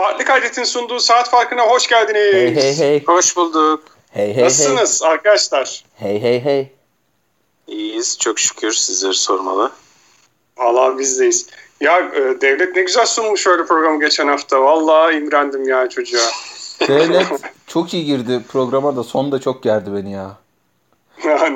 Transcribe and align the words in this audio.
Farklı 0.00 0.24
Kaydet'in 0.24 0.64
sunduğu 0.64 1.00
saat 1.00 1.30
farkına 1.30 1.62
hoş 1.62 1.88
geldiniz. 1.88 2.34
Hey 2.34 2.54
hey 2.54 2.78
hey. 2.78 3.04
Hoş 3.06 3.36
bulduk. 3.36 3.82
Hey 4.10 4.36
hey 4.36 4.44
Nasılsınız 4.44 5.02
arkadaşlar? 5.02 5.84
hey. 5.96 6.10
Hey 6.12 6.22
hey 6.22 6.44
hey. 6.44 6.68
İyiyiz 7.66 8.18
çok 8.18 8.38
şükür 8.38 8.72
sizleri 8.72 9.14
sormalı. 9.14 9.72
Valla 10.58 10.98
bizdeyiz. 10.98 11.46
Ya 11.80 11.98
e, 11.98 12.40
devlet 12.40 12.76
ne 12.76 12.82
güzel 12.82 13.06
sunmuş 13.06 13.46
öyle 13.46 13.64
programı 13.64 14.00
geçen 14.00 14.28
hafta. 14.28 14.62
Vallahi 14.62 15.16
imrendim 15.16 15.68
ya 15.68 15.88
çocuğa. 15.88 16.26
Devlet 16.88 17.26
çok 17.66 17.94
iyi 17.94 18.04
girdi 18.04 18.40
programa 18.52 18.96
da 18.96 19.04
son 19.04 19.32
da 19.32 19.40
çok 19.40 19.62
gerdi 19.62 19.94
beni 19.94 20.12
ya. 20.12 20.36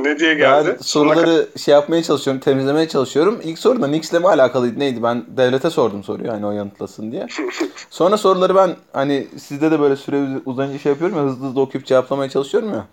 Ne 0.03 0.19
diye 0.19 0.35
geldi? 0.35 0.69
Ben 0.69 0.83
soruları 0.83 1.49
şey 1.59 1.75
yapmaya 1.75 2.03
çalışıyorum, 2.03 2.41
temizlemeye 2.41 2.89
çalışıyorum. 2.89 3.41
İlk 3.45 3.59
soru 3.59 3.83
da 3.83 3.87
Knicks'le 3.87 4.13
mi 4.13 4.29
alakalıydı 4.29 4.79
neydi? 4.79 5.03
Ben 5.03 5.25
devlete 5.37 5.71
sordum 5.71 6.05
soruyu 6.05 6.33
hani 6.33 6.47
o 6.47 6.51
yanıtlasın 6.51 7.13
diye. 7.13 7.27
Sonra 7.91 8.17
soruları 8.17 8.55
ben 8.55 8.77
hani 8.93 9.29
sizde 9.37 9.71
de 9.71 9.81
böyle 9.81 9.97
süre 9.97 10.23
uz- 10.23 10.43
uzayınca 10.47 10.79
şey 10.79 10.93
yapıyorum 10.93 11.17
ya 11.17 11.23
hızlı 11.25 11.47
hızlı 11.47 11.61
okuyup 11.61 11.87
cevaplamaya 11.87 12.31
çalışıyorum 12.31 12.71
ya. 12.71 12.85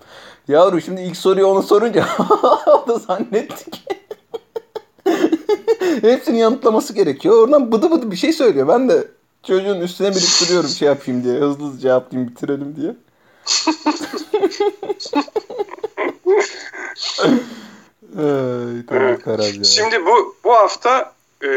Yavrum 0.48 0.82
şimdi 0.82 1.02
ilk 1.02 1.18
soruyu 1.18 1.46
ona 1.46 1.62
sorunca 1.62 2.06
o 2.68 2.88
da 2.88 3.00
zannetti 3.00 3.72
ki. 3.72 3.82
Hepsini 6.02 6.40
yanıtlaması 6.40 6.94
gerekiyor. 6.94 7.38
Oradan 7.44 7.72
bıdı 7.72 7.92
bıdı 7.92 8.12
bir 8.12 8.16
şey 8.16 8.34
söylüyor. 8.34 8.68
Ben 8.68 8.90
de 8.90 9.08
çocuğun 9.44 9.82
üstüne 9.82 10.10
biriktiriyorum 10.12 10.70
şey 10.70 10.88
yapayım 10.88 11.24
diye. 11.24 11.40
Hızlı 11.40 11.66
hızlı 11.66 11.80
cevaplayayım 11.80 12.32
bitirelim 12.32 12.76
diye. 12.76 12.96
Ay, 18.18 18.86
tamam 18.88 19.04
Evet. 19.04 19.24
karar 19.24 19.54
ya. 19.54 19.64
Şimdi 19.64 20.06
bu 20.06 20.36
bu 20.44 20.54
hafta 20.54 21.14
e, 21.44 21.48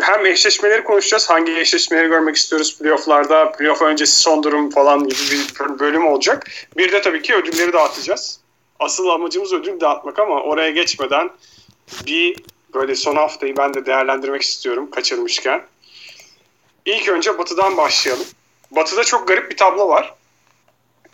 hem 0.00 0.26
eşleşmeleri 0.26 0.84
konuşacağız. 0.84 1.30
Hangi 1.30 1.58
eşleşmeleri 1.58 2.08
görmek 2.08 2.36
istiyoruz 2.36 2.78
playofflarda, 2.78 3.52
playoff 3.52 3.82
öncesi 3.82 4.20
son 4.20 4.42
durum 4.42 4.70
falan 4.70 5.08
gibi 5.08 5.20
bir 5.30 5.78
bölüm 5.78 6.06
olacak. 6.06 6.50
Bir 6.76 6.92
de 6.92 7.02
tabii 7.02 7.22
ki 7.22 7.34
ödülleri 7.34 7.72
dağıtacağız. 7.72 8.40
Asıl 8.80 9.06
amacımız 9.06 9.52
ödül 9.52 9.80
dağıtmak 9.80 10.18
ama 10.18 10.42
oraya 10.42 10.70
geçmeden 10.70 11.30
bir 12.06 12.36
böyle 12.74 12.94
son 12.94 13.16
haftayı 13.16 13.56
ben 13.56 13.74
de 13.74 13.86
değerlendirmek 13.86 14.42
istiyorum 14.42 14.90
kaçırmışken. 14.90 15.62
İlk 16.86 17.08
önce 17.08 17.38
Batı'dan 17.38 17.76
başlayalım. 17.76 18.26
Batı'da 18.70 19.04
çok 19.04 19.28
garip 19.28 19.50
bir 19.50 19.56
tablo 19.56 19.88
var. 19.88 20.14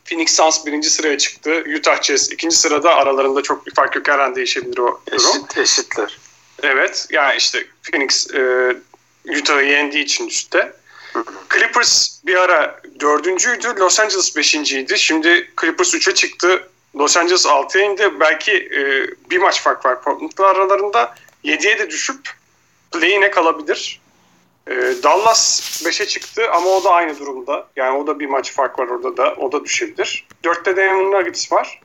Phoenix 0.08 0.36
Suns 0.36 0.66
birinci 0.66 0.90
sıraya 0.90 1.18
çıktı. 1.18 1.64
Utah 1.78 2.02
Jazz 2.02 2.32
ikinci 2.32 2.56
sırada 2.56 2.94
aralarında 2.94 3.42
çok 3.42 3.66
bir 3.66 3.74
fark 3.74 3.96
yok. 3.96 4.08
Her 4.08 4.18
an 4.18 4.34
değişebilir 4.34 4.78
o 4.78 5.00
durum. 5.12 5.30
Eşit, 5.36 5.58
eşitler. 5.58 6.18
Evet. 6.62 7.06
Yani 7.10 7.36
işte 7.36 7.66
Phoenix 7.82 8.34
e, 8.34 8.76
Utah'ı 9.38 9.62
yendiği 9.62 10.04
için 10.04 10.28
üstte. 10.28 10.72
Clippers 11.54 12.24
bir 12.26 12.34
ara 12.34 12.80
dördüncüydü. 13.00 13.68
Los 13.78 14.00
Angeles 14.00 14.36
beşinciydi. 14.36 14.98
Şimdi 14.98 15.50
Clippers 15.60 15.94
üçe 15.94 16.14
çıktı. 16.14 16.68
Los 16.96 17.16
Angeles 17.16 17.46
altıya 17.46 17.84
indi. 17.84 18.20
Belki 18.20 18.52
e, 18.52 18.80
bir 19.30 19.38
maç 19.38 19.62
fark 19.62 19.84
var 19.84 20.02
Portland'la 20.02 20.46
aralarında. 20.46 21.14
Yediye 21.42 21.78
de 21.78 21.90
düşüp 21.90 22.30
play'ine 22.92 23.30
kalabilir. 23.30 24.00
E, 24.68 25.02
Dallas 25.02 25.60
5'e 25.84 26.06
çıktı 26.06 26.50
ama 26.50 26.70
o 26.70 26.84
da 26.84 26.90
aynı 26.90 27.18
durumda. 27.18 27.68
Yani 27.76 27.98
o 27.98 28.06
da 28.06 28.20
bir 28.20 28.26
maç 28.26 28.52
fark 28.52 28.78
var 28.78 28.86
orada 28.86 29.16
da. 29.16 29.34
O 29.34 29.52
da 29.52 29.64
düşebilir. 29.64 30.26
Dörtte 30.44 30.76
Denver 30.76 31.18
Nuggets 31.18 31.52
var. 31.52 31.80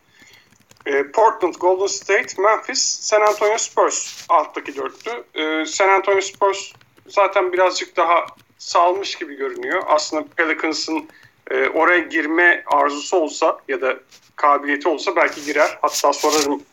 E, 0.86 1.12
Portland, 1.12 1.54
Golden 1.54 1.88
State, 1.88 2.42
Memphis, 2.42 3.00
San 3.02 3.22
Antonio 3.22 3.58
Spurs 3.58 4.26
alttaki 4.30 4.76
dörtlü. 4.76 5.24
E, 5.34 5.66
San 5.66 5.90
Antonio 5.90 6.22
Spurs 6.22 6.72
zaten 7.08 7.54
birazcık 7.54 7.98
daha 7.98 8.26
salmış 8.58 9.16
gibi 9.16 9.36
görünüyor. 9.36 9.84
Aslında 9.88 10.26
Pelicans'ın 10.36 11.10
e, 11.52 11.70
oraya 11.70 12.00
girme 12.00 12.64
arzusu 12.66 13.18
olsa 13.18 13.60
ya 13.68 13.82
da 13.82 13.98
kabiliyeti 14.36 14.88
olsa 14.88 15.16
belki 15.16 15.46
girer. 15.46 15.78
Hatta 15.82 16.14
sorarım 16.14 16.64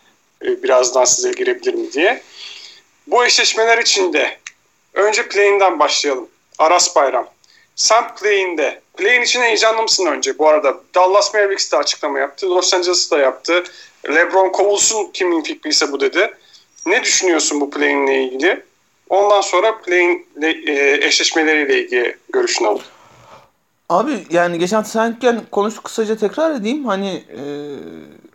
e, 0.43 0.63
birazdan 0.63 1.05
size 1.05 1.31
girebilir 1.31 1.75
mi 1.75 1.93
diye. 1.93 2.23
Bu 3.07 3.25
eşleşmeler 3.25 3.79
içinde 3.79 4.39
önce 4.95 5.29
play'inden 5.29 5.79
başlayalım. 5.79 6.29
Aras 6.59 6.97
Bayram. 6.97 7.27
Sen 7.77 8.15
play'inde, 8.15 8.81
play'in 8.97 9.23
için 9.23 9.41
heyecanlı 9.41 9.83
mısın 9.83 10.07
önce? 10.07 10.39
Bu 10.39 10.49
arada 10.49 10.81
Dallas 10.95 11.35
Mavericks 11.35 11.73
de 11.73 11.77
açıklama 11.77 12.19
yaptı. 12.19 12.51
Los 12.51 12.75
Angeles 12.75 13.11
da 13.11 13.19
yaptı. 13.19 13.65
LeBron 14.09 14.49
kovulsun 14.49 15.11
kimin 15.13 15.43
fikriyse 15.43 15.93
bu 15.93 16.01
dedi. 16.01 16.35
Ne 16.87 17.03
düşünüyorsun 17.03 17.61
bu 17.61 17.71
play'inle 17.71 18.23
ilgili? 18.23 18.63
Ondan 19.09 19.41
sonra 19.41 19.79
play'in 19.79 20.27
e, 20.43 21.07
eşleşmeleriyle 21.07 21.83
ilgili 21.83 22.17
görüşünü 22.33 22.69
alalım. 22.69 22.83
Abi 23.89 24.13
yani 24.31 24.59
geçen 24.59 24.83
senken 24.83 25.41
konuştuk 25.51 25.85
kısaca 25.85 26.17
tekrar 26.17 26.55
edeyim. 26.55 26.85
Hani 26.85 27.25
e, 27.29 27.43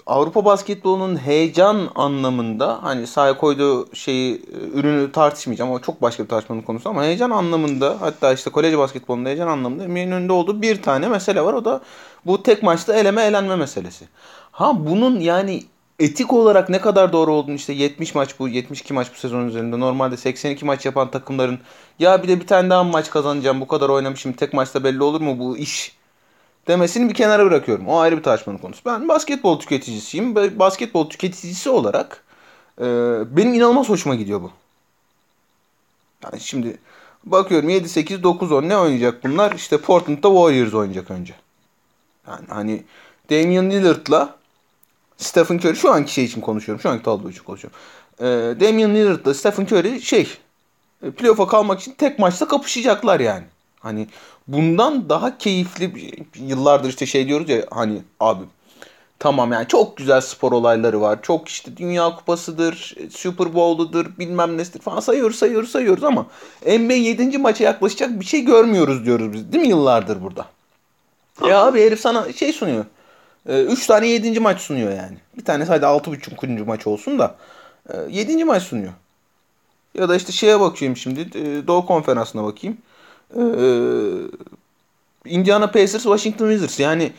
Avrupa 0.07 0.45
basketbolunun 0.45 1.17
heyecan 1.17 1.89
anlamında 1.95 2.83
hani 2.83 3.07
sahaya 3.07 3.37
koyduğu 3.37 3.95
şeyi 3.95 4.35
e, 4.35 4.79
ürünü 4.79 5.11
tartışmayacağım 5.11 5.71
ama 5.71 5.81
çok 5.81 6.01
başka 6.01 6.23
bir 6.23 6.29
tartışmanın 6.29 6.61
konusu 6.61 6.89
ama 6.89 7.03
heyecan 7.03 7.29
anlamında 7.29 7.97
hatta 7.99 8.33
işte 8.33 8.49
kolej 8.49 8.77
basketbolunda 8.77 9.29
heyecan 9.29 9.47
anlamında 9.47 9.83
Emir'in 9.83 10.11
önünde 10.11 10.33
olduğu 10.33 10.61
bir 10.61 10.81
tane 10.81 11.07
mesele 11.07 11.41
var. 11.41 11.53
O 11.53 11.65
da 11.65 11.81
bu 12.25 12.43
tek 12.43 12.63
maçta 12.63 12.95
eleme 12.95 13.21
elenme 13.23 13.55
meselesi. 13.55 14.05
Ha 14.51 14.85
bunun 14.87 15.19
yani 15.19 15.63
etik 15.99 16.33
olarak 16.33 16.69
ne 16.69 16.81
kadar 16.81 17.13
doğru 17.13 17.33
olduğunu 17.33 17.55
işte 17.55 17.73
70 17.73 18.15
maç 18.15 18.39
bu 18.39 18.47
72 18.47 18.93
maç 18.93 19.07
bu 19.13 19.17
sezon 19.17 19.47
üzerinde 19.47 19.79
normalde 19.79 20.17
82 20.17 20.65
maç 20.65 20.85
yapan 20.85 21.11
takımların 21.11 21.59
ya 21.99 22.23
bir 22.23 22.27
de 22.27 22.39
bir 22.39 22.47
tane 22.47 22.69
daha 22.69 22.83
maç 22.83 23.09
kazanacağım 23.09 23.61
bu 23.61 23.67
kadar 23.67 23.89
oynamışım 23.89 24.33
tek 24.33 24.53
maçta 24.53 24.83
belli 24.83 25.03
olur 25.03 25.21
mu 25.21 25.39
bu 25.39 25.57
iş 25.57 25.95
demesini 26.67 27.09
bir 27.09 27.13
kenara 27.13 27.45
bırakıyorum. 27.45 27.87
O 27.87 27.99
ayrı 27.99 28.17
bir 28.17 28.23
tartışmanın 28.23 28.57
konusu. 28.57 28.81
Ben 28.85 29.07
basketbol 29.07 29.59
tüketicisiyim. 29.59 30.35
Basketbol 30.35 31.09
tüketicisi 31.09 31.69
olarak 31.69 32.23
e, 32.81 32.85
benim 33.37 33.53
inanılmaz 33.53 33.89
hoşuma 33.89 34.15
gidiyor 34.15 34.41
bu. 34.41 34.51
Yani 36.23 36.39
şimdi 36.39 36.77
bakıyorum 37.25 37.69
7, 37.69 37.89
8, 37.89 38.23
9, 38.23 38.51
10 38.51 38.63
ne 38.63 38.77
oynayacak 38.77 39.23
bunlar? 39.23 39.51
İşte 39.51 39.77
Portland'da 39.77 40.27
Warriors 40.27 40.73
oynayacak 40.73 41.11
önce. 41.11 41.33
Yani 42.27 42.45
hani 42.49 42.83
Damian 43.29 43.69
Lillard'la 43.69 44.35
Stephen 45.17 45.57
Curry 45.57 45.75
şu 45.75 45.91
anki 45.91 46.13
şey 46.13 46.25
için 46.25 46.41
konuşuyorum. 46.41 46.81
Şu 46.81 46.89
anki 46.89 47.03
tablo 47.03 47.29
için 47.29 47.43
konuşuyorum. 47.43 47.79
E, 48.19 48.25
Damian 48.59 48.95
Lillard'la 48.95 49.33
Stephen 49.33 49.63
Curry 49.63 50.01
şey 50.01 50.37
e, 51.03 51.11
playoff'a 51.11 51.47
kalmak 51.47 51.79
için 51.79 51.91
tek 51.91 52.19
maçta 52.19 52.47
kapışacaklar 52.47 53.19
yani. 53.19 53.43
Hani 53.79 54.07
bundan 54.47 55.09
daha 55.09 55.37
keyifli 55.37 55.95
bir- 55.95 56.13
yıllardır 56.35 56.89
işte 56.89 57.05
şey 57.05 57.27
diyoruz 57.27 57.49
ya 57.49 57.65
hani 57.71 58.01
abi 58.19 58.43
tamam 59.19 59.51
yani 59.51 59.67
çok 59.67 59.97
güzel 59.97 60.21
spor 60.21 60.51
olayları 60.51 61.01
var. 61.01 61.19
Çok 61.21 61.47
işte 61.49 61.77
Dünya 61.77 62.15
Kupası'dır, 62.15 62.95
Super 63.11 63.53
Bowl'udur, 63.53 64.05
bilmem 64.19 64.57
nesidir 64.57 64.79
falan 64.79 64.99
sayıyoruz 64.99 65.35
sayıyoruz 65.35 65.71
sayıyoruz 65.71 66.03
ama 66.03 66.25
NBA 66.65 66.93
7. 66.93 67.37
maça 67.37 67.63
yaklaşacak 67.63 68.19
bir 68.19 68.25
şey 68.25 68.41
görmüyoruz 68.45 69.05
diyoruz 69.05 69.33
biz. 69.33 69.51
Değil 69.53 69.63
mi 69.63 69.69
yıllardır 69.69 70.21
burada? 70.23 70.45
Ya 71.47 71.65
abi 71.65 71.81
herif 71.85 71.99
sana 71.99 72.33
şey 72.33 72.53
sunuyor. 72.53 72.85
3 73.45 73.87
tane 73.87 74.07
7. 74.07 74.39
maç 74.39 74.61
sunuyor 74.61 74.91
yani. 74.91 75.17
Bir 75.37 75.45
tane 75.45 75.65
sadece 75.65 75.85
6.5. 75.85 76.65
maç 76.65 76.87
olsun 76.87 77.19
da 77.19 77.35
7. 78.09 78.45
maç 78.45 78.63
sunuyor. 78.63 78.93
Ya 79.95 80.09
da 80.09 80.15
işte 80.15 80.31
şeye 80.31 80.59
bakayım 80.59 80.97
şimdi. 80.97 81.21
e, 81.21 81.67
Doğu 81.67 81.85
Konferansı'na 81.85 82.43
bakayım. 82.43 82.77
Ee, 83.37 83.41
Indiana 85.25 85.67
Pacers, 85.67 86.03
Washington 86.03 86.49
Wizards. 86.49 86.79
Yani 86.79 87.11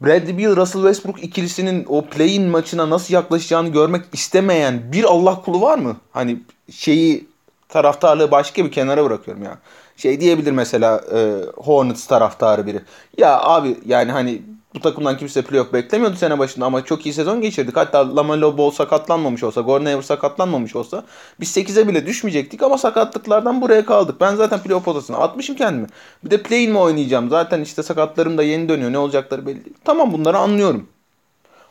Bradley 0.00 0.38
Beal, 0.38 0.56
Russell 0.56 0.82
Westbrook 0.82 1.24
ikilisinin 1.24 1.84
o 1.88 2.04
play-in 2.04 2.48
maçına 2.48 2.90
nasıl 2.90 3.14
yaklaşacağını 3.14 3.68
görmek 3.68 4.04
istemeyen 4.12 4.92
bir 4.92 5.04
Allah 5.04 5.42
kulu 5.42 5.60
var 5.60 5.78
mı? 5.78 5.96
Hani 6.12 6.38
şeyi 6.70 7.26
taraftarlığı 7.68 8.30
başka 8.30 8.64
bir 8.64 8.72
kenara 8.72 9.04
bırakıyorum 9.04 9.42
ya. 9.42 9.58
Şey 9.96 10.20
diyebilir 10.20 10.52
mesela 10.52 11.00
e, 11.14 11.40
Hornets 11.56 12.06
taraftarı 12.06 12.66
biri. 12.66 12.80
Ya 13.18 13.40
abi 13.40 13.76
yani 13.86 14.12
hani 14.12 14.42
bu 14.76 14.80
takımdan 14.80 15.18
kimse 15.18 15.42
playoff 15.42 15.72
beklemiyordu 15.72 16.16
sene 16.16 16.38
başında 16.38 16.66
ama 16.66 16.84
çok 16.84 17.06
iyi 17.06 17.12
sezon 17.12 17.40
geçirdik. 17.40 17.76
Hatta 17.76 18.16
Lamelo 18.16 18.58
Ball 18.58 18.70
sakatlanmamış 18.70 19.44
olsa, 19.44 19.60
Gordon 19.60 19.84
Hayward 19.84 20.04
sakatlanmamış 20.04 20.76
olsa 20.76 21.04
biz 21.40 21.56
8'e 21.56 21.88
bile 21.88 22.06
düşmeyecektik 22.06 22.62
ama 22.62 22.78
sakatlıklardan 22.78 23.60
buraya 23.60 23.86
kaldık. 23.86 24.20
Ben 24.20 24.34
zaten 24.34 24.62
playoff 24.62 24.84
potasına 24.84 25.16
atmışım 25.16 25.56
kendimi. 25.56 25.86
Bir 26.24 26.30
de 26.30 26.42
play-in 26.42 26.72
mi 26.72 26.78
oynayacağım? 26.78 27.30
Zaten 27.30 27.60
işte 27.60 27.82
sakatlarım 27.82 28.38
da 28.38 28.42
yeni 28.42 28.68
dönüyor. 28.68 28.92
Ne 28.92 28.98
olacakları 28.98 29.46
belli. 29.46 29.62
Tamam 29.84 30.12
bunları 30.12 30.38
anlıyorum. 30.38 30.88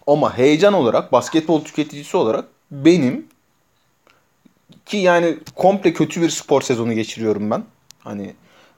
Ama 0.07 0.37
heyecan 0.37 0.73
olarak, 0.73 1.11
basketbol 1.11 1.63
tüketicisi 1.63 2.17
olarak 2.17 2.45
benim 2.71 3.25
ki 4.85 4.97
yani 4.97 5.37
komple 5.55 5.93
kötü 5.93 6.21
bir 6.21 6.29
spor 6.29 6.61
sezonu 6.61 6.93
geçiriyorum 6.93 7.51
ben. 7.51 7.63
Hani 7.99 8.33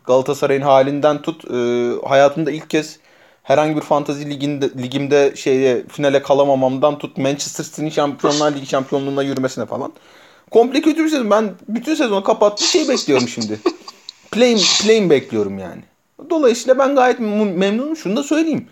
Galatasaray'ın 0.06 0.62
halinden 0.62 1.22
tut 1.22 1.52
e, 1.52 1.92
hayatımda 2.08 2.52
ilk 2.52 2.70
kez 2.70 3.00
herhangi 3.48 3.76
bir 3.76 3.82
fantazi 3.82 4.30
liginde 4.30 4.70
ligimde 4.84 5.34
şeye 5.36 5.84
finale 5.88 6.22
kalamamamdan 6.22 6.98
tut 6.98 7.18
Manchester 7.18 7.64
City'nin 7.64 7.90
Şampiyonlar 7.90 8.56
Ligi 8.56 8.66
şampiyonluğuna 8.66 9.24
yürümesine 9.24 9.66
falan. 9.66 9.94
Komple 10.52 10.82
kötü 10.82 11.04
bir 11.04 11.10
sezon. 11.10 11.32
Ben 11.32 11.54
bütün 11.68 11.96
sezonu 11.96 12.24
kapattım 12.24 12.68
şey 12.68 12.90
bekliyorum 12.90 13.28
şimdi. 13.28 13.60
Play'in 14.32 14.62
play'in 14.82 15.10
bekliyorum 15.10 15.60
yani. 15.60 15.82
Dolayısıyla 16.30 16.80
ben 16.80 16.96
gayet 16.96 17.20
memnunum. 17.20 17.98
Şunu 17.98 18.16
da 18.16 18.24
söyleyeyim. 18.24 18.68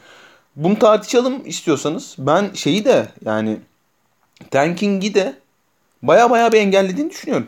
Bunu 0.56 0.80
tartışalım 0.80 1.42
istiyorsanız. 1.46 2.16
Ben 2.18 2.50
şeyi 2.54 2.86
de 2.86 3.08
yani 3.26 3.58
tanking'i 4.52 5.14
de 5.14 5.36
baya 6.02 6.30
baya 6.30 6.52
bir 6.52 6.60
engellediğini 6.60 7.10
düşünüyorum. 7.10 7.48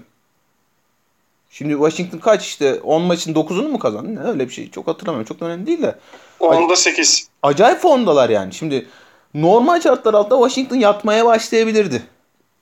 Şimdi 1.51 1.73
Washington 1.73 2.17
kaç 2.19 2.45
işte 2.45 2.79
10 2.79 3.01
maçın 3.01 3.33
9'unu 3.33 3.67
mu 3.67 3.79
kazandı? 3.79 4.15
Ne 4.15 4.19
öyle 4.19 4.47
bir 4.47 4.53
şey 4.53 4.71
çok 4.71 4.87
hatırlamıyorum. 4.87 5.27
Çok 5.27 5.39
da 5.39 5.45
önemli 5.45 5.67
değil 5.67 5.81
de. 5.81 5.95
10'da 6.39 6.75
8. 6.75 7.27
Acayip 7.43 7.79
formdalar 7.79 8.29
yani. 8.29 8.53
Şimdi 8.53 8.87
normal 9.33 9.81
şartlar 9.81 10.13
altında 10.13 10.47
Washington 10.47 10.75
yatmaya 10.75 11.25
başlayabilirdi. 11.25 12.03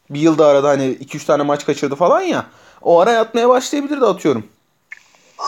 Bir 0.09 0.19
yılda 0.19 0.47
arada 0.47 0.69
hani 0.69 0.83
2-3 0.83 1.25
tane 1.25 1.43
maç 1.43 1.65
kaçırdı 1.65 1.95
falan 1.95 2.21
ya. 2.21 2.45
O 2.81 2.99
ara 2.99 3.11
yatmaya 3.11 3.49
başlayabilirdi 3.49 4.05
atıyorum. 4.05 4.47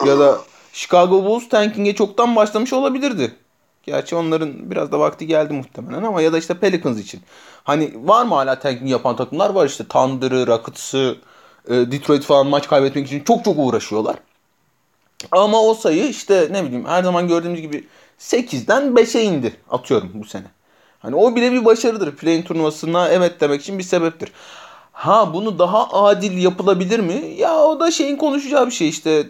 Ya 0.06 0.20
da 0.20 0.38
Chicago 0.74 1.24
Bulls 1.24 1.50
tanking'e 1.50 1.96
çoktan 1.96 2.36
başlamış 2.36 2.74
olabilirdi. 2.74 3.36
Gerçi 3.84 4.16
onların 4.16 4.72
biraz 4.72 4.92
da 4.92 5.00
vakti 5.00 5.28
geldi 5.28 5.54
muhtemelen 5.54 6.04
ama 6.04 6.22
ya 6.22 6.34
da 6.34 6.38
işte 6.38 6.54
Pelicans 6.54 7.00
için. 7.00 7.22
Hani 7.64 7.94
var 7.96 8.26
mı 8.26 8.36
hala 8.36 8.60
tanking 8.60 8.92
yapan 8.92 9.16
takımlar 9.16 9.50
var 9.50 9.66
işte 9.66 9.88
Thunder'ı, 9.88 10.48
Rockets'ı, 10.48 11.18
e, 11.68 11.74
Detroit 11.74 12.24
falan 12.24 12.48
maç 12.48 12.68
kaybetmek 12.68 13.08
için 13.08 13.24
çok 13.24 13.46
çok 13.46 13.56
uğraşıyorlar. 13.58 14.16
Ama 15.32 15.62
o 15.62 15.74
sayı 15.74 16.08
işte 16.08 16.48
ne 16.52 16.64
bileyim 16.64 16.86
her 16.86 17.04
zaman 17.04 17.28
gördüğümüz 17.28 17.62
gibi 17.62 17.88
8'den 18.20 18.84
5'e 18.84 19.24
indi 19.24 19.56
atıyorum 19.70 20.12
bu 20.14 20.26
sene. 20.26 20.46
Hani 21.00 21.16
o 21.16 21.36
bile 21.36 21.52
bir 21.52 21.66
başarıdır. 21.66 22.16
Play-in 22.16 22.44
turnuvasına 22.44 23.10
evet 23.10 23.42
demek 23.42 23.62
için 23.62 23.80
bir 23.80 23.84
sebeptir. 23.84 24.32
Ha 24.92 25.34
bunu 25.34 25.60
daha 25.60 25.90
adil 25.92 26.44
yapılabilir 26.44 27.00
mi? 27.00 27.34
Ya 27.38 27.58
o 27.58 27.80
da 27.80 27.92
şeyin 27.92 28.16
konuşacağı 28.16 28.66
bir 28.66 28.72
şey 28.72 28.90
işte. 28.90 29.28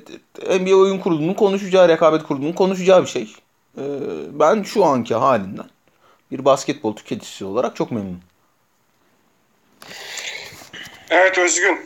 NBA 0.59 0.75
oyun 0.75 0.99
kurulunun 0.99 1.33
konuşacağı, 1.33 1.87
rekabet 1.87 2.23
kurulunun 2.23 2.53
konuşacağı 2.53 3.01
bir 3.01 3.07
şey. 3.07 3.33
Ee, 3.77 3.81
ben 4.31 4.63
şu 4.63 4.85
anki 4.85 5.15
halinden 5.15 5.65
bir 6.31 6.45
basketbol 6.45 6.95
tüketicisi 6.95 7.45
olarak 7.45 7.75
çok 7.75 7.91
memnunum. 7.91 8.21
Evet 11.09 11.37
Özgün. 11.37 11.79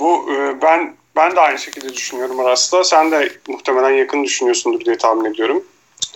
Bu 0.00 0.32
e, 0.32 0.62
ben 0.62 0.96
ben 1.16 1.36
de 1.36 1.40
aynı 1.40 1.58
şekilde 1.58 1.94
düşünüyorum 1.94 2.40
Aras'ta. 2.40 2.84
Sen 2.84 3.10
de 3.10 3.32
muhtemelen 3.48 3.90
yakın 3.90 4.24
düşünüyorsundur 4.24 4.84
diye 4.84 4.98
tahmin 4.98 5.24
ediyorum. 5.24 5.64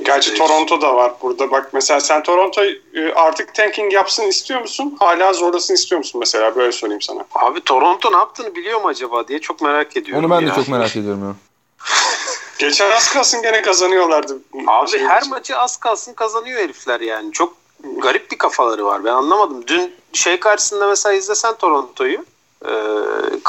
Gerçi 0.05 0.31
evet. 0.31 0.39
Toronto 0.39 0.81
da 0.81 0.97
var 0.97 1.13
burada. 1.23 1.51
Bak 1.51 1.71
mesela 1.73 2.01
sen 2.01 2.23
Toronto 2.23 2.65
e, 2.65 3.13
artık 3.15 3.55
tanking 3.55 3.93
yapsın 3.93 4.23
istiyor 4.23 4.61
musun? 4.61 4.97
Hala 4.99 5.33
zorlasın 5.33 5.75
istiyor 5.75 5.99
musun 5.99 6.19
mesela? 6.19 6.57
Böyle 6.57 6.73
söyleyeyim 6.73 7.03
sana. 7.03 7.25
Abi 7.35 7.61
Toronto 7.61 8.13
ne 8.13 8.17
yaptığını 8.17 8.55
biliyor 8.55 8.81
mu 8.81 8.89
acaba 8.89 9.29
diye 9.29 9.39
çok 9.39 9.63
merak 9.63 9.97
ediyorum. 9.97 10.25
Onu 10.25 10.35
ben 10.35 10.41
ya. 10.41 10.51
de 10.51 10.55
çok 10.55 10.69
merak 10.69 10.97
ediyorum 10.97 11.25
ya. 11.25 11.35
Geçen 12.59 12.91
az 12.91 13.13
kalsın 13.13 13.43
gene 13.43 13.63
kazanıyorlardı. 13.63 14.39
Abi 14.67 14.91
şey 14.91 15.01
her 15.01 15.21
için. 15.21 15.31
maçı 15.31 15.59
az 15.59 15.77
kalsın 15.77 16.15
kazanıyor 16.15 16.61
herifler 16.61 17.01
yani. 17.01 17.33
Çok 17.33 17.55
garip 17.99 18.31
bir 18.31 18.39
kafaları 18.39 18.85
var. 18.85 19.05
Ben 19.05 19.13
anlamadım. 19.13 19.67
Dün 19.67 19.95
şey 20.13 20.41
karşısında 20.41 20.89
mesela 20.89 21.13
izlesen 21.13 21.55
Toronto'yu 21.55 22.25
e, 22.65 22.73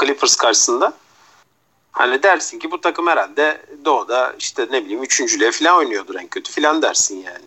Clippers 0.00 0.36
karşısında 0.36 0.92
Hani 1.98 2.22
dersin 2.22 2.58
ki 2.58 2.70
bu 2.70 2.80
takım 2.80 3.06
herhalde 3.06 3.62
doğuda 3.84 4.34
işte 4.38 4.68
ne 4.70 4.84
bileyim 4.84 5.02
üçüncülüğe 5.02 5.52
falan 5.52 5.78
oynuyordur 5.78 6.14
en 6.14 6.28
kötü 6.28 6.52
falan 6.52 6.82
dersin 6.82 7.16
yani. 7.16 7.44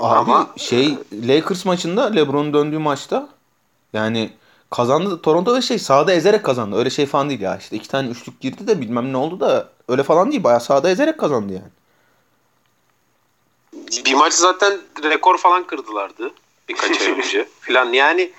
Abi 0.00 0.30
Ama, 0.30 0.50
şey 0.56 0.98
Lakers 1.12 1.64
maçında 1.64 2.04
LeBron 2.04 2.54
döndüğü 2.54 2.78
maçta 2.78 3.28
yani 3.92 4.32
kazandı. 4.70 5.22
Toronto'da 5.22 5.60
şey 5.60 5.78
sahada 5.78 6.12
ezerek 6.12 6.44
kazandı. 6.44 6.76
Öyle 6.76 6.90
şey 6.90 7.06
falan 7.06 7.28
değil 7.28 7.40
ya. 7.40 7.56
İşte 7.56 7.76
iki 7.76 7.88
tane 7.88 8.08
üçlük 8.08 8.40
girdi 8.40 8.66
de 8.66 8.80
bilmem 8.80 9.12
ne 9.12 9.16
oldu 9.16 9.40
da 9.40 9.68
öyle 9.88 10.02
falan 10.02 10.30
değil. 10.30 10.44
Bayağı 10.44 10.60
sahada 10.60 10.90
ezerek 10.90 11.18
kazandı 11.18 11.52
yani. 11.52 11.70
Bir 14.04 14.14
maç 14.14 14.32
zaten 14.32 14.78
rekor 15.02 15.38
falan 15.38 15.66
kırdılardı 15.66 16.30
birkaç 16.68 17.00
ay 17.00 17.12
önce 17.18 17.48
falan. 17.60 17.92
Yani 17.92 18.30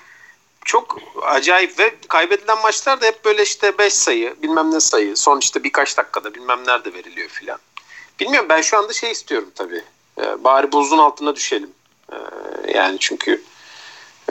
çok 0.66 0.98
acayip 1.22 1.78
ve 1.78 1.94
kaybedilen 2.08 2.62
maçlar 2.62 3.00
da 3.00 3.06
hep 3.06 3.24
böyle 3.24 3.42
işte 3.42 3.78
5 3.78 3.94
sayı 3.94 4.34
bilmem 4.42 4.70
ne 4.70 4.80
sayı 4.80 5.16
son 5.16 5.38
işte 5.38 5.64
birkaç 5.64 5.96
dakikada 5.96 6.34
bilmem 6.34 6.66
nerede 6.66 6.94
veriliyor 6.94 7.28
filan. 7.28 7.58
Bilmiyorum 8.20 8.48
ben 8.48 8.60
şu 8.60 8.78
anda 8.78 8.92
şey 8.92 9.10
istiyorum 9.10 9.50
tabii. 9.54 9.82
Ee, 10.20 10.44
bari 10.44 10.72
buzun 10.72 10.98
altına 10.98 11.36
düşelim. 11.36 11.70
Ee, 12.12 12.16
yani 12.74 12.96
çünkü 13.00 13.42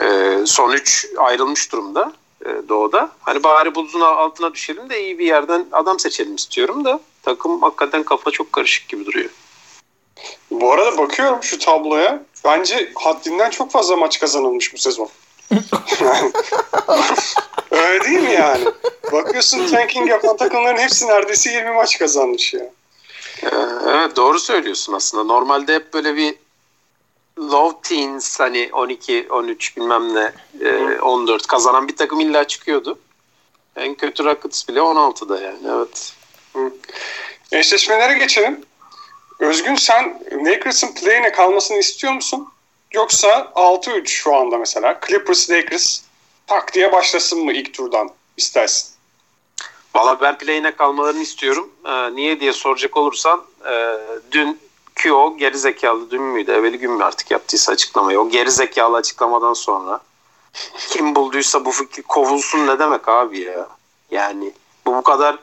e, 0.02 0.36
son 0.46 0.72
3 0.72 1.06
ayrılmış 1.16 1.72
durumda 1.72 2.12
e, 2.44 2.68
doğuda. 2.68 3.10
Hani 3.20 3.42
bari 3.42 3.74
buzun 3.74 4.00
altına 4.00 4.54
düşelim 4.54 4.90
de 4.90 5.02
iyi 5.02 5.18
bir 5.18 5.26
yerden 5.26 5.66
adam 5.72 6.00
seçelim 6.00 6.34
istiyorum 6.34 6.84
da 6.84 7.00
takım 7.22 7.62
hakikaten 7.62 8.02
kafa 8.02 8.30
çok 8.30 8.52
karışık 8.52 8.88
gibi 8.88 9.06
duruyor. 9.06 9.30
Bu 10.50 10.72
arada 10.72 10.98
bakıyorum 10.98 11.42
şu 11.42 11.58
tabloya. 11.58 12.22
Bence 12.44 12.92
haddinden 12.94 13.50
çok 13.50 13.70
fazla 13.70 13.96
maç 13.96 14.20
kazanılmış 14.20 14.74
bu 14.74 14.78
sezon. 14.78 15.08
Öyle 17.70 18.04
değil 18.04 18.20
mi 18.20 18.32
yani? 18.32 18.64
Bakıyorsun 19.12 19.66
tanking 19.66 20.08
yapan 20.08 20.36
takımların 20.36 20.78
hepsi 20.78 21.06
neredeyse 21.06 21.50
20 21.50 21.70
maç 21.70 21.98
kazanmış 21.98 22.54
ya. 22.54 22.70
Ee, 23.42 23.48
evet 23.88 24.16
doğru 24.16 24.40
söylüyorsun 24.40 24.92
aslında. 24.92 25.24
Normalde 25.24 25.74
hep 25.74 25.94
böyle 25.94 26.16
bir 26.16 26.34
low 27.38 27.88
teens 27.88 28.40
hani 28.40 28.70
12, 28.72 29.26
13 29.30 29.76
bilmem 29.76 30.14
ne 30.14 30.32
14 31.00 31.42
e, 31.42 31.46
kazanan 31.46 31.88
bir 31.88 31.96
takım 31.96 32.20
illa 32.20 32.46
çıkıyordu. 32.46 32.98
En 33.76 33.94
kötü 33.94 34.24
Rockets 34.24 34.68
bile 34.68 34.78
16'da 34.78 35.40
yani 35.40 35.58
evet. 35.76 36.12
Hı. 36.52 36.72
Eşleşmelere 37.52 38.18
geçelim. 38.18 38.60
Özgün 39.40 39.74
sen 39.74 40.22
Lakers'ın 40.44 40.94
play'ine 40.94 41.32
kalmasını 41.32 41.78
istiyor 41.78 42.12
musun? 42.12 42.48
Yoksa 42.92 43.52
6-3 43.54 44.06
şu 44.06 44.36
anda 44.36 44.58
mesela. 44.58 45.00
Clippers 45.08 45.50
Lakers 45.50 46.00
tak 46.46 46.74
diye 46.74 46.92
başlasın 46.92 47.44
mı 47.44 47.52
ilk 47.52 47.74
turdan 47.74 48.10
istersin? 48.36 48.96
Valla 49.94 50.20
ben 50.20 50.38
play'ine 50.38 50.76
kalmalarını 50.76 51.22
istiyorum. 51.22 51.70
Ee, 51.84 52.14
niye 52.14 52.40
diye 52.40 52.52
soracak 52.52 52.96
olursan 52.96 53.42
e, 53.70 53.98
dün 54.32 54.60
Kyo 54.96 55.36
geri 55.36 55.58
zekalı 55.58 56.10
dün 56.10 56.22
müydü? 56.22 56.52
Evveli 56.52 56.78
gün 56.78 56.90
mü 56.92 57.04
artık 57.04 57.30
yaptıysa 57.30 57.72
açıklamayı. 57.72 58.20
O 58.20 58.28
geri 58.28 58.50
zekalı 58.50 58.96
açıklamadan 58.96 59.52
sonra 59.52 60.00
kim 60.90 61.14
bulduysa 61.14 61.64
bu 61.64 61.72
fikri 61.72 62.02
kovulsun 62.02 62.66
ne 62.66 62.78
demek 62.78 63.08
abi 63.08 63.40
ya? 63.40 63.68
Yani 64.10 64.52
bu 64.86 64.94
bu 64.94 65.02
kadar 65.02 65.38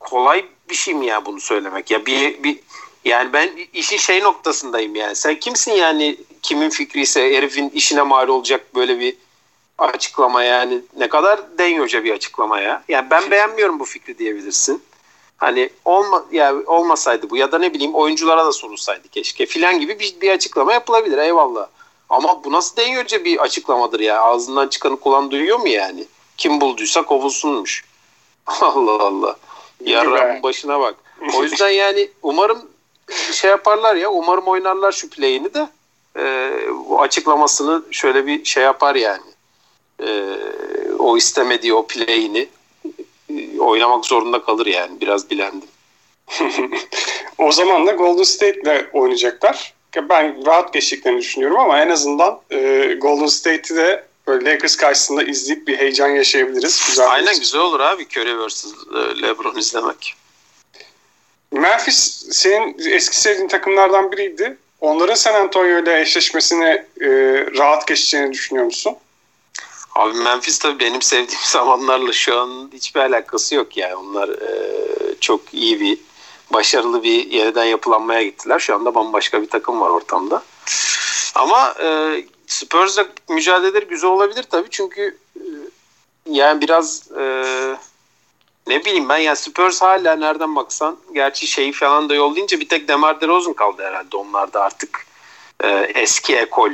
kolay 0.00 0.46
bir 0.68 0.74
şey 0.74 0.94
mi 0.94 1.06
ya 1.06 1.24
bunu 1.26 1.40
söylemek? 1.40 1.90
Ya 1.90 2.06
bir, 2.06 2.42
bir 2.42 2.60
yani 3.04 3.32
ben 3.32 3.50
işin 3.72 3.96
şey 3.96 4.20
noktasındayım 4.20 4.94
yani. 4.94 5.16
Sen 5.16 5.40
kimsin 5.40 5.72
yani 5.72 6.16
kimin 6.42 6.70
fikri 6.70 7.00
ise 7.00 7.36
herifin 7.36 7.70
işine 7.70 8.02
mal 8.02 8.28
olacak 8.28 8.74
böyle 8.74 9.00
bir 9.00 9.16
açıklama 9.78 10.42
yani. 10.42 10.80
Ne 10.96 11.08
kadar 11.08 11.58
denyoca 11.58 12.04
bir 12.04 12.12
açıklama 12.12 12.60
ya. 12.60 12.82
Yani 12.88 13.10
ben 13.10 13.30
beğenmiyorum 13.30 13.80
bu 13.80 13.84
fikri 13.84 14.18
diyebilirsin. 14.18 14.82
Hani 15.36 15.70
olma 15.84 16.24
ya 16.32 16.54
olmasaydı 16.66 17.30
bu 17.30 17.36
ya 17.36 17.52
da 17.52 17.58
ne 17.58 17.74
bileyim 17.74 17.94
oyunculara 17.94 18.44
da 18.44 18.52
sorulsaydı 18.52 19.08
keşke 19.08 19.46
filan 19.46 19.80
gibi 19.80 19.98
bir, 19.98 20.20
bir 20.20 20.30
açıklama 20.30 20.72
yapılabilir 20.72 21.18
eyvallah. 21.18 21.66
Ama 22.08 22.44
bu 22.44 22.52
nasıl 22.52 22.76
denyoca 22.76 23.24
bir 23.24 23.38
açıklamadır 23.38 24.00
ya? 24.00 24.20
Ağzından 24.20 24.68
çıkanı 24.68 25.00
kulağın 25.00 25.30
duyuyor 25.30 25.58
mu 25.58 25.68
yani? 25.68 26.04
Kim 26.36 26.60
bulduysa 26.60 27.02
kovulsunmuş. 27.02 27.84
Allah 28.46 29.02
Allah. 29.02 29.36
Yarrağın 29.84 30.42
başına 30.42 30.80
bak. 30.80 30.94
O 31.36 31.42
yüzden 31.42 31.68
yani 31.68 32.08
umarım 32.22 32.71
şey 33.32 33.50
yaparlar 33.50 33.96
ya 33.96 34.10
umarım 34.10 34.44
oynarlar 34.44 34.92
şu 34.92 35.10
play'ini 35.10 35.54
de 35.54 35.68
e, 36.18 36.52
bu 36.88 37.02
açıklamasını 37.02 37.82
şöyle 37.90 38.26
bir 38.26 38.44
şey 38.44 38.62
yapar 38.62 38.94
yani. 38.94 39.32
E, 40.06 40.36
o 40.98 41.16
istemediği 41.16 41.74
o 41.74 41.86
play'ini 41.86 42.48
e, 43.30 43.60
oynamak 43.60 44.06
zorunda 44.06 44.42
kalır 44.42 44.66
yani. 44.66 45.00
Biraz 45.00 45.30
bilendim. 45.30 45.68
o 47.38 47.52
zaman 47.52 47.86
da 47.86 47.92
Golden 47.92 48.22
State'le 48.22 48.86
oynayacaklar. 48.92 49.74
Ben 50.08 50.46
rahat 50.46 50.72
geçeceklerini 50.72 51.20
düşünüyorum 51.20 51.58
ama 51.58 51.78
en 51.78 51.90
azından 51.90 52.40
e, 52.50 52.92
Golden 53.00 53.26
State'i 53.26 53.76
de 53.76 54.06
böyle 54.26 54.52
Lakers 54.52 54.76
karşısında 54.76 55.22
izleyip 55.22 55.68
bir 55.68 55.78
heyecan 55.78 56.08
yaşayabiliriz. 56.08 56.86
Güzel 56.86 57.10
Aynen 57.10 57.38
güzel 57.38 57.60
olur 57.60 57.80
abi 57.80 58.06
Curry 58.06 58.46
vs. 58.46 58.64
E, 58.64 59.22
LeBron 59.22 59.56
izlemek. 59.56 60.14
Memphis 61.52 62.26
senin 62.30 62.76
eski 62.78 63.20
sevdiğin 63.20 63.48
takımlardan 63.48 64.12
biriydi. 64.12 64.56
Onların 64.80 65.14
San 65.14 65.34
Antonio 65.34 65.78
ile 65.78 66.00
eşleşmesine 66.00 66.86
e, 67.00 67.08
rahat 67.58 67.86
geçeceğini 67.86 68.32
düşünüyor 68.32 68.64
musun? 68.64 68.96
Abi 69.94 70.14
Memphis 70.18 70.58
tabii 70.58 70.80
benim 70.80 71.02
sevdiğim 71.02 71.40
zamanlarla 71.44 72.12
şu 72.12 72.38
an 72.38 72.70
hiçbir 72.72 73.00
alakası 73.00 73.54
yok 73.54 73.76
yani. 73.76 73.94
Onlar 73.94 74.28
e, 74.28 74.60
çok 75.20 75.54
iyi 75.54 75.80
bir, 75.80 75.98
başarılı 76.52 77.02
bir 77.02 77.30
yeniden 77.30 77.64
yapılanmaya 77.64 78.22
gittiler. 78.22 78.58
Şu 78.58 78.74
anda 78.74 78.94
bambaşka 78.94 79.42
bir 79.42 79.48
takım 79.48 79.80
var 79.80 79.90
ortamda. 79.90 80.42
Ama 81.34 81.74
e, 81.82 82.16
Spurs'la 82.46 83.06
mücadeleleri 83.28 83.84
güzel 83.84 84.10
olabilir 84.10 84.42
tabii 84.42 84.70
çünkü 84.70 85.18
e, 85.36 85.42
yani 86.26 86.60
biraz 86.60 87.12
e, 87.18 87.44
ne 88.66 88.84
bileyim 88.84 89.08
ben 89.08 89.18
ya 89.18 89.36
Spurs 89.36 89.82
hala 89.82 90.16
nereden 90.16 90.56
baksan 90.56 90.96
gerçi 91.14 91.46
şeyi 91.46 91.72
falan 91.72 92.08
da 92.08 92.14
yollayınca 92.14 92.60
bir 92.60 92.68
tek 92.68 92.88
Demar 92.88 93.20
DeRozan 93.20 93.52
kaldı 93.52 93.82
herhalde 93.82 94.16
onlarda 94.16 94.62
artık 94.62 95.06
e, 95.64 95.68
eski 95.94 96.36
ekol 96.36 96.72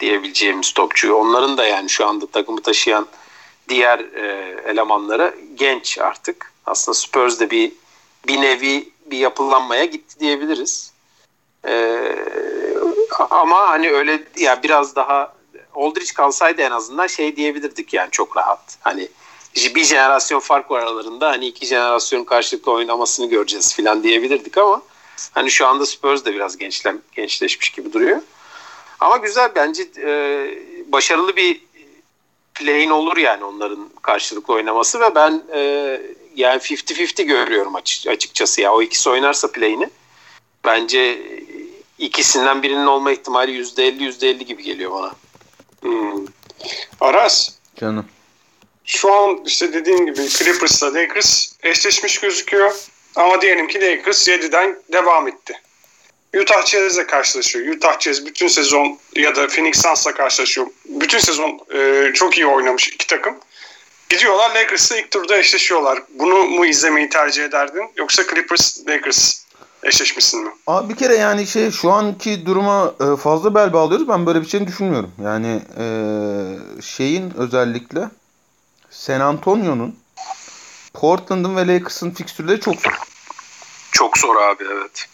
diyebileceğimiz 0.00 0.72
topçu. 0.72 1.14
Onların 1.14 1.58
da 1.58 1.66
yani 1.66 1.90
şu 1.90 2.06
anda 2.06 2.26
takımı 2.26 2.62
taşıyan 2.62 3.06
diğer 3.68 3.98
e, 3.98 4.56
elemanları 4.70 5.34
genç 5.54 5.98
artık. 5.98 6.52
Aslında 6.66 6.94
Spurs 6.94 7.40
de 7.40 7.50
bir 7.50 7.72
bir 8.28 8.40
nevi 8.40 8.88
bir 9.06 9.18
yapılanmaya 9.18 9.84
gitti 9.84 10.20
diyebiliriz. 10.20 10.92
E, 11.68 12.02
ama 13.30 13.68
hani 13.68 13.90
öyle 13.90 14.24
ya 14.36 14.62
biraz 14.62 14.96
daha 14.96 15.36
Aldridge 15.74 16.12
kalsaydı 16.14 16.62
en 16.62 16.70
azından 16.70 17.06
şey 17.06 17.36
diyebilirdik 17.36 17.94
yani 17.94 18.10
çok 18.10 18.36
rahat. 18.36 18.78
Hani 18.80 19.08
bir 19.56 19.84
jenerasyon 19.84 20.40
fark 20.40 20.70
var 20.70 20.80
aralarında 20.80 21.30
hani 21.30 21.46
iki 21.46 21.66
jenerasyon 21.66 22.24
karşılıklı 22.24 22.72
oynamasını 22.72 23.26
göreceğiz 23.26 23.76
falan 23.76 24.02
diyebilirdik 24.02 24.58
ama 24.58 24.82
hani 25.32 25.50
şu 25.50 25.66
anda 25.66 25.86
Spurs 25.86 26.24
de 26.24 26.34
biraz 26.34 26.56
gençle, 26.56 26.94
gençleşmiş 27.12 27.70
gibi 27.70 27.92
duruyor. 27.92 28.20
Ama 29.00 29.16
güzel 29.16 29.50
bence 29.54 29.82
e, 29.98 30.48
başarılı 30.86 31.36
bir 31.36 31.60
play'in 32.54 32.90
olur 32.90 33.16
yani 33.16 33.44
onların 33.44 33.90
karşılıklı 34.02 34.54
oynaması 34.54 35.00
ve 35.00 35.14
ben 35.14 35.42
e, 35.54 35.60
yani 36.36 36.58
50-50 36.58 37.22
görüyorum 37.22 37.74
açık, 37.74 38.06
açıkçası 38.06 38.60
ya 38.60 38.72
o 38.72 38.82
ikisi 38.82 39.10
oynarsa 39.10 39.52
play'ini 39.52 39.90
bence 40.64 41.22
ikisinden 41.98 42.62
birinin 42.62 42.86
olma 42.86 43.12
ihtimali 43.12 43.62
%50 43.62 43.98
%50 43.98 44.44
gibi 44.44 44.62
geliyor 44.62 44.92
bana. 44.92 45.12
Hmm. 45.82 46.26
Aras. 47.00 47.50
Canım. 47.80 48.06
Şu 48.86 49.14
an 49.14 49.40
işte 49.46 49.72
dediğim 49.72 50.06
gibi 50.06 50.28
Clippers'la 50.28 50.94
Lakers 50.94 51.52
eşleşmiş 51.62 52.18
gözüküyor. 52.20 52.74
Ama 53.16 53.40
diyelim 53.40 53.68
ki 53.68 53.80
Lakers 53.80 54.28
7'den 54.28 54.78
devam 54.92 55.28
etti. 55.28 55.60
Utah 56.42 56.66
Jazz'le 56.66 57.06
karşılaşıyor. 57.06 57.76
Utah 57.76 58.00
Jazz 58.00 58.26
bütün 58.26 58.48
sezon 58.48 58.98
ya 59.16 59.36
da 59.36 59.46
Phoenix 59.46 59.82
Suns'la 59.82 60.14
karşılaşıyor. 60.14 60.66
Bütün 60.84 61.18
sezon 61.18 61.60
e, 61.74 62.10
çok 62.14 62.36
iyi 62.36 62.46
oynamış 62.46 62.88
iki 62.88 63.06
takım. 63.06 63.36
Gidiyorlar 64.08 64.50
Lakers'la 64.54 64.96
ilk 64.96 65.10
turda 65.10 65.38
eşleşiyorlar. 65.38 66.02
Bunu 66.18 66.44
mu 66.44 66.66
izlemeyi 66.66 67.08
tercih 67.08 67.44
ederdin? 67.44 67.90
Yoksa 67.96 68.22
Clippers 68.22 68.88
Lakers 68.88 69.42
eşleşmişsin 69.82 70.44
mi? 70.44 70.50
Abi 70.66 70.92
bir 70.92 70.98
kere 70.98 71.16
yani 71.16 71.46
şey 71.46 71.70
şu 71.70 71.90
anki 71.90 72.46
duruma 72.46 72.94
e, 73.00 73.16
fazla 73.16 73.54
bel 73.54 73.72
bağlıyoruz. 73.72 74.08
Ben 74.08 74.26
böyle 74.26 74.42
bir 74.42 74.48
şey 74.48 74.66
düşünmüyorum. 74.66 75.12
Yani 75.24 75.60
e, 75.78 75.86
şeyin 76.82 77.32
özellikle 77.38 78.00
San 78.96 79.20
Antonio'nun 79.20 79.96
Portland'ın 80.94 81.56
ve 81.56 81.66
Lakers'ın 81.66 82.10
fikstürleri 82.10 82.60
çok 82.60 82.74
zor. 82.74 82.98
Çok 83.92 84.18
zor 84.18 84.36
abi 84.36 84.64
evet. 84.72 85.06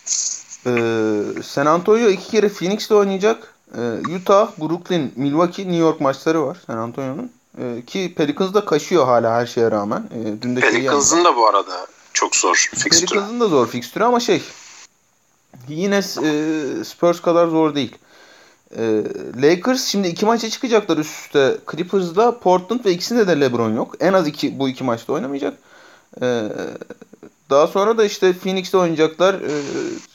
Ee, 0.66 1.42
San 1.42 1.66
Antonio 1.66 2.08
iki 2.08 2.30
kere 2.30 2.48
Phoenix'te 2.48 2.94
oynayacak. 2.94 3.54
Ee, 3.78 4.14
Utah, 4.16 4.48
Brooklyn, 4.60 5.12
Milwaukee, 5.16 5.62
New 5.62 5.76
York 5.76 6.00
maçları 6.00 6.46
var 6.46 6.58
San 6.66 6.76
Antonio'nun. 6.76 7.32
Ee, 7.58 7.82
ki 7.86 8.14
Pelicans 8.16 8.54
da 8.54 8.64
kaşıyor 8.64 9.06
hala 9.06 9.34
her 9.34 9.46
şeye 9.46 9.70
rağmen. 9.70 10.08
Ee, 10.14 10.42
dün 10.42 10.56
de 10.56 10.60
Pelicans'ın 10.60 11.24
da 11.24 11.36
bu 11.36 11.46
arada 11.46 11.86
çok 12.12 12.36
zor 12.36 12.54
fikstürü. 12.54 13.06
Pelicans'ın 13.06 13.40
da 13.40 13.48
zor 13.48 13.66
fikstürü 13.66 14.04
ama 14.04 14.20
şey 14.20 14.42
yine 15.68 15.96
e, 15.96 16.00
Spurs 16.84 17.22
kadar 17.22 17.46
zor 17.46 17.74
değil. 17.74 17.96
E, 18.78 19.02
Lakers 19.42 19.86
şimdi 19.86 20.08
iki 20.08 20.26
maça 20.26 20.50
çıkacaklar 20.50 20.98
üst 20.98 21.20
üste. 21.20 21.56
Clippers'da 21.70 22.38
Portland 22.38 22.84
ve 22.84 22.92
ikisinde 22.92 23.26
de 23.26 23.40
LeBron 23.40 23.74
yok. 23.74 23.94
En 24.00 24.12
az 24.12 24.26
iki 24.26 24.58
bu 24.58 24.68
iki 24.68 24.84
maçta 24.84 25.12
oynamayacak. 25.12 25.54
E, 26.22 26.48
daha 27.50 27.66
sonra 27.66 27.98
da 27.98 28.04
işte 28.04 28.32
Phoenix'te 28.32 28.78
oynayacaklar. 28.78 29.34
E, 29.34 29.52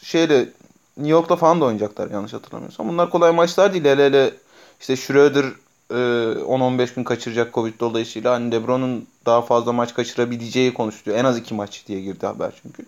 şeyle 0.03 0.49
New 0.97 1.11
York'ta 1.11 1.35
falan 1.35 1.61
da 1.61 1.65
oynayacaklar 1.65 2.11
yanlış 2.11 2.33
hatırlamıyorsam. 2.33 2.89
Bunlar 2.89 3.09
kolay 3.09 3.31
maçlar 3.31 3.73
değil. 3.73 3.85
Hele 3.85 4.05
hele 4.05 4.33
işte 4.79 4.95
Schroeder 4.95 5.45
e, 5.91 5.93
10-15 5.93 6.95
gün 6.95 7.03
kaçıracak 7.03 7.53
Covid 7.53 7.79
dolayısıyla. 7.79 8.33
Hani 8.33 8.51
LeBron'un 8.51 9.07
daha 9.25 9.41
fazla 9.41 9.73
maç 9.73 9.93
kaçırabileceği 9.93 10.73
konuşuluyor. 10.73 11.19
En 11.19 11.25
az 11.25 11.37
iki 11.37 11.53
maç 11.53 11.83
diye 11.87 12.01
girdi 12.01 12.25
haber 12.25 12.51
çünkü. 12.63 12.85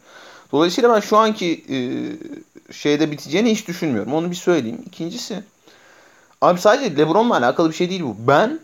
Dolayısıyla 0.52 0.96
ben 0.96 1.00
şu 1.00 1.18
anki 1.18 1.66
e, 1.70 1.78
şeyde 2.74 3.12
biteceğini 3.12 3.52
hiç 3.52 3.68
düşünmüyorum. 3.68 4.14
Onu 4.14 4.32
bir 4.32 4.36
söyleyeyim. 4.36 4.84
İkincisi 4.86 5.44
Abi 6.42 6.60
sadece 6.60 6.98
LeBron'la 6.98 7.38
alakalı 7.38 7.70
bir 7.70 7.76
şey 7.76 7.90
değil 7.90 8.04
bu. 8.04 8.16
Ben 8.28 8.60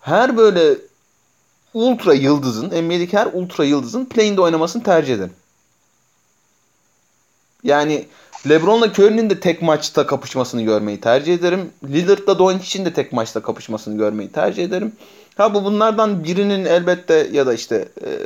her 0.00 0.36
böyle 0.36 0.78
ultra 1.74 2.14
yıldızın, 2.14 2.66
NBA'deki 2.66 3.16
her 3.16 3.28
ultra 3.32 3.64
yıldızın 3.64 4.04
play'inde 4.04 4.40
oynamasını 4.40 4.82
tercih 4.82 5.14
ederim. 5.14 5.32
Yani 7.62 8.06
LeBron'la 8.48 8.86
Curry'nin 8.86 9.30
de 9.30 9.40
tek 9.40 9.62
maçta 9.62 10.06
kapışmasını 10.06 10.62
görmeyi 10.62 11.00
tercih 11.00 11.34
ederim. 11.34 11.72
Lillard'la 11.84 12.38
Doncic'in 12.38 12.84
de 12.84 12.92
tek 12.92 13.12
maçta 13.12 13.42
kapışmasını 13.42 13.98
görmeyi 13.98 14.32
tercih 14.32 14.64
ederim. 14.64 14.92
Ha 15.36 15.54
bu 15.54 15.64
bunlardan 15.64 16.24
birinin 16.24 16.64
elbette 16.64 17.28
ya 17.32 17.46
da 17.46 17.54
işte 17.54 17.88
e, 18.04 18.18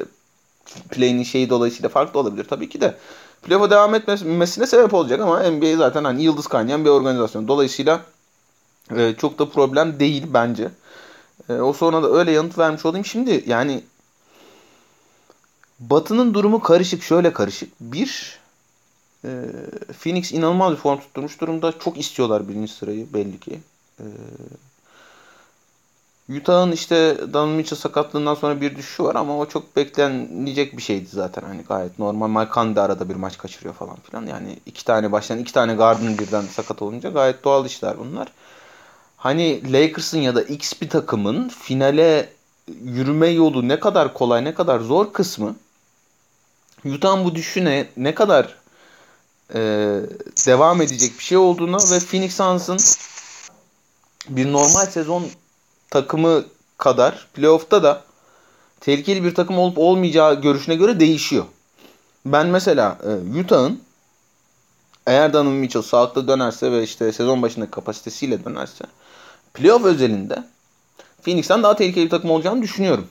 play'inin 0.91 1.23
şeyi 1.23 1.51
dolayısıyla 1.51 1.89
farklı 1.89 2.21
olabilir 2.21 2.45
tabii 2.45 2.69
ki 2.69 2.81
de. 2.81 2.95
Playoff'a 3.43 3.71
devam 3.71 3.95
etmesine 3.95 4.67
sebep 4.67 4.95
olacak 4.95 5.21
ama 5.21 5.51
NBA 5.51 5.77
zaten 5.77 6.05
hani 6.05 6.23
yıldız 6.23 6.47
kaynayan 6.47 6.85
bir 6.85 6.91
organizasyon. 6.91 7.49
Dolayısıyla 7.49 8.01
e, 8.91 9.15
çok 9.19 9.39
da 9.39 9.51
problem 9.51 10.01
değil 10.01 10.27
bence. 10.29 10.71
E, 11.49 11.53
o 11.53 11.73
sonra 11.73 12.03
da 12.03 12.11
öyle 12.11 12.31
yanıt 12.31 12.59
vermiş 12.59 12.87
olayım. 12.87 13.07
Şimdi 13.07 13.45
yani 13.47 13.83
Batı'nın 15.81 16.35
durumu 16.35 16.61
karışık. 16.61 17.03
Şöyle 17.03 17.33
karışık. 17.33 17.73
Bir, 17.81 18.39
e, 19.25 19.29
Phoenix 19.99 20.33
inanılmaz 20.33 20.73
bir 20.73 20.77
form 20.77 21.01
tutturmuş 21.01 21.41
durumda. 21.41 21.79
Çok 21.79 21.99
istiyorlar 21.99 22.49
birinci 22.49 22.73
sırayı 22.73 23.15
belli 23.15 23.41
ki. 23.41 23.61
E, 24.01 24.07
Utah'ın 26.29 26.73
işte 26.73 27.17
Donovan 27.33 27.49
Mitchell 27.49 27.79
sakatlığından 27.79 28.35
sonra 28.35 28.61
bir 28.61 28.77
düşüşü 28.77 29.05
var 29.05 29.15
ama 29.15 29.39
o 29.39 29.47
çok 29.47 29.77
beklenecek 29.77 30.77
bir 30.77 30.83
şeydi 30.83 31.07
zaten. 31.13 31.43
Hani 31.43 31.63
gayet 31.63 31.99
normal. 31.99 32.29
Mike 32.29 32.77
de 32.77 32.81
arada 32.81 33.09
bir 33.09 33.15
maç 33.15 33.39
kaçırıyor 33.39 33.75
falan 33.75 33.97
filan. 33.97 34.27
Yani 34.27 34.59
iki 34.67 34.85
tane 34.85 35.13
başlayan 35.13 35.39
iki 35.39 35.53
tane 35.53 35.75
guard'ın 35.75 36.19
birden 36.19 36.43
sakat 36.43 36.83
olunca 36.83 37.11
gayet 37.11 37.45
doğal 37.45 37.67
işler 37.67 37.99
bunlar 37.99 38.29
hani 39.25 39.73
Lakers'ın 39.73 40.19
ya 40.19 40.35
da 40.35 40.43
X 40.43 40.73
bir 40.81 40.89
takımın 40.89 41.49
finale 41.49 42.33
yürüme 42.85 43.29
yolu 43.29 43.69
ne 43.69 43.81
kadar 43.81 44.15
kolay 44.15 44.45
ne 44.45 44.55
kadar 44.55 44.81
zor 44.81 45.13
kısmı 45.13 45.57
Utah'ın 46.85 47.25
bu 47.25 47.35
düşüne 47.35 47.89
ne 47.97 48.15
kadar 48.15 48.55
e, 49.55 49.61
devam 50.47 50.83
edecek 50.83 51.19
bir 51.19 51.25
şey 51.25 51.39
olduğuna 51.39 51.77
ve 51.77 52.01
Phoenix 52.01 52.37
Suns'ın 52.37 52.79
bir 54.29 54.53
normal 54.53 54.87
sezon 54.87 55.27
takımı 55.91 56.45
kadar 56.79 57.29
playoff'ta 57.35 57.83
da 57.83 58.05
tehlikeli 58.81 59.25
bir 59.25 59.35
takım 59.35 59.59
olup 59.59 59.79
olmayacağı 59.79 60.41
görüşüne 60.41 60.75
göre 60.75 61.01
değişiyor. 61.01 61.45
Ben 62.27 62.47
mesela 62.47 62.99
e, 63.05 63.41
Utah'ın 63.41 63.81
eğer 65.07 65.33
Donovan 65.33 65.55
Mitchell 65.55 65.83
sağlıklı 65.83 66.29
dönerse 66.29 66.73
ve 66.73 66.83
işte 66.83 67.13
sezon 67.13 67.43
başındaki 67.43 67.71
kapasitesiyle 67.71 68.45
dönerse 68.45 68.85
playoff 69.55 69.85
özelinde 69.85 70.45
Phoenix'ten 71.23 71.63
daha 71.63 71.77
tehlikeli 71.77 72.05
bir 72.05 72.11
takım 72.11 72.31
olacağını 72.31 72.63
düşünüyorum. 72.63 73.09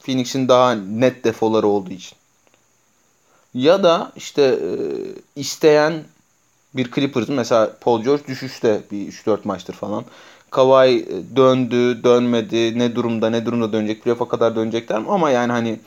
Phoenix'in 0.00 0.48
daha 0.48 0.74
net 0.74 1.24
defoları 1.24 1.66
olduğu 1.66 1.90
için. 1.90 2.18
Ya 3.54 3.82
da 3.82 4.12
işte 4.16 4.42
e, 4.42 4.70
isteyen 5.40 6.04
bir 6.74 6.90
Clippers 6.90 7.28
mesela 7.28 7.72
Paul 7.80 8.02
George 8.02 8.26
düşüşte 8.26 8.82
bir 8.92 9.12
3-4 9.12 9.38
maçtır 9.44 9.74
falan. 9.74 10.04
Kawhi 10.50 10.98
e, 10.98 11.36
döndü, 11.36 12.04
dönmedi, 12.04 12.78
ne 12.78 12.94
durumda, 12.94 13.30
ne 13.30 13.46
durumda 13.46 13.72
dönecek, 13.72 14.02
playoff'a 14.02 14.28
kadar 14.28 14.56
dönecekler? 14.56 15.02
Ama 15.08 15.30
yani 15.30 15.52
hani 15.52 15.80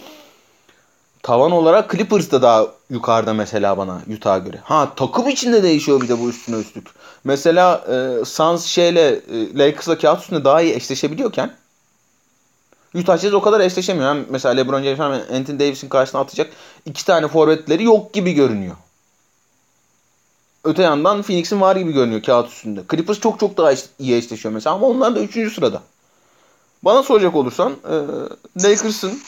tavan 1.27 1.51
olarak 1.51 1.91
Clippers 1.91 2.31
da 2.31 2.41
daha 2.41 2.67
yukarıda 2.89 3.33
mesela 3.33 3.77
bana 3.77 4.01
Utah'a 4.15 4.37
göre. 4.37 4.59
Ha 4.63 4.93
takım 4.95 5.29
içinde 5.29 5.63
değişiyor 5.63 6.01
bir 6.01 6.09
de 6.09 6.19
bu 6.19 6.29
üstüne 6.29 6.55
üstlük. 6.55 6.87
Mesela 7.23 7.85
e, 7.87 8.25
Suns 8.25 8.65
şeyle 8.65 9.07
e, 9.07 9.57
Lakers'la 9.57 9.97
kağıt 9.97 10.21
üstünde 10.21 10.43
daha 10.43 10.61
iyi 10.61 10.73
eşleşebiliyorken 10.73 11.55
Utah 12.95 13.17
Jazz 13.17 13.33
o 13.33 13.41
kadar 13.41 13.59
eşleşemiyor. 13.59 14.09
Hem 14.09 14.25
mesela 14.29 14.55
LeBron 14.55 14.83
James 14.83 14.99
hem 14.99 15.37
Anthony 15.37 15.59
Davis'in 15.59 15.89
karşısına 15.89 16.21
atacak 16.21 16.51
iki 16.85 17.05
tane 17.05 17.27
forvetleri 17.27 17.83
yok 17.83 18.13
gibi 18.13 18.33
görünüyor. 18.33 18.75
Öte 20.63 20.83
yandan 20.83 21.21
Phoenix'in 21.21 21.61
var 21.61 21.75
gibi 21.75 21.91
görünüyor 21.91 22.23
kağıt 22.23 22.49
üstünde. 22.49 22.81
Clippers 22.91 23.19
çok 23.19 23.39
çok 23.39 23.57
daha 23.57 23.73
iyi 23.99 24.15
eşleşiyor 24.15 24.53
mesela 24.53 24.75
ama 24.75 24.87
onlar 24.87 25.15
da 25.15 25.19
3. 25.19 25.53
sırada. 25.53 25.81
Bana 26.83 27.03
soracak 27.03 27.35
olursan 27.35 27.71
e, 27.71 27.95
Lakers'ın 28.63 29.21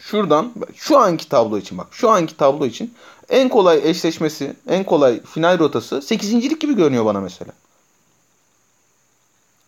şuradan 0.00 0.52
şu 0.74 0.98
anki 0.98 1.28
tablo 1.28 1.58
için 1.58 1.78
bak 1.78 1.86
şu 1.90 2.10
anki 2.10 2.36
tablo 2.36 2.66
için 2.66 2.94
en 3.28 3.48
kolay 3.48 3.90
eşleşmesi, 3.90 4.56
en 4.68 4.84
kolay 4.84 5.20
final 5.22 5.58
rotası 5.58 6.02
8. 6.02 6.58
gibi 6.58 6.76
görünüyor 6.76 7.04
bana 7.04 7.20
mesela. 7.20 7.52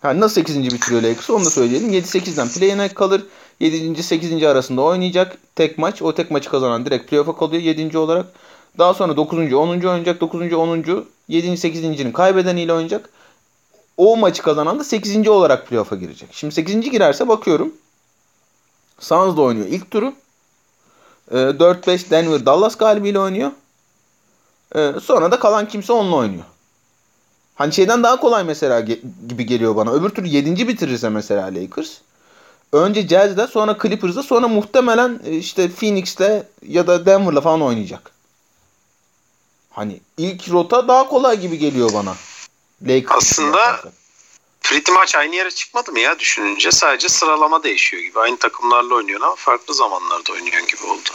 Ha, 0.02 0.20
nasıl 0.20 0.34
8. 0.34 0.56
bitiriyor 0.72 1.02
Lakers 1.02 1.30
onu 1.30 1.44
da 1.44 1.50
söyleyelim. 1.50 1.92
7-8'den 1.92 2.48
play'ine 2.48 2.88
kalır. 2.88 3.26
7. 3.60 4.02
8. 4.02 4.42
arasında 4.42 4.82
oynayacak 4.82 5.38
tek 5.54 5.78
maç. 5.78 6.02
O 6.02 6.14
tek 6.14 6.30
maçı 6.30 6.50
kazanan 6.50 6.86
direkt 6.86 7.10
playoff'a 7.10 7.36
kalıyor 7.36 7.62
7. 7.62 7.98
olarak. 7.98 8.26
Daha 8.78 8.94
sonra 8.94 9.16
9. 9.16 9.52
10. 9.52 9.68
oynayacak. 9.68 10.20
9. 10.20 10.52
10. 10.52 10.84
7. 11.28 11.48
8.'nin 11.48 12.12
kaybedeniyle 12.12 12.72
oynayacak. 12.72 13.10
O 13.96 14.16
maçı 14.16 14.42
kazanan 14.42 14.78
da 14.78 14.84
8. 14.84 15.28
olarak 15.28 15.68
playoff'a 15.68 15.96
girecek. 15.96 16.28
Şimdi 16.32 16.54
8. 16.54 16.80
girerse 16.80 17.28
bakıyorum. 17.28 17.72
Suns 19.02 19.36
da 19.36 19.42
oynuyor 19.42 19.66
ilk 19.66 19.90
turu. 19.90 20.14
4-5 21.30 22.06
ee, 22.06 22.10
Denver 22.10 22.46
Dallas 22.46 22.76
galibiyle 22.76 23.18
oynuyor. 23.18 23.50
Ee, 24.74 24.92
sonra 25.02 25.30
da 25.30 25.38
kalan 25.38 25.68
kimse 25.68 25.92
onunla 25.92 26.16
oynuyor. 26.16 26.44
Hani 27.54 27.72
şeyden 27.72 28.02
daha 28.02 28.20
kolay 28.20 28.44
mesela 28.44 28.80
gibi 29.28 29.46
geliyor 29.46 29.76
bana. 29.76 29.92
Öbür 29.92 30.08
türlü 30.08 30.28
7. 30.28 30.68
bitirirse 30.68 31.08
mesela 31.08 31.46
Lakers. 31.46 31.90
Önce 32.72 33.08
Jazz'de 33.08 33.46
sonra 33.46 33.78
Clippers'da 33.82 34.22
sonra 34.22 34.48
muhtemelen 34.48 35.20
e, 35.24 35.36
işte 35.36 35.70
Phoenix'le 35.70 36.44
ya 36.66 36.86
da 36.86 37.06
Denver'la 37.06 37.40
falan 37.40 37.62
oynayacak. 37.62 38.10
Hani 39.70 40.00
ilk 40.18 40.50
rota 40.50 40.88
daha 40.88 41.08
kolay 41.08 41.40
gibi 41.40 41.58
geliyor 41.58 41.90
bana. 41.94 42.14
Lakers 42.82 43.32
Aslında 43.32 43.82
Pretty 44.62 44.92
maç 44.92 45.14
aynı 45.14 45.36
yere 45.36 45.50
çıkmadı 45.50 45.92
mı 45.92 46.00
ya 46.00 46.18
düşününce? 46.18 46.72
Sadece 46.72 47.08
sıralama 47.08 47.62
değişiyor 47.62 48.02
gibi. 48.02 48.20
Aynı 48.20 48.36
takımlarla 48.36 48.94
oynuyor 48.94 49.20
ama 49.20 49.34
farklı 49.34 49.74
zamanlarda 49.74 50.32
oynuyor 50.32 50.62
gibi 50.68 50.90
oldu. 50.90 51.10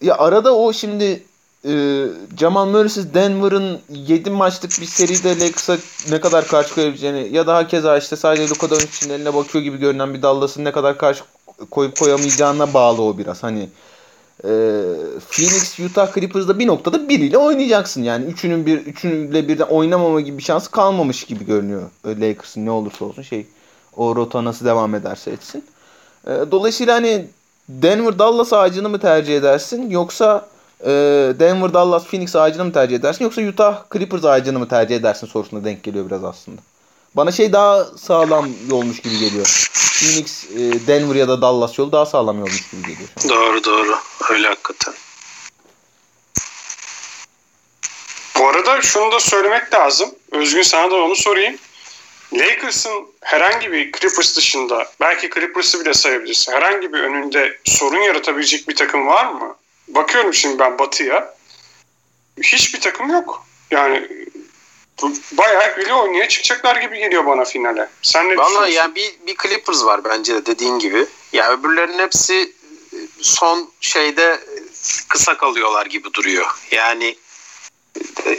Ya 0.00 0.18
arada 0.18 0.56
o 0.56 0.72
şimdi 0.72 1.22
e, 1.64 2.04
Jamal 2.38 2.66
Murray'siz 2.66 3.14
Denver'ın 3.14 3.80
7 3.88 4.30
maçlık 4.30 4.80
bir 4.80 4.86
seride 4.86 5.40
Lakers'a 5.40 5.78
ne 6.10 6.20
kadar 6.20 6.46
karşı 6.46 6.74
koyabileceğini 6.74 7.28
ya 7.36 7.46
da 7.46 7.54
hakeza 7.54 7.98
işte 7.98 8.16
sadece 8.16 8.48
Luka 8.48 8.70
Doncic'in 8.70 9.10
eline 9.10 9.34
bakıyor 9.34 9.64
gibi 9.64 9.78
görünen 9.78 10.14
bir 10.14 10.22
Dallas'ın 10.22 10.64
ne 10.64 10.72
kadar 10.72 10.98
karşı 10.98 11.24
koyup 11.70 11.98
koyamayacağına 11.98 12.74
bağlı 12.74 13.02
o 13.02 13.18
biraz. 13.18 13.42
Hani 13.42 13.68
e, 14.44 14.50
Phoenix, 15.30 15.80
Utah, 15.80 16.14
Clippers'da 16.14 16.58
bir 16.58 16.66
noktada 16.66 17.08
biriyle 17.08 17.38
oynayacaksın. 17.38 18.02
Yani 18.02 18.24
üçünün 18.24 18.66
bir 18.66 18.78
üçünüyle 18.78 19.48
birden 19.48 19.64
oynamama 19.66 20.20
gibi 20.20 20.38
bir 20.38 20.42
şansı 20.42 20.70
kalmamış 20.70 21.24
gibi 21.24 21.46
görünüyor 21.46 21.90
Lakers'ın 22.06 22.66
ne 22.66 22.70
olursa 22.70 23.04
olsun 23.04 23.22
şey 23.22 23.46
o 23.96 24.16
rota 24.16 24.44
nasıl 24.44 24.66
devam 24.66 24.94
ederse 24.94 25.30
etsin. 25.30 25.64
E, 26.26 26.30
dolayısıyla 26.50 26.94
hani 26.94 27.26
Denver 27.68 28.18
Dallas 28.18 28.52
ağacını 28.52 28.88
mı 28.88 28.98
tercih 28.98 29.36
edersin 29.36 29.90
yoksa 29.90 30.48
e, 30.80 30.90
Denver 31.38 31.74
Dallas 31.74 32.04
Phoenix 32.04 32.36
ağacını 32.36 32.64
mı 32.64 32.72
tercih 32.72 32.96
edersin 32.96 33.24
yoksa 33.24 33.42
Utah 33.42 33.82
Clippers 33.92 34.24
ağacını 34.24 34.58
mı 34.58 34.68
tercih 34.68 34.96
edersin 34.96 35.26
sorusuna 35.26 35.64
denk 35.64 35.82
geliyor 35.82 36.06
biraz 36.06 36.24
aslında. 36.24 36.60
Bana 37.16 37.32
şey 37.32 37.52
daha 37.52 37.84
sağlam 37.84 38.48
yolmuş 38.70 39.00
gibi 39.00 39.18
geliyor. 39.18 39.68
Phoenix, 39.72 40.44
e, 40.44 40.86
Denver 40.86 41.14
ya 41.14 41.28
da 41.28 41.42
Dallas 41.42 41.78
yolu 41.78 41.92
daha 41.92 42.06
sağlam 42.06 42.38
yolmuş 42.38 42.70
gibi 42.70 42.82
geliyor. 42.82 43.08
Doğru 43.28 43.64
doğru. 43.64 43.98
Öyle 44.30 44.48
hakikaten. 44.48 44.94
Bu 48.38 48.48
arada 48.48 48.82
şunu 48.82 49.12
da 49.12 49.20
söylemek 49.20 49.74
lazım. 49.74 50.10
Özgün 50.30 50.62
sana 50.62 50.90
da 50.90 50.94
onu 50.94 51.16
sorayım. 51.16 51.56
Lakers'ın 52.32 53.06
herhangi 53.20 53.72
bir 53.72 53.92
Clippers 53.92 54.36
dışında 54.36 54.86
belki 55.00 55.30
Clippers'ı 55.30 55.80
bile 55.80 55.94
sayabilirsin. 55.94 56.52
Herhangi 56.52 56.92
bir 56.92 56.98
önünde 56.98 57.58
sorun 57.64 58.00
yaratabilecek 58.00 58.68
bir 58.68 58.76
takım 58.76 59.06
var 59.06 59.32
mı? 59.32 59.56
Bakıyorum 59.88 60.34
şimdi 60.34 60.58
ben 60.58 60.78
Batı'ya. 60.78 61.34
Hiçbir 62.42 62.80
takım 62.80 63.10
yok. 63.10 63.46
Yani 63.70 64.08
bayağı 65.32 65.76
bile 65.76 65.94
oynaya 65.94 66.28
çıkacaklar 66.28 66.76
gibi 66.76 66.98
geliyor 66.98 67.26
bana 67.26 67.44
finale. 67.44 67.88
Sen 68.02 68.28
ne 68.28 68.36
Vallahi 68.36 68.72
yani 68.72 68.94
bir, 68.94 69.14
bir 69.26 69.36
Clippers 69.42 69.84
var 69.84 70.04
bence 70.04 70.34
de 70.34 70.46
dediğin 70.46 70.78
gibi. 70.78 70.98
Ya 70.98 71.06
yani 71.32 71.60
öbürlerinin 71.60 71.98
hepsi 71.98 72.52
son 73.20 73.70
şeyde 73.80 74.40
kısa 75.08 75.36
kalıyorlar 75.36 75.86
gibi 75.86 76.14
duruyor. 76.14 76.46
Yani 76.70 77.16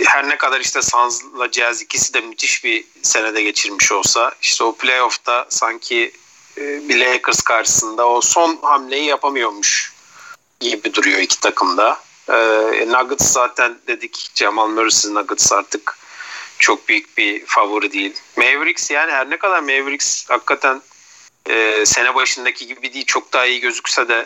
her 0.05 0.29
ne 0.29 0.37
kadar 0.37 0.59
işte 0.59 0.81
Suns'la 0.81 1.51
Jazz 1.51 1.81
ikisi 1.81 2.13
de 2.13 2.21
müthiş 2.21 2.63
bir 2.63 2.85
senede 3.01 3.43
geçirmiş 3.43 3.91
olsa 3.91 4.31
işte 4.41 4.63
o 4.63 4.75
playoff'ta 4.75 5.45
sanki 5.49 6.11
e, 6.57 6.89
bir 6.89 6.97
Lakers 6.97 7.41
karşısında 7.41 8.09
o 8.09 8.21
son 8.21 8.59
hamleyi 8.61 9.05
yapamıyormuş 9.05 9.93
gibi 10.59 10.93
duruyor 10.93 11.19
iki 11.19 11.39
takımda. 11.39 11.99
E, 12.29 12.33
Nuggets 12.87 13.31
zaten 13.31 13.77
dedik 13.87 14.31
Jamal 14.35 14.67
Murray'siz 14.67 15.11
Nuggets 15.11 15.51
artık 15.51 15.97
çok 16.59 16.87
büyük 16.87 17.17
bir 17.17 17.45
favori 17.45 17.93
değil. 17.93 18.13
Mavericks 18.37 18.91
yani 18.91 19.11
her 19.11 19.29
ne 19.29 19.37
kadar 19.37 19.59
Mavericks 19.59 20.29
hakikaten 20.29 20.81
e, 21.49 21.85
sene 21.85 22.15
başındaki 22.15 22.67
gibi 22.67 22.93
değil 22.93 23.05
çok 23.05 23.33
daha 23.33 23.45
iyi 23.45 23.59
gözükse 23.59 24.07
de 24.07 24.25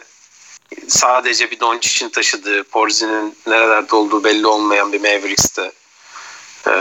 sadece 0.87 1.51
bir 1.51 1.59
Doncic'in 1.59 2.09
taşıdığı 2.09 2.63
Porzi'nin 2.63 3.37
nerelerde 3.47 3.95
olduğu 3.95 4.23
belli 4.23 4.47
olmayan 4.47 4.93
bir 4.93 4.99
Mavericks'te 4.99 5.71
e, 6.67 6.73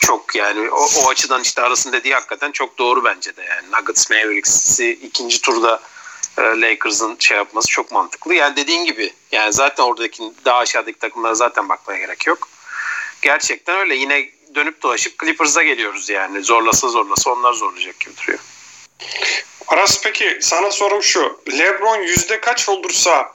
çok 0.00 0.34
yani 0.34 0.70
o, 0.70 0.88
o 1.04 1.08
açıdan 1.08 1.42
işte 1.42 1.62
arasında 1.62 1.96
dediği 1.96 2.14
hakikaten 2.14 2.52
çok 2.52 2.78
doğru 2.78 3.04
bence 3.04 3.36
de 3.36 3.42
yani 3.42 3.70
Nuggets 3.72 4.10
Mavericks'i 4.10 4.90
ikinci 4.92 5.40
turda 5.40 5.80
e, 6.38 6.42
Lakers'ın 6.42 7.16
şey 7.18 7.36
yapması 7.36 7.68
çok 7.68 7.92
mantıklı. 7.92 8.34
Yani 8.34 8.56
dediğin 8.56 8.84
gibi 8.84 9.12
yani 9.32 9.52
zaten 9.52 9.84
oradaki 9.84 10.32
daha 10.44 10.58
aşağıdaki 10.58 10.98
takımlara 10.98 11.34
zaten 11.34 11.68
bakmaya 11.68 11.98
gerek 11.98 12.26
yok. 12.26 12.48
Gerçekten 13.22 13.76
öyle 13.76 13.94
yine 13.94 14.30
dönüp 14.54 14.82
dolaşıp 14.82 15.20
Clippers'a 15.20 15.62
geliyoruz 15.62 16.08
yani. 16.10 16.42
Zorlasa 16.42 16.88
zorlasa 16.88 17.30
onlar 17.30 17.52
zorlayacak 17.52 18.00
gibi 18.00 18.14
duruyor. 18.16 18.38
Aras 19.68 20.02
peki 20.02 20.38
sana 20.40 20.70
sorum 20.70 21.02
şu. 21.02 21.40
Lebron 21.58 22.02
yüzde 22.02 22.40
kaç 22.40 22.68
olursa 22.68 23.30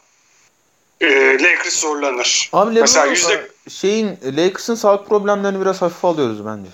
e, 1.02 1.34
Lakers 1.44 1.80
zorlanır? 1.80 2.50
Abi 2.54 2.72
Lebron 2.72 2.82
Mesela 2.82 3.06
yüzde... 3.06 3.52
şeyin 3.70 4.18
Lakers'ın 4.24 4.76
sağlık 4.76 5.10
problemlerini 5.10 5.62
biraz 5.62 5.82
hafife 5.82 6.08
alıyoruz 6.08 6.46
bence. 6.46 6.70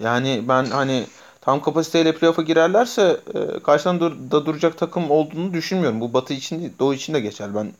Yani 0.00 0.44
ben 0.48 0.64
hani 0.64 1.06
tam 1.40 1.62
kapasiteyle 1.62 2.14
playoff'a 2.14 2.42
girerlerse 2.42 3.20
e, 3.34 3.62
karşıdan 3.62 4.00
dur, 4.00 4.12
da 4.30 4.46
duracak 4.46 4.78
takım 4.78 5.10
olduğunu 5.10 5.54
düşünmüyorum. 5.54 6.00
Bu 6.00 6.12
Batı 6.12 6.34
için 6.34 6.60
değil, 6.60 6.72
Doğu 6.78 6.94
için 6.94 7.14
de 7.14 7.20
geçer. 7.20 7.54
Ben 7.54 7.72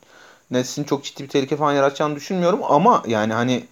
Nets'in 0.50 0.84
çok 0.84 1.04
ciddi 1.04 1.22
bir 1.22 1.28
tehlike 1.28 1.56
falan 1.56 1.72
yaratacağını 1.72 2.16
düşünmüyorum 2.16 2.60
ama 2.62 3.02
yani 3.06 3.32
hani 3.32 3.64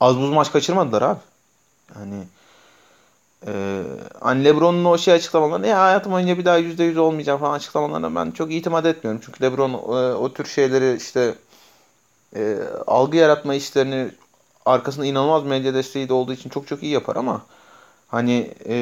az 0.00 0.18
buz 0.18 0.30
maç 0.30 0.52
kaçırmadılar 0.52 1.02
abi. 1.02 1.18
Hani 1.94 2.24
ee, 3.46 3.82
hani 4.20 4.44
Lebron'un 4.44 4.84
o 4.84 4.98
şey 4.98 5.14
açıklamalarını 5.14 5.66
ya 5.66 5.80
hayatım 5.80 6.12
boyunca 6.12 6.38
bir 6.38 6.44
daha 6.44 6.58
%100 6.58 6.98
olmayacağım 6.98 7.40
falan 7.40 7.54
açıklamalarına 7.54 8.14
ben 8.14 8.30
çok 8.30 8.52
itimat 8.52 8.86
etmiyorum. 8.86 9.22
Çünkü 9.24 9.44
Lebron 9.44 9.72
e, 9.72 10.14
o 10.14 10.32
tür 10.32 10.44
şeyleri 10.44 10.96
işte 10.96 11.34
e, 12.36 12.58
algı 12.86 13.16
yaratma 13.16 13.54
işlerini 13.54 14.10
arkasında 14.66 15.06
inanılmaz 15.06 15.44
medya 15.44 15.74
desteği 15.74 16.08
de 16.08 16.12
olduğu 16.12 16.32
için 16.32 16.50
çok 16.50 16.66
çok 16.68 16.82
iyi 16.82 16.92
yapar 16.92 17.16
ama 17.16 17.46
hani 18.08 18.54
e, 18.68 18.76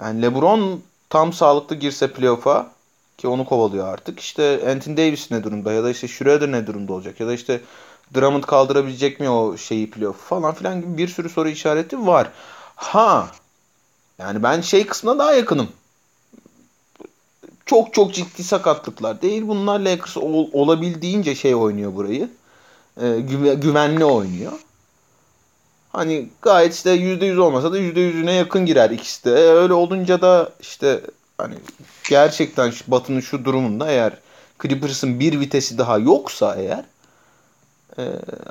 yani 0.00 0.22
Lebron 0.22 0.82
tam 1.10 1.32
sağlıklı 1.32 1.76
girse 1.76 2.12
playoff'a 2.12 2.70
ki 3.18 3.28
onu 3.28 3.44
kovalıyor 3.44 3.88
artık. 3.88 4.20
İşte 4.20 4.70
Anthony 4.70 4.96
Davis 4.96 5.30
ne 5.30 5.44
durumda 5.44 5.72
ya 5.72 5.84
da 5.84 5.90
işte 5.90 6.08
Schroeder 6.08 6.52
ne 6.52 6.66
durumda 6.66 6.92
olacak 6.92 7.20
ya 7.20 7.26
da 7.26 7.32
işte 7.32 7.60
Drummond 8.14 8.44
kaldırabilecek 8.44 9.20
mi 9.20 9.30
o 9.30 9.56
şeyi 9.56 9.90
playoff 9.90 10.28
falan 10.28 10.54
filan 10.54 10.80
gibi 10.80 10.98
bir 10.98 11.08
sürü 11.08 11.28
soru 11.28 11.48
işareti 11.48 12.06
var. 12.06 12.30
Ha 12.76 13.30
yani 14.18 14.42
ben 14.42 14.60
şey 14.60 14.86
kısmına 14.86 15.18
daha 15.18 15.32
yakınım. 15.32 15.68
Çok 17.66 17.94
çok 17.94 18.14
ciddi 18.14 18.44
sakatlıklar 18.44 19.22
değil. 19.22 19.42
Bunlar 19.48 19.80
Lakers 19.80 20.16
ol, 20.16 20.48
olabildiğince 20.52 21.34
şey 21.34 21.54
oynuyor 21.54 21.94
burayı. 21.94 22.28
E, 23.00 23.20
güve, 23.20 23.54
güvenli 23.54 24.04
oynuyor. 24.04 24.52
Hani 25.92 26.28
gayet 26.42 26.74
işte 26.74 26.90
%100 26.90 27.38
olmasa 27.38 27.72
da 27.72 27.78
%100'üne 27.78 28.32
yakın 28.32 28.66
girer 28.66 28.90
ikisi 28.90 29.24
de. 29.24 29.30
E, 29.30 29.48
öyle 29.48 29.72
olunca 29.72 30.20
da 30.20 30.50
işte 30.60 31.00
hani 31.38 31.54
gerçekten 32.08 32.72
Batı'nın 32.86 33.20
şu 33.20 33.44
durumunda 33.44 33.90
eğer 33.90 34.12
Clippers'ın 34.62 35.20
bir 35.20 35.40
vitesi 35.40 35.78
daha 35.78 35.98
yoksa 35.98 36.54
eğer 36.54 36.84
e, 37.98 38.02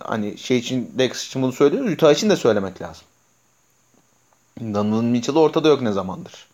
hani 0.03 0.37
şey 0.37 0.57
için 0.57 0.91
Lakers 0.99 1.27
için 1.27 1.41
bunu 1.41 1.51
söylüyoruz. 1.51 1.91
Utah 1.91 2.13
için 2.13 2.29
de 2.29 2.35
söylemek 2.35 2.81
lazım. 2.81 3.03
Donovan 4.59 5.05
Mitchell 5.05 5.35
ortada 5.35 5.67
yok 5.67 5.81
ne 5.81 5.91
zamandır. 5.91 6.47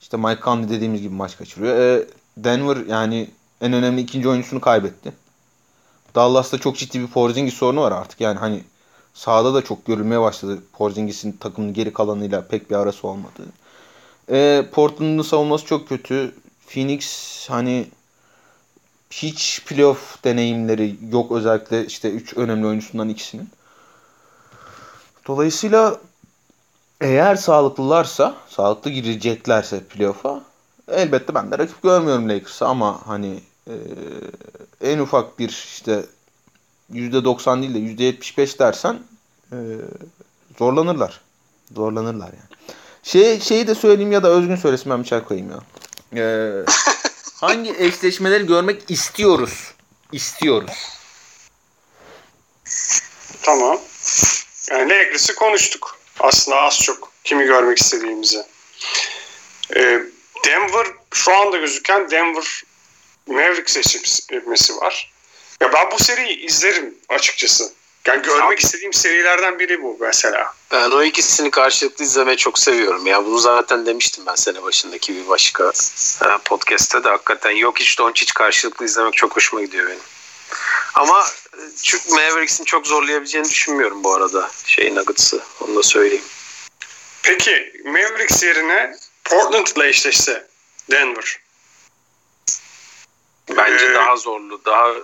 İşte 0.00 0.16
Mike 0.16 0.40
Conley 0.42 0.68
dediğimiz 0.68 1.02
gibi 1.02 1.14
maç 1.14 1.36
kaçırıyor. 1.36 1.78
E, 1.78 2.06
Denver 2.36 2.76
yani 2.86 3.30
en 3.60 3.72
önemli 3.72 4.00
ikinci 4.00 4.28
oyuncusunu 4.28 4.60
kaybetti. 4.60 5.12
Dallas'ta 6.14 6.58
çok 6.58 6.76
ciddi 6.76 7.00
bir 7.00 7.06
Porzingis 7.06 7.54
sorunu 7.54 7.80
var 7.80 7.92
artık. 7.92 8.20
Yani 8.20 8.38
hani 8.38 8.64
sahada 9.14 9.54
da 9.54 9.64
çok 9.64 9.86
görülmeye 9.86 10.20
başladı. 10.20 10.62
Porzingis'in 10.72 11.32
takımın 11.32 11.72
geri 11.74 11.92
kalanıyla 11.92 12.48
pek 12.48 12.70
bir 12.70 12.76
arası 12.76 13.08
olmadı. 13.08 13.42
E, 14.30 14.64
Portland'ın 14.72 15.22
savunması 15.22 15.66
çok 15.66 15.88
kötü. 15.88 16.34
Phoenix 16.66 17.06
hani 17.50 17.86
hiç 19.10 19.64
playoff 19.66 20.24
deneyimleri 20.24 20.96
yok 21.10 21.32
özellikle 21.32 21.86
işte 21.86 22.10
üç 22.10 22.36
önemli 22.36 22.66
oyuncusundan 22.66 23.08
ikisinin. 23.08 23.48
Dolayısıyla 25.26 26.00
eğer 27.00 27.36
sağlıklılarsa, 27.36 28.36
sağlıklı 28.48 28.90
gireceklerse 28.90 29.84
playoff'a 29.84 30.42
elbette 30.88 31.34
ben 31.34 31.50
de 31.50 31.58
rakip 31.58 31.82
görmüyorum 31.82 32.28
Lakers'ı 32.28 32.66
ama 32.66 33.06
hani 33.06 33.40
e, 33.68 33.74
en 34.80 34.98
ufak 34.98 35.38
bir 35.38 35.48
işte 35.48 36.04
%90 36.92 37.62
değil 37.62 37.98
de 37.98 38.04
%75 38.04 38.58
dersen 38.58 38.98
e, 39.52 39.56
zorlanırlar. 40.58 41.20
Zorlanırlar 41.74 42.26
yani. 42.26 42.56
Şey, 43.02 43.40
şeyi 43.40 43.66
de 43.66 43.74
söyleyeyim 43.74 44.12
ya 44.12 44.22
da 44.22 44.28
Özgün 44.28 44.56
söylesin 44.56 44.92
ben 44.92 45.00
bir 45.00 45.04
çay 45.04 45.24
koyayım 45.24 45.50
ya. 45.50 45.60
Ee, 46.14 46.64
hangi 47.40 47.74
eşleşmeleri 47.78 48.46
görmek 48.46 48.90
istiyoruz? 48.90 49.74
İstiyoruz. 50.12 50.70
Tamam. 53.42 53.80
Yani 54.70 54.90
Lakers'ı 54.90 55.34
konuştuk. 55.34 55.98
Aslında 56.20 56.60
az 56.60 56.80
çok 56.80 57.12
kimi 57.24 57.44
görmek 57.44 57.78
istediğimizi. 57.78 58.42
Ee, 59.76 60.00
Denver 60.44 60.86
şu 61.14 61.36
anda 61.36 61.56
gözüken 61.56 62.10
Denver 62.10 62.62
Mavericks 63.26 63.72
seçmesi 63.72 64.76
var. 64.76 65.12
Ya 65.60 65.72
ben 65.72 65.90
bu 65.90 66.04
seriyi 66.04 66.38
izlerim 66.46 66.94
açıkçası. 67.08 67.72
Yani 68.06 68.22
görmek 68.22 68.60
istediğim 68.60 68.92
serilerden 68.92 69.58
biri 69.58 69.82
bu 69.82 69.96
mesela. 70.00 70.54
Ben 70.72 70.90
o 70.90 71.02
ikisini 71.02 71.50
karşılıklı 71.50 72.04
izlemeyi 72.04 72.36
çok 72.36 72.58
seviyorum. 72.58 73.06
Ya 73.06 73.24
bunu 73.24 73.38
zaten 73.38 73.86
demiştim 73.86 74.26
ben 74.26 74.34
sene 74.34 74.62
başındaki 74.62 75.16
bir 75.16 75.28
başka 75.28 75.72
podcast'te 76.44 77.04
de 77.04 77.08
hakikaten 77.08 77.50
yok 77.50 77.78
hiç 77.78 77.98
Doncic 77.98 78.32
karşılıklı 78.34 78.84
izlemek 78.84 79.14
çok 79.14 79.36
hoşuma 79.36 79.62
gidiyor 79.62 79.86
benim. 79.86 80.00
Ama 80.94 81.26
çünkü 81.82 82.10
Mavericks'in 82.10 82.64
çok 82.64 82.86
zorlayabileceğini 82.86 83.48
düşünmüyorum 83.48 84.04
bu 84.04 84.14
arada 84.14 84.50
şey 84.64 84.94
Nuggets'ı. 84.94 85.40
Onu 85.60 85.76
da 85.76 85.82
söyleyeyim. 85.82 86.24
Peki 87.22 87.72
Mavericks 87.84 88.42
yerine 88.42 88.96
Portland'la 89.24 89.86
eşleşse 89.86 90.46
Denver. 90.90 91.38
Bence 93.56 93.86
ee, 93.86 93.94
daha 93.94 94.16
zorlu, 94.16 94.64
daha 94.64 94.94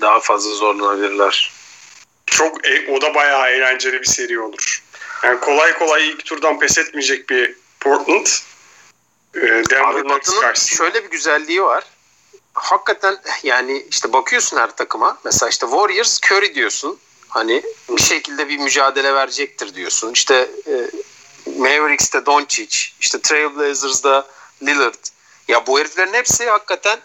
daha 0.00 0.20
fazla 0.20 0.50
zorlanabilirler. 0.54 1.52
Çok 2.34 2.66
e, 2.66 2.92
o 2.92 3.00
da 3.00 3.14
bayağı 3.14 3.50
eğlenceli 3.50 4.00
bir 4.00 4.06
seri 4.06 4.40
olur. 4.40 4.82
Yani 5.22 5.40
kolay 5.40 5.78
kolay 5.78 6.08
ilk 6.08 6.24
turdan 6.24 6.58
pes 6.58 6.78
etmeyecek 6.78 7.30
bir 7.30 7.54
Portland. 7.80 8.26
E, 9.34 9.40
Denver 9.40 10.04
Nuggets 10.04 10.76
şöyle 10.76 11.04
bir 11.04 11.10
güzelliği 11.10 11.62
var. 11.62 11.84
Hakikaten 12.54 13.16
yani 13.42 13.86
işte 13.90 14.12
bakıyorsun 14.12 14.56
her 14.56 14.76
takıma. 14.76 15.18
Mesela 15.24 15.50
işte 15.50 15.66
Warriors 15.66 16.20
Curry 16.22 16.54
diyorsun. 16.54 16.98
Hani 17.28 17.62
bir 17.88 18.02
şekilde 18.02 18.48
bir 18.48 18.58
mücadele 18.58 19.14
verecektir 19.14 19.74
diyorsun. 19.74 20.12
İşte 20.12 20.50
e, 20.66 20.74
Mavericks'te 21.58 22.26
Doncic, 22.26 22.78
işte 23.00 23.20
Trailblazers'da 23.20 24.26
Lillard. 24.62 25.04
Ya 25.48 25.66
bu 25.66 25.78
heriflerin 25.78 26.12
hepsi 26.14 26.50
hakikaten 26.50 26.98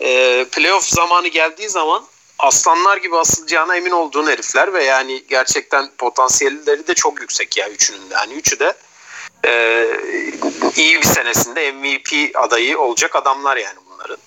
e, 0.00 0.44
playoff 0.44 0.84
zamanı 0.84 1.28
geldiği 1.28 1.68
zaman 1.68 2.06
aslanlar 2.42 2.96
gibi 2.96 3.16
asılacağına 3.16 3.76
emin 3.76 3.90
olduğun 3.90 4.26
herifler 4.26 4.72
ve 4.72 4.84
yani 4.84 5.24
gerçekten 5.28 5.90
potansiyelleri 5.98 6.86
de 6.86 6.94
çok 6.94 7.20
yüksek 7.20 7.56
ya 7.56 7.70
üçünün 7.70 8.10
de. 8.10 8.14
Yani 8.14 8.34
üçü 8.34 8.58
de 8.58 8.74
e, 9.46 9.86
iyi 10.76 10.98
bir 10.98 11.06
senesinde 11.06 11.72
MVP 11.72 12.36
adayı 12.36 12.78
olacak 12.78 13.16
adamlar 13.16 13.56
yani 13.56 13.78
bunların. 13.90 14.18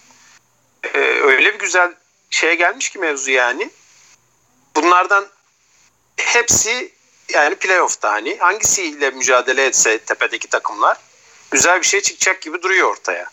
E, 0.93 0.99
öyle 0.99 1.53
bir 1.53 1.59
güzel 1.59 1.93
şeye 2.29 2.55
gelmiş 2.55 2.89
ki 2.89 2.99
mevzu 2.99 3.31
yani. 3.31 3.69
Bunlardan 4.75 5.27
hepsi 6.17 6.93
yani 7.33 7.55
playoff'ta 7.55 8.11
hani 8.11 8.37
hangisiyle 8.37 9.09
mücadele 9.09 9.65
etse 9.65 9.97
tepedeki 9.97 10.47
takımlar 10.47 10.97
güzel 11.51 11.81
bir 11.81 11.85
şey 11.85 12.01
çıkacak 12.01 12.41
gibi 12.41 12.61
duruyor 12.61 12.89
ortaya. 12.89 13.25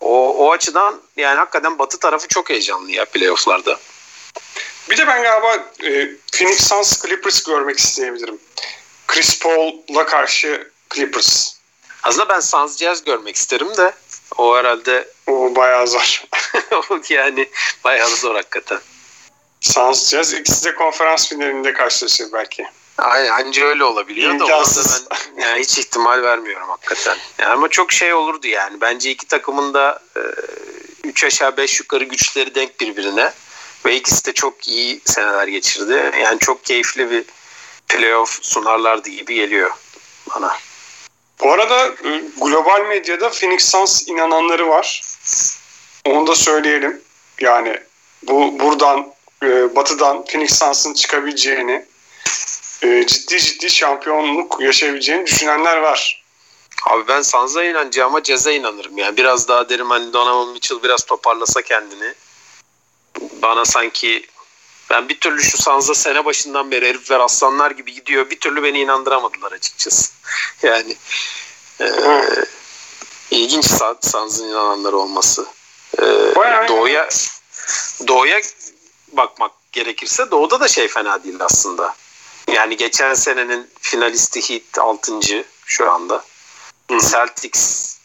O, 0.00 0.36
o 0.46 0.52
açıdan 0.52 1.02
yani 1.16 1.38
hakikaten 1.38 1.78
batı 1.78 1.98
tarafı 1.98 2.28
çok 2.28 2.50
heyecanlı 2.50 2.90
ya 2.90 3.04
playoff'larda. 3.04 3.78
Bir 4.90 4.96
de 4.96 5.06
ben 5.06 5.22
galiba 5.22 5.56
e, 5.82 6.08
Phoenix 6.32 6.68
Suns 6.68 7.02
Clippers 7.02 7.42
görmek 7.42 7.78
isteyebilirim. 7.78 8.38
Chris 9.06 9.38
Paul'la 9.38 10.06
karşı 10.06 10.70
Clippers. 10.94 11.54
Aslında 12.02 12.28
ben 12.28 12.40
Suns 12.40 12.78
Jazz 12.78 13.04
görmek 13.04 13.36
isterim 13.36 13.76
de 13.76 13.92
o 14.36 14.56
herhalde 14.56 15.08
o 15.26 15.56
bayağı 15.56 15.86
zor. 15.86 16.24
yani 17.08 17.48
bayağı 17.84 18.16
zor 18.16 18.34
hakikaten. 18.34 18.78
Suns 19.60 20.10
Jazz 20.10 20.32
ikisi 20.32 20.64
de 20.64 20.74
konferans 20.74 21.28
finalinde 21.28 21.72
karşılaşır 21.72 22.26
belki. 22.32 22.66
Aynen 22.98 23.30
anca 23.30 23.66
öyle 23.66 23.84
olabiliyor 23.84 24.30
İmkansız. 24.30 25.06
da 25.06 25.16
ben 25.36 25.42
yani 25.42 25.60
hiç 25.60 25.78
ihtimal 25.78 26.22
vermiyorum 26.22 26.68
hakikaten. 26.68 27.16
Yani 27.38 27.52
ama 27.52 27.68
çok 27.68 27.92
şey 27.92 28.14
olurdu 28.14 28.46
yani. 28.46 28.80
Bence 28.80 29.10
iki 29.10 29.26
takımın 29.26 29.74
da 29.74 30.02
3 31.04 31.24
e, 31.24 31.26
aşağı 31.26 31.56
5 31.56 31.80
yukarı 31.80 32.04
güçleri 32.04 32.54
denk 32.54 32.80
birbirine. 32.80 33.32
Ve 33.84 33.96
ikisi 33.96 34.24
de 34.26 34.32
çok 34.32 34.68
iyi 34.68 35.00
seneler 35.04 35.48
geçirdi. 35.48 36.12
Yani 36.22 36.38
çok 36.38 36.64
keyifli 36.64 37.10
bir 37.10 37.24
playoff 37.88 38.38
sunarlardı 38.42 39.08
gibi 39.08 39.34
geliyor 39.34 39.70
bana. 40.34 40.56
Bu 41.40 41.52
arada 41.52 41.86
e, 41.86 42.22
global 42.40 42.80
medyada 42.88 43.30
Phoenix 43.30 43.70
Suns 43.70 44.08
inananları 44.08 44.68
var. 44.68 45.02
Onu 46.04 46.26
da 46.26 46.34
söyleyelim. 46.34 47.02
Yani 47.40 47.78
bu 48.22 48.58
buradan 48.60 49.12
e, 49.42 49.76
batıdan 49.76 50.24
Phoenix 50.24 50.58
Suns'ın 50.58 50.94
çıkabileceğini 50.94 51.86
e, 52.82 53.06
ciddi 53.06 53.38
ciddi 53.40 53.70
şampiyonluk 53.70 54.60
yaşayabileceğini 54.60 55.26
düşünenler 55.26 55.76
var. 55.76 56.22
Abi 56.86 57.08
ben 57.08 57.22
Suns'a 57.22 57.64
inanacağıma 57.64 58.22
Cez'e 58.22 58.54
inanırım. 58.54 58.98
Yani 58.98 59.16
biraz 59.16 59.48
daha 59.48 59.68
derim 59.68 59.90
hani 59.90 60.12
Donovan 60.12 60.48
Mitchell 60.48 60.82
biraz 60.82 61.04
toparlasa 61.04 61.62
kendini 61.62 62.14
bana 63.42 63.64
sanki 63.64 64.26
ben 64.90 65.08
bir 65.08 65.20
türlü 65.20 65.42
şu 65.42 65.58
Sanza 65.58 65.94
sene 65.94 66.24
başından 66.24 66.70
beri 66.70 66.88
herifler 66.88 67.20
aslanlar 67.20 67.70
gibi 67.70 67.92
gidiyor. 67.92 68.30
Bir 68.30 68.40
türlü 68.40 68.62
beni 68.62 68.80
inandıramadılar 68.80 69.52
açıkçası. 69.52 70.12
yani 70.62 70.96
e, 71.80 71.86
ilginç 73.30 73.64
Sanz'ın 74.00 74.48
inananları 74.48 74.96
olması. 74.96 75.46
E, 75.98 76.02
doğuya 76.68 77.08
doğuya 78.08 78.40
bakmak 79.12 79.52
gerekirse 79.72 80.30
doğuda 80.30 80.60
da 80.60 80.68
şey 80.68 80.88
fena 80.88 81.24
değil 81.24 81.36
aslında. 81.40 81.94
Yani 82.48 82.76
geçen 82.76 83.14
senenin 83.14 83.70
finalisti 83.80 84.50
Heat 84.50 84.78
6. 84.78 85.20
şu 85.66 85.90
anda. 85.90 86.24
Celtics 87.10 87.96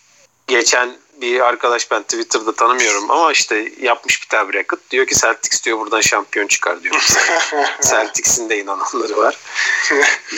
geçen 0.48 0.98
bir 1.22 1.40
arkadaş 1.40 1.92
ben 1.92 2.04
Twitter'da 2.04 2.56
tanımıyorum 2.56 3.12
ama 3.12 3.32
işte 3.32 3.72
yapmış 3.82 4.24
bir 4.24 4.54
bracket. 4.54 4.92
Diyor 4.92 5.08
ki 5.08 5.16
Celtics 5.16 5.64
diyor 5.64 5.80
buradan 5.80 6.02
şampiyon 6.02 6.48
çıkar 6.48 6.84
diyor. 6.84 6.96
Celtics'in 7.90 8.50
de 8.50 8.60
inananları 8.60 9.18
var. 9.18 9.38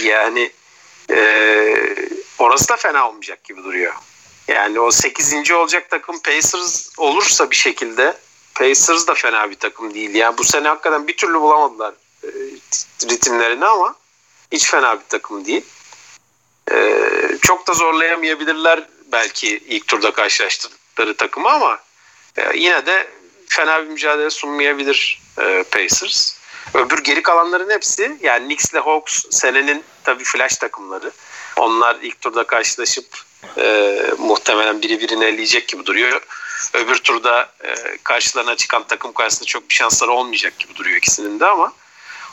yani 0.04 0.52
e, 1.12 1.18
orası 2.40 2.70
da 2.70 2.76
fena 2.76 3.10
olmayacak 3.10 3.44
gibi 3.44 3.64
duruyor. 3.64 3.94
Yani 4.48 4.80
o 4.80 4.92
8. 4.92 5.52
olacak 5.52 5.90
takım 5.90 6.20
Pacers 6.20 6.90
olursa 6.98 7.52
bir 7.52 7.56
şekilde 7.56 8.18
Pacers 8.56 9.08
da 9.08 9.14
fena 9.14 9.50
bir 9.50 9.56
takım 9.56 9.94
değil. 9.94 10.16
Yani 10.16 10.38
bu 10.38 10.44
sene 10.44 10.68
hakikaten 10.68 11.08
bir 11.08 11.18
türlü 11.18 11.42
bulamadılar 11.42 11.94
e, 12.24 12.28
ritimlerini 13.10 13.66
ama 13.66 13.96
hiç 14.52 14.70
fena 14.70 15.00
bir 15.00 15.06
takım 15.10 15.46
değil. 15.46 15.66
E, 16.72 17.00
çok 17.42 17.68
da 17.68 17.74
zorlayamayabilirler 17.74 18.88
belki 19.12 19.48
ilk 19.68 19.88
turda 19.88 20.12
karşılaştıkları 20.12 21.16
takımı 21.18 21.50
ama 21.50 21.80
e, 22.38 22.58
yine 22.58 22.86
de 22.86 23.08
fena 23.48 23.84
bir 23.84 23.88
mücadele 23.88 24.30
sunmayabilir 24.30 25.22
e, 25.40 25.64
Pacers. 25.64 26.40
Öbür 26.74 27.04
geri 27.04 27.22
kalanların 27.22 27.70
hepsi 27.70 28.18
yani 28.22 28.46
Knicks 28.46 28.72
ile 28.72 28.80
Hawks 28.80 29.26
senenin 29.32 29.84
tabii 30.04 30.24
flash 30.24 30.56
takımları. 30.56 31.12
Onlar 31.58 31.98
ilk 32.02 32.22
turda 32.22 32.44
karşılaşıp 32.44 33.06
e, 33.58 34.02
muhtemelen 34.18 34.82
biri 34.82 35.00
birini 35.00 35.26
elleyecek 35.26 35.68
gibi 35.68 35.86
duruyor. 35.86 36.22
Öbür 36.74 36.96
turda 36.96 37.50
e, 37.64 37.98
karşılarına 38.04 38.56
çıkan 38.56 38.84
takım 38.88 39.14
karşısında 39.14 39.46
çok 39.46 39.70
bir 39.70 39.74
şansları 39.74 40.12
olmayacak 40.12 40.60
gibi 40.60 40.76
duruyor 40.76 40.98
ikisinin 40.98 41.40
de 41.40 41.46
ama 41.46 41.74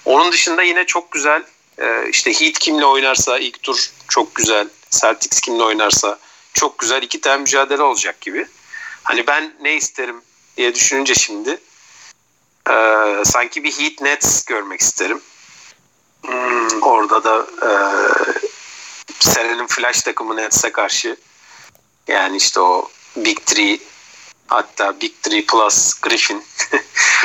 onun 0.04 0.32
dışında 0.32 0.62
yine 0.62 0.86
çok 0.86 1.12
güzel 1.12 1.42
e, 1.78 2.08
işte 2.08 2.40
Heat 2.40 2.58
kimle 2.58 2.86
oynarsa 2.86 3.38
ilk 3.38 3.62
tur 3.62 3.90
çok 4.08 4.34
güzel. 4.34 4.68
Celtics 4.90 5.40
kimle 5.40 5.62
oynarsa 5.62 6.18
çok 6.56 6.78
güzel 6.78 7.02
iki 7.02 7.20
tane 7.20 7.36
mücadele 7.36 7.82
olacak 7.82 8.20
gibi. 8.20 8.46
Hani 9.02 9.26
ben 9.26 9.54
ne 9.60 9.76
isterim 9.76 10.22
diye 10.56 10.74
düşününce 10.74 11.14
şimdi 11.14 11.60
e, 12.70 12.74
sanki 13.24 13.64
bir 13.64 13.72
Heat 13.72 14.00
Nets 14.00 14.44
görmek 14.44 14.80
isterim. 14.80 15.20
Hmm, 16.26 16.82
orada 16.82 17.24
da 17.24 17.46
e, 17.62 17.70
senenin 19.20 19.66
flash 19.66 20.02
takımı 20.02 20.36
Nets'e 20.36 20.72
karşı 20.72 21.16
yani 22.08 22.36
işte 22.36 22.60
o 22.60 22.90
Big 23.16 23.38
Three 23.46 23.78
hatta 24.46 25.00
Big 25.00 25.12
Three 25.22 25.46
plus 25.46 26.00
Griffin 26.00 26.44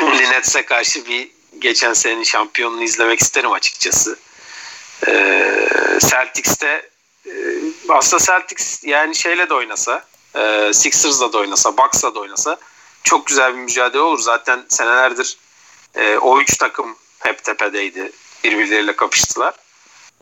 Nets'e 0.30 0.64
karşı 0.64 1.06
bir 1.06 1.30
geçen 1.58 1.92
senenin 1.92 2.24
şampiyonunu 2.24 2.82
izlemek 2.82 3.20
isterim 3.20 3.52
açıkçası. 3.52 4.18
Ee, 5.08 5.98
Celtics'te 6.00 6.91
aslında 7.88 8.24
Celtics 8.24 8.84
yani 8.84 9.14
şeyle 9.14 9.48
de 9.48 9.54
oynasa 9.54 10.04
e, 10.34 10.70
Sixers'la 10.72 11.32
da 11.32 11.38
oynasa, 11.38 11.76
Bucks'la 11.76 12.14
da 12.14 12.20
oynasa 12.20 12.56
çok 13.04 13.26
güzel 13.26 13.54
bir 13.54 13.58
mücadele 13.58 14.00
olur. 14.00 14.20
Zaten 14.20 14.64
senelerdir 14.68 15.38
e, 15.94 16.16
o 16.16 16.40
üç 16.40 16.56
takım 16.56 16.96
hep 17.18 17.44
tepedeydi. 17.44 18.12
Birbirleriyle 18.44 18.96
kapıştılar. 18.96 19.54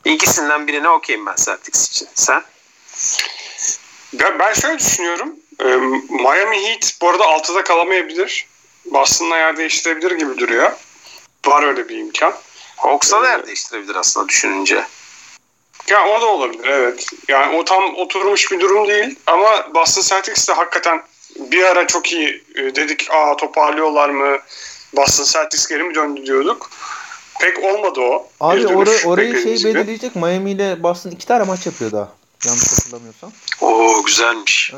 İkisinden 0.05 0.67
birine 0.67 0.89
okeyim 0.89 1.27
ben 1.27 1.35
Celtics 1.37 1.89
için. 1.89 2.09
Sen? 2.15 2.43
Ben, 4.13 4.39
ben 4.39 4.53
şöyle 4.53 4.79
düşünüyorum. 4.79 5.35
Ee, 5.61 5.65
Miami 6.11 6.69
Heat 6.69 6.93
bu 7.01 7.09
arada 7.09 7.25
altıda 7.25 7.65
kalamayabilir. 7.65 8.47
Boston'la 8.85 9.37
yer 9.37 9.57
değiştirebilir 9.57 10.11
gibi 10.11 10.39
duruyor. 10.39 10.73
Var 11.47 11.63
öyle 11.63 11.89
bir 11.89 11.99
imkan. 11.99 12.35
Hawks'a 12.77 13.23
da 13.23 13.29
yer 13.29 13.47
değiştirebilir 13.47 13.95
aslında 13.95 14.29
düşününce. 14.29 14.87
Ya 15.89 16.07
o 16.07 16.21
da 16.21 16.27
olabilir 16.27 16.65
evet. 16.65 17.07
Yani 17.29 17.57
o 17.57 17.65
tam 17.65 17.95
oturmuş 17.95 18.53
bir 18.53 18.61
durum 18.61 18.89
değil 18.89 19.19
ama 19.27 19.75
Boston 19.75 20.03
Celtics 20.03 20.49
de 20.49 20.53
hakikaten 20.53 21.03
bir 21.37 21.65
ara 21.65 21.87
çok 21.87 22.13
iyi 22.13 22.45
e, 22.55 22.75
dedik 22.75 23.09
aa 23.11 23.37
toparlıyorlar 23.37 24.09
mı 24.09 24.39
Boston 24.93 25.25
Celtics 25.25 25.69
geri 25.69 25.83
mi 25.83 25.95
döndü 25.95 26.27
diyorduk. 26.27 26.71
Pek 27.41 27.65
olmadı 27.65 28.01
o. 28.01 28.29
Abi 28.41 28.67
or 28.67 28.87
orayı 29.05 29.43
şey 29.43 29.57
gibi. 29.57 29.75
belirleyecek. 29.75 30.17
Miami 30.17 30.51
ile 30.51 30.83
Boston 30.83 31.11
iki 31.11 31.27
tane 31.27 31.45
maç 31.45 31.67
yapıyor 31.67 31.93
daha. 31.93 32.09
Yanlış 32.47 32.73
hatırlamıyorsam. 32.73 33.33
Oo 33.61 34.03
güzelmiş. 34.03 34.73
Ee, 34.75 34.77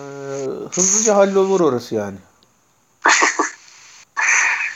hızlıca 0.75 1.17
hallolur 1.17 1.61
orası 1.61 1.95
yani. 1.95 2.17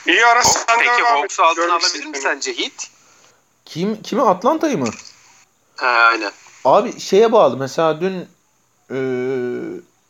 İyi 0.07 0.25
ara 0.25 0.39
Hawks- 0.39 0.65
sen 0.67 0.79
Peki. 0.79 1.03
Hawks'u 1.03 1.43
altına 1.43 1.73
alabilir 1.75 2.05
mi 2.05 2.17
sence 2.17 2.57
Heat? 2.57 2.87
Kim 3.65 4.01
kimi 4.01 4.21
Atlanta'yı 4.21 4.77
mı? 4.77 4.89
He, 5.79 5.85
aynen. 5.85 6.31
Abi 6.65 6.99
şeye 6.99 7.31
bağlı. 7.31 7.57
Mesela 7.57 8.01
dün 8.01 8.25
e, 8.91 8.97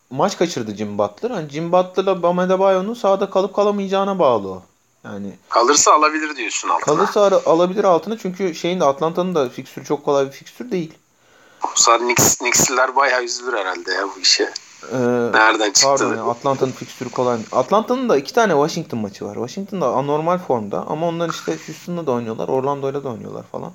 maç 0.09 0.37
kaçırdı 0.37 0.75
Jim 0.75 0.97
Butler. 0.97 1.31
Hani 1.31 1.49
Jim 1.49 1.71
Butler'la 1.71 2.23
Bam 2.23 2.39
Adebayo'nun 2.39 2.93
sahada 2.93 3.29
kalıp 3.29 3.55
kalamayacağına 3.55 4.19
bağlı 4.19 4.47
o. 4.49 4.61
Yani 5.05 5.31
Kalırsa 5.49 5.93
alabilir 5.93 6.35
diyorsun 6.35 6.69
altına. 6.69 6.85
kalırsa 6.95 7.21
ara- 7.21 7.41
alabilir 7.45 7.83
altına 7.83 8.17
çünkü 8.17 8.55
şeyin 8.55 8.79
de 8.79 8.85
Atlanta'nın 8.85 9.35
da 9.35 9.49
fikstürü 9.49 9.85
çok 9.85 10.05
kolay 10.05 10.25
bir 10.25 10.31
fikstür 10.31 10.71
değil. 10.71 10.93
Sonra 11.75 11.97
Knicks, 11.97 12.35
Knicks'liler 12.37 12.95
bayağı 12.95 13.23
üzülür 13.23 13.53
herhalde 13.57 13.91
ya 13.91 14.03
bu 14.15 14.19
işe. 14.19 14.43
Ee, 14.93 14.97
Nereden 15.33 15.71
çıktı? 15.71 15.87
Pardon 15.87 16.15
ya 16.15 16.23
Atlanta'nın 16.23 16.71
fikstürü 16.71 17.09
kolay. 17.09 17.39
Atlanta'nın 17.51 18.09
da 18.09 18.17
iki 18.17 18.33
tane 18.33 18.51
Washington 18.53 18.99
maçı 18.99 19.25
var. 19.25 19.33
Washington 19.33 19.81
da 19.81 19.87
anormal 19.87 20.37
formda 20.37 20.85
ama 20.87 21.07
onlar 21.07 21.29
işte 21.29 21.57
Houston'da 21.67 22.07
da 22.07 22.11
oynuyorlar. 22.11 22.47
Orlando'yla 22.47 23.03
da 23.03 23.09
oynuyorlar 23.09 23.43
falan. 23.51 23.71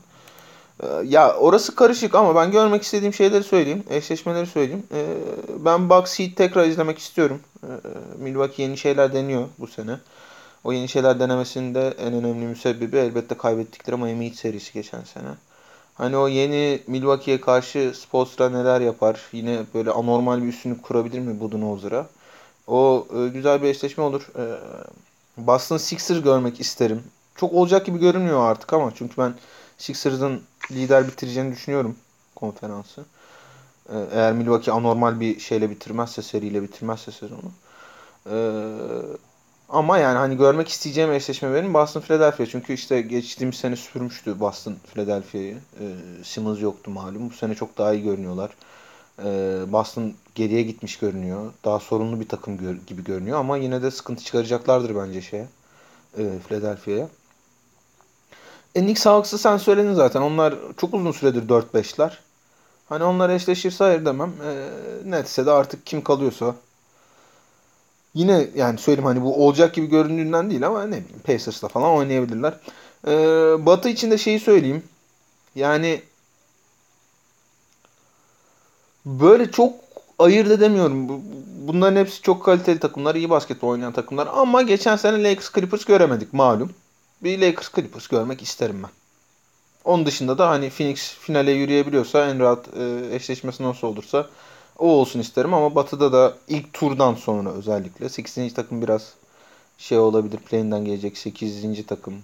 Ee, 0.80 0.86
ya 1.04 1.36
orası 1.36 1.74
karışık 1.74 2.14
ama 2.14 2.34
ben 2.34 2.50
görmek 2.50 2.82
istediğim 2.82 3.14
şeyleri 3.14 3.44
söyleyeyim. 3.44 3.84
Eşleşmeleri 3.90 4.46
söyleyeyim. 4.46 4.82
Ee, 4.94 5.06
ben 5.58 5.90
Bucks 5.90 6.18
Heat 6.18 6.36
tekrar 6.36 6.66
izlemek 6.66 6.98
istiyorum. 6.98 7.40
Ee, 7.64 7.68
Milwaukee 8.18 8.62
yeni 8.62 8.78
şeyler 8.78 9.12
deniyor 9.12 9.44
bu 9.58 9.66
sene. 9.66 9.96
O 10.64 10.72
yeni 10.72 10.88
şeyler 10.88 11.20
denemesinin 11.20 11.74
de 11.74 11.94
en 11.98 12.12
önemli 12.12 12.46
müsebbibi 12.46 12.96
elbette 12.96 13.34
kaybettikleri 13.34 13.96
Miami 13.96 14.26
Heat 14.26 14.36
serisi 14.36 14.72
geçen 14.72 15.02
sene. 15.02 15.28
Hani 15.94 16.16
o 16.16 16.28
yeni 16.28 16.80
Milwaukee'ye 16.86 17.40
karşı 17.40 17.92
Spoelstra 17.94 18.50
neler 18.50 18.80
yapar? 18.80 19.20
Yine 19.32 19.60
böyle 19.74 19.90
anormal 19.90 20.42
bir 20.42 20.48
üstünlük 20.48 20.82
kurabilir 20.82 21.18
mi 21.18 21.40
Budenholzer'a? 21.40 22.06
O 22.66 23.06
e, 23.16 23.28
güzel 23.28 23.62
bir 23.62 23.68
eşleşme 23.68 24.04
olur. 24.04 24.28
Boston 25.36 25.76
Sixers 25.76 26.22
görmek 26.22 26.60
isterim. 26.60 27.02
Çok 27.36 27.52
olacak 27.52 27.86
gibi 27.86 27.98
görünmüyor 27.98 28.50
artık 28.50 28.72
ama 28.72 28.92
çünkü 28.96 29.16
ben 29.18 29.34
Sixers'ın 29.82 30.42
lider 30.70 31.08
bitireceğini 31.08 31.52
düşünüyorum 31.52 31.96
konferansı. 32.36 33.04
E, 33.88 33.96
eğer 34.12 34.32
Milwaukee 34.32 34.72
anormal 34.72 35.20
bir 35.20 35.40
şeyle 35.40 35.70
bitirmezse, 35.70 36.22
seriyle 36.22 36.62
bitirmezse 36.62 37.12
sezonu. 37.12 37.50
E, 38.30 38.36
ama 39.68 39.98
yani 39.98 40.18
hani 40.18 40.36
görmek 40.36 40.68
isteyeceğim 40.68 41.12
eşleşme 41.12 41.54
benim 41.54 41.74
Boston 41.74 42.00
Philadelphia. 42.00 42.46
Çünkü 42.46 42.72
işte 42.72 43.00
geçtiğimiz 43.00 43.56
sene 43.56 43.76
süpürmüştü 43.76 44.40
Boston 44.40 44.76
Philadelphia'yı. 44.94 45.56
Ee, 45.80 45.94
Simmons 46.24 46.60
yoktu 46.62 46.90
malum. 46.90 47.30
Bu 47.30 47.34
sene 47.34 47.54
çok 47.54 47.78
daha 47.78 47.94
iyi 47.94 48.02
görünüyorlar. 48.02 48.50
Ee, 49.24 49.60
Boston 49.68 50.14
geriye 50.34 50.62
gitmiş 50.62 50.98
görünüyor. 50.98 51.52
Daha 51.64 51.80
sorunlu 51.80 52.20
bir 52.20 52.28
takım 52.28 52.58
gör- 52.58 52.78
gibi 52.86 53.04
görünüyor 53.04 53.38
ama 53.38 53.56
yine 53.56 53.82
de 53.82 53.90
sıkıntı 53.90 54.24
çıkaracaklardır 54.24 54.96
bence 54.96 55.22
şeye. 55.22 55.46
E, 56.18 56.38
Philadelphia'ya. 56.48 57.08
E, 58.74 58.80
Knicks 58.80 59.06
Hawks'ı 59.06 59.38
sen 59.38 59.56
söyledin 59.56 59.94
zaten. 59.94 60.20
Onlar 60.22 60.54
çok 60.76 60.94
uzun 60.94 61.12
süredir 61.12 61.48
4-5'ler. 61.48 62.18
Hani 62.88 63.04
onlar 63.04 63.30
eşleşirse 63.30 63.84
hayır 63.84 64.04
demem. 64.04 64.32
E, 64.44 65.10
Nets'e 65.10 65.46
de 65.46 65.50
artık 65.50 65.86
kim 65.86 66.04
kalıyorsa 66.04 66.54
Yine 68.14 68.48
yani 68.54 68.78
söyleyeyim 68.78 69.06
hani 69.06 69.22
bu 69.22 69.46
olacak 69.46 69.74
gibi 69.74 69.86
göründüğünden 69.86 70.50
değil 70.50 70.66
ama 70.66 70.82
ne 70.84 70.90
bileyim 70.96 71.20
Pacers'la 71.26 71.68
falan 71.68 71.90
oynayabilirler. 71.96 72.54
Ee, 73.06 73.10
Batı 73.66 73.88
için 73.88 74.10
de 74.10 74.18
şeyi 74.18 74.40
söyleyeyim. 74.40 74.82
Yani 75.54 76.02
böyle 79.06 79.50
çok 79.50 79.74
ayırt 80.18 80.50
edemiyorum. 80.50 81.08
Bu- 81.08 81.20
Bunların 81.68 81.96
hepsi 81.96 82.22
çok 82.22 82.44
kaliteli 82.44 82.78
takımlar, 82.78 83.14
iyi 83.14 83.30
basketbol 83.30 83.68
oynayan 83.68 83.92
takımlar 83.92 84.28
ama 84.34 84.62
geçen 84.62 84.96
sene 84.96 85.22
Lakers 85.24 85.52
Clippers 85.54 85.84
göremedik 85.84 86.32
malum. 86.32 86.70
Bir 87.22 87.38
Lakers 87.38 87.72
Clippers 87.74 88.06
görmek 88.06 88.42
isterim 88.42 88.82
ben. 88.82 88.90
Onun 89.84 90.06
dışında 90.06 90.38
da 90.38 90.48
hani 90.48 90.70
Phoenix 90.70 91.14
finale 91.14 91.52
yürüyebiliyorsa 91.52 92.26
en 92.26 92.40
rahat 92.40 92.68
e, 92.76 93.14
eşleşmesi 93.14 93.62
nasıl 93.62 93.86
olursa 93.86 94.30
o 94.78 94.86
olsun 94.86 95.20
isterim 95.20 95.54
ama 95.54 95.74
Batı'da 95.74 96.12
da 96.12 96.36
ilk 96.48 96.72
turdan 96.72 97.14
sonra 97.14 97.52
özellikle 97.52 98.08
8. 98.08 98.54
takım 98.54 98.82
biraz 98.82 99.12
şey 99.78 99.98
olabilir. 99.98 100.38
Play'inden 100.38 100.84
gelecek 100.84 101.18
8. 101.18 101.86
takım 101.86 102.22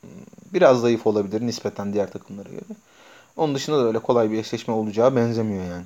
hmm, 0.00 0.10
biraz 0.54 0.80
zayıf 0.80 1.06
olabilir 1.06 1.40
nispeten 1.40 1.92
diğer 1.92 2.12
takımlara 2.12 2.48
göre. 2.48 2.78
Onun 3.36 3.54
dışında 3.54 3.78
da 3.78 3.86
öyle 3.86 3.98
kolay 3.98 4.30
bir 4.30 4.38
eşleşme 4.38 4.74
olacağı 4.74 5.16
benzemiyor 5.16 5.64
yani. 5.64 5.84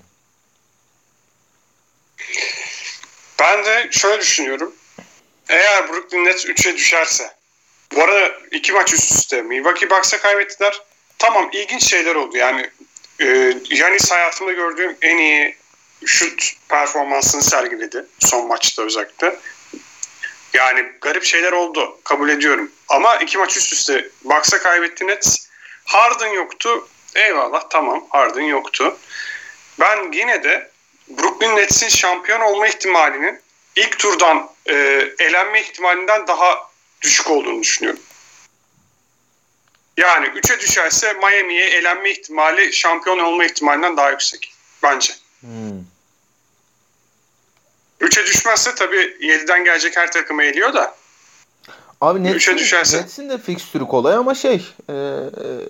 Ben 3.39 3.65
de 3.65 3.89
şöyle 3.91 4.21
düşünüyorum. 4.21 4.73
Eğer 5.49 5.89
Brooklyn 5.89 6.25
Nets 6.25 6.45
3'e 6.45 6.75
düşerse 6.75 7.40
bu 7.97 8.03
arada 8.03 8.33
iki 8.51 8.73
maç 8.73 8.93
üst 8.93 9.13
üste 9.13 9.43
Milwaukee 9.43 9.91
Bucks'a 9.91 10.21
kaybettiler. 10.21 10.83
Tamam 11.19 11.51
ilginç 11.53 11.91
şeyler 11.91 12.15
oldu. 12.15 12.37
Yani 12.37 12.71
e, 13.21 13.55
hayatımda 14.11 14.53
gördüğüm 14.53 14.97
en 15.03 15.19
iyi 15.19 15.57
şut 16.07 16.53
performansını 16.69 17.43
sergiledi. 17.43 18.07
Son 18.19 18.47
maçta 18.47 18.83
özellikle. 18.83 19.37
Yani 20.53 20.93
garip 21.01 21.25
şeyler 21.25 21.53
oldu. 21.53 21.99
Kabul 22.05 22.29
ediyorum. 22.29 22.73
Ama 22.89 23.17
iki 23.17 23.39
maç 23.39 23.57
üst 23.57 23.73
üste 23.73 24.09
Bucks'a 24.25 24.59
kaybetti 24.59 25.07
Nets. 25.07 25.47
Harden 25.85 26.33
yoktu. 26.33 26.89
Eyvallah 27.15 27.63
tamam 27.71 28.07
Harden 28.11 28.43
yoktu. 28.43 28.99
Ben 29.81 30.13
yine 30.13 30.43
de 30.43 30.71
Brooklyn 31.09 31.57
Nets'in 31.57 31.89
şampiyon 31.89 32.41
olma 32.41 32.67
ihtimalinin 32.67 33.41
ilk 33.77 33.99
turdan 33.99 34.51
e, 34.67 34.75
elenme 35.19 35.61
ihtimalinden 35.61 36.27
daha 36.27 36.70
düşük 37.03 37.31
olduğunu 37.31 37.63
düşünüyorum. 37.63 38.01
Yani 39.97 40.27
3'e 40.27 40.61
düşerse 40.61 41.13
Miami'ye 41.13 41.67
elenme 41.67 42.11
ihtimali 42.11 42.73
şampiyon 42.73 43.19
olma 43.19 43.45
ihtimalinden 43.45 43.97
daha 43.97 44.11
yüksek. 44.11 44.55
Bence. 44.83 45.13
Hmm. 45.41 45.81
3'e 48.01 48.25
düşmezse 48.27 48.75
tabii 48.75 49.17
7'den 49.21 49.65
gelecek 49.65 49.97
her 49.97 50.13
takımı 50.13 50.43
eliyor 50.43 50.75
da. 50.75 50.95
Abi 52.01 52.25
Nets'in, 52.25 52.59
düşerse. 52.59 53.03
Nets'in 53.03 53.31
de 53.31 53.39
fikstürü 53.39 53.85
kolay 53.87 54.15
ama 54.15 54.35
şey 54.35 54.55
e, 54.89 54.93
e, 54.93 54.99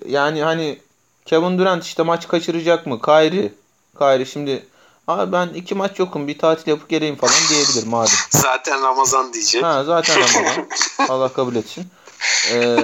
yani 0.05 0.43
hani 0.43 0.79
Kevin 1.25 1.57
Durant 1.57 1.83
işte 1.83 2.03
maç 2.03 2.27
kaçıracak 2.27 2.85
mı? 2.85 3.01
Kyrie. 3.01 3.51
Kyrie 3.99 4.25
şimdi 4.25 4.65
abi 5.11 5.31
ben 5.31 5.47
iki 5.47 5.75
maç 5.75 5.99
yokum 5.99 6.27
bir 6.27 6.37
tatil 6.37 6.71
yapıp 6.71 6.89
geleyim 6.89 7.15
falan 7.15 7.33
diyebilir 7.49 7.87
madem. 7.87 8.13
Zaten 8.29 8.83
Ramazan 8.83 9.33
diyecek. 9.33 9.63
Ha 9.63 9.83
zaten 9.83 10.15
Ramazan. 10.35 10.67
Allah 11.09 11.33
kabul 11.33 11.55
etsin. 11.55 11.87
Ee, 12.51 12.77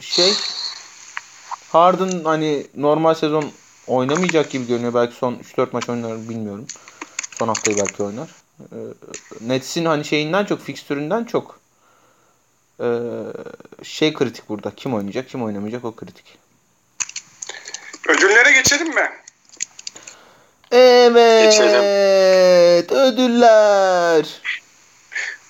şey 0.00 0.34
Harden 1.72 2.24
hani 2.24 2.66
normal 2.74 3.14
sezon 3.14 3.52
oynamayacak 3.86 4.50
gibi 4.50 4.66
görünüyor. 4.66 4.94
Belki 4.94 5.14
son 5.14 5.34
3-4 5.56 5.68
maç 5.72 5.88
oynar 5.88 6.28
bilmiyorum. 6.28 6.66
Son 7.38 7.48
haftayı 7.48 7.78
belki 7.78 8.02
oynar. 8.02 8.28
Ee, 8.60 8.76
Nets'in 9.40 9.84
hani 9.84 10.04
şeyinden 10.04 10.44
çok 10.44 10.60
fikstüründen 10.60 11.24
çok 11.24 11.60
ee, 12.80 12.86
şey 13.82 14.14
kritik 14.14 14.48
burada. 14.48 14.70
Kim 14.76 14.94
oynayacak, 14.94 15.28
kim 15.28 15.42
oynamayacak 15.42 15.84
o 15.84 15.96
kritik. 15.96 16.38
Ödüllere 18.08 18.52
geçelim 18.52 18.94
mi? 18.94 19.10
Evet. 20.72 21.52
Geçelim. 21.52 21.82
Ödüller. 22.90 24.26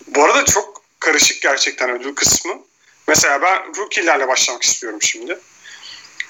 Bu 0.06 0.24
arada 0.24 0.44
çok 0.44 0.82
karışık 1.00 1.42
gerçekten 1.42 1.90
ödül 1.90 2.14
kısmı. 2.14 2.54
Mesela 3.08 3.42
ben 3.42 3.76
rookie'lerle 3.76 4.28
başlamak 4.28 4.62
istiyorum 4.62 5.02
şimdi. 5.02 5.38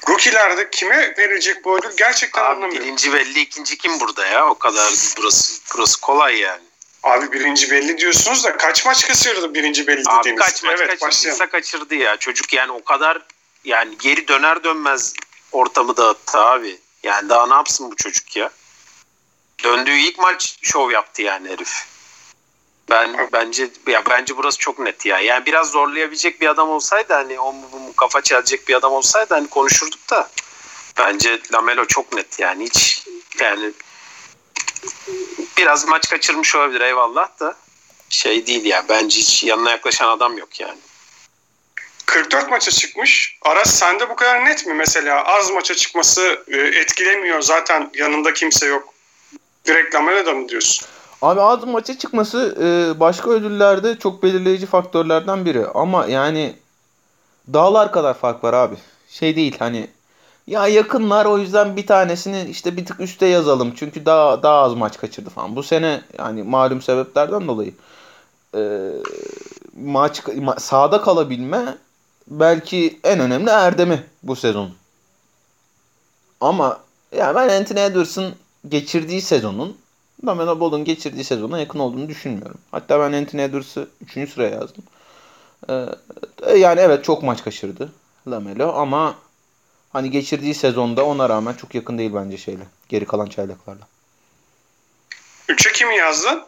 Rookie'lerde 0.09 0.70
kime 0.70 1.14
verilecek 1.18 1.64
bu 1.64 1.79
ödül 1.79 1.96
gerçekten 1.96 2.40
Abi 2.40 2.49
anlamıyorum. 2.49 2.87
birinci 2.87 3.12
belli 3.12 3.40
ikinci 3.40 3.79
kim 3.79 4.01
burada 4.01 4.27
ya? 4.27 4.49
O 4.49 4.59
kadar 4.59 4.92
burası 5.18 5.61
burası 5.75 6.01
kolay 6.01 6.38
yani. 6.38 6.62
Abi 7.03 7.33
birinci 7.33 7.70
belli 7.70 7.99
diyorsunuz 7.99 8.44
da 8.44 8.57
kaç 8.57 8.87
maç 8.87 9.07
kaçırdı 9.07 9.55
birinci 9.55 9.87
belli 9.87 10.03
Abi 10.07 10.20
dediğiniz? 10.20 10.42
kaç 10.42 10.62
maç 10.62 10.81
evet, 10.81 11.01
kaçırdıysa 11.01 11.46
kaçırdı 11.46 11.94
ya. 11.94 12.16
Çocuk 12.16 12.53
yani 12.53 12.72
o 12.72 12.85
kadar 12.85 13.18
yani 13.64 13.99
geri 13.99 14.29
döner 14.29 14.64
dönmez 14.64 15.14
ortamı 15.53 15.96
dağıttı 15.96 16.38
abi. 16.38 16.79
Yani 17.03 17.29
daha 17.29 17.46
ne 17.46 17.55
yapsın 17.55 17.90
bu 17.90 17.96
çocuk 17.96 18.37
ya? 18.37 18.51
Döndüğü 19.66 19.98
ilk 19.98 20.18
maç 20.18 20.59
şov 20.62 20.90
yaptı 20.90 21.22
yani 21.22 21.48
herif. 21.48 21.87
Ben 22.90 23.29
bence 23.33 23.70
ya 23.87 24.02
bence 24.11 24.37
burası 24.37 24.59
çok 24.59 24.79
net 24.79 25.07
ya. 25.07 25.18
Yani 25.20 25.46
biraz 25.46 25.70
zorlayabilecek 25.70 26.40
bir 26.40 26.48
adam 26.48 26.70
olsaydı 26.70 27.14
hani 27.14 27.40
o 27.40 27.55
kafa 27.96 28.22
çelecek 28.22 28.68
bir 28.68 28.74
adam 28.74 28.92
olsaydı 28.92 29.35
hani 29.35 29.48
konuşurduk 29.48 30.11
da 30.11 30.31
bence 30.98 31.40
Lamelo 31.52 31.85
çok 31.85 32.12
net 32.12 32.40
yani 32.40 32.64
hiç 32.64 33.07
yani 33.40 33.72
biraz 35.57 35.88
maç 35.88 36.11
kaçırmış 36.11 36.55
olabilir 36.55 36.81
eyvallah 36.81 37.40
da 37.40 37.57
şey 38.09 38.46
değil 38.46 38.64
ya 38.64 38.85
bence 38.88 39.18
hiç 39.18 39.44
yanına 39.44 39.70
yaklaşan 39.70 40.09
adam 40.09 40.38
yok 40.38 40.61
yani. 40.61 40.79
44 42.07 42.50
maça 42.50 42.70
çıkmış. 42.70 43.38
Aras 43.42 43.79
sende 43.79 44.11
bu 44.11 44.16
kadar 44.16 44.44
net 44.44 44.66
mi 44.66 44.74
mesela? 44.74 45.24
Az 45.24 45.50
maça 45.50 45.74
çıkması 45.74 46.44
e, 46.48 46.57
etkilemiyor 46.57 47.42
zaten 47.42 47.90
yanında 47.94 48.35
kimse 48.35 48.66
yok. 48.66 48.96
Direkt 49.66 49.94
Lamela'da 49.94 50.33
mı 50.35 50.48
diyorsun? 50.48 50.87
Abi 51.22 51.40
az 51.40 51.64
maça 51.64 51.98
çıkması 51.98 52.57
e, 52.61 53.00
başka 53.00 53.31
ödüllerde 53.31 53.98
çok 53.98 54.22
belirleyici 54.22 54.66
faktörlerden 54.66 55.44
biri. 55.44 55.66
Ama 55.66 56.07
yani 56.07 56.57
dağlar 57.52 57.92
kadar 57.92 58.14
fark 58.14 58.44
var 58.44 58.52
abi. 58.52 58.76
Şey 59.09 59.37
değil 59.37 59.57
hani 59.59 59.88
ya 60.46 60.66
yakınlar 60.66 61.26
o 61.26 61.38
yüzden 61.38 61.76
bir 61.76 61.87
tanesini 61.87 62.50
işte 62.50 62.76
bir 62.76 62.87
tık 62.87 63.00
üste 63.00 63.26
yazalım. 63.26 63.72
Çünkü 63.76 64.07
daha 64.07 64.42
daha 64.42 64.62
az 64.62 64.74
maç 64.74 64.98
kaçırdı 64.98 65.31
falan. 65.31 65.57
Bu 65.57 65.62
sene 65.62 66.02
yani 66.18 66.42
malum 66.42 66.83
sebeplerden 66.83 67.48
dolayı 67.48 67.72
e, 68.55 68.61
maç 69.85 70.18
ma- 70.20 70.61
sahada 70.61 71.00
kalabilme 71.00 71.79
belki 72.26 73.00
en 73.05 73.20
önemli 73.20 73.50
erdemi 73.50 74.05
bu 74.22 74.37
sezon. 74.37 74.70
Ama 76.40 76.81
ya 77.16 77.35
ben 77.35 77.48
Anthony 77.48 77.85
Edwards'ın 77.85 78.35
geçirdiği 78.68 79.20
sezonun 79.20 79.76
Lamelo 80.26 80.61
Ball'un 80.61 80.85
geçirdiği 80.85 81.24
sezona 81.24 81.59
yakın 81.59 81.79
olduğunu 81.79 82.09
düşünmüyorum. 82.09 82.59
Hatta 82.70 83.00
ben 83.00 83.12
Anthony 83.12 83.44
Edwards'ı 83.44 83.88
3. 84.16 84.31
sıraya 84.31 84.50
yazdım. 84.50 84.85
Ee, 85.68 86.59
yani 86.59 86.81
evet 86.81 87.05
çok 87.05 87.22
maç 87.22 87.44
kaçırdı 87.44 87.92
Lamelo 88.29 88.72
ama 88.72 89.14
hani 89.92 90.11
geçirdiği 90.11 90.55
sezonda 90.55 91.05
ona 91.05 91.29
rağmen 91.29 91.52
çok 91.52 91.74
yakın 91.74 91.98
değil 91.98 92.14
bence 92.14 92.37
şeyle. 92.37 92.62
Geri 92.88 93.07
kalan 93.07 93.26
çaylaklarla. 93.26 93.87
3'e 95.48 95.72
kimi 95.72 95.96
yazdın? 95.96 96.42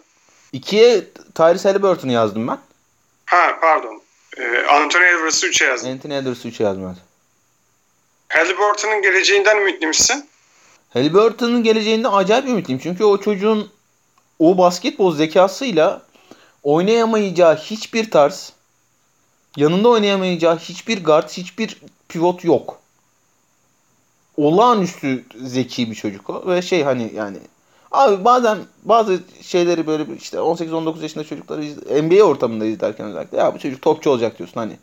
2'ye 0.55 1.05
Tyrese 1.35 1.69
Halliburton'u 1.69 2.13
yazdım 2.13 2.49
ben. 2.49 2.59
Ha 3.27 3.59
pardon. 3.61 4.03
Ee, 4.39 4.67
Anthony 4.69 5.09
Edwards'ı 5.09 5.47
3'e 5.47 5.67
yazdın. 5.67 5.93
Anthony 5.93 6.17
Edwards'ı 6.17 6.49
3'e 6.49 6.65
yazdım. 6.65 6.97
Halliburton'un 8.29 9.03
geleceğinden 9.03 9.57
ümitli 9.57 9.87
misin? 9.87 10.29
Halliburton'un 10.91 11.63
geleceğinde 11.63 12.09
acayip 12.09 12.49
ümitliyim. 12.49 12.81
Çünkü 12.83 13.05
o 13.05 13.19
çocuğun 13.21 13.69
o 14.39 14.59
basketbol 14.59 15.15
zekasıyla 15.15 16.03
oynayamayacağı 16.63 17.57
hiçbir 17.57 18.11
tarz, 18.11 18.53
yanında 19.57 19.89
oynayamayacağı 19.89 20.59
hiçbir 20.59 21.05
guard, 21.05 21.29
hiçbir 21.29 21.81
pivot 22.09 22.45
yok. 22.45 22.79
Olağanüstü 24.37 25.25
zeki 25.45 25.91
bir 25.91 25.95
çocuk 25.95 26.31
o 26.31 26.47
ve 26.47 26.63
şey 26.63 26.83
hani 26.83 27.13
yani 27.15 27.39
abi 27.91 28.25
bazen 28.25 28.59
bazı 28.85 29.21
şeyleri 29.43 29.87
böyle 29.87 30.17
işte 30.17 30.37
18-19 30.37 31.03
yaşında 31.03 31.25
çocukları 31.25 31.63
NBA 32.03 32.23
ortamında 32.23 32.65
izlerken 32.65 33.07
özellikle 33.07 33.39
ya 33.39 33.55
bu 33.55 33.59
çocuk 33.59 33.83
topçu 33.83 34.11
olacak 34.11 34.39
diyorsun 34.39 34.61
hani 34.61 34.77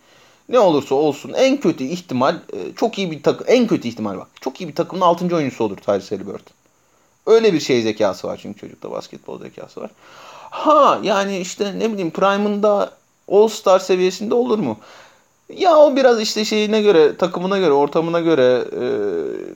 ne 0.49 0.60
olursa 0.60 0.95
olsun 0.95 1.34
en 1.34 1.58
kötü 1.58 1.84
ihtimal 1.84 2.36
e, 2.36 2.75
çok 2.75 2.97
iyi 2.97 3.12
bir 3.12 3.23
takım 3.23 3.47
en 3.49 3.67
kötü 3.67 3.88
ihtimal 3.88 4.17
bak. 4.17 4.27
Çok 4.41 4.62
iyi 4.62 4.67
bir 4.67 4.75
takımın 4.75 5.01
6. 5.01 5.36
oyuncusu 5.36 5.63
olur 5.63 5.77
Tyrese 5.77 6.15
Halliburton. 6.15 6.53
Öyle 7.25 7.53
bir 7.53 7.60
şey 7.60 7.81
zekası 7.81 8.27
var 8.27 8.39
çünkü 8.41 8.60
çocukta 8.60 8.91
basketbol 8.91 9.39
zekası 9.39 9.81
var. 9.81 9.89
Ha 10.49 10.99
yani 11.03 11.38
işte 11.38 11.79
ne 11.79 11.91
bileyim 11.91 12.12
prime'ında 12.12 12.91
All 13.27 13.47
Star 13.47 13.79
seviyesinde 13.79 14.34
olur 14.34 14.60
mu? 14.60 14.77
Ya 15.49 15.77
o 15.77 15.95
biraz 15.95 16.21
işte 16.21 16.45
şeyine 16.45 16.81
göre, 16.81 17.17
takımına 17.17 17.58
göre, 17.58 17.71
ortamına 17.71 18.19
göre, 18.19 18.65
e, 18.81 18.86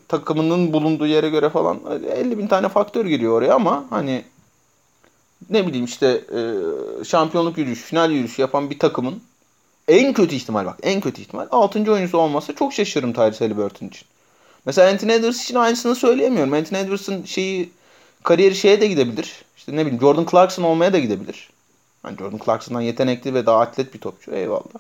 takımının 0.07 0.73
bulunduğu 0.73 1.05
yere 1.07 1.29
göre 1.29 1.49
falan 1.49 1.79
50 2.15 2.37
bin 2.37 2.47
tane 2.47 2.69
faktör 2.69 3.05
giriyor 3.05 3.33
oraya 3.33 3.53
ama 3.53 3.85
hani 3.89 4.23
ne 5.49 5.67
bileyim 5.67 5.85
işte 5.85 6.21
e, 6.35 6.41
şampiyonluk 7.03 7.57
yürüyüşü, 7.57 7.83
final 7.83 8.11
yürüyüşü 8.11 8.41
yapan 8.41 8.69
bir 8.69 8.79
takımın 8.79 9.21
en 9.89 10.13
kötü 10.13 10.35
ihtimal 10.35 10.65
bak 10.65 10.79
en 10.83 11.01
kötü 11.01 11.21
ihtimal 11.21 11.47
6. 11.51 11.91
oyuncusu 11.91 12.17
olmasa 12.17 12.55
çok 12.55 12.73
şaşırırım 12.73 13.13
Tyrese 13.13 13.45
Halliburton 13.45 13.87
için. 13.87 14.07
Mesela 14.65 14.91
Anthony 14.91 15.13
Edwards 15.13 15.43
için 15.43 15.55
aynısını 15.55 15.95
söyleyemiyorum. 15.95 16.53
Anthony 16.53 16.79
Edwards'ın 16.79 17.23
şeyi 17.23 17.69
kariyeri 18.23 18.55
şeye 18.55 18.81
de 18.81 18.87
gidebilir. 18.87 19.45
İşte 19.57 19.75
ne 19.75 19.85
bileyim 19.85 20.01
Jordan 20.01 20.25
Clarkson 20.31 20.63
olmaya 20.63 20.93
da 20.93 20.99
gidebilir. 20.99 21.49
Hani 22.03 22.17
Jordan 22.17 22.39
Clarkson'dan 22.45 22.81
yetenekli 22.81 23.33
ve 23.33 23.45
daha 23.45 23.59
atlet 23.59 23.93
bir 23.93 23.99
topçu 23.99 24.31
eyvallah. 24.31 24.79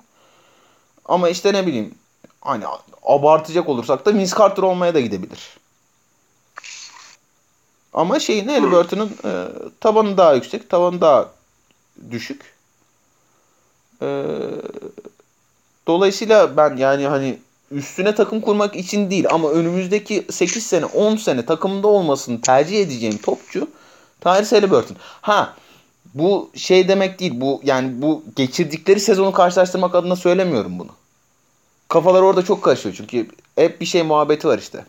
Ama 1.05 1.29
işte 1.29 1.53
ne 1.53 1.67
bileyim 1.67 1.95
hani 2.41 2.63
abartacak 3.03 3.69
olursak 3.69 4.05
da 4.05 4.13
Vince 4.13 4.35
Carter 4.37 4.63
olmaya 4.63 4.93
da 4.93 4.99
gidebilir. 4.99 5.57
Ama 7.93 8.19
şeyin 8.19 8.47
Halliburton'un 8.47 9.17
e, 9.25 9.31
tabanı 9.79 10.17
daha 10.17 10.33
yüksek, 10.33 10.69
tavanı 10.69 11.01
daha 11.01 11.29
düşük. 12.11 12.58
E, 14.01 14.07
dolayısıyla 15.87 16.57
ben 16.57 16.77
yani 16.77 17.07
hani 17.07 17.37
üstüne 17.71 18.15
takım 18.15 18.41
kurmak 18.41 18.75
için 18.75 19.11
değil 19.11 19.25
ama 19.29 19.49
önümüzdeki 19.49 20.25
8 20.31 20.65
sene 20.65 20.85
10 20.85 21.15
sene 21.15 21.45
takımda 21.45 21.87
olmasını 21.87 22.41
tercih 22.41 22.81
edeceğim 22.81 23.17
topçu 23.17 23.67
Tyrese 24.21 24.55
Halliburton. 24.55 24.97
Ha 25.21 25.55
bu 26.13 26.49
şey 26.55 26.87
demek 26.87 27.19
değil 27.19 27.33
bu 27.35 27.61
yani 27.63 28.01
bu 28.01 28.23
geçirdikleri 28.35 28.99
sezonu 28.99 29.31
karşılaştırmak 29.31 29.95
adına 29.95 30.15
söylemiyorum 30.15 30.79
bunu. 30.79 30.89
Kafalar 31.87 32.21
orada 32.21 32.45
çok 32.45 32.63
karışıyor 32.63 32.95
çünkü 32.95 33.27
hep 33.55 33.81
bir 33.81 33.85
şey 33.85 34.03
muhabbeti 34.03 34.47
var 34.47 34.59
işte. 34.59 34.85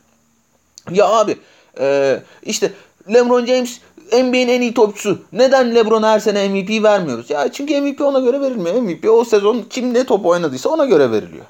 Ya 0.91 1.09
abi 1.09 1.39
e, 1.79 2.23
işte 2.43 2.73
LeBron 3.09 3.47
James 3.47 3.81
NBA'nin 4.13 4.49
en 4.49 4.61
iyi 4.61 4.75
topçusu. 4.75 5.19
Neden 5.33 5.75
LeBron'a 5.75 6.11
her 6.11 6.21
sene 6.21 6.49
MVP 6.49 6.83
vermiyoruz? 6.83 7.31
Ya 7.31 7.53
çünkü 7.53 7.81
MVP 7.81 8.01
ona 8.01 8.21
göre 8.21 8.41
verilmiyor. 8.41 8.75
MVP 8.77 9.11
o 9.11 9.25
sezon 9.25 9.65
kim 9.71 9.95
ne 9.95 10.05
top 10.05 10.27
oynadıysa 10.27 10.69
ona 10.69 10.85
göre 10.85 11.11
veriliyor. 11.11 11.45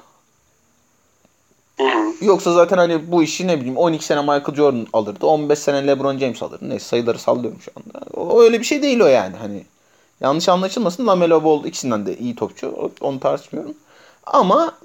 Yoksa 2.21 2.53
zaten 2.53 2.77
hani 2.77 3.11
bu 3.11 3.23
işi 3.23 3.47
ne 3.47 3.57
bileyim 3.57 3.77
12 3.77 4.05
sene 4.05 4.21
Michael 4.21 4.55
Jordan 4.55 4.87
alırdı. 4.93 5.25
15 5.25 5.59
sene 5.59 5.87
LeBron 5.87 6.17
James 6.17 6.43
alırdı. 6.43 6.69
Neyse 6.69 6.85
sayıları 6.85 7.19
sallıyorum 7.19 7.61
şu 7.61 7.71
anda. 7.75 8.05
O 8.13 8.41
öyle 8.41 8.59
bir 8.59 8.65
şey 8.65 8.81
değil 8.81 8.99
o 8.99 9.07
yani. 9.07 9.35
Hani 9.35 9.65
yanlış 10.21 10.49
anlaşılmasın 10.49 11.07
Lamelo 11.07 11.43
Ball 11.43 11.65
ikisinden 11.65 12.05
de 12.05 12.17
iyi 12.17 12.35
topçu. 12.35 12.91
Onu 13.01 13.19
tartışmıyorum. 13.19 13.73
Ama 14.25 14.77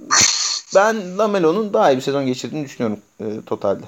ben 0.74 1.18
Lamelo'nun 1.18 1.72
daha 1.72 1.90
iyi 1.92 1.96
bir 1.96 2.02
sezon 2.02 2.26
geçirdiğini 2.26 2.64
düşünüyorum 2.64 2.98
e, 3.20 3.24
totalde. 3.46 3.84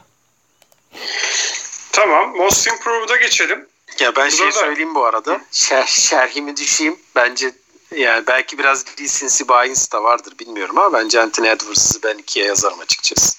Tamam. 1.98 2.36
Most 2.36 2.66
Improved'a 2.66 3.16
geçelim. 3.16 3.66
Ya 4.00 4.16
ben 4.16 4.28
şey 4.28 4.52
söyleyeyim 4.52 4.94
bu 4.94 5.04
arada. 5.04 5.40
Şer, 5.52 5.86
şerhimi 5.86 6.56
düşeyim. 6.56 6.96
Bence 7.16 7.50
yani 7.96 8.26
belki 8.26 8.58
biraz 8.58 8.84
recency 9.00 9.44
bias 9.44 9.92
da 9.92 10.02
vardır 10.04 10.32
bilmiyorum 10.40 10.78
ama 10.78 10.92
bence 10.98 11.20
Anthony 11.20 11.48
Edwards'ı 11.48 12.02
ben 12.02 12.18
ikiye 12.18 12.46
yazarım 12.46 12.80
açıkçası. 12.80 13.38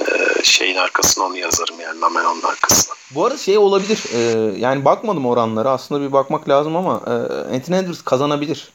Ee, 0.00 0.42
şeyin 0.42 0.76
arkasına 0.76 1.24
onu 1.24 1.36
yazarım 1.38 1.80
yani 1.80 2.00
Lamelo'nun 2.00 2.42
arkasına. 2.42 2.94
Bu 3.10 3.24
arada 3.24 3.38
şey 3.38 3.58
olabilir. 3.58 4.00
e, 4.14 4.18
yani 4.58 4.84
bakmadım 4.84 5.26
oranlara. 5.26 5.70
Aslında 5.70 6.00
bir 6.08 6.12
bakmak 6.12 6.48
lazım 6.48 6.76
ama 6.76 7.00
e, 7.06 7.10
Anthony 7.56 7.78
Edwards 7.78 8.02
kazanabilir. 8.04 8.72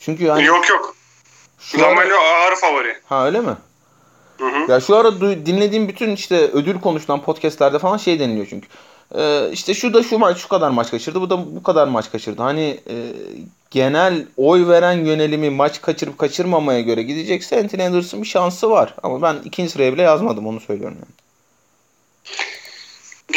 Çünkü 0.00 0.24
yani 0.24 0.44
Yok 0.44 0.68
yok. 0.68 0.96
şu 1.60 1.80
Lamelo 1.80 2.16
ağır 2.16 2.56
favori. 2.56 3.00
Ha 3.08 3.26
öyle 3.26 3.40
mi? 3.40 3.56
Hı 4.40 4.46
hı. 4.46 4.72
Ya 4.72 4.80
şu 4.80 4.96
ara 4.96 5.20
dinlediğim 5.20 5.88
bütün 5.88 6.10
işte 6.10 6.36
ödül 6.36 6.80
konuşulan 6.80 7.22
podcastlerde 7.22 7.78
falan 7.78 7.96
şey 7.96 8.20
deniliyor 8.20 8.46
çünkü. 8.50 8.68
Ee, 9.14 9.50
işte 9.52 9.74
şu 9.74 9.94
da 9.94 10.02
şu 10.02 10.18
maç 10.18 10.38
şu 10.38 10.48
kadar 10.48 10.70
maç 10.70 10.90
kaçırdı, 10.90 11.20
bu 11.20 11.30
da 11.30 11.56
bu 11.56 11.62
kadar 11.62 11.88
maç 11.88 12.12
kaçırdı. 12.12 12.42
Hani 12.42 12.80
e, 12.90 12.94
genel 13.70 14.26
oy 14.36 14.68
veren 14.68 15.04
yönelimi 15.04 15.50
maç 15.50 15.82
kaçırıp 15.82 16.18
kaçırmamaya 16.18 16.80
göre 16.80 17.02
gidecekse 17.02 17.60
Anthony 17.60 17.82
Edwards'ın 17.82 18.22
bir 18.22 18.28
şansı 18.28 18.70
var. 18.70 18.94
Ama 19.02 19.22
ben 19.22 19.36
ikinci 19.44 19.70
sıraya 19.70 19.92
bile 19.92 20.02
yazmadım 20.02 20.46
onu 20.46 20.60
söylüyorum 20.60 20.96
yani. 21.00 21.14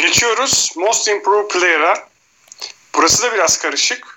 Geçiyoruz 0.06 0.72
Most 0.76 1.08
Improved 1.08 1.48
Player'a. 1.48 1.94
Burası 2.96 3.22
da 3.22 3.34
biraz 3.34 3.58
karışık. 3.58 4.13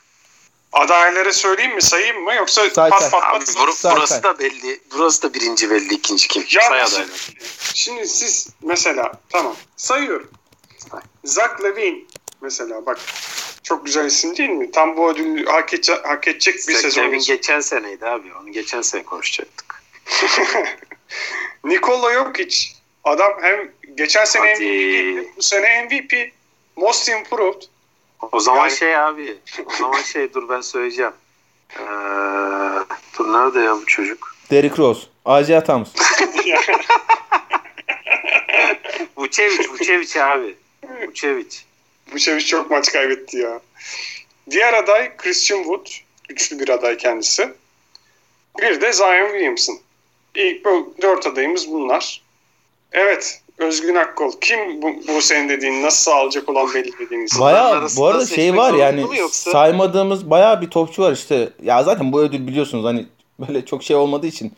Adayları 0.74 1.34
söyleyeyim 1.34 1.76
mi 1.76 1.82
sayayım 1.82 2.24
mı 2.24 2.34
yoksa 2.34 2.70
Say, 2.70 2.90
pat 2.90 3.02
say. 3.02 3.10
pat 3.12 3.24
Abi 3.24 3.46
pat. 3.46 3.56
bur- 3.56 3.72
Say, 3.74 3.96
burası 3.96 4.14
say. 4.14 4.24
da 4.24 4.40
belli. 4.40 4.80
Burası 4.94 5.22
da 5.24 5.34
birinci 5.34 5.70
belli, 5.72 5.94
ikinci 5.94 6.28
kim? 6.28 6.42
Ya 6.50 6.62
Say 6.62 6.86
şimdi, 6.86 6.96
adayları. 6.96 7.18
şimdi 7.74 8.08
siz 8.08 8.50
mesela 8.62 9.12
tamam 9.30 9.56
sayıyorum. 9.78 10.32
Zach 11.24 11.64
Levine 11.64 12.00
mesela 12.42 12.86
bak 12.86 13.00
Çok 13.64 13.86
güzel 13.86 14.06
isim 14.06 14.38
değil 14.38 14.50
mi? 14.50 14.72
Tam 14.72 14.98
bu 14.98 15.10
ödülü 15.12 15.46
hak, 15.46 15.74
edecek, 15.74 16.06
hak 16.08 16.28
edecek 16.28 16.56
bir 16.56 16.74
Zach 16.74 16.82
sezon. 16.82 17.04
Lavin 17.04 17.20
geçen 17.20 17.60
seneydi 17.60 18.06
abi. 18.06 18.28
Onu 18.42 18.52
geçen 18.52 18.82
sene 18.82 19.04
konuşacaktık. 19.04 19.84
Nikola 21.64 22.14
Jokic. 22.14 22.58
Adam 23.04 23.32
hem 23.42 23.72
geçen 23.96 24.26
sene 24.26 24.54
Hadi. 24.54 24.64
MVP, 24.66 25.38
bu 25.38 25.42
sene 25.42 25.84
MVP. 25.84 26.32
Most 26.76 27.10
Improved. 27.10 27.62
O 28.32 28.40
zaman 28.40 28.68
Yani- 28.68 28.78
şey 28.78 28.98
abi. 28.98 29.38
O 29.66 29.72
zaman 29.74 30.02
şey 30.02 30.34
dur 30.34 30.50
ben 30.50 30.62
söyleyeceğim. 30.62 31.12
Ee, 31.76 31.84
dur 33.18 33.34
nerede 33.34 33.60
ya 33.60 33.76
bu 33.76 33.86
çocuk? 33.86 34.36
Derrick 34.52 34.78
Rose. 34.78 35.02
Isaiah 35.42 35.66
Thomas. 35.66 35.90
Vucevic, 39.18 39.70
Vucevic 39.70 40.22
abi. 40.24 40.56
Vucevic. 41.08 41.58
Bu 42.14 42.20
çeviş 42.20 42.48
çok 42.48 42.72
maç 42.72 42.92
kaybetti 42.92 43.38
ya. 43.38 43.60
Diğer 44.50 44.74
aday 44.74 45.18
Christian 45.18 45.58
Wood. 45.60 45.88
Güçlü 46.30 46.60
bir 46.60 46.70
aday 46.70 46.98
kendisi. 46.98 47.54
Bir 48.62 48.82
de 48.82 48.94
Zion 48.94 49.28
Williamson. 49.28 49.80
İlk 50.36 50.66
dört 51.02 51.28
adayımız 51.28 51.72
bunlar. 51.72 52.22
Evet. 52.92 53.42
Özgün 53.58 53.96
Akkol. 53.96 54.32
Kim 54.42 54.82
bu, 54.82 54.88
bu 55.08 55.22
senin 55.22 55.50
dediğin 55.50 55.84
nasıl 55.84 56.12
sağlayacak 56.12 56.50
olan 56.50 56.74
belli 56.74 56.92
dediğiniz? 57.00 57.32
Bunların 57.40 57.72
Baya 57.82 57.88
bu 57.98 58.06
arada 58.06 58.26
şey 58.26 58.58
var 58.58 58.74
yani 58.74 59.02
yoksa? 59.18 59.52
saymadığımız 59.52 60.30
baya 60.30 60.62
bir 60.62 60.70
topçu 60.70 61.02
var 61.02 61.12
işte. 61.12 61.50
Ya 61.64 61.84
zaten 61.84 62.12
bu 62.12 62.22
ödül 62.22 62.48
biliyorsunuz 62.48 62.86
hani 62.86 63.06
böyle 63.40 63.66
çok 63.66 63.84
şey 63.84 63.96
olmadığı 63.96 64.28
için 64.28 64.54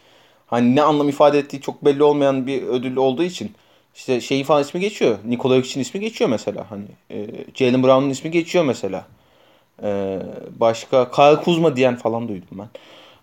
hani 0.47 0.75
ne 0.75 0.81
anlam 0.81 1.09
ifade 1.09 1.39
ettiği 1.39 1.61
çok 1.61 1.85
belli 1.85 2.03
olmayan 2.03 2.47
bir 2.47 2.63
ödül 2.63 2.95
olduğu 2.95 3.23
için 3.23 3.51
işte 3.95 4.21
şeyin 4.21 4.43
falan 4.43 4.61
ismi 4.61 4.79
geçiyor. 4.79 5.17
Nikola 5.25 5.55
Jokic'in 5.55 5.81
ismi 5.81 5.99
geçiyor 5.99 6.29
mesela 6.29 6.65
hani. 6.69 6.85
E, 7.11 7.27
Jalen 7.55 7.83
Brown'un 7.83 8.09
ismi 8.09 8.31
geçiyor 8.31 8.63
mesela. 8.65 9.05
E, 9.83 10.19
başka 10.59 11.11
Kyle 11.11 11.35
Kuzma 11.43 11.75
diyen 11.75 11.95
falan 11.95 12.27
duydum 12.27 12.47
ben. 12.51 12.69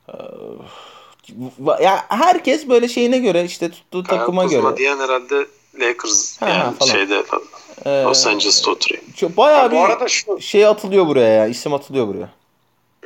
E, 0.09 1.85
ya 1.85 2.05
herkes 2.09 2.69
böyle 2.69 2.89
şeyine 2.89 3.19
göre 3.19 3.45
işte 3.45 3.71
tuttuğu 3.71 4.03
takıma 4.03 4.43
Kuzma 4.43 4.61
göre. 4.61 4.77
diyen 4.77 4.99
herhalde 4.99 5.47
Lakers 5.81 6.41
Ha, 6.43 6.49
yani 6.49 6.77
falan. 6.77 6.91
şeyde 6.91 7.23
e, 7.87 8.03
Los 8.03 8.27
Angeles'ta 8.27 8.71
oturuyor. 8.71 9.03
çok- 9.17 9.37
bayağı 9.37 9.71
bu 9.71 9.75
bir 9.75 9.81
arada 9.81 10.09
şu 10.09 10.41
şey 10.41 10.67
atılıyor 10.67 11.07
buraya 11.07 11.29
ya. 11.29 11.47
isim 11.47 11.75
atılıyor 11.75 12.09
buraya. 12.09 12.29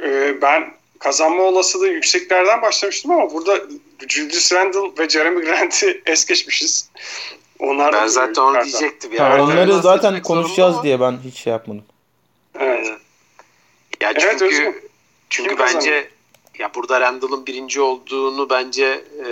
e, 0.02 0.42
ben 0.42 0.72
kazanma 0.98 1.42
olasılığı 1.42 1.88
yükseklerden 1.88 2.62
başlamıştım 2.62 3.10
ama 3.10 3.32
burada 3.32 3.58
Julius 4.08 4.52
Randle 4.52 4.92
ve 4.98 5.08
Jeremy 5.08 5.44
Grant'i 5.44 6.02
es 6.06 6.24
geçmişiz. 6.26 6.90
Onlar 7.58 7.92
Ben 7.92 8.06
zaten 8.06 8.42
onu 8.42 8.64
diyecektim. 8.64 9.10
Ha, 9.18 9.24
Yani. 9.24 9.42
onları 9.42 9.74
zaten 9.82 10.22
konuşacağız 10.22 10.82
diye 10.82 11.00
ben 11.00 11.18
hiç 11.24 11.36
şey 11.38 11.50
yapmadım. 11.52 11.84
Evet. 12.58 12.86
Ya 14.00 14.10
Evet, 14.10 14.20
çünkü 14.20 14.44
Özgür. 14.44 14.74
çünkü 15.30 15.48
Kim 15.50 15.58
bence 15.58 15.74
kazanıyor? 15.74 16.02
ya 16.58 16.70
burada 16.74 17.00
Randall'ın 17.00 17.46
birinci 17.46 17.80
olduğunu 17.80 18.50
bence 18.50 18.84
e, 19.26 19.28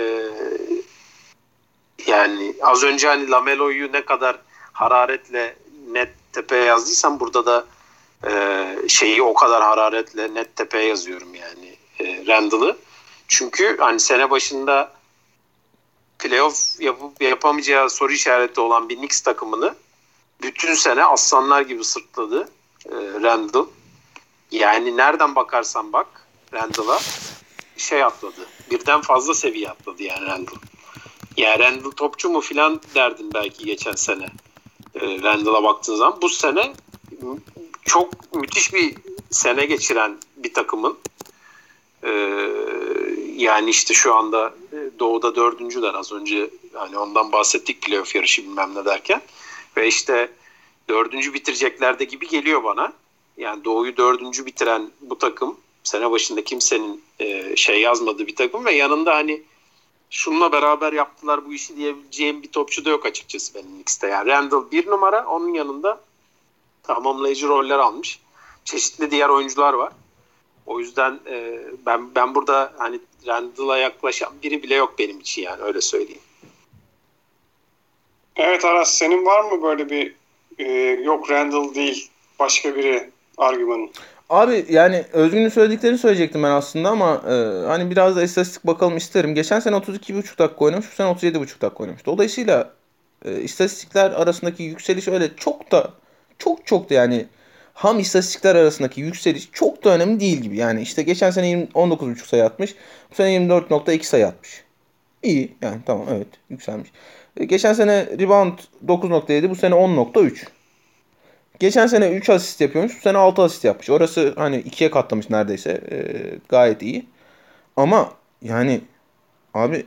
yani 2.09 2.53
az 2.61 2.83
önce 2.83 3.07
hani 3.07 3.29
Lamelo'yu 3.29 3.91
ne 3.91 4.05
kadar 4.05 4.37
hararetle 4.73 5.55
net 5.91 6.09
tepeye 6.33 6.63
yazdıysam 6.63 7.19
burada 7.19 7.45
da 7.45 7.65
e, 8.27 8.75
şeyi 8.87 9.21
o 9.21 9.33
kadar 9.33 9.63
hararetle 9.63 10.33
net 10.33 10.55
tepeye 10.55 10.85
yazıyorum 10.85 11.35
yani 11.35 11.75
e, 11.99 12.25
Randall'ı. 12.27 12.77
Çünkü 13.27 13.77
hani 13.79 13.99
sene 13.99 14.29
başında 14.29 14.91
playoff 16.19 16.81
yapıp 16.81 17.21
yapamayacağı 17.21 17.89
soru 17.89 18.11
işareti 18.11 18.61
olan 18.61 18.89
bir 18.89 18.95
Knicks 18.95 19.21
takımını 19.21 19.75
bütün 20.41 20.73
sene 20.73 21.05
aslanlar 21.05 21.61
gibi 21.61 21.83
sırtladı 21.83 22.49
e, 22.85 22.95
Randall. 23.23 23.65
Yani 24.51 24.97
nereden 24.97 25.35
bakarsan 25.35 25.93
bak 25.93 26.07
Randall'a 26.53 26.99
şey 27.77 28.03
atladı. 28.03 28.47
Birden 28.71 29.01
fazla 29.01 29.33
seviye 29.33 29.69
atladı 29.69 30.03
yani 30.03 30.25
Randall. 30.25 30.55
Yani 31.39 31.59
Randall 31.59 31.91
topçu 31.91 32.29
mu 32.29 32.41
filan 32.41 32.81
derdin 32.95 33.33
belki 33.33 33.65
geçen 33.65 33.91
sene. 33.91 34.25
E, 34.95 35.21
Randall'a 35.23 35.63
baktığın 35.63 35.95
zaman. 35.95 36.21
Bu 36.21 36.29
sene 36.29 36.73
çok 37.85 38.35
müthiş 38.35 38.73
bir 38.73 38.95
sene 39.29 39.65
geçiren 39.65 40.17
bir 40.37 40.53
takımın 40.53 40.97
e, 42.03 42.09
yani 43.35 43.69
işte 43.69 43.93
şu 43.93 44.15
anda 44.15 44.53
e, 44.73 44.99
doğuda 44.99 45.35
dördüncüler 45.35 45.93
az 45.93 46.11
önce 46.11 46.49
hani 46.73 46.97
ondan 46.97 47.31
bahsettik 47.31 47.81
playoff 47.81 48.15
yarışı 48.15 48.43
bilmem 48.43 48.75
ne 48.75 48.85
derken 48.85 49.21
ve 49.77 49.87
işte 49.87 50.31
dördüncü 50.89 51.33
bitirecekler 51.33 51.99
de 51.99 52.03
gibi 52.03 52.27
geliyor 52.27 52.63
bana. 52.63 52.93
Yani 53.37 53.65
Doğu'yu 53.65 53.97
dördüncü 53.97 54.45
bitiren 54.45 54.91
bu 55.01 55.17
takım 55.17 55.57
sene 55.83 56.11
başında 56.11 56.43
kimsenin 56.43 57.03
e, 57.19 57.55
şey 57.55 57.81
yazmadığı 57.81 58.27
bir 58.27 58.35
takım 58.35 58.65
ve 58.65 58.71
yanında 58.71 59.15
hani 59.15 59.41
şununla 60.09 60.51
beraber 60.51 60.93
yaptılar 60.93 61.45
bu 61.45 61.53
işi 61.53 61.77
diyebileceğim 61.77 62.43
bir 62.43 62.51
topçu 62.51 62.85
da 62.85 62.89
yok 62.89 63.05
açıkçası 63.05 63.55
benim 63.55 63.71
Knicks'te. 63.71 64.07
Yani 64.07 64.29
Randall 64.29 64.71
bir 64.71 64.87
numara 64.87 65.25
onun 65.27 65.53
yanında 65.53 66.01
tamamlayıcı 66.83 67.47
roller 67.47 67.79
almış. 67.79 68.19
Çeşitli 68.65 69.11
diğer 69.11 69.29
oyuncular 69.29 69.73
var. 69.73 69.93
O 70.65 70.79
yüzden 70.79 71.19
e, 71.27 71.59
ben 71.85 72.15
ben 72.15 72.35
burada 72.35 72.73
hani 72.77 72.99
Randall'a 73.27 73.77
yaklaşan 73.77 74.33
biri 74.43 74.63
bile 74.63 74.75
yok 74.75 74.99
benim 74.99 75.19
için 75.19 75.41
yani 75.41 75.61
öyle 75.61 75.81
söyleyeyim. 75.81 76.21
Evet 78.35 78.65
Aras 78.65 78.97
senin 78.97 79.25
var 79.25 79.51
mı 79.51 79.63
böyle 79.63 79.89
bir 79.89 80.15
e, 80.57 80.71
yok 81.03 81.29
Randall 81.31 81.75
değil 81.75 82.09
başka 82.39 82.75
biri 82.75 83.09
argümanın? 83.37 83.91
Abi 84.29 84.65
yani 84.69 85.05
Özgün'ün 85.13 85.49
söylediklerini 85.49 85.97
söyleyecektim 85.97 86.43
ben 86.43 86.51
aslında 86.51 86.89
ama 86.89 87.21
e, 87.29 87.33
hani 87.67 87.91
biraz 87.91 88.15
da 88.15 88.23
istatistik 88.23 88.67
bakalım 88.67 88.97
isterim. 88.97 89.35
Geçen 89.35 89.59
sene 89.59 89.75
32,5 89.75 90.37
dakika 90.37 90.65
oynamış, 90.65 90.91
bu 90.91 90.95
sene 90.95 91.07
37,5 91.07 91.61
dakika 91.61 91.83
oynamış. 91.83 92.05
Dolayısıyla 92.05 92.71
e, 93.25 93.41
istatistikler 93.41 94.11
arasındaki 94.11 94.63
yükseliş 94.63 95.07
öyle 95.07 95.35
çok 95.35 95.71
da 95.71 95.93
çok 96.37 96.67
çok 96.67 96.89
da 96.89 96.93
yani 96.93 97.25
ham 97.73 97.99
istatistikler 97.99 98.55
arasındaki 98.55 99.01
yükseliş 99.01 99.49
çok 99.53 99.83
da 99.83 99.89
önemli 99.89 100.19
değil 100.19 100.37
gibi. 100.37 100.57
Yani 100.57 100.81
işte 100.81 101.03
geçen 101.03 101.31
sene 101.31 101.49
20 101.49 101.63
19,5 101.63 102.25
sayı 102.27 102.45
atmış, 102.45 102.75
bu 103.11 103.15
sene 103.15 103.35
24.2 103.35 104.03
sayı 104.03 104.27
atmış. 104.27 104.63
İyi 105.23 105.55
yani 105.61 105.77
tamam 105.85 106.07
evet 106.11 106.27
yükselmiş. 106.49 106.89
E, 107.37 107.45
geçen 107.45 107.73
sene 107.73 108.05
rebound 108.05 108.59
9.7, 108.87 109.49
bu 109.49 109.55
sene 109.55 109.75
10.3. 109.75 110.58
Geçen 111.59 111.87
sene 111.87 112.09
3 112.09 112.29
asist 112.29 112.61
yapıyormuş. 112.61 112.97
Bu 112.97 113.01
sene 113.01 113.17
6 113.17 113.41
asist 113.41 113.63
yapmış. 113.63 113.89
Orası 113.89 114.33
hani 114.37 114.57
ikiye 114.57 114.91
katlamış 114.91 115.29
neredeyse. 115.29 115.81
Ee, 115.91 116.39
gayet 116.49 116.81
iyi. 116.81 117.05
Ama 117.75 118.13
yani 118.41 118.81
abi 119.53 119.85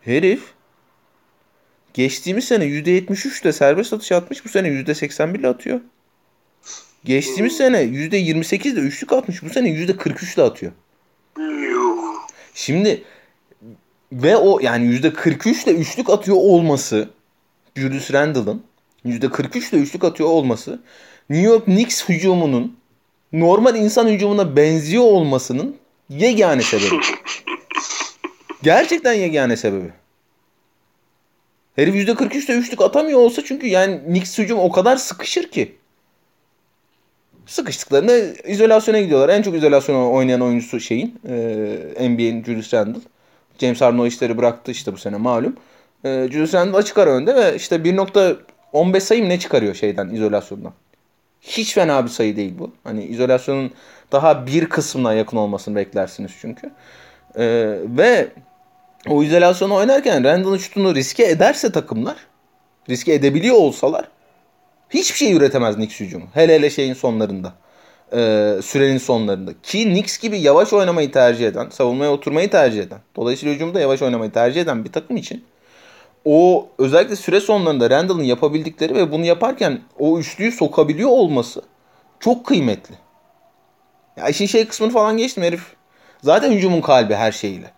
herif 0.00 0.42
geçtiğimiz 1.94 2.44
sene 2.44 2.64
%73 2.64 3.42
ile 3.42 3.52
serbest 3.52 3.92
atış 3.92 4.12
atmış. 4.12 4.44
Bu 4.44 4.48
sene 4.48 4.68
%81 4.68 5.38
ile 5.38 5.48
atıyor. 5.48 5.80
Geçtiğimiz 7.04 7.56
sene 7.56 7.82
%28 7.82 8.68
ile 8.68 8.80
üçlük 8.80 9.12
atmış. 9.12 9.42
Bu 9.42 9.50
sene 9.50 9.68
%43 9.68 10.34
ile 10.34 10.42
atıyor. 10.42 10.72
Şimdi 12.54 13.02
ve 14.12 14.36
o 14.36 14.60
yani 14.60 14.84
%43 14.86 15.64
ile 15.64 15.74
üçlük 15.74 16.10
atıyor 16.10 16.36
olması 16.36 17.08
Julius 17.76 18.12
Randle'ın 18.12 18.62
%43 19.06 19.74
ile 19.74 19.80
üçlük 19.80 20.04
atıyor 20.04 20.28
olması 20.28 20.80
New 21.30 21.46
York 21.46 21.64
Knicks 21.64 22.08
hücumunun 22.08 22.76
normal 23.32 23.76
insan 23.76 24.08
hücumuna 24.08 24.56
benziyor 24.56 25.04
olmasının 25.04 25.76
yegane 26.08 26.62
sebebi. 26.62 27.00
Gerçekten 28.62 29.12
yegane 29.12 29.56
sebebi. 29.56 29.92
Herif 31.76 31.94
%43 31.94 32.44
ile 32.44 32.52
üçlük 32.52 32.80
atamıyor 32.80 33.18
olsa 33.18 33.42
çünkü 33.44 33.66
yani 33.66 34.00
Knicks 34.04 34.38
hücum 34.38 34.58
o 34.58 34.72
kadar 34.72 34.96
sıkışır 34.96 35.50
ki. 35.50 35.74
Sıkıştıklarında 37.46 38.18
izolasyona 38.48 39.00
gidiyorlar. 39.00 39.28
En 39.28 39.42
çok 39.42 39.54
izolasyona 39.54 40.10
oynayan 40.10 40.40
oyuncusu 40.40 40.80
şeyin 40.80 41.20
e, 41.28 42.08
NBA'in 42.08 42.44
Julius 42.44 42.74
Randle. 42.74 43.00
James 43.58 43.80
Harden 43.80 43.98
o 43.98 44.06
işleri 44.06 44.38
bıraktı 44.38 44.70
işte 44.70 44.92
bu 44.92 44.96
sene 44.96 45.16
malum. 45.16 45.56
E, 46.04 46.28
Julius 46.32 46.54
Randle 46.54 46.76
açık 46.76 46.98
ara 46.98 47.10
önde 47.10 47.34
ve 47.34 47.56
işte 47.56 47.84
1. 47.84 47.96
15 48.72 49.02
sayım 49.02 49.28
ne 49.28 49.38
çıkarıyor 49.38 49.74
şeyden 49.74 50.08
izolasyondan. 50.08 50.72
Hiç 51.40 51.74
fena 51.74 52.04
bir 52.04 52.10
sayı 52.10 52.36
değil 52.36 52.54
bu. 52.58 52.72
Hani 52.84 53.04
izolasyonun 53.04 53.70
daha 54.12 54.46
bir 54.46 54.66
kısmına 54.66 55.14
yakın 55.14 55.36
olmasını 55.36 55.76
beklersiniz 55.76 56.32
çünkü. 56.40 56.70
Ee, 57.36 57.76
ve 57.84 58.28
o 59.08 59.22
izolasyonu 59.22 59.74
oynarken 59.74 60.24
Randall'ın 60.24 60.58
şutunu 60.58 60.94
riske 60.94 61.24
ederse 61.24 61.72
takımlar, 61.72 62.16
riske 62.88 63.14
edebiliyor 63.14 63.56
olsalar 63.56 64.08
hiçbir 64.90 65.18
şey 65.18 65.32
üretemez 65.32 65.74
Knicks 65.74 66.00
hücumu. 66.00 66.24
Hele 66.34 66.54
hele 66.54 66.70
şeyin 66.70 66.94
sonlarında. 66.94 67.52
E, 68.12 68.18
sürenin 68.62 68.98
sonlarında. 68.98 69.52
Ki 69.62 69.84
Knicks 69.84 70.18
gibi 70.18 70.40
yavaş 70.40 70.72
oynamayı 70.72 71.12
tercih 71.12 71.46
eden, 71.46 71.68
savunmaya 71.68 72.12
oturmayı 72.12 72.50
tercih 72.50 72.82
eden, 72.82 72.98
dolayısıyla 73.16 73.54
hücumda 73.54 73.80
yavaş 73.80 74.02
oynamayı 74.02 74.30
tercih 74.30 74.60
eden 74.60 74.84
bir 74.84 74.92
takım 74.92 75.16
için 75.16 75.44
o 76.24 76.68
özellikle 76.78 77.16
süre 77.16 77.40
sonlarında 77.40 77.90
Randall'ın 77.90 78.22
yapabildikleri 78.22 78.94
ve 78.94 79.12
bunu 79.12 79.24
yaparken 79.24 79.80
o 79.98 80.18
üçlüyü 80.18 80.52
sokabiliyor 80.52 81.10
olması 81.10 81.62
Çok 82.20 82.46
kıymetli. 82.46 82.94
Ya 84.16 84.28
işin 84.28 84.46
şey 84.46 84.68
kısmını 84.68 84.90
falan 84.92 85.16
geçtim 85.16 85.42
herif. 85.42 85.62
Zaten 86.22 86.52
hücumun 86.52 86.80
kalbi 86.80 87.14
her 87.14 87.32
şeyiyle. 87.32 87.70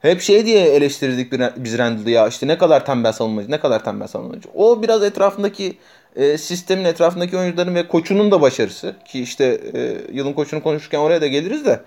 Hep 0.00 0.20
şey 0.20 0.46
diye 0.46 0.64
eleştirdik 0.64 1.32
biz 1.56 1.78
Randall'ı 1.78 2.10
ya 2.10 2.28
işte 2.28 2.46
ne 2.46 2.58
kadar 2.58 2.86
tembel 2.86 3.12
savunmacı, 3.12 3.50
ne 3.50 3.60
kadar 3.60 3.84
tembel 3.84 4.06
savunmacı. 4.06 4.48
O 4.54 4.82
biraz 4.82 5.02
etrafındaki 5.02 5.78
e, 6.16 6.38
sistemin 6.38 6.84
etrafındaki 6.84 7.38
oyuncuların 7.38 7.74
ve 7.74 7.88
koçunun 7.88 8.30
da 8.30 8.40
başarısı. 8.40 8.96
Ki 9.04 9.22
işte 9.22 9.60
e, 9.74 9.96
yılın 10.12 10.32
koçunu 10.32 10.62
konuşurken 10.62 10.98
oraya 10.98 11.20
da 11.20 11.26
geliriz 11.26 11.66
de. 11.66 11.80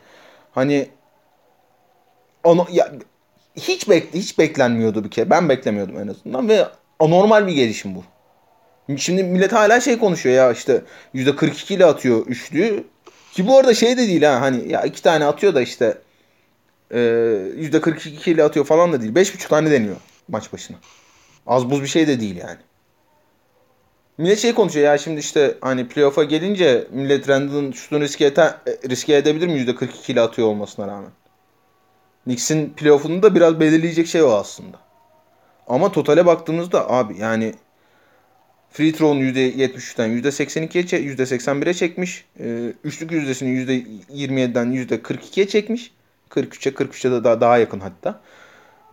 Hani 0.51 0.87
onu 2.43 2.67
ya 2.71 2.91
hiç 3.57 3.89
bekle 3.89 4.19
hiç 4.19 4.39
beklenmiyordu 4.39 5.03
bir 5.03 5.11
kere. 5.11 5.29
Ben 5.29 5.49
beklemiyordum 5.49 5.99
en 5.99 6.07
azından 6.07 6.49
ve 6.49 6.65
anormal 6.99 7.47
bir 7.47 7.53
gelişim 7.53 7.95
bu. 7.95 8.03
Şimdi 8.97 9.23
millet 9.23 9.53
hala 9.53 9.81
şey 9.81 9.97
konuşuyor 9.97 10.35
ya 10.35 10.51
işte 10.51 10.81
%42 11.15 11.73
ile 11.73 11.85
atıyor 11.85 12.25
üçlüyü. 12.27 12.83
Ki 13.33 13.47
bu 13.47 13.57
arada 13.57 13.73
şey 13.73 13.97
de 13.97 14.07
değil 14.07 14.23
ha 14.23 14.41
hani 14.41 14.71
ya 14.71 14.81
iki 14.81 15.03
tane 15.03 15.25
atıyor 15.25 15.55
da 15.55 15.61
işte 15.61 15.97
e, 16.91 16.97
%42 16.97 18.29
ile 18.29 18.43
atıyor 18.43 18.65
falan 18.65 18.93
da 18.93 19.01
değil. 19.01 19.13
5,5 19.13 19.47
tane 19.47 19.71
deniyor 19.71 19.95
maç 20.27 20.53
başına. 20.53 20.77
Az 21.47 21.69
buz 21.69 21.81
bir 21.81 21.87
şey 21.87 22.07
de 22.07 22.19
değil 22.19 22.35
yani. 22.35 22.57
Millet 24.17 24.39
şey 24.39 24.53
konuşuyor 24.53 24.85
ya 24.85 24.97
şimdi 24.97 25.19
işte 25.19 25.57
hani 25.61 25.87
playoff'a 25.87 26.23
gelince 26.23 26.87
millet 26.91 27.29
Randall'ın 27.29 27.71
şutunu 27.71 28.01
riske, 28.01 28.25
ete, 28.25 28.55
riske 28.89 29.15
edebilir 29.15 29.47
mi 29.47 29.53
%42 29.53 30.11
ile 30.11 30.21
atıyor 30.21 30.47
olmasına 30.47 30.87
rağmen. 30.87 31.11
Knicks'in 32.27 32.69
playoff'unu 32.69 33.23
da 33.23 33.35
biraz 33.35 33.59
belirleyecek 33.59 34.07
şey 34.07 34.23
o 34.23 34.31
aslında. 34.31 34.77
Ama 35.67 35.91
totale 35.91 36.25
baktığımızda 36.25 36.91
abi 36.91 37.17
yani 37.19 37.53
free 38.69 38.91
throw'un 38.91 39.21
%73'ten 39.21 40.09
%82'ye 40.09 41.15
%81'e 41.15 41.73
çekmiş. 41.73 42.25
E, 42.39 42.73
üçlük 42.83 43.11
yüzdesini 43.11 43.49
%27'den 43.49 44.67
%42'ye 44.73 45.47
çekmiş. 45.47 45.91
43'e 46.29 46.71
43'e 46.71 47.11
de 47.11 47.23
daha, 47.23 47.41
daha 47.41 47.57
yakın 47.57 47.79
hatta. 47.79 48.21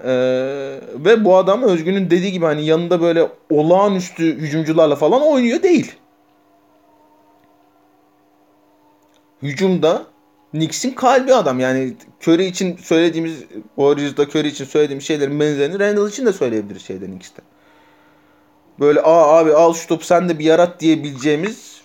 Ee, 0.01 0.81
ve 0.95 1.25
bu 1.25 1.37
adam 1.37 1.63
Özgün'ün 1.63 2.11
dediği 2.11 2.33
gibi 2.33 2.45
hani 2.45 2.67
yanında 2.67 3.01
böyle 3.01 3.29
olağanüstü 3.51 4.37
hücumcularla 4.37 4.97
falan 4.97 5.23
oynuyor 5.23 5.63
değil. 5.63 5.93
Hücumda 9.43 10.07
Knicks'in 10.55 10.91
kalbi 10.91 11.35
adam. 11.35 11.61
Yani 11.61 11.95
Curry 12.23 12.47
için 12.47 12.77
söylediğimiz 12.77 13.35
Warriors'da 13.77 14.23
Curry 14.23 14.49
için 14.49 14.65
söylediğimiz 14.65 15.07
şeylerin 15.07 15.41
benzerini 15.41 15.79
Randall 15.79 16.09
için 16.09 16.27
de 16.27 16.33
söyleyebiliriz 16.33 16.83
şeyden 16.83 17.11
Knicks'te. 17.11 17.43
Böyle 18.81 19.01
aa 19.01 19.39
abi 19.39 19.55
al 19.55 19.75
şu 19.75 19.87
topu 19.89 20.05
sen 20.05 20.29
de 20.29 20.39
bir 20.39 20.45
yarat 20.45 20.81
diyebileceğimiz 20.81 21.81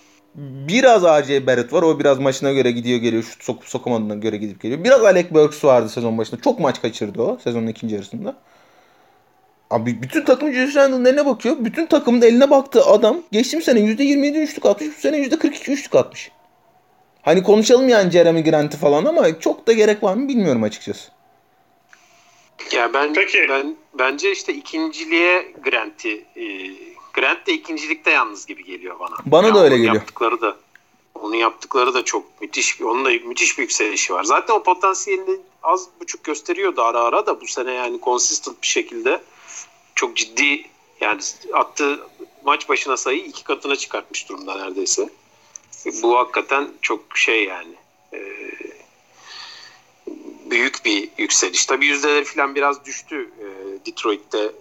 biraz 0.68 1.04
A.J. 1.04 1.46
Barrett 1.46 1.72
var. 1.72 1.82
O 1.82 1.98
biraz 1.98 2.18
maçına 2.18 2.52
göre 2.52 2.70
gidiyor 2.70 2.98
geliyor. 2.98 3.22
Şut 3.22 3.44
sokup 3.44 3.64
sokamadığına 3.64 4.14
göre 4.14 4.36
gidip 4.36 4.60
geliyor. 4.60 4.84
Biraz 4.84 5.04
Alec 5.04 5.30
Burks 5.30 5.64
vardı 5.64 5.88
sezon 5.88 6.18
başında. 6.18 6.40
Çok 6.40 6.60
maç 6.60 6.82
kaçırdı 6.82 7.22
o 7.22 7.38
sezonun 7.44 7.66
ikinci 7.66 7.94
yarısında. 7.94 8.36
Abi 9.70 10.02
bütün 10.02 10.24
takım 10.24 10.52
Julius 10.52 10.76
Randle'ın 10.76 11.04
eline 11.04 11.26
bakıyor. 11.26 11.56
Bütün 11.60 11.86
takımın 11.86 12.22
eline 12.22 12.50
baktığı 12.50 12.84
adam 12.84 13.22
geçtiğimiz 13.32 13.64
sene 13.64 13.80
%27 13.80 14.38
üçlük 14.38 14.66
atmış. 14.66 14.88
Bu 14.96 15.00
sene 15.00 15.16
%42 15.16 15.70
üçlük 15.70 15.94
atmış. 15.94 16.30
Hani 17.22 17.42
konuşalım 17.42 17.88
yani 17.88 18.10
Jeremy 18.10 18.44
Grant'ı 18.44 18.78
falan 18.78 19.04
ama 19.04 19.40
çok 19.40 19.66
da 19.66 19.72
gerek 19.72 20.02
var 20.02 20.14
mı 20.14 20.28
bilmiyorum 20.28 20.62
açıkçası. 20.62 21.10
Ya 22.72 22.94
ben 22.94 23.12
Peki. 23.14 23.46
ben 23.48 23.76
bence 23.98 24.32
işte 24.32 24.54
ikinciliğe 24.54 25.52
Grant'i 25.64 26.24
e, 26.36 26.44
Grant 27.12 27.46
de 27.46 27.52
ikincilikte 27.52 28.10
yalnız 28.10 28.46
gibi 28.46 28.64
geliyor 28.64 28.98
bana. 29.00 29.16
Bana 29.26 29.46
ya 29.46 29.54
da 29.54 29.64
öyle 29.64 29.76
geliyor. 29.76 29.94
Yaptıkları 29.94 30.40
da 30.40 30.56
onun 31.14 31.34
yaptıkları 31.34 31.94
da 31.94 32.04
çok 32.04 32.40
müthiş 32.40 32.80
bir 32.80 32.84
onun 32.84 33.04
da 33.04 33.08
müthiş 33.08 33.58
bir 33.58 33.62
yükselişi 33.62 34.12
var. 34.12 34.24
Zaten 34.24 34.54
o 34.54 34.62
potansiyelini 34.62 35.40
az 35.62 35.88
buçuk 36.00 36.24
gösteriyordu 36.24 36.82
ara 36.82 37.00
ara 37.00 37.26
da 37.26 37.40
bu 37.40 37.46
sene 37.46 37.72
yani 37.72 38.00
consistent 38.04 38.62
bir 38.62 38.66
şekilde 38.66 39.22
çok 39.94 40.16
ciddi 40.16 40.62
yani 41.00 41.20
attığı 41.52 42.00
maç 42.44 42.68
başına 42.68 42.96
sayı 42.96 43.18
iki 43.18 43.44
katına 43.44 43.76
çıkartmış 43.76 44.28
durumda 44.28 44.56
neredeyse. 44.56 45.08
Bu 46.02 46.18
hakikaten 46.18 46.68
çok 46.82 47.00
şey 47.14 47.44
yani 47.44 47.74
e, 48.12 48.18
büyük 50.50 50.84
bir 50.84 51.08
yükseliş. 51.18 51.66
Tabii 51.66 51.86
yüzdeleri 51.86 52.24
falan 52.24 52.54
biraz 52.54 52.84
düştü 52.84 53.30
e, 53.38 53.46
Detroit'te 53.86 54.52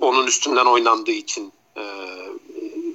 onun 0.00 0.26
üstünden 0.26 0.66
oynandığı 0.66 1.10
için 1.10 1.52
e, 1.76 1.82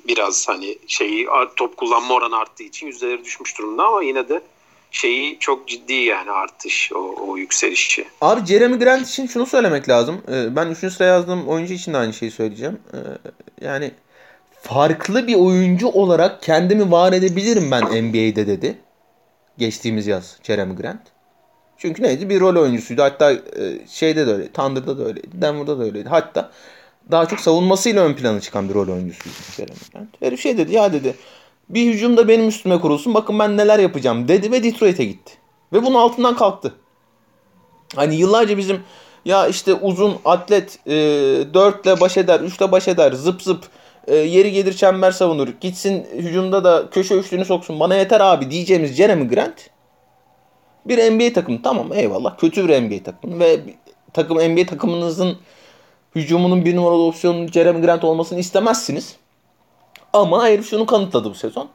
biraz 0.07 0.47
hani 0.47 0.77
şeyi 0.87 1.27
top 1.55 1.77
kullanma 1.77 2.13
oranı 2.13 2.37
arttığı 2.37 2.63
için 2.63 2.87
yüzdeleri 2.87 3.23
düşmüş 3.23 3.57
durumda 3.57 3.83
ama 3.83 4.03
yine 4.03 4.29
de 4.29 4.41
şeyi 4.91 5.39
çok 5.39 5.67
ciddi 5.67 5.93
yani 5.93 6.31
artış 6.31 6.91
o, 6.95 7.15
o 7.27 7.37
yükselişi. 7.37 8.07
Abi 8.21 8.45
Jeremy 8.45 8.79
Grant 8.79 9.07
için 9.07 9.27
şunu 9.27 9.45
söylemek 9.45 9.89
lazım. 9.89 10.21
Ee, 10.31 10.55
ben 10.55 10.67
3. 10.67 10.77
sıraya 10.77 11.13
yazdığım 11.13 11.47
oyuncu 11.47 11.73
için 11.73 11.93
de 11.93 11.97
aynı 11.97 12.13
şeyi 12.13 12.31
söyleyeceğim. 12.31 12.79
Ee, 12.93 12.97
yani 13.65 13.91
farklı 14.67 15.27
bir 15.27 15.35
oyuncu 15.35 15.87
olarak 15.87 16.43
kendimi 16.43 16.91
var 16.91 17.13
edebilirim 17.13 17.71
ben 17.71 17.83
NBA'de 17.83 18.47
dedi. 18.47 18.77
Geçtiğimiz 19.57 20.07
yaz 20.07 20.37
Jeremy 20.43 20.75
Grant. 20.75 21.01
Çünkü 21.77 22.03
neydi? 22.03 22.29
Bir 22.29 22.39
rol 22.39 22.55
oyuncusuydu. 22.55 23.01
Hatta 23.01 23.31
e, 23.31 23.39
şeyde 23.89 24.27
de 24.27 24.31
öyle. 24.33 24.51
Thunder'da 24.51 24.97
da 24.97 25.03
öyleydi. 25.03 25.27
Denver'da 25.33 25.79
da 25.79 25.83
öyleydi. 25.83 26.09
Hatta 26.09 26.51
daha 27.11 27.25
çok 27.25 27.39
savunmasıyla 27.39 28.03
ön 28.03 28.13
plana 28.13 28.41
çıkan 28.41 28.69
bir 28.69 28.73
rol 28.73 28.87
oyuncusuydu 28.87 29.35
Jeremy 29.55 29.79
Grant. 29.93 30.09
Herif 30.21 30.41
şey 30.41 30.57
dedi 30.57 30.73
ya 30.73 30.93
dedi 30.93 31.15
bir 31.69 31.93
hücumda 31.93 32.27
benim 32.27 32.47
üstüme 32.47 32.79
kurulsun 32.79 33.13
bakın 33.13 33.39
ben 33.39 33.57
neler 33.57 33.79
yapacağım 33.79 34.27
dedi 34.27 34.51
ve 34.51 34.63
Detroit'e 34.63 35.05
gitti. 35.05 35.33
Ve 35.73 35.83
bunun 35.83 35.95
altından 35.95 36.35
kalktı. 36.35 36.73
Hani 37.95 38.15
yıllarca 38.15 38.57
bizim 38.57 38.79
ya 39.25 39.47
işte 39.47 39.73
uzun 39.73 40.15
atlet 40.25 40.79
e, 40.87 40.93
dörtle 41.53 41.99
baş 41.99 42.17
eder, 42.17 42.39
üçle 42.39 42.71
baş 42.71 42.87
eder, 42.87 43.11
zıp 43.11 43.41
zıp 43.41 43.65
e, 44.07 44.15
yeri 44.15 44.51
gelir 44.51 44.73
çember 44.73 45.11
savunur. 45.11 45.47
Gitsin 45.61 46.07
hücumda 46.13 46.63
da 46.63 46.89
köşe 46.89 47.15
üçlüğünü 47.15 47.45
soksun 47.45 47.79
bana 47.79 47.95
yeter 47.95 48.21
abi 48.21 48.51
diyeceğimiz 48.51 48.93
Jeremy 48.93 49.27
Grant 49.27 49.69
bir 50.85 51.11
NBA 51.11 51.33
takımı 51.33 51.61
tamam 51.61 51.93
eyvallah 51.93 52.37
kötü 52.37 52.67
bir 52.67 52.81
NBA 52.81 53.03
takımı 53.03 53.39
ve 53.39 53.59
takım 54.13 54.37
NBA 54.37 54.65
takımınızın 54.65 55.37
hücumunun 56.15 56.65
bir 56.65 56.75
numaralı 56.75 57.01
opsiyonu 57.01 57.47
Jeremy 57.47 57.81
Grant 57.81 58.03
olmasını 58.03 58.39
istemezsiniz. 58.39 59.15
Ama 60.13 60.47
herif 60.47 60.69
şunu 60.69 60.85
kanıtladı 60.85 61.29
bu 61.29 61.35
sezon. 61.35 61.69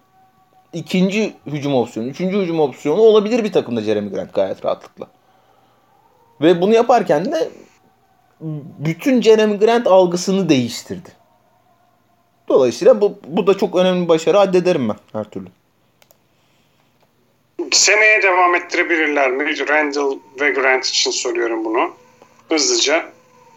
İkinci 0.73 1.35
hücum 1.47 1.75
opsiyonu, 1.75 2.09
üçüncü 2.09 2.39
hücum 2.39 2.61
opsiyonu 2.61 3.01
olabilir 3.01 3.45
bir 3.45 3.53
takımda 3.53 3.81
Jeremy 3.81 4.11
Grant 4.11 4.35
gayet 4.35 4.65
rahatlıkla. 4.65 5.07
Ve 6.41 6.61
bunu 6.61 6.75
yaparken 6.75 7.33
de 7.33 7.51
bütün 8.79 9.21
Jeremy 9.21 9.59
Grant 9.59 9.87
algısını 9.87 10.49
değiştirdi. 10.49 11.22
Dolayısıyla 12.53 13.01
bu, 13.01 13.19
bu 13.27 13.47
da 13.47 13.59
çok 13.59 13.77
önemli 13.77 14.05
bir 14.05 14.09
başarı 14.09 14.41
addederim 14.41 14.89
ben 14.89 14.97
her 15.13 15.25
türlü. 15.25 15.47
Seneye 17.71 18.23
devam 18.23 18.55
ettirebilirler 18.55 19.31
mi? 19.31 19.69
Randall 19.69 20.19
ve 20.41 20.51
Grant 20.51 20.87
için 20.87 21.11
soruyorum 21.11 21.65
bunu. 21.65 21.91
Hızlıca. 22.49 23.05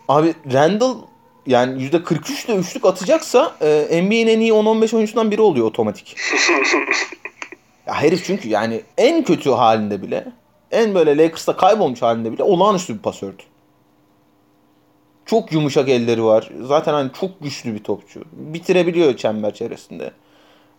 Abi 0.07 0.33
Randall 0.53 0.95
yani 1.47 1.83
%43 1.83 2.45
ile 2.45 2.55
üçlük 2.55 2.85
atacaksa 2.85 3.55
e, 3.61 4.01
NBA'nin 4.03 4.27
en 4.27 4.39
iyi 4.39 4.51
10-15 4.51 4.95
oyuncusundan 4.95 5.31
biri 5.31 5.41
oluyor 5.41 5.67
otomatik. 5.67 6.15
ya 7.87 8.01
herif 8.01 8.25
çünkü 8.25 8.49
yani 8.49 8.81
en 8.97 9.23
kötü 9.23 9.49
halinde 9.49 10.01
bile 10.01 10.25
en 10.71 10.95
böyle 10.95 11.17
Lakers'ta 11.17 11.57
kaybolmuş 11.57 12.01
halinde 12.01 12.31
bile 12.31 12.43
olağanüstü 12.43 12.93
bir 12.93 13.01
pasördü. 13.01 13.43
Çok 15.25 15.51
yumuşak 15.51 15.89
elleri 15.89 16.23
var. 16.23 16.49
Zaten 16.61 16.93
hani 16.93 17.11
çok 17.19 17.41
güçlü 17.41 17.73
bir 17.73 17.83
topçu. 17.83 18.23
Bitirebiliyor 18.31 19.17
çember 19.17 19.53
çevresinde. 19.53 20.11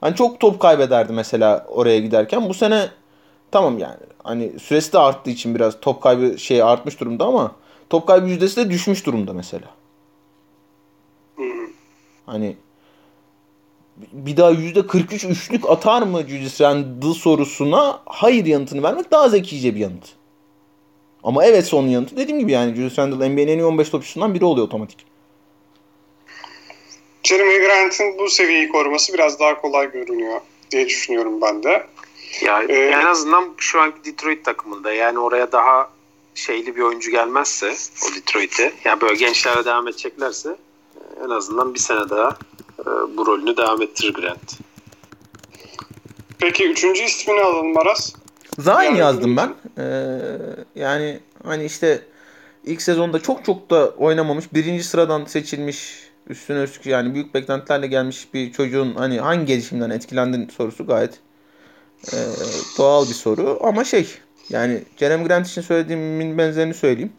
Hani 0.00 0.16
çok 0.16 0.40
top 0.40 0.60
kaybederdi 0.60 1.12
mesela 1.12 1.66
oraya 1.68 2.00
giderken. 2.00 2.48
Bu 2.48 2.54
sene 2.54 2.88
tamam 3.50 3.78
yani 3.78 3.96
hani 4.24 4.58
süresi 4.58 4.92
de 4.92 4.98
arttığı 4.98 5.30
için 5.30 5.54
biraz 5.54 5.80
top 5.80 6.02
kaybı 6.02 6.38
şey 6.38 6.62
artmış 6.62 7.00
durumda 7.00 7.24
ama 7.24 7.52
top 7.90 8.06
kaybı 8.06 8.28
yüzdesi 8.28 8.56
de 8.56 8.70
düşmüş 8.70 9.06
durumda 9.06 9.32
mesela. 9.32 9.68
Hani 12.26 12.56
bir 14.12 14.36
daha 14.36 14.50
yüzde 14.50 14.86
43 14.86 15.24
üçlük 15.24 15.70
atar 15.70 16.02
mı 16.02 16.22
Julius 16.28 16.60
Randle 16.60 17.14
sorusuna 17.14 18.00
hayır 18.06 18.46
yanıtını 18.46 18.82
vermek 18.82 19.10
daha 19.10 19.28
zekice 19.28 19.74
bir 19.74 19.80
yanıt. 19.80 20.04
Ama 21.26 21.44
evet 21.44 21.66
son 21.66 21.86
yanıtı 21.86 22.16
dediğim 22.16 22.40
gibi 22.40 22.52
yani 22.52 22.74
Julius 22.74 22.98
Randle 22.98 23.28
NBA'nin 23.28 23.48
en 23.48 23.58
iyi 23.58 23.64
15 23.64 23.90
topçusundan 23.90 24.34
biri 24.34 24.44
oluyor 24.44 24.66
otomatik. 24.66 25.06
Jeremy 27.22 27.58
Grant'in 27.58 28.18
bu 28.18 28.30
seviyeyi 28.30 28.68
koruması 28.68 29.12
biraz 29.14 29.40
daha 29.40 29.60
kolay 29.60 29.92
görünüyor 29.92 30.40
diye 30.70 30.86
düşünüyorum 30.86 31.40
ben 31.42 31.62
de. 31.62 31.86
Ya 32.44 32.62
ee, 32.68 32.74
en 32.74 33.06
azından 33.06 33.54
şu 33.56 33.80
anki 33.80 34.04
Detroit 34.04 34.44
takımında 34.44 34.92
yani 34.92 35.18
oraya 35.18 35.52
daha 35.52 35.90
şeyli 36.34 36.76
bir 36.76 36.82
oyuncu 36.82 37.10
gelmezse 37.10 37.74
o 38.06 38.14
Detroit'e 38.16 38.72
yani 38.84 39.00
böyle 39.00 39.14
gençlerle 39.14 39.64
devam 39.64 39.88
edeceklerse 39.88 40.56
en 41.24 41.30
azından 41.30 41.74
bir 41.74 41.78
sene 41.78 42.10
daha 42.10 42.36
e, 42.80 42.84
bu 43.16 43.26
rolünü 43.26 43.56
devam 43.56 43.82
ettirir 43.82 44.14
Grant. 44.14 44.58
Peki 46.38 46.68
üçüncü 46.68 47.02
ismini 47.02 47.40
alalım 47.40 47.78
Aras. 47.78 48.14
Zayn 48.58 48.94
yazdım 48.94 49.36
ben. 49.36 49.54
Ee, 49.78 50.18
yani 50.74 51.20
hani 51.44 51.64
işte 51.64 52.02
ilk 52.64 52.82
sezonda 52.82 53.18
çok 53.22 53.44
çok 53.44 53.70
da 53.70 53.88
oynamamış. 53.88 54.54
Birinci 54.54 54.84
sıradan 54.84 55.24
seçilmiş 55.24 56.06
üstüne 56.28 56.62
üstlük 56.62 56.86
yani 56.86 57.14
büyük 57.14 57.34
beklentilerle 57.34 57.86
gelmiş 57.86 58.28
bir 58.34 58.52
çocuğun 58.52 58.94
hani 58.94 59.20
hangi 59.20 59.44
gelişimden 59.44 59.90
etkilendin 59.90 60.48
sorusu 60.48 60.86
gayet 60.86 61.18
e, 62.12 62.16
doğal 62.78 63.08
bir 63.08 63.14
soru. 63.14 63.58
Ama 63.62 63.84
şey 63.84 64.08
yani 64.50 64.82
Jeremy 64.96 65.26
Grant 65.26 65.48
için 65.48 65.62
söylediğimin 65.62 66.38
benzerini 66.38 66.74
söyleyeyim. 66.74 67.12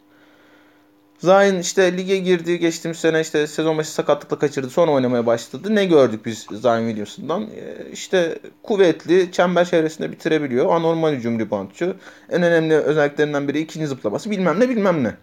Zayn 1.20 1.60
işte 1.60 1.98
lige 1.98 2.18
girdi. 2.18 2.60
Geçtiğimiz 2.60 3.00
sene 3.00 3.22
işte 3.22 3.48
sezon 3.48 3.78
başı 3.78 3.92
sakatlıkla 3.92 4.40
kaçırdı. 4.40 4.70
Sonra 4.70 4.92
oynamaya 4.92 5.26
başladı. 5.26 5.76
Ne 5.76 5.86
gördük 5.86 6.26
biz 6.26 6.46
Zayn 6.52 6.88
Williamson'dan? 6.88 7.44
Ee, 7.44 7.92
işte 7.92 8.40
kuvvetli, 8.64 9.32
çember 9.32 9.66
çevresinde 9.66 10.12
bitirebiliyor. 10.12 10.76
Anormal 10.76 11.14
hücum 11.14 11.40
reboundçu. 11.40 11.96
En 12.30 12.44
önemli 12.44 12.76
özelliklerinden 12.76 13.48
biri 13.48 13.60
ikinci 13.60 13.88
zıplaması. 13.88 14.32
Bilmem 14.32 14.60
ne 14.60 14.70
bilmem 14.70 15.04
ne. 15.04 15.16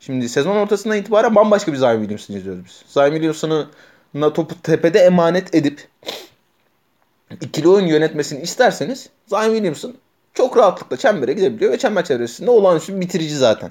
Şimdi 0.00 0.28
sezon 0.28 0.56
ortasından 0.56 0.98
itibaren 0.98 1.34
bambaşka 1.34 1.72
bir 1.72 1.76
Zion 1.76 1.98
Williamson 1.98 2.34
izliyoruz 2.34 2.64
biz. 2.64 2.82
Zion 2.88 3.10
Williamson'ı 3.10 3.66
topu 4.34 4.62
tepede 4.62 4.98
emanet 4.98 5.54
edip 5.54 5.88
ikili 7.40 7.68
oyun 7.68 7.86
yönetmesini 7.86 8.42
isterseniz 8.42 9.08
Zion 9.26 9.44
Williamson 9.44 9.94
çok 10.34 10.56
rahatlıkla 10.56 10.96
çembere 10.96 11.32
gidebiliyor 11.32 11.72
ve 11.72 11.78
çember 11.78 12.04
çevresinde 12.04 12.50
olağanüstü 12.50 12.96
bir 12.96 13.00
bitirici 13.00 13.36
zaten. 13.36 13.70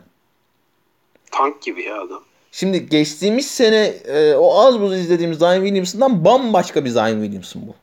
Tank 1.32 1.62
gibi 1.62 1.84
ya 1.84 2.02
adam. 2.02 2.24
Şimdi 2.52 2.90
geçtiğimiz 2.90 3.48
sene 3.48 3.86
e, 3.86 4.36
o 4.36 4.60
az 4.62 4.80
buz 4.80 4.94
izlediğimiz 4.94 5.38
Zion 5.38 5.56
Williamson'dan 5.56 6.26
bambaşka 6.26 6.86
bir 6.86 6.90
Zion 6.90 7.22
Williamson 7.22 7.68
bu. 7.68 7.76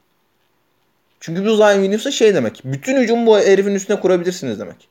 Çünkü 1.20 1.44
bu 1.44 1.57
Zion 1.57 1.72
Williamson 1.72 2.11
şey 2.11 2.34
demek. 2.34 2.61
Bütün 2.64 3.03
hücumu 3.03 3.26
bu 3.26 3.38
herifin 3.38 3.74
üstüne 3.74 4.01
kurabilirsiniz 4.01 4.61
demek. 4.61 4.88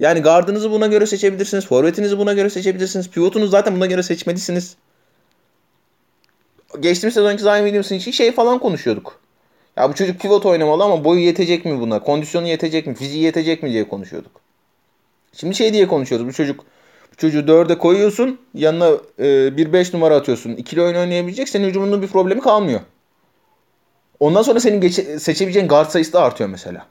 Yani 0.00 0.20
gardınızı 0.20 0.70
buna 0.70 0.86
göre 0.86 1.06
seçebilirsiniz. 1.06 1.66
Forvetinizi 1.66 2.18
buna 2.18 2.32
göre 2.32 2.50
seçebilirsiniz. 2.50 3.10
Pivotunuzu 3.10 3.50
zaten 3.50 3.76
buna 3.76 3.86
göre 3.86 4.02
seçmelisiniz. 4.02 4.76
Geçtiğimiz 6.80 7.14
sezonki 7.14 7.42
Zion 7.42 7.56
Williamson 7.56 7.96
için 7.96 8.10
şey 8.10 8.32
falan 8.32 8.58
konuşuyorduk. 8.58 9.20
Ya 9.76 9.90
bu 9.90 9.94
çocuk 9.94 10.20
pivot 10.20 10.46
oynamalı 10.46 10.84
ama 10.84 11.04
boyu 11.04 11.20
yetecek 11.20 11.64
mi 11.64 11.80
buna? 11.80 12.02
Kondisyonu 12.02 12.46
yetecek 12.46 12.86
mi? 12.86 12.94
Fiziği 12.94 13.22
yetecek 13.22 13.62
mi 13.62 13.72
diye 13.72 13.88
konuşuyorduk. 13.88 14.40
Şimdi 15.32 15.54
şey 15.54 15.72
diye 15.72 15.88
konuşuyoruz. 15.88 16.26
Bu 16.28 16.32
çocuk 16.32 16.64
çocuğu 17.16 17.46
dörde 17.46 17.78
koyuyorsun. 17.78 18.40
Yanına 18.54 18.90
e, 19.18 19.56
bir 19.56 19.72
beş 19.72 19.94
numara 19.94 20.16
atıyorsun. 20.16 20.50
İkili 20.50 20.82
oyun 20.82 20.94
oynayabilecek. 20.94 21.48
Senin 21.48 21.68
hücumunda 21.68 22.02
bir 22.02 22.08
problemi 22.08 22.40
kalmıyor. 22.40 22.80
Ondan 24.20 24.42
sonra 24.42 24.60
senin 24.60 24.80
geçe- 24.80 25.18
seçebileceğin 25.18 25.68
guard 25.68 25.90
sayısı 25.90 26.12
da 26.12 26.22
artıyor 26.22 26.50
mesela. 26.50 26.86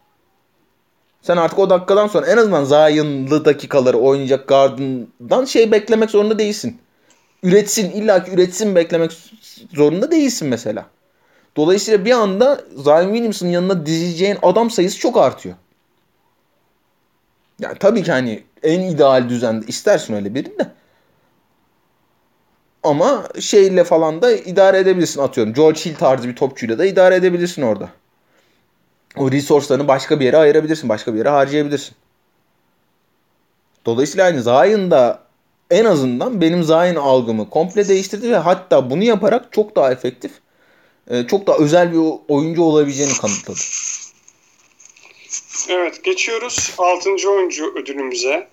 Sen 1.22 1.38
artık 1.38 1.60
o 1.60 1.70
dakikadan 1.70 2.08
sonra 2.08 2.28
en 2.28 2.38
azından 2.38 2.64
Zion'lı 2.64 3.46
dakikaları 3.46 3.98
oynayacak 3.98 4.48
gardından 4.48 5.46
şey 5.46 5.72
beklemek 5.72 6.10
zorunda 6.10 6.40
değilsin. 6.40 6.82
Üretsin, 7.44 7.92
illaki 7.92 8.32
üretsin 8.32 8.76
beklemek 8.76 9.12
zorunda 9.74 10.12
değilsin 10.12 10.48
mesela. 10.48 10.86
Dolayısıyla 11.58 12.06
bir 12.06 12.12
anda 12.12 12.62
Zion 12.76 13.14
Williamson'ın 13.14 13.52
yanına 13.52 13.86
dizeceğin 13.86 14.38
adam 14.42 14.70
sayısı 14.70 15.00
çok 15.00 15.18
artıyor. 15.18 15.56
Yani 17.60 17.78
tabii 17.80 18.04
ki 18.04 18.12
hani 18.12 18.44
en 18.64 18.80
ideal 18.82 19.30
düzende 19.30 19.66
istersin 19.66 20.14
öyle 20.14 20.36
birini 20.36 20.60
de. 20.60 20.72
Ama 22.84 23.28
şeyle 23.40 23.84
falan 23.84 24.22
da 24.22 24.32
idare 24.32 24.78
edebilirsin 24.78 25.22
atıyorum. 25.22 25.54
George 25.54 25.80
Hill 25.80 25.96
tarzı 25.96 26.28
bir 26.28 26.36
topçuyla 26.36 26.78
da 26.78 26.86
idare 26.86 27.16
edebilirsin 27.16 27.62
orada. 27.62 27.90
O 29.18 29.32
resource'larını 29.32 29.88
başka 29.88 30.20
bir 30.20 30.26
yere 30.26 30.38
ayırabilirsin. 30.38 30.90
Başka 30.90 31.14
bir 31.14 31.18
yere 31.18 31.30
harcayabilirsin. 31.30 31.96
Dolayısıyla 33.86 34.26
hani 34.26 34.42
Zion 34.42 34.92
da 34.92 35.20
en 35.72 35.86
azından 35.86 36.42
benim 36.42 36.64
Zion 36.64 36.96
algımı 36.96 37.50
komple 37.50 37.88
değiştirdi 37.88 38.32
ve 38.32 38.38
hatta 38.38 38.90
bunu 38.90 39.04
yaparak 39.04 39.54
çok 39.54 39.76
daha 39.76 39.92
efektif, 39.92 40.32
e, 41.08 41.28
çok 41.28 41.48
daha 41.48 41.58
özel 41.58 41.92
bir 41.92 42.00
oyuncu 42.28 42.64
olabileceğini 42.64 43.14
kanıtladı. 43.14 43.60
Evet 45.72 46.04
geçiyoruz 46.04 46.74
6. 46.78 47.30
oyuncu 47.30 47.74
ödülümüze. 47.76 48.50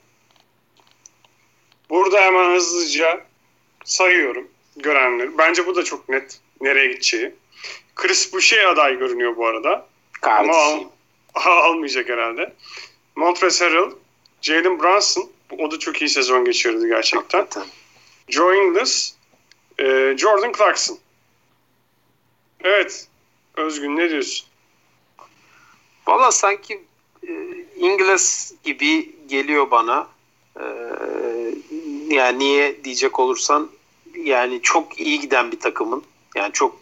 Burada 1.91 2.21
hemen 2.21 2.55
hızlıca 2.55 3.27
sayıyorum 3.85 4.49
görenleri. 4.77 5.39
Bence 5.39 5.67
bu 5.67 5.77
da 5.77 5.85
çok 5.85 6.09
net 6.09 6.41
nereye 6.61 6.87
gideceği. 6.87 7.35
Chris 7.95 8.33
Boucher 8.33 8.65
aday 8.65 8.99
görünüyor 8.99 9.37
bu 9.37 9.47
arada. 9.47 9.87
Ama 10.23 10.57
al, 10.57 10.71
Kardeşim. 10.71 10.89
almayacak 11.35 12.09
herhalde. 12.09 12.55
Montrezl 13.17 13.65
Harrell, 13.65 13.91
Jalen 14.43 14.81
Brunson. 14.81 15.31
O 15.59 15.71
da 15.71 15.79
çok 15.79 16.03
iyi 16.03 16.09
sezon 16.09 16.45
geçirdi 16.45 16.89
gerçekten. 16.89 17.47
Joe 18.29 18.55
Ingles, 18.55 19.15
e, 19.79 20.15
Jordan 20.19 20.53
Clarkson. 20.53 20.99
Evet. 22.65 23.09
Özgün 23.57 23.97
ne 23.97 24.11
diyorsun? 24.11 24.47
Valla 26.07 26.33
sanki 26.33 26.88
İngiliz 27.77 28.55
gibi 28.65 29.17
geliyor 29.29 29.71
bana. 29.71 30.09
E, 30.61 30.65
yani 32.09 32.39
niye 32.39 32.85
diyecek 32.85 33.19
olursan 33.21 33.71
yani 34.25 34.63
çok 34.63 35.01
iyi 35.01 35.21
giden 35.21 35.53
bir 35.53 35.61
takımın 35.61 36.03
yani 36.37 36.53
çok 36.53 36.77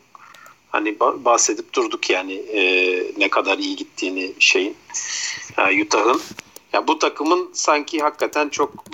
hani 0.71 0.89
ba- 0.89 1.25
bahsedip 1.25 1.73
durduk 1.73 2.11
yani 2.11 2.33
e, 2.33 2.61
ne 3.19 3.29
kadar 3.29 3.59
iyi 3.59 3.77
gittiğini 3.77 4.33
şeyin 4.39 4.77
e, 5.59 5.83
Utah'ın. 5.83 6.21
Ya 6.73 6.87
bu 6.87 6.99
takımın 6.99 7.51
sanki 7.53 8.01
hakikaten 8.01 8.49
çok 8.49 8.85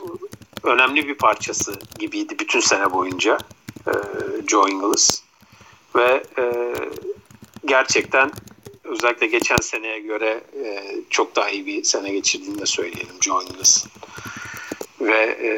önemli 0.63 1.09
bir 1.09 1.15
parçası 1.15 1.79
gibiydi 1.99 2.37
bütün 2.39 2.61
sene 2.61 2.93
boyunca 2.93 3.39
e, 3.87 3.93
Joe 4.49 4.69
Ingles 4.69 5.23
ve 5.97 6.23
e, 6.39 6.75
gerçekten 7.65 8.31
özellikle 8.93 9.27
geçen 9.27 9.57
seneye 9.57 9.99
göre 9.99 10.41
e, 10.65 10.97
çok 11.11 11.37
daha 11.37 11.51
iyi 11.51 11.67
bir 11.67 11.85
sene 11.85 12.13
geçirdiğini 12.13 12.59
de 12.59 12.67
söyleyelim 12.67 13.17
Joe 13.21 13.43
Ingles. 13.43 13.87
Ve 15.01 15.39
e, 15.43 15.51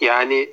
yani 0.00 0.48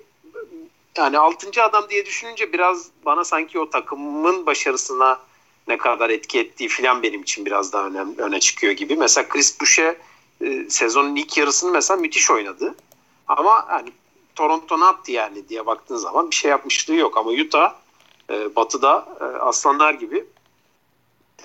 yani 0.97 1.19
6. 1.19 1.63
adam 1.63 1.89
diye 1.89 2.05
düşününce 2.05 2.53
biraz 2.53 2.89
bana 3.05 3.23
sanki 3.23 3.59
o 3.59 3.69
takımın 3.69 4.45
başarısına 4.45 5.19
ne 5.67 5.77
kadar 5.77 6.09
etki 6.09 6.39
ettiği 6.39 6.69
filan 6.69 7.03
benim 7.03 7.21
için 7.21 7.45
biraz 7.45 7.73
daha 7.73 7.85
önem, 7.85 8.17
öne 8.17 8.39
çıkıyor 8.39 8.73
gibi. 8.73 8.95
Mesela 8.95 9.29
Chris 9.29 9.61
Boucher 9.61 9.95
e, 10.41 10.69
sezonun 10.69 11.15
ilk 11.15 11.37
yarısını 11.37 11.71
mesela 11.71 11.97
müthiş 11.97 12.31
oynadı. 12.31 12.75
Ama 13.27 13.65
hani 13.67 13.91
Toronto 14.35 14.79
ne 14.79 14.85
yaptı 14.85 15.11
yani 15.11 15.49
diye 15.49 15.65
baktığın 15.65 15.95
zaman 15.95 16.31
bir 16.31 16.35
şey 16.35 16.51
yapmışlığı 16.51 16.95
yok. 16.95 17.17
Ama 17.17 17.31
Utah 17.31 17.73
e, 18.29 18.55
batıda 18.55 19.07
e, 19.21 19.23
aslanlar 19.23 19.93
gibi 19.93 20.25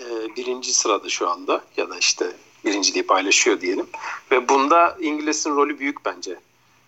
e, 0.00 0.36
birinci 0.36 0.74
sırada 0.74 1.08
şu 1.08 1.28
anda 1.28 1.64
ya 1.76 1.90
da 1.90 1.98
işte 1.98 2.26
birinciliği 2.64 3.06
paylaşıyor 3.06 3.60
diyelim. 3.60 3.86
Ve 4.30 4.48
bunda 4.48 4.98
İngiliz'in 5.00 5.56
rolü 5.56 5.78
büyük 5.78 6.04
bence. 6.04 6.36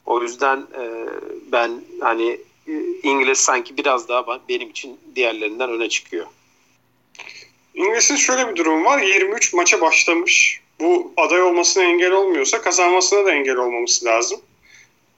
O 0.07 0.23
yüzden 0.23 0.59
e, 0.59 1.07
ben 1.53 1.81
hani 2.01 2.41
e, 2.69 2.73
İngiliz 3.03 3.39
sanki 3.39 3.77
biraz 3.77 4.09
daha 4.09 4.41
benim 4.49 4.71
için 4.71 5.01
diğerlerinden 5.15 5.71
öne 5.71 5.89
çıkıyor. 5.89 6.27
İngiliz'in 7.75 8.17
şöyle 8.17 8.49
bir 8.49 8.57
durum 8.57 8.85
var. 8.85 9.03
23 9.03 9.55
maça 9.55 9.81
başlamış. 9.81 10.61
Bu 10.81 11.13
aday 11.17 11.43
olmasına 11.43 11.85
engel 11.85 12.13
olmuyorsa 12.13 12.61
kazanmasına 12.61 13.25
da 13.25 13.33
engel 13.33 13.57
olmaması 13.57 14.05
lazım. 14.05 14.41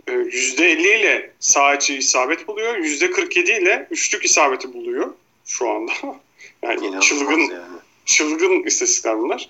Ee, 0.07 0.13
%50 0.13 1.01
ile 1.01 1.33
içi 1.77 1.95
isabet 1.95 2.49
buluyor. 2.49 2.77
%47 2.77 3.63
ile 3.63 3.89
üçlük 3.91 4.25
isabeti 4.25 4.73
buluyor 4.73 5.15
şu 5.45 5.71
anda. 5.71 5.93
yani 6.63 6.81
İnanılmaz 6.81 7.05
çılgın 7.05 7.41
yani. 7.41 7.78
Çılgın 8.09 8.63
istatistikler 8.63 9.19
bunlar. 9.19 9.49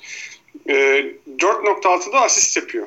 Ee, 0.69 0.73
4.6'da 1.39 2.21
asist 2.21 2.57
yapıyor. 2.57 2.87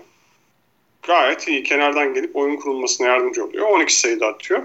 Gayet 1.04 1.48
iyi. 1.48 1.64
Kenardan 1.64 2.14
gelip 2.14 2.36
oyun 2.36 2.56
kurulmasına 2.58 3.08
yardımcı 3.08 3.46
oluyor. 3.46 3.68
12 3.70 3.96
sayıda 4.00 4.28
atıyor. 4.28 4.64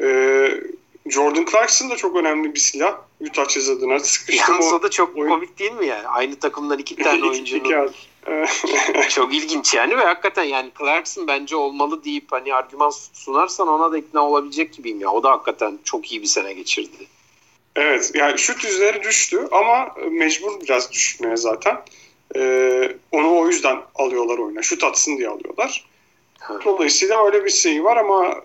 Ee, 0.00 0.60
Jordan 1.06 1.46
Clarkson 1.50 1.90
da 1.90 1.96
çok 1.96 2.16
önemli 2.16 2.54
bir 2.54 2.60
silah. 2.60 2.98
Utah 3.20 3.48
Jazz 3.48 3.70
adına 3.70 3.98
Yalnız 4.28 4.82
da 4.82 4.90
çok 4.90 5.16
oyun- 5.16 5.30
komik 5.30 5.58
değil 5.58 5.72
mi 5.72 5.86
yani? 5.86 6.08
Aynı 6.08 6.36
takımdan 6.36 6.78
iki 6.78 6.96
tane 6.96 7.24
oyuncunun 7.30 7.92
çok 9.08 9.34
ilginç 9.34 9.74
yani 9.74 9.96
ve 9.96 10.04
hakikaten 10.04 10.44
yani 10.44 10.70
Clarkson 10.78 11.26
bence 11.28 11.56
olmalı 11.56 12.04
deyip 12.04 12.32
hani 12.32 12.54
argüman 12.54 12.92
sunarsan 13.12 13.68
ona 13.68 13.92
da 13.92 13.98
ikna 13.98 14.28
olabilecek 14.28 14.72
gibiyim 14.72 15.00
ya. 15.00 15.10
O 15.10 15.22
da 15.22 15.30
hakikaten 15.30 15.78
çok 15.84 16.12
iyi 16.12 16.22
bir 16.22 16.26
sene 16.26 16.52
geçirdi. 16.52 17.06
Evet 17.76 18.10
yani 18.14 18.38
şut 18.38 18.64
yüzleri 18.64 19.02
düştü 19.02 19.48
ama 19.50 19.94
mecbur 20.10 20.60
biraz 20.60 20.92
düşmeye 20.92 21.36
zaten. 21.36 21.82
Ee, 22.36 22.96
onu 23.12 23.38
o 23.38 23.48
yüzden 23.48 23.82
alıyorlar 23.94 24.38
oyuna. 24.38 24.62
Şut 24.62 24.84
atsın 24.84 25.16
diye 25.16 25.28
alıyorlar. 25.28 25.84
Dolayısıyla 26.64 27.26
öyle 27.26 27.44
bir 27.44 27.50
şey 27.50 27.84
var 27.84 27.96
ama 27.96 28.42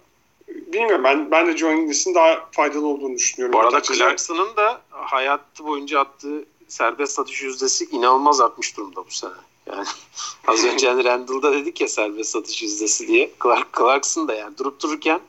bilmiyorum 0.47 1.03
ben 1.03 1.31
ben 1.31 1.47
de 1.47 1.57
Joe 1.57 1.71
Inglis'in 1.71 2.15
daha 2.15 2.49
faydalı 2.51 2.87
olduğunu 2.87 3.15
düşünüyorum. 3.15 3.53
Bu 3.53 3.59
arada. 3.59 3.81
Clarkson'ın 3.81 4.55
da 4.55 4.81
hayatı 4.89 5.65
boyunca 5.65 5.99
attığı 5.99 6.45
serbest 6.67 7.13
satış 7.13 7.41
yüzdesi 7.41 7.85
inanılmaz 7.85 8.41
artmış 8.41 8.77
durumda 8.77 9.05
bu 9.05 9.11
sene. 9.11 9.31
Yani 9.65 9.85
az 10.47 10.65
önce 10.65 10.87
hani 10.89 11.03
Randall'da 11.03 11.53
dedik 11.53 11.81
ya 11.81 11.87
serbest 11.87 12.29
satış 12.29 12.63
yüzdesi 12.63 13.07
diye. 13.07 13.31
Clark, 13.43 13.77
Clarkson 13.77 14.27
da 14.27 14.33
yani 14.33 14.57
durup 14.57 14.81
dururken 14.81 15.19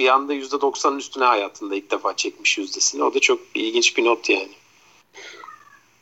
bir 0.00 0.08
anda 0.08 0.34
%90'ın 0.34 0.98
üstüne 0.98 1.24
hayatında 1.24 1.74
ilk 1.74 1.90
defa 1.90 2.16
çekmiş 2.16 2.58
yüzdesini. 2.58 3.02
O 3.02 3.14
da 3.14 3.20
çok 3.20 3.40
ilginç 3.54 3.96
bir 3.96 4.04
not 4.04 4.30
yani. 4.30 4.48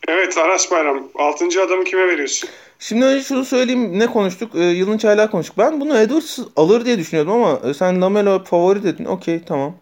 Evet 0.09 0.39
Aras 0.39 0.71
Bayram. 0.71 1.09
Altıncı 1.15 1.63
adamı 1.63 1.85
kime 1.85 2.07
veriyorsun? 2.09 2.49
Şimdi 2.79 3.05
önce 3.05 3.25
şunu 3.25 3.45
söyleyeyim. 3.45 3.99
Ne 3.99 4.07
konuştuk? 4.07 4.55
Ee, 4.55 4.61
yılın 4.65 4.99
çaylağı 4.99 5.31
konuştuk. 5.31 5.59
Ben 5.59 5.81
bunu 5.81 5.99
Edwards 5.99 6.39
alır 6.57 6.85
diye 6.85 6.99
düşünüyordum 6.99 7.33
ama 7.33 7.71
e, 7.71 7.75
sen 7.75 8.01
Lamelo 8.01 8.45
favori 8.45 8.83
dedin. 8.83 9.05
Okey 9.05 9.41
tamam. 9.45 9.75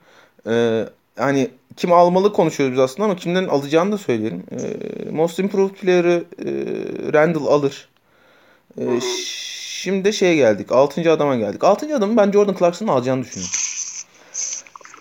Ee, 0.47 0.85
hani 1.19 1.51
kim 1.77 1.93
almalı 1.93 2.33
konuşuyoruz 2.33 2.73
biz 2.73 2.81
aslında 2.81 3.05
ama 3.05 3.17
kimden 3.17 3.49
alacağını 3.49 3.93
da 3.93 3.99
söyleyelim. 3.99 4.45
Ee, 4.53 5.11
Most 5.11 5.39
Improved 5.39 5.75
Player'ı 5.75 6.25
e, 6.39 6.49
Randall 7.13 7.47
alır. 7.47 7.89
Ee, 8.81 9.01
şimdi 9.83 10.05
de 10.05 10.13
şeye 10.13 10.37
geldik. 10.37 10.73
Altıncı 10.73 11.13
adama 11.13 11.37
geldik. 11.37 11.65
Altıncı 11.65 11.97
adamı 11.97 12.17
ben 12.17 12.33
Jordan 12.33 12.57
Clarkson'ın 12.59 12.91
alacağını 12.91 13.25
düşünüyorum. 13.25 13.76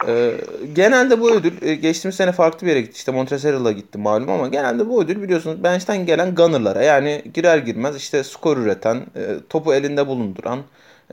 Ee, 0.08 0.32
genelde 0.74 1.22
bu 1.22 1.32
ödül 1.32 1.62
e, 1.62 1.76
geçtiğimiz 1.76 2.16
sene 2.16 2.32
farklı 2.32 2.68
bir 2.68 2.72
yere 2.72 2.82
gitti. 2.82 2.98
İşte 2.98 3.12
Montresal'a 3.12 3.72
gitti 3.72 3.98
malum 3.98 4.30
ama 4.30 4.48
genelde 4.48 4.90
bu 4.90 5.04
ödül 5.04 5.22
biliyorsunuz 5.22 5.64
bench'ten 5.64 6.06
gelen 6.06 6.36
gunner'lara 6.36 6.84
yani 6.84 7.24
girer 7.34 7.58
girmez 7.58 7.96
işte 7.96 8.24
skor 8.24 8.58
üreten, 8.58 9.06
e, 9.16 9.36
topu 9.50 9.74
elinde 9.74 10.08
bulunduran, 10.08 10.60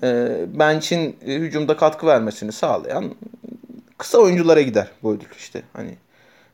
e, 0.03 0.39
bench'in 0.59 1.17
hücumda 1.27 1.77
katkı 1.77 2.07
vermesini 2.07 2.53
sağlayan 2.53 3.15
kısa 3.99 4.19
oyunculara 4.19 4.61
gider 4.61 4.89
bu 5.03 5.13
ödül 5.13 5.29
işte. 5.39 5.63
Hani 5.73 5.97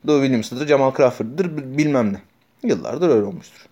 Lou 0.08 0.20
Williams'dır, 0.20 0.66
Jamal 0.66 0.94
Crawford'dır 0.94 1.56
bilmem 1.78 2.12
ne. 2.12 2.18
Yıllardır 2.62 3.08
öyle 3.08 3.24
olmuştur. 3.24 3.66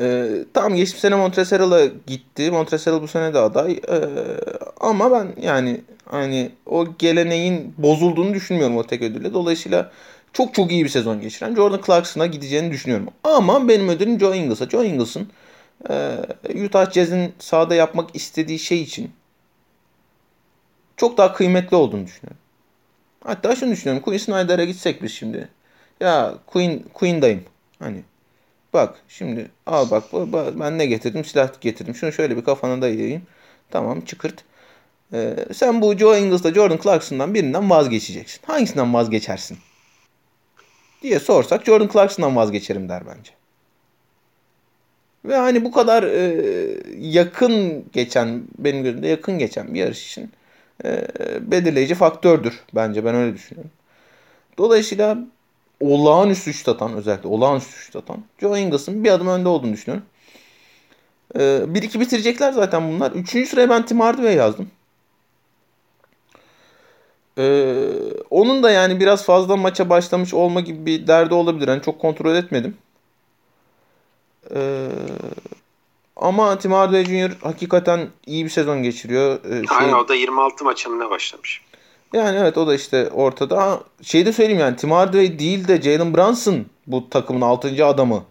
Ee, 0.00 0.44
tamam 0.54 0.74
geçmiş 0.74 1.00
sene 1.00 1.14
Montresal'a 1.14 1.84
gitti. 2.06 2.50
Montreal 2.50 3.02
bu 3.02 3.08
sene 3.08 3.34
de 3.34 3.38
aday. 3.38 3.80
Ee, 3.88 4.00
ama 4.80 5.10
ben 5.10 5.42
yani 5.42 5.80
hani 6.10 6.50
o 6.66 6.86
geleneğin 6.98 7.74
bozulduğunu 7.78 8.34
düşünmüyorum 8.34 8.76
o 8.76 8.86
tek 8.86 9.02
ödülle. 9.02 9.34
Dolayısıyla 9.34 9.92
çok 10.32 10.54
çok 10.54 10.72
iyi 10.72 10.84
bir 10.84 10.88
sezon 10.88 11.20
geçiren 11.20 11.54
Jordan 11.54 11.80
Clarkson'a 11.86 12.26
gideceğini 12.26 12.70
düşünüyorum. 12.72 13.08
Ama 13.24 13.68
benim 13.68 13.88
ödülüm 13.88 14.20
Joe 14.20 14.34
Ingles'a. 14.34 14.68
Joe 14.68 14.84
Ingles'ın 14.84 15.28
Utah 16.64 16.92
Jazz'in 16.92 17.34
sahada 17.38 17.74
yapmak 17.74 18.16
istediği 18.16 18.58
şey 18.58 18.82
için 18.82 19.10
çok 20.96 21.18
daha 21.18 21.32
kıymetli 21.32 21.76
olduğunu 21.76 22.06
düşünüyorum. 22.06 22.40
Hatta 23.24 23.56
şunu 23.56 23.70
düşünüyorum. 23.70 24.02
Queen 24.02 24.18
Snyder'a 24.18 24.64
gitsek 24.64 25.02
biz 25.02 25.12
şimdi. 25.12 25.48
Ya 26.00 26.34
Queen 26.46 26.82
Queen'dayım. 26.94 27.44
Hani 27.78 28.02
bak 28.72 28.94
şimdi 29.08 29.50
al 29.66 29.90
bak 29.90 30.04
ben 30.60 30.78
ne 30.78 30.86
getirdim? 30.86 31.24
Silah 31.24 31.60
getirdim. 31.60 31.94
Şunu 31.94 32.12
şöyle 32.12 32.36
bir 32.36 32.44
kafana 32.44 32.82
dayayayım. 32.82 33.22
Tamam 33.70 34.00
çıkırt. 34.00 34.44
Ee, 35.12 35.36
sen 35.54 35.82
bu 35.82 35.98
Joe 35.98 36.18
Ingles'la 36.18 36.54
Jordan 36.54 36.78
Clarkson'dan 36.82 37.34
birinden 37.34 37.70
vazgeçeceksin. 37.70 38.40
Hangisinden 38.46 38.94
vazgeçersin? 38.94 39.58
Diye 41.02 41.20
sorsak 41.20 41.64
Jordan 41.64 41.88
Clarkson'dan 41.92 42.36
vazgeçerim 42.36 42.88
der 42.88 43.02
bence. 43.06 43.30
Ve 45.24 45.36
hani 45.36 45.64
bu 45.64 45.72
kadar 45.72 46.02
e, 46.02 46.44
yakın 46.98 47.84
geçen, 47.92 48.42
benim 48.58 48.82
gözümde 48.82 49.08
yakın 49.08 49.38
geçen 49.38 49.74
bir 49.74 49.80
yarış 49.80 50.06
için 50.06 50.30
e, 50.84 51.06
belirleyici 51.40 51.94
faktördür 51.94 52.60
bence. 52.74 53.04
Ben 53.04 53.14
öyle 53.14 53.34
düşünüyorum. 53.34 53.70
Dolayısıyla 54.58 55.18
olağanüstü 55.80 56.54
şut 56.54 56.68
atan 56.68 56.94
özellikle 56.94 57.28
olağanüstü 57.28 57.72
şut 57.72 57.96
atan 57.96 58.24
Joe 58.40 58.56
Ingles'ın 58.56 59.04
bir 59.04 59.10
adım 59.10 59.28
önde 59.28 59.48
olduğunu 59.48 59.72
düşünüyorum. 59.72 60.06
Bir 61.74 61.82
iki 61.82 62.00
bitirecekler 62.00 62.52
zaten 62.52 62.92
bunlar. 62.92 63.12
Üçüncü 63.12 63.46
sıraya 63.48 63.70
ben 63.70 63.86
Tim 63.86 64.00
Hardaway 64.00 64.34
yazdım. 64.34 64.70
Ee, 67.38 67.88
onun 68.30 68.62
da 68.62 68.70
yani 68.70 69.00
biraz 69.00 69.24
fazla 69.24 69.56
maça 69.56 69.90
başlamış 69.90 70.34
olma 70.34 70.60
gibi 70.60 70.86
bir 70.86 71.06
derdi 71.06 71.34
olabilir. 71.34 71.68
Yani 71.68 71.82
çok 71.82 71.98
kontrol 71.98 72.34
etmedim. 72.34 72.76
Ee, 74.54 74.88
ama 76.16 76.58
Tim 76.58 76.72
Hardaway 76.72 77.04
Jr. 77.04 77.36
hakikaten 77.42 78.08
iyi 78.26 78.44
bir 78.44 78.50
sezon 78.50 78.82
geçiriyor. 78.82 79.44
Ee, 79.44 79.66
şey, 79.66 79.76
Aynen 79.78 79.92
o 79.92 80.08
da 80.08 80.14
26 80.14 80.64
maçına 80.64 81.10
başlamış. 81.10 81.62
Yani 82.12 82.38
evet 82.38 82.58
o 82.58 82.66
da 82.66 82.74
işte 82.74 83.10
ortada. 83.10 83.62
Ha, 83.62 83.80
şey 84.02 84.26
de 84.26 84.32
söyleyeyim 84.32 84.60
yani 84.60 84.76
Tim 84.76 84.90
Hardaway 84.90 85.38
değil 85.38 85.68
de 85.68 85.82
Jalen 85.82 86.14
Brunson 86.14 86.66
bu 86.86 87.10
takımın 87.10 87.40
6. 87.40 87.86
adamı 87.86 88.24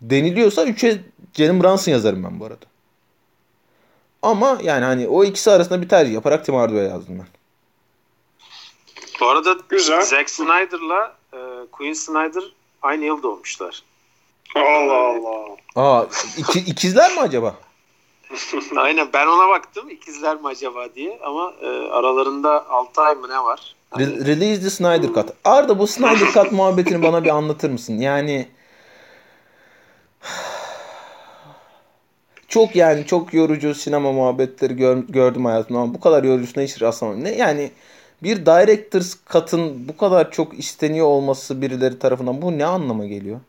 deniliyorsa 0.00 0.64
3'e 0.64 0.98
Jalen 1.34 1.62
Brunson 1.62 1.92
yazarım 1.92 2.24
ben 2.24 2.40
bu 2.40 2.44
arada. 2.44 2.64
Ama 4.22 4.58
yani 4.62 4.84
hani 4.84 5.08
o 5.08 5.24
ikisi 5.24 5.50
arasında 5.50 5.82
bir 5.82 5.88
tercih 5.88 6.14
yaparak 6.14 6.44
Tim 6.44 6.54
Hardaway 6.54 6.84
yazdım 6.84 7.18
ben. 7.18 7.26
Bu 9.20 9.28
arada 9.28 9.56
Güzel. 9.68 10.02
Zack 10.02 10.30
Snyder'la 10.30 11.14
e, 11.32 11.38
Queen 11.72 11.92
Snyder 11.92 12.44
aynı 12.82 13.04
yıl 13.04 13.22
doğmuşlar. 13.22 13.82
Allah 14.54 14.94
Allah. 14.94 15.56
Aa, 15.76 16.06
iki, 16.36 16.58
ikizler 16.58 17.14
mi 17.14 17.20
acaba? 17.20 17.54
Aynen 18.76 19.08
ben 19.12 19.26
ona 19.26 19.48
baktım 19.48 19.90
ikizler 19.90 20.36
mi 20.36 20.46
acaba 20.46 20.94
diye 20.94 21.18
ama 21.24 21.52
e, 21.62 21.66
aralarında 21.66 22.68
6 22.68 23.00
ay 23.02 23.14
mı 23.14 23.28
ne 23.28 23.44
var? 23.44 23.74
Hani... 23.90 24.04
Re- 24.04 24.26
release 24.26 24.62
the 24.62 24.70
Snyder 24.70 25.12
Cut. 25.14 25.28
Arda 25.44 25.78
bu 25.78 25.86
Snyder 25.86 26.32
Cut 26.34 26.52
muhabbetini 26.52 27.02
bana 27.02 27.24
bir 27.24 27.30
anlatır 27.30 27.70
mısın? 27.70 27.98
Yani 27.98 28.48
çok 32.48 32.76
yani 32.76 33.06
çok 33.06 33.34
yorucu 33.34 33.74
sinema 33.74 34.12
muhabbetleri 34.12 34.76
gör, 34.76 34.96
gördüm 34.96 35.44
hayatımda 35.44 35.80
ama 35.80 35.94
bu 35.94 36.00
kadar 36.00 36.24
yorucusuna 36.24 36.64
hiç 36.64 36.82
rastlamadım. 36.82 37.24
Ne 37.24 37.30
yani 37.30 37.70
bir 38.22 38.46
director's 38.46 39.16
cut'ın 39.32 39.88
bu 39.88 39.96
kadar 39.96 40.30
çok 40.30 40.58
isteniyor 40.58 41.06
olması 41.06 41.62
birileri 41.62 41.98
tarafından 41.98 42.42
bu 42.42 42.58
ne 42.58 42.64
anlama 42.64 43.06
geliyor? 43.06 43.40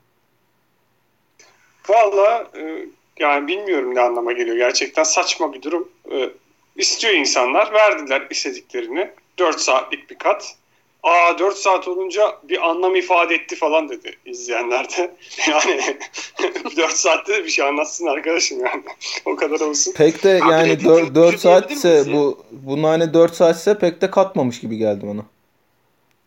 Valla 1.90 2.48
e, 2.58 2.86
yani 3.20 3.48
bilmiyorum 3.48 3.96
ne 3.96 4.02
anlama 4.02 4.32
geliyor. 4.32 4.58
Gerçekten 4.58 5.04
saçma 5.04 5.54
bir 5.54 5.62
durum. 5.62 5.90
E, 6.12 6.30
istiyor 6.76 7.14
insanlar. 7.14 7.74
Verdiler 7.74 8.28
istediklerini. 8.30 9.12
4 9.40 9.60
saatlik 9.60 10.10
bir 10.10 10.16
kat. 10.16 10.56
Aa 11.04 11.40
4 11.40 11.58
saat 11.58 11.88
olunca 11.88 12.40
bir 12.44 12.70
anlam 12.70 12.96
ifade 12.96 13.36
etti 13.36 13.56
falan 13.56 13.90
dedi 13.90 14.18
izleyenler 14.26 14.90
de. 14.90 15.16
Yani 15.48 15.98
4 16.78 16.92
saatte 16.92 17.34
de 17.34 17.44
bir 17.44 17.50
şey 17.50 17.66
anlatsın 17.66 18.06
arkadaşım 18.06 18.66
yani. 18.66 18.84
o 19.26 19.36
kadar 19.36 19.60
olsun. 19.60 19.94
Pek 19.94 20.24
de 20.24 20.30
yani 20.30 20.84
4, 20.84 21.16
4 21.16 21.40
saatse 21.40 22.14
bu 22.14 22.46
bunun 22.52 22.84
hani 22.84 23.14
4 23.14 23.36
saatse 23.36 23.78
pek 23.80 24.02
de 24.02 24.12
katmamış 24.12 24.60
gibi 24.60 24.78
geldi 24.78 25.06
bana. 25.08 25.26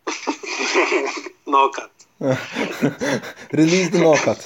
no 1.47 1.71
cut. 1.73 1.91
Release 3.55 3.91
the 3.91 4.01
no 4.03 4.17
cut. 4.17 4.39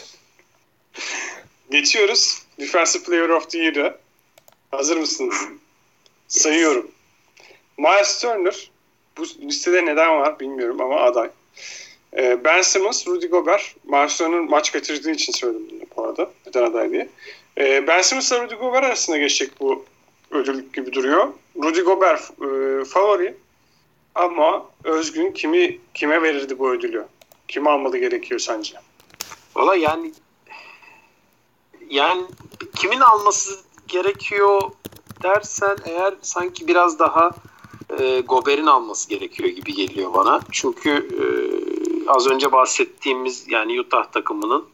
Geçiyoruz. 1.70 2.42
Defensive 2.60 3.02
Player 3.02 3.28
of 3.28 3.50
the 3.50 3.58
Year'a. 3.58 3.98
Hazır 4.70 4.96
mısınız? 4.96 5.36
Sayıyorum. 6.28 6.90
Miles 7.78 8.20
Turner, 8.20 8.70
bu 9.18 9.22
listede 9.22 9.86
neden 9.86 10.20
var 10.20 10.40
bilmiyorum 10.40 10.80
ama 10.80 11.00
aday. 11.00 11.30
Ee, 12.16 12.44
ben 12.44 12.62
Simmons, 12.62 13.06
Rudy 13.06 13.26
Gobert. 13.26 13.74
Turner 14.18 14.40
maç 14.40 14.72
kaçırdığı 14.72 15.10
için 15.10 15.32
söyledim 15.32 15.66
bunu 15.70 15.80
bu 15.96 16.04
arada. 16.04 16.30
Neden 16.46 16.62
aday 16.62 16.90
diye. 16.90 17.08
Ee, 17.58 17.86
ben 17.86 18.02
Simmons 18.02 18.32
ile 18.32 18.42
Rudy 18.42 18.54
Gobert 18.54 18.84
arasında 18.84 19.18
geçecek 19.18 19.60
bu 19.60 19.84
ödül 20.30 20.64
gibi 20.72 20.92
duruyor. 20.92 21.28
Rudy 21.62 21.80
Gobert 21.80 22.20
e, 22.20 22.84
favori 22.84 23.34
ama 24.14 24.66
Özgün 24.84 25.32
kimi 25.32 25.78
kime 25.94 26.22
verirdi 26.22 26.58
bu 26.58 26.70
ödülü? 26.70 27.04
Kim 27.48 27.66
almalı 27.66 27.98
gerekiyor 27.98 28.40
sence? 28.40 28.74
Valla 29.56 29.76
yani 29.76 30.12
yani 31.90 32.22
kimin 32.76 33.00
alması 33.00 33.60
gerekiyor 33.88 34.62
dersen 35.22 35.76
eğer 35.84 36.14
sanki 36.22 36.66
biraz 36.68 36.98
daha 36.98 37.30
e, 37.98 38.20
Gober'in 38.20 38.66
alması 38.66 39.08
gerekiyor 39.08 39.48
gibi 39.48 39.74
geliyor 39.74 40.14
bana. 40.14 40.40
Çünkü 40.52 40.90
e, 40.90 41.24
az 42.10 42.26
önce 42.26 42.52
bahsettiğimiz 42.52 43.44
yani 43.48 43.80
Utah 43.80 44.04
takımının 44.04 44.64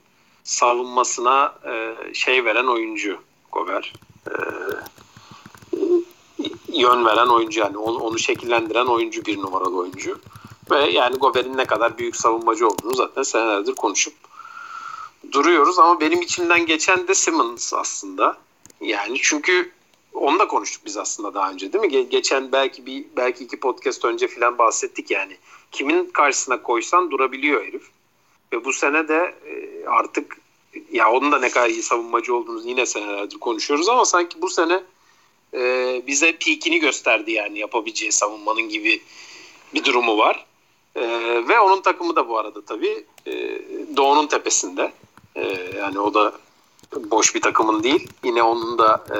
savunmasına 0.44 1.54
e, 1.66 1.94
şey 2.14 2.44
veren 2.44 2.66
oyuncu 2.66 3.18
Gober. 3.52 3.92
E, 4.26 4.34
yön 6.72 7.04
veren 7.04 7.26
oyuncu 7.26 7.60
yani 7.60 7.78
onu, 7.78 7.98
onu 7.98 8.18
şekillendiren 8.18 8.86
oyuncu 8.86 9.24
bir 9.24 9.38
numaralı 9.38 9.76
oyuncu. 9.76 10.18
Ve 10.70 10.90
yani 10.90 11.16
Gober'in 11.16 11.56
ne 11.56 11.64
kadar 11.64 11.98
büyük 11.98 12.16
savunmacı 12.16 12.68
olduğunu 12.68 12.94
zaten 12.94 13.22
senelerdir 13.22 13.74
konuşup 13.74 14.14
duruyoruz 15.32 15.78
ama 15.78 16.00
benim 16.00 16.22
içimden 16.22 16.66
geçen 16.66 17.08
de 17.08 17.14
Simmons 17.14 17.74
aslında. 17.74 18.36
Yani 18.80 19.18
çünkü 19.22 19.72
onu 20.14 20.38
da 20.38 20.48
konuştuk 20.48 20.82
biz 20.86 20.96
aslında 20.96 21.34
daha 21.34 21.50
önce 21.50 21.72
değil 21.72 21.84
mi? 21.84 22.08
Geçen 22.08 22.52
belki 22.52 22.86
bir 22.86 23.04
belki 23.16 23.44
iki 23.44 23.60
podcast 23.60 24.04
önce 24.04 24.28
filan 24.28 24.58
bahsettik 24.58 25.10
yani. 25.10 25.36
Kimin 25.72 26.04
karşısına 26.06 26.62
koysan 26.62 27.10
durabiliyor 27.10 27.64
herif. 27.64 27.82
Ve 28.52 28.64
bu 28.64 28.72
sene 28.72 29.08
de 29.08 29.34
e, 29.46 29.86
artık 29.86 30.36
ya 30.92 31.12
onun 31.12 31.32
da 31.32 31.38
ne 31.38 31.50
kadar 31.50 31.68
iyi 31.68 31.82
savunmacı 31.82 32.34
olduğunu 32.34 32.68
yine 32.68 32.86
senelerdir 32.86 33.38
konuşuyoruz 33.38 33.88
ama 33.88 34.04
sanki 34.04 34.42
bu 34.42 34.48
sene 34.48 34.82
e, 35.54 36.02
bize 36.06 36.32
peakini 36.32 36.78
gösterdi 36.78 37.32
yani 37.32 37.58
yapabileceği 37.58 38.12
savunmanın 38.12 38.68
gibi 38.68 39.02
bir 39.74 39.84
durumu 39.84 40.18
var. 40.18 40.46
E, 40.96 41.02
ve 41.48 41.60
onun 41.60 41.80
takımı 41.80 42.16
da 42.16 42.28
bu 42.28 42.38
arada 42.38 42.64
tabii 42.64 43.04
e, 43.26 43.62
Doğu'nun 43.96 44.26
tepesinde. 44.26 44.92
E, 45.36 45.58
yani 45.76 45.98
o 46.00 46.14
da 46.14 46.32
boş 46.96 47.34
bir 47.34 47.40
takımın 47.40 47.82
değil. 47.82 48.08
Yine 48.24 48.42
onun 48.42 48.78
da 48.78 49.04
e, 49.10 49.18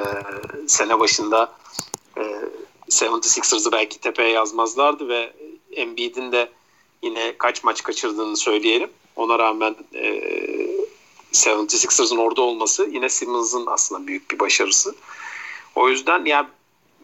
sene 0.67 0.99
başında 0.99 1.51
e, 2.17 2.21
76ers'ı 2.89 3.71
belki 3.71 3.99
tepeye 3.99 4.29
yazmazlardı 4.29 5.07
ve 5.07 5.33
Embiid'in 5.71 6.31
de 6.31 6.49
yine 7.01 7.37
kaç 7.37 7.63
maç 7.63 7.83
kaçırdığını 7.83 8.37
söyleyelim. 8.37 8.89
Ona 9.15 9.39
rağmen 9.39 9.75
e, 9.93 10.23
76ers'ın 11.33 12.17
orada 12.17 12.41
olması 12.41 12.89
yine 12.91 13.09
Simmons'ın 13.09 13.65
aslında 13.67 14.07
büyük 14.07 14.31
bir 14.31 14.39
başarısı. 14.39 14.95
O 15.75 15.89
yüzden 15.89 16.25
ya 16.25 16.47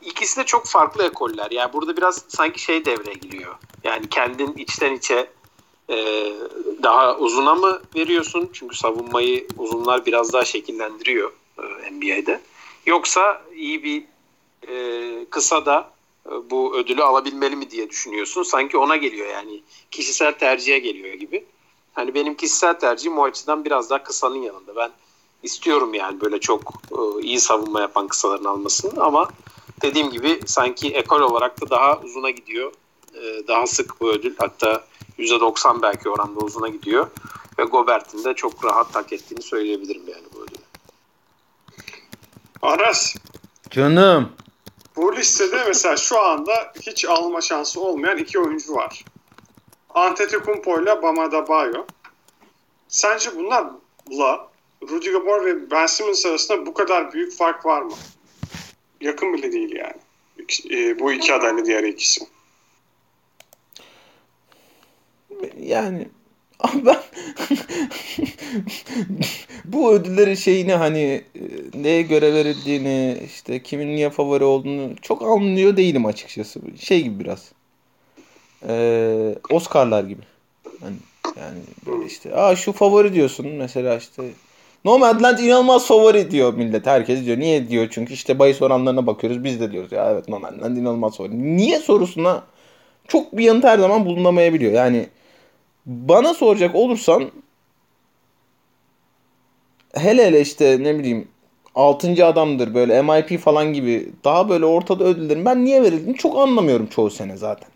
ikisi 0.02 0.38
de 0.38 0.46
çok 0.46 0.66
farklı 0.66 1.06
ekoller. 1.06 1.52
Yani 1.52 1.74
burada 1.74 1.98
biraz 1.98 2.24
sanki 2.28 2.62
şey 2.62 2.86
devreye 2.86 3.14
giriyor. 3.14 3.56
Yani 3.84 4.10
kendin 4.10 4.54
içten 4.54 4.94
içe 4.94 5.30
e, 5.90 5.96
daha 6.84 7.18
uzuna 7.18 7.56
mı 7.56 7.82
veriyorsun? 7.96 8.50
Çünkü 8.54 8.78
savunmayı 8.78 9.48
uzunlar 9.58 10.06
biraz 10.06 10.34
daha 10.34 10.46
şekillendiriyor 10.46 11.32
e, 11.58 11.92
NBA'de. 11.92 12.42
Yoksa 12.86 13.42
iyi 13.56 13.84
bir 13.84 14.04
e, 14.68 15.26
kısa 15.30 15.66
da 15.66 15.92
e, 16.26 16.50
bu 16.50 16.78
ödülü 16.78 17.04
alabilmeli 17.04 17.56
mi 17.56 17.72
diye 17.72 17.90
düşünüyorsun. 17.90 18.44
Sanki 18.44 18.78
ona 18.78 18.96
geliyor 18.96 19.28
yani 19.28 19.62
kişisel 19.92 20.34
tercihe 20.34 20.80
geliyor 20.80 21.14
gibi. 21.14 21.46
Hani 21.94 22.14
benim 22.14 22.36
kişisel 22.36 22.80
tercihim 22.80 23.18
o 23.18 23.24
açıdan 23.24 23.66
biraz 23.66 23.90
daha 23.90 24.04
kısanın 24.04 24.42
yanında. 24.42 24.76
Ben 24.76 24.92
istiyorum 25.44 25.94
yani 25.94 26.22
böyle 26.22 26.40
çok 26.40 26.74
e, 26.92 27.22
iyi 27.22 27.40
savunma 27.40 27.82
yapan 27.82 28.08
kısaların 28.08 28.46
almasını 28.46 29.04
ama 29.04 29.30
dediğim 29.82 30.10
gibi 30.10 30.40
sanki 30.46 30.90
ekol 30.90 31.22
olarak 31.22 31.62
da 31.62 31.70
daha 31.70 32.00
uzuna 32.00 32.30
gidiyor. 32.30 32.74
E, 33.16 33.48
daha 33.48 33.68
sık 33.68 34.02
bu 34.02 34.10
ödül. 34.10 34.36
Hatta 34.38 34.84
%90 35.20 35.82
belki 35.82 36.10
oranda 36.10 36.40
uzuna 36.40 36.68
gidiyor. 36.68 37.08
Ve 37.60 37.64
Gobert'in 37.64 38.24
de 38.24 38.34
çok 38.34 38.66
rahat 38.66 38.96
hak 38.96 39.14
ettiğini 39.14 39.42
söyleyebilirim 39.42 40.04
yani 40.08 40.24
bu 40.34 40.44
ödülü. 40.44 40.64
Aras. 42.62 43.16
Canım. 43.70 44.32
Bu 44.96 45.16
listede 45.16 45.64
mesela 45.68 45.98
şu 45.98 46.22
anda 46.22 46.74
hiç 46.82 47.06
alma 47.06 47.42
şansı 47.42 47.82
olmayan 47.82 48.18
iki 48.18 48.40
oyuncu 48.40 48.74
var. 48.74 49.06
Antetokounmpo 49.90 50.82
ile 50.82 51.02
Bam 51.02 51.20
Adebayo. 51.20 51.86
Sence 52.88 53.30
bunlarla 53.36 54.50
Rudy 54.90 55.12
Gobert 55.12 55.46
ve 55.46 55.72
Ben 55.72 55.86
Simmons 55.86 56.26
arasında 56.26 56.66
bu 56.66 56.74
kadar 56.74 57.14
büyük 57.14 57.38
fark 57.38 57.66
var 57.66 57.82
mı? 57.82 57.94
Yakın 59.02 59.34
bile 59.34 59.52
değil 59.52 59.76
yani. 59.76 59.96
E, 60.72 61.00
bu 61.00 61.12
iki 61.12 61.34
adayla 61.34 61.66
diğer 61.66 61.84
ikisi. 61.84 62.28
Yani 65.62 66.08
ben 66.86 66.98
bu 69.66 69.94
ödüllerin 69.94 70.36
şeyini 70.36 70.74
hani 70.74 71.24
e, 71.36 71.42
neye 71.84 72.02
göre 72.02 72.34
verildiğini 72.34 73.18
işte 73.26 73.64
kimin 73.64 73.96
niye 73.96 74.10
favori 74.10 74.44
olduğunu 74.44 74.96
çok 75.02 75.22
anlıyor 75.22 75.78
değilim 75.78 76.06
açıkçası. 76.06 76.60
Şey 76.80 77.04
gibi 77.04 77.20
biraz. 77.20 77.52
Ee, 78.68 79.36
Oscar'lar 79.50 80.04
gibi. 80.04 80.22
Hani 80.82 80.96
yani 81.40 81.60
böyle 81.86 82.06
işte 82.06 82.36
aa 82.36 82.56
şu 82.56 82.72
favori 82.72 83.14
diyorsun 83.14 83.48
mesela 83.48 83.98
işte 83.98 84.24
Nomadland 84.86 85.40
inanılmaz 85.40 85.88
favori 85.88 86.32
diyor 86.32 86.54
millet. 86.54 86.86
Herkes 86.86 87.26
diyor. 87.26 87.40
Niye 87.40 87.70
diyor? 87.70 87.88
Çünkü 87.92 88.14
işte 88.14 88.40
bahis 88.40 88.62
oranlarına 88.62 89.08
bakıyoruz. 89.08 89.44
Biz 89.44 89.60
de 89.60 89.72
diyoruz 89.72 89.92
ya 89.92 90.12
evet 90.12 90.30
Nomadland 90.30 90.78
inanılmaz 90.78 91.18
favori. 91.18 91.58
Niye 91.58 91.80
sorusuna 91.80 92.44
çok 93.08 93.38
bir 93.38 93.44
yanıt 93.44 93.64
her 93.64 93.80
zaman 93.80 94.06
bulunamayabiliyor. 94.06 94.72
Yani 94.72 95.08
bana 95.86 96.34
soracak 96.34 96.76
olursan 96.76 97.32
hele 99.94 100.26
hele 100.26 100.42
işte 100.42 100.78
ne 100.82 101.00
bileyim 101.00 101.28
6. 101.76 102.26
adamdır 102.26 102.74
böyle 102.74 103.02
MIP 103.02 103.40
falan 103.40 103.74
gibi 103.74 104.12
daha 104.24 104.50
böyle 104.50 104.66
ortada 104.66 105.04
ödüllerin 105.04 105.46
ben 105.46 105.66
niye 105.66 105.84
verildiğini 105.84 106.18
çok 106.18 106.38
anlamıyorum 106.40 106.88
çoğu 106.88 107.10
sene 107.10 107.38
zaten. 107.38 107.70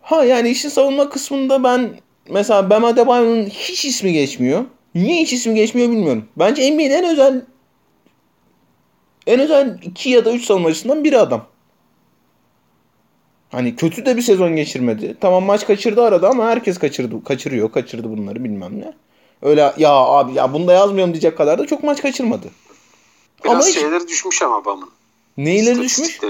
Ha 0.00 0.24
yani 0.24 0.48
işin 0.48 0.68
savunma 0.68 1.08
kısmında 1.08 1.64
ben 1.64 1.90
mesela 2.30 2.70
Bam 2.70 2.84
Adebayo'nun 2.84 3.46
hiç 3.46 3.84
ismi 3.84 4.12
geçmiyor. 4.12 4.64
Niye 4.94 5.22
hiç 5.22 5.32
ismi 5.32 5.54
geçmiyor 5.54 5.88
bilmiyorum. 5.88 6.28
Bence 6.36 6.70
NBA'nin 6.72 6.90
en 6.90 7.04
özel 7.04 7.42
en 9.26 9.40
özel 9.40 9.78
2 9.82 10.10
ya 10.10 10.24
da 10.24 10.32
3 10.32 10.44
savunmacısından 10.44 11.04
biri 11.04 11.18
adam. 11.18 11.46
Hani 13.52 13.76
kötü 13.76 14.06
de 14.06 14.16
bir 14.16 14.22
sezon 14.22 14.56
geçirmedi. 14.56 15.16
Tamam 15.20 15.44
maç 15.44 15.66
kaçırdı 15.66 16.02
arada 16.02 16.28
ama 16.28 16.46
herkes 16.46 16.78
kaçırdı, 16.78 17.24
kaçırıyor, 17.24 17.72
kaçırdı 17.72 18.10
bunları 18.10 18.44
bilmem 18.44 18.80
ne. 18.80 18.92
Öyle 19.42 19.72
ya 19.76 19.90
abi 19.90 20.34
ya 20.34 20.52
bunda 20.52 20.72
yazmıyorum 20.72 21.12
diyecek 21.12 21.38
kadar 21.38 21.58
da 21.58 21.66
çok 21.66 21.82
maç 21.82 22.02
kaçırmadı. 22.02 22.46
Biraz 23.44 23.54
ama 23.54 23.62
şeyleri 23.62 24.02
hiç... 24.02 24.08
düşmüş 24.08 24.42
ama 24.42 24.64
Bam'ın. 24.64 24.90
Neyleri 25.36 25.82
düşmüş? 25.82 26.20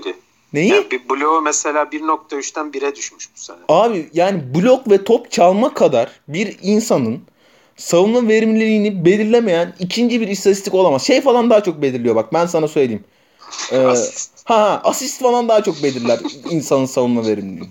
Neyi? 0.52 0.70
Yani 0.70 0.90
bir 0.90 1.08
bloğu 1.08 1.40
mesela 1.40 1.82
1.3'ten 1.82 2.66
1'e 2.66 2.96
düşmüş 2.96 3.28
bu 3.36 3.40
sene. 3.40 3.56
Abi 3.68 4.08
yani 4.12 4.54
blok 4.54 4.90
ve 4.90 5.04
top 5.04 5.30
çalma 5.30 5.74
kadar 5.74 6.10
bir 6.28 6.56
insanın 6.62 7.22
savunma 7.76 8.28
verimliliğini 8.28 9.04
belirlemeyen 9.04 9.74
ikinci 9.78 10.20
bir 10.20 10.28
istatistik 10.28 10.74
olamaz. 10.74 11.06
Şey 11.06 11.20
falan 11.20 11.50
daha 11.50 11.62
çok 11.62 11.82
belirliyor 11.82 12.14
bak 12.14 12.32
ben 12.32 12.46
sana 12.46 12.68
söyleyeyim. 12.68 13.04
Ee, 13.72 13.78
asist. 13.78 14.30
Ha 14.48 14.80
asist 14.84 15.22
falan 15.22 15.48
daha 15.48 15.62
çok 15.62 15.82
belirler 15.82 16.18
insanın 16.50 16.86
savunma 16.86 17.26
verimliliğini. 17.26 17.70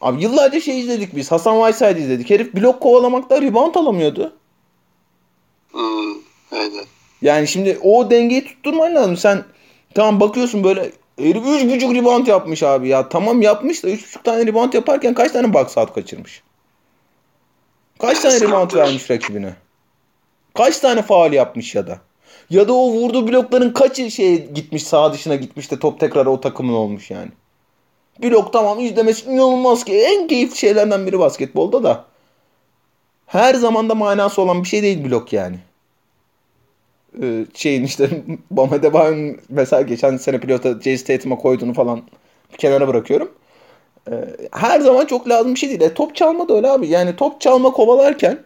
Abi 0.00 0.22
yıllarca 0.22 0.60
şey 0.60 0.80
izledik 0.80 1.16
biz. 1.16 1.32
Hasan 1.32 1.66
Whiteside 1.66 2.00
izledik. 2.00 2.30
Herif 2.30 2.54
blok 2.54 2.80
kovalamakta 2.80 3.42
rebound 3.42 3.74
alamıyordu. 3.74 4.32
Hmm, 5.72 6.14
aynen. 6.52 6.84
Yani 7.22 7.48
şimdi 7.48 7.78
o 7.82 8.10
dengeyi 8.10 8.44
tutturman 8.44 8.94
lazım. 8.94 9.16
Sen 9.16 9.44
tamam 9.94 10.20
bakıyorsun 10.20 10.64
böyle 10.64 10.92
herif 11.18 11.44
3.5 11.44 11.94
rebound 11.94 12.26
yapmış 12.26 12.62
abi 12.62 12.88
ya. 12.88 13.08
Tamam 13.08 13.42
yapmış 13.42 13.84
da 13.84 13.90
3.5 13.90 14.22
tane 14.22 14.46
rebound 14.46 14.72
yaparken 14.72 15.14
kaç 15.14 15.32
tane 15.32 15.54
box 15.54 15.78
out 15.78 15.94
kaçırmış? 15.94 16.42
Kaç 17.98 18.20
tane 18.20 18.40
rebound 18.40 18.74
vermiş 18.74 19.10
rakibine? 19.10 19.54
Kaç 20.54 20.78
tane 20.78 21.02
faal 21.02 21.32
yapmış 21.32 21.74
ya 21.74 21.86
da? 21.86 22.00
Ya 22.50 22.68
da 22.68 22.72
o 22.72 22.90
vurduğu 22.90 23.28
blokların 23.28 23.70
kaçı 23.70 24.10
şey 24.10 24.46
gitmiş 24.46 24.84
sağ 24.84 25.12
dışına 25.12 25.34
gitmiş 25.34 25.70
de 25.70 25.78
top 25.78 26.00
tekrar 26.00 26.26
o 26.26 26.40
takımın 26.40 26.72
olmuş 26.72 27.10
yani. 27.10 27.30
Blok 28.22 28.52
tamam 28.52 28.80
izlemesi 28.80 29.30
inanılmaz 29.30 29.84
ki 29.84 29.92
en 29.92 30.28
keyifli 30.28 30.56
şeylerden 30.56 31.06
biri 31.06 31.18
basketbolda 31.18 31.82
da. 31.82 32.04
Her 33.26 33.54
zaman 33.54 33.88
da 33.88 33.94
manası 33.94 34.42
olan 34.42 34.62
bir 34.62 34.68
şey 34.68 34.82
değil 34.82 35.04
blok 35.04 35.32
yani. 35.32 35.58
Ee, 37.22 37.46
şeyin 37.54 37.84
işte 37.84 38.10
Bam 38.50 38.72
Adebayo'nun 38.72 39.40
mesela 39.48 39.82
geçen 39.82 40.16
sene 40.16 40.40
pilota 40.40 40.80
Jason 40.80 41.06
Tatum'a 41.06 41.36
koyduğunu 41.36 41.74
falan 41.74 42.02
bir 42.52 42.58
kenara 42.58 42.88
bırakıyorum. 42.88 43.32
Ee, 44.10 44.14
her 44.52 44.80
zaman 44.80 45.06
çok 45.06 45.28
lazım 45.28 45.54
bir 45.54 45.58
şey 45.58 45.68
değil. 45.68 45.80
E, 45.80 45.94
top 45.94 46.16
çalma 46.16 46.48
da 46.48 46.54
öyle 46.54 46.70
abi. 46.70 46.88
Yani 46.88 47.16
top 47.16 47.40
çalma 47.40 47.72
kovalarken 47.72 48.38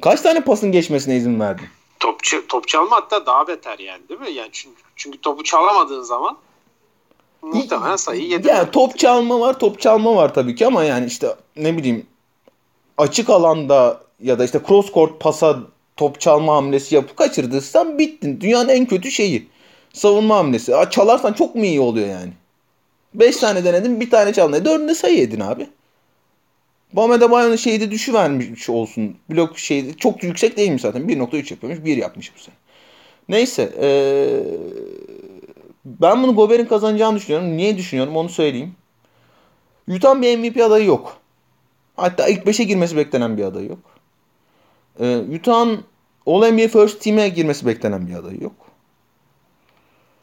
kaç 0.00 0.20
tane 0.20 0.40
pasın 0.40 0.72
geçmesine 0.72 1.16
izin 1.16 1.40
verdin? 1.40 1.66
Top, 2.04 2.20
top 2.48 2.68
çalma 2.68 2.96
hatta 2.96 3.26
daha 3.26 3.48
beter 3.48 3.78
yani 3.78 4.08
değil 4.08 4.20
mi? 4.20 4.32
Yani 4.32 4.48
çünkü, 4.52 4.82
çünkü 4.96 5.20
topu 5.20 5.44
çalamadığın 5.44 6.02
zaman 6.02 6.36
muhtemelen 7.42 7.96
sayıyı 7.96 8.28
yedin. 8.28 8.48
Yani 8.48 8.70
top 8.70 8.98
çalma 8.98 9.40
var, 9.40 9.58
top 9.58 9.80
çalma 9.80 10.16
var 10.16 10.34
tabii 10.34 10.54
ki 10.54 10.66
ama 10.66 10.84
yani 10.84 11.06
işte 11.06 11.36
ne 11.56 11.76
bileyim 11.76 12.06
açık 12.98 13.30
alanda 13.30 14.00
ya 14.22 14.38
da 14.38 14.44
işte 14.44 14.60
cross 14.68 14.92
court 14.92 15.20
pasa 15.20 15.58
top 15.96 16.20
çalma 16.20 16.56
hamlesi 16.56 16.94
yapıp 16.94 17.16
kaçırdıysan 17.16 17.98
bittin. 17.98 18.40
Dünyanın 18.40 18.68
en 18.68 18.86
kötü 18.86 19.10
şeyi. 19.10 19.48
Savunma 19.92 20.36
hamlesi. 20.36 20.72
Çalarsan 20.90 21.32
çok 21.32 21.54
mu 21.54 21.64
iyi 21.64 21.80
oluyor 21.80 22.08
yani? 22.08 22.32
5 23.14 23.36
tane 23.36 23.64
denedim 23.64 24.00
bir 24.00 24.10
tane 24.10 24.32
çaldın. 24.32 24.64
Dördünde 24.64 24.94
sayı 24.94 25.18
yedin 25.18 25.40
abi. 25.40 25.68
Bam 26.96 27.10
Adebayo'nun 27.10 27.56
şeyi 27.56 27.80
de 27.80 27.90
düşüvermiş 27.90 28.68
olsun. 28.70 29.16
Blok 29.30 29.58
şeyi 29.58 29.96
çok 29.96 30.22
yüksek 30.22 30.56
değilmiş 30.56 30.82
zaten. 30.82 31.02
1.3 31.02 31.52
yapıyormuş. 31.52 31.84
1 31.84 31.96
yapmış 31.96 32.32
bu 32.36 32.38
sene. 32.38 32.54
Neyse. 33.28 33.72
Ee, 33.80 34.40
ben 35.84 36.22
bunu 36.22 36.34
Gobert'in 36.34 36.66
kazanacağını 36.66 37.16
düşünüyorum. 37.16 37.56
Niye 37.56 37.78
düşünüyorum 37.78 38.16
onu 38.16 38.28
söyleyeyim. 38.28 38.74
Utah'ın 39.88 40.22
bir 40.22 40.38
MVP 40.38 40.62
adayı 40.62 40.86
yok. 40.86 41.16
Hatta 41.96 42.28
ilk 42.28 42.46
5'e 42.46 42.64
girmesi 42.64 42.96
beklenen 42.96 43.36
bir 43.36 43.44
adayı 43.44 43.68
yok. 43.68 43.78
Ee, 45.00 45.16
Utah'ın 45.16 45.84
All 46.26 46.50
NBA 46.50 46.68
First 46.68 47.00
Team'e 47.00 47.28
girmesi 47.28 47.66
beklenen 47.66 48.06
bir 48.06 48.14
adayı 48.14 48.42
yok. 48.42 48.54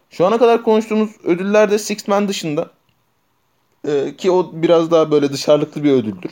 Şu 0.10 0.26
ana 0.26 0.38
kadar 0.38 0.64
konuştuğumuz 0.64 1.10
ödüllerde 1.24 1.80
Six 1.80 2.08
Man 2.08 2.28
dışında 2.28 2.70
ee, 3.88 4.16
ki 4.18 4.32
o 4.32 4.50
biraz 4.54 4.92
daha 4.92 5.12
böyle 5.12 5.34
dışarılıklı 5.34 5.84
bir 5.84 5.92
ödüldür. 5.92 6.32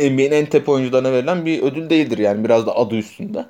NBA'nin 0.00 0.30
en 0.30 0.46
tepe 0.46 0.70
oyuncularına 0.70 1.12
verilen 1.12 1.46
bir 1.46 1.62
ödül 1.62 1.90
değildir 1.90 2.18
yani 2.18 2.44
biraz 2.44 2.66
da 2.66 2.76
adı 2.76 2.96
üstünde. 2.96 3.46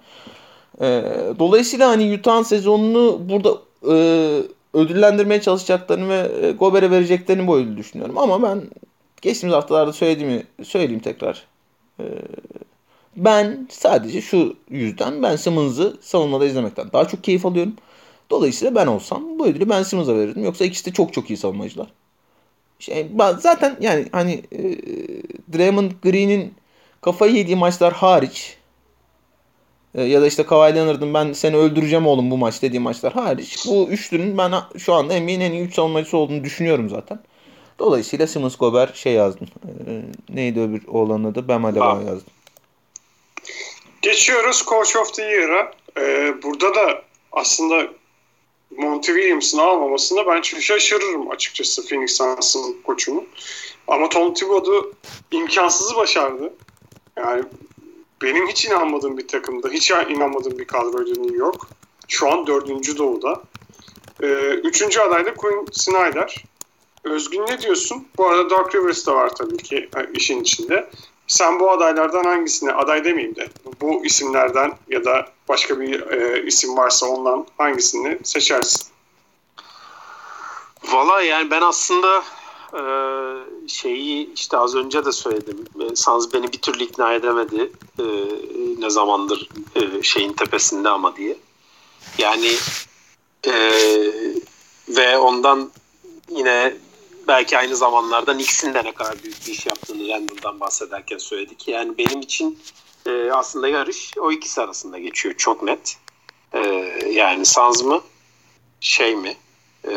E, 0.80 1.04
dolayısıyla 1.38 1.88
hani 1.88 2.14
Utah'ın 2.14 2.42
sezonunu 2.42 3.20
burada 3.28 3.58
e, 3.88 3.96
ödüllendirmeye 4.74 5.40
çalışacaklarını 5.40 6.08
ve 6.08 6.46
e, 6.46 6.52
Gober'e 6.52 6.90
vereceklerini 6.90 7.46
bu 7.46 7.56
ödülü 7.56 7.76
düşünüyorum. 7.76 8.18
Ama 8.18 8.42
ben 8.42 8.62
geçtiğimiz 9.22 9.56
haftalarda 9.56 9.92
söylediğimi 9.92 10.42
söyleyeyim 10.64 11.02
tekrar. 11.02 11.44
E, 12.00 12.04
ben 13.16 13.68
sadece 13.70 14.20
şu 14.20 14.56
yüzden 14.70 15.22
Ben 15.22 15.36
Simmons'ı 15.36 15.96
savunmada 16.00 16.46
izlemekten 16.46 16.92
daha 16.92 17.08
çok 17.08 17.24
keyif 17.24 17.46
alıyorum. 17.46 17.74
Dolayısıyla 18.30 18.74
ben 18.74 18.86
olsam 18.86 19.38
bu 19.38 19.46
ödülü 19.46 19.70
Ben 19.70 19.82
Simmons'a 19.82 20.16
verirdim. 20.16 20.44
Yoksa 20.44 20.64
ikisi 20.64 20.86
de 20.86 20.92
çok 20.92 21.12
çok 21.12 21.30
iyi 21.30 21.36
savunmacılar. 21.36 21.86
Şey, 22.82 23.06
zaten 23.38 23.76
yani 23.80 24.06
hani 24.12 24.42
e, 24.52 24.60
Draymond 25.52 25.90
Green'in 26.02 26.54
kafayı 27.00 27.34
yediği 27.34 27.56
maçlar 27.56 27.92
hariç 27.92 28.56
e, 29.94 30.02
ya 30.02 30.22
da 30.22 30.26
işte 30.26 30.46
Kawhi 30.46 30.74
Leonard'ın 30.74 31.14
ben 31.14 31.32
seni 31.32 31.56
öldüreceğim 31.56 32.06
oğlum 32.06 32.30
bu 32.30 32.38
maç 32.38 32.62
dediği 32.62 32.80
maçlar 32.80 33.12
hariç 33.12 33.66
bu 33.66 33.88
üçlünün 33.88 34.38
ben 34.38 34.52
şu 34.78 34.94
anda 34.94 35.20
NBA'nin 35.20 35.40
en 35.40 35.52
iyi 35.52 35.62
üç 35.62 35.74
savunmacısı 35.74 36.16
olduğunu 36.16 36.44
düşünüyorum 36.44 36.88
zaten. 36.88 37.20
Dolayısıyla 37.78 38.26
Simmons 38.26 38.56
Gober 38.56 38.90
şey 38.94 39.12
yazdım. 39.12 39.48
E, 39.64 40.02
neydi 40.34 40.60
öbür 40.60 40.86
oğlanın 40.86 41.24
adı? 41.24 41.48
Bam 41.48 41.64
Adebayo 41.64 42.00
yazdım. 42.00 42.32
Geçiyoruz 44.02 44.64
Coach 44.66 44.96
of 44.96 45.14
the 45.14 45.22
Year'a. 45.22 45.72
Ee, 45.98 46.34
burada 46.42 46.74
da 46.74 47.02
aslında 47.32 47.86
Monty 48.76 49.12
Williams'ın 49.12 49.58
almamasında 49.58 50.26
ben 50.26 50.40
çok 50.40 50.60
şaşırırım 50.60 51.30
açıkçası 51.30 51.88
Phoenix 51.88 52.16
Suns'ın 52.16 52.82
koçunu. 52.82 53.24
Ama 53.88 54.08
Tom 54.08 54.34
Thibodeau 54.34 54.92
imkansızı 55.30 55.96
başardı. 55.96 56.54
Yani 57.16 57.44
benim 58.22 58.48
hiç 58.48 58.64
inanmadığım 58.64 59.18
bir 59.18 59.28
takımda, 59.28 59.68
hiç 59.68 59.90
inanmadığım 59.90 60.58
bir 60.58 60.64
kadroydu 60.64 61.22
New 61.22 61.36
York. 61.36 61.60
Şu 62.08 62.32
an 62.32 62.46
dördüncü 62.46 62.98
doğuda. 62.98 63.42
Ee, 64.22 64.26
üçüncü 64.64 65.00
aday 65.00 65.26
da 65.26 65.34
Quinn 65.34 65.66
Snyder. 65.72 66.44
Özgün 67.04 67.46
ne 67.46 67.60
diyorsun? 67.60 68.08
Bu 68.16 68.26
arada 68.26 68.50
Dark 68.50 68.74
Rivers 68.74 69.06
de 69.06 69.12
var 69.12 69.34
tabii 69.34 69.56
ki 69.56 69.88
e, 69.96 70.12
işin 70.14 70.42
içinde. 70.42 70.90
Sen 71.32 71.60
bu 71.60 71.70
adaylardan 71.70 72.24
hangisini, 72.24 72.72
aday 72.72 73.04
demeyeyim 73.04 73.36
de 73.36 73.48
bu 73.80 74.04
isimlerden 74.04 74.78
ya 74.88 75.04
da 75.04 75.28
başka 75.48 75.80
bir 75.80 76.00
e, 76.00 76.46
isim 76.46 76.76
varsa 76.76 77.06
ondan 77.06 77.46
hangisini 77.58 78.18
seçersin? 78.22 78.86
Valla 80.84 81.22
yani 81.22 81.50
ben 81.50 81.60
aslında 81.60 82.22
e, 82.74 82.82
şeyi 83.68 84.34
işte 84.34 84.56
az 84.56 84.74
önce 84.74 85.04
de 85.04 85.12
söyledim. 85.12 85.64
E, 85.80 86.32
beni 86.32 86.52
bir 86.52 86.58
türlü 86.58 86.84
ikna 86.84 87.12
edemedi. 87.12 87.72
E, 87.98 88.04
ne 88.78 88.90
zamandır 88.90 89.48
e, 89.76 90.02
şeyin 90.02 90.32
tepesinde 90.32 90.88
ama 90.88 91.16
diye. 91.16 91.36
Yani 92.18 92.50
e, 93.46 93.52
ve 94.88 95.18
ondan 95.18 95.70
yine 96.28 96.74
belki 97.28 97.58
aynı 97.58 97.76
zamanlarda 97.76 98.32
Knicks'in 98.32 98.74
de 98.74 98.84
ne 98.84 98.92
kadar 98.92 99.22
büyük 99.22 99.46
bir 99.46 99.52
iş 99.52 99.66
yaptığını 99.66 100.08
Randall'dan 100.08 100.60
bahsederken 100.60 101.18
söyledik. 101.18 101.68
Yani 101.68 101.98
benim 101.98 102.20
için 102.20 102.58
e, 103.06 103.30
aslında 103.32 103.68
yarış 103.68 104.12
o 104.18 104.32
ikisi 104.32 104.60
arasında 104.60 104.98
geçiyor 104.98 105.34
çok 105.38 105.62
net. 105.62 105.96
E, 106.52 106.58
yani 107.10 107.46
Suns 107.46 107.82
mı 107.82 108.02
şey 108.80 109.16
mi 109.16 109.36
e, 109.88 109.94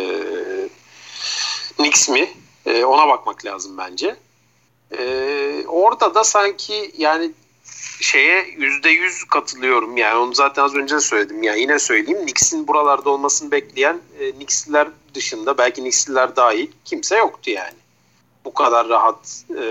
Knicks 1.77 2.09
mi 2.09 2.33
e, 2.65 2.85
ona 2.85 3.07
bakmak 3.07 3.45
lazım 3.45 3.77
bence. 3.77 4.15
E, 4.97 5.63
orada 5.67 6.15
da 6.15 6.23
sanki 6.23 6.91
yani 6.97 7.31
şeye 8.01 8.55
yüzde 8.57 8.89
yüz 8.89 9.23
katılıyorum. 9.23 9.97
Yani 9.97 10.17
onu 10.17 10.33
zaten 10.33 10.63
az 10.63 10.75
önce 10.75 10.95
de 10.95 10.99
söyledim. 10.99 11.43
Yani 11.43 11.61
yine 11.61 11.79
söyleyeyim. 11.79 12.21
Knicks'in 12.21 12.67
buralarda 12.67 13.09
olmasını 13.09 13.51
bekleyen 13.51 14.01
e, 14.19 14.31
Knicks'liler 14.31 14.87
dışında 15.13 15.57
belki 15.57 15.81
Knicks'liler 15.81 16.35
dahil 16.35 16.67
kimse 16.85 17.17
yoktu 17.17 17.51
yani. 17.51 17.75
Bu 18.45 18.53
kadar 18.53 18.89
rahat 18.89 19.43
e, 19.49 19.63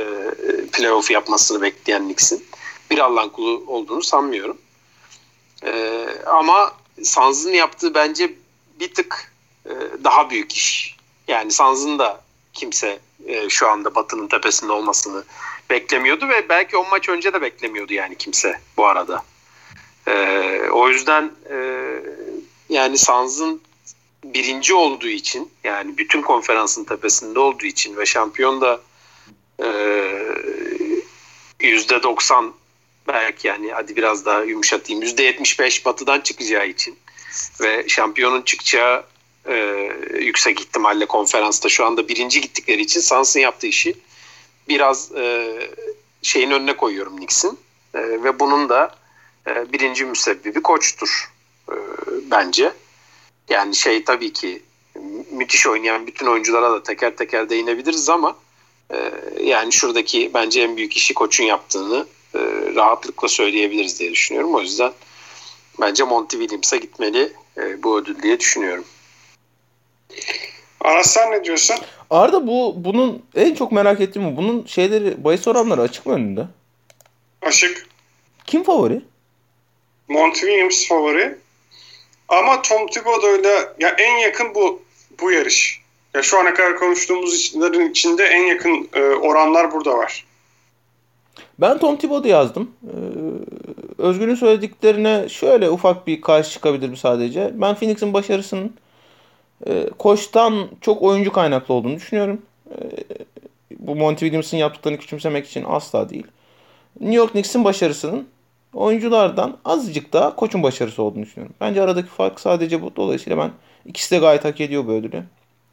playoff 0.72 1.10
yapmasını 1.10 1.62
bekleyen 1.62 2.04
Knicks'in 2.04 2.44
bir 2.90 2.98
Allah'ın 2.98 3.28
kulu 3.28 3.64
olduğunu 3.66 4.02
sanmıyorum. 4.02 4.58
E, 5.64 6.06
ama 6.26 6.72
Suns'ın 7.02 7.52
yaptığı 7.52 7.94
bence 7.94 8.34
bir 8.80 8.94
tık 8.94 9.32
e, 9.66 9.72
daha 10.04 10.30
büyük 10.30 10.52
iş. 10.52 10.96
Yani 11.28 11.52
Suns'ın 11.52 11.98
da 11.98 12.20
kimse 12.52 12.98
e, 13.26 13.48
şu 13.48 13.68
anda 13.68 13.94
Batı'nın 13.94 14.28
tepesinde 14.28 14.72
olmasını 14.72 15.24
beklemiyordu 15.70 16.28
ve 16.28 16.48
belki 16.48 16.76
on 16.76 16.90
maç 16.90 17.08
önce 17.08 17.32
de 17.32 17.42
beklemiyordu 17.42 17.92
yani 17.94 18.16
kimse 18.16 18.60
bu 18.76 18.86
arada. 18.86 19.24
E, 20.06 20.12
o 20.72 20.88
yüzden 20.88 21.32
e, 21.50 21.56
yani 22.68 22.98
Suns'ın 22.98 23.60
birinci 24.24 24.74
olduğu 24.74 25.08
için 25.08 25.50
yani 25.64 25.98
bütün 25.98 26.22
konferansın 26.22 26.84
tepesinde 26.84 27.38
olduğu 27.38 27.66
için 27.66 27.96
ve 27.96 28.06
şampiyon 28.06 28.60
da 28.60 28.80
e, 29.62 29.68
yüzde 31.60 32.02
doksan 32.02 32.54
belki 33.08 33.48
yani 33.48 33.72
hadi 33.72 33.96
biraz 33.96 34.26
daha 34.26 34.42
yumuşatayım 34.42 35.02
yüzde 35.02 35.22
yetmiş 35.22 35.60
beş 35.60 35.86
batıdan 35.86 36.20
çıkacağı 36.20 36.68
için 36.68 36.98
ve 37.60 37.88
şampiyonun 37.88 38.42
çıkacağı 38.42 39.04
e, 39.48 39.88
yüksek 40.20 40.60
ihtimalle 40.60 41.06
konferansta 41.06 41.68
şu 41.68 41.86
anda 41.86 42.08
birinci 42.08 42.40
gittikleri 42.40 42.82
için 42.82 43.00
Suns'ın 43.00 43.40
yaptığı 43.40 43.66
işi 43.66 43.94
biraz 44.68 45.12
e, 45.12 45.52
şeyin 46.22 46.50
önüne 46.50 46.76
koyuyorum 46.76 47.16
Knicks'in 47.16 47.58
e, 47.94 48.00
ve 48.00 48.40
bunun 48.40 48.68
da 48.68 48.94
e, 49.46 49.72
birinci 49.72 50.04
müsebbibi 50.04 50.62
koçtur 50.62 51.32
e, 51.68 51.74
bence. 52.30 52.72
Yani 53.48 53.74
şey 53.74 54.04
tabii 54.04 54.32
ki 54.32 54.62
müthiş 55.30 55.66
oynayan 55.66 56.06
bütün 56.06 56.26
oyunculara 56.26 56.72
da 56.72 56.82
teker 56.82 57.16
teker 57.16 57.50
değinebiliriz 57.50 58.08
ama 58.08 58.36
e, 58.90 59.10
yani 59.40 59.72
şuradaki 59.72 60.30
bence 60.34 60.60
en 60.60 60.76
büyük 60.76 60.96
işi 60.96 61.14
koçun 61.14 61.44
yaptığını 61.44 62.06
e, 62.34 62.38
rahatlıkla 62.74 63.28
söyleyebiliriz 63.28 64.00
diye 64.00 64.10
düşünüyorum. 64.10 64.54
O 64.54 64.60
yüzden 64.60 64.92
bence 65.80 66.04
Monty 66.04 66.36
Williams'a 66.36 66.76
gitmeli 66.76 67.32
e, 67.56 67.82
bu 67.82 67.98
ödül 67.98 68.22
diye 68.22 68.40
düşünüyorum. 68.40 68.84
Aras 70.80 71.10
sen 71.10 71.30
ne 71.30 71.44
diyorsun? 71.44 71.76
Arda 72.14 72.46
bu 72.46 72.74
bunun 72.76 73.22
en 73.34 73.54
çok 73.54 73.72
merak 73.72 74.00
ettiğim 74.00 74.32
bu. 74.32 74.36
Bunun 74.36 74.66
şeyleri 74.66 75.24
bahis 75.24 75.48
oranları 75.48 75.80
açık 75.80 76.06
mı 76.06 76.14
önünde? 76.14 76.46
Açık. 77.42 77.86
Kim 78.46 78.62
favori? 78.62 79.02
Monty 80.08 80.40
Williams 80.40 80.88
favori. 80.88 81.36
Ama 82.28 82.62
Tom 82.62 82.86
Thibodeau'yla 82.86 83.74
ya 83.80 83.88
en 83.88 84.18
yakın 84.18 84.54
bu 84.54 84.82
bu 85.20 85.30
yarış. 85.30 85.80
Ya 86.14 86.22
şu 86.22 86.38
ana 86.38 86.54
kadar 86.54 86.76
konuştuğumuz 86.76 87.34
işlerin 87.34 87.90
içinde 87.90 88.24
en 88.24 88.42
yakın 88.42 88.88
e, 88.92 89.00
oranlar 89.00 89.72
burada 89.72 89.98
var. 89.98 90.24
Ben 91.58 91.78
Tom 91.78 91.96
Thibodeau 91.96 92.32
yazdım. 92.32 92.70
Ee, 92.82 94.02
Özgür'ün 94.02 94.34
söylediklerine 94.34 95.28
şöyle 95.28 95.70
ufak 95.70 96.06
bir 96.06 96.20
karşı 96.20 96.50
çıkabilirim 96.50 96.96
sadece. 96.96 97.50
Ben 97.54 97.74
Phoenix'in 97.74 98.14
başarısının 98.14 98.74
e, 99.66 99.90
koçtan 99.98 100.68
çok 100.80 101.02
oyuncu 101.02 101.32
kaynaklı 101.32 101.74
olduğunu 101.74 101.96
düşünüyorum. 101.96 102.42
E, 102.70 102.74
bu 103.78 103.96
Monty 103.96 104.24
Williams'ın 104.24 104.56
yaptıklarını 104.56 104.98
küçümsemek 104.98 105.46
için 105.46 105.64
asla 105.68 106.10
değil. 106.10 106.26
New 107.00 107.16
York 107.16 107.32
Knicks'in 107.32 107.64
başarısının 107.64 108.28
oyunculardan 108.74 109.56
azıcık 109.64 110.12
daha 110.12 110.36
koçun 110.36 110.62
başarısı 110.62 111.02
olduğunu 111.02 111.22
düşünüyorum. 111.22 111.54
Bence 111.60 111.82
aradaki 111.82 112.08
fark 112.08 112.40
sadece 112.40 112.82
bu. 112.82 112.96
Dolayısıyla 112.96 113.38
ben 113.38 113.50
ikisi 113.86 114.10
de 114.10 114.18
gayet 114.18 114.44
hak 114.44 114.60
ediyor 114.60 114.86
bu 114.86 114.92
ödülü. 114.92 115.22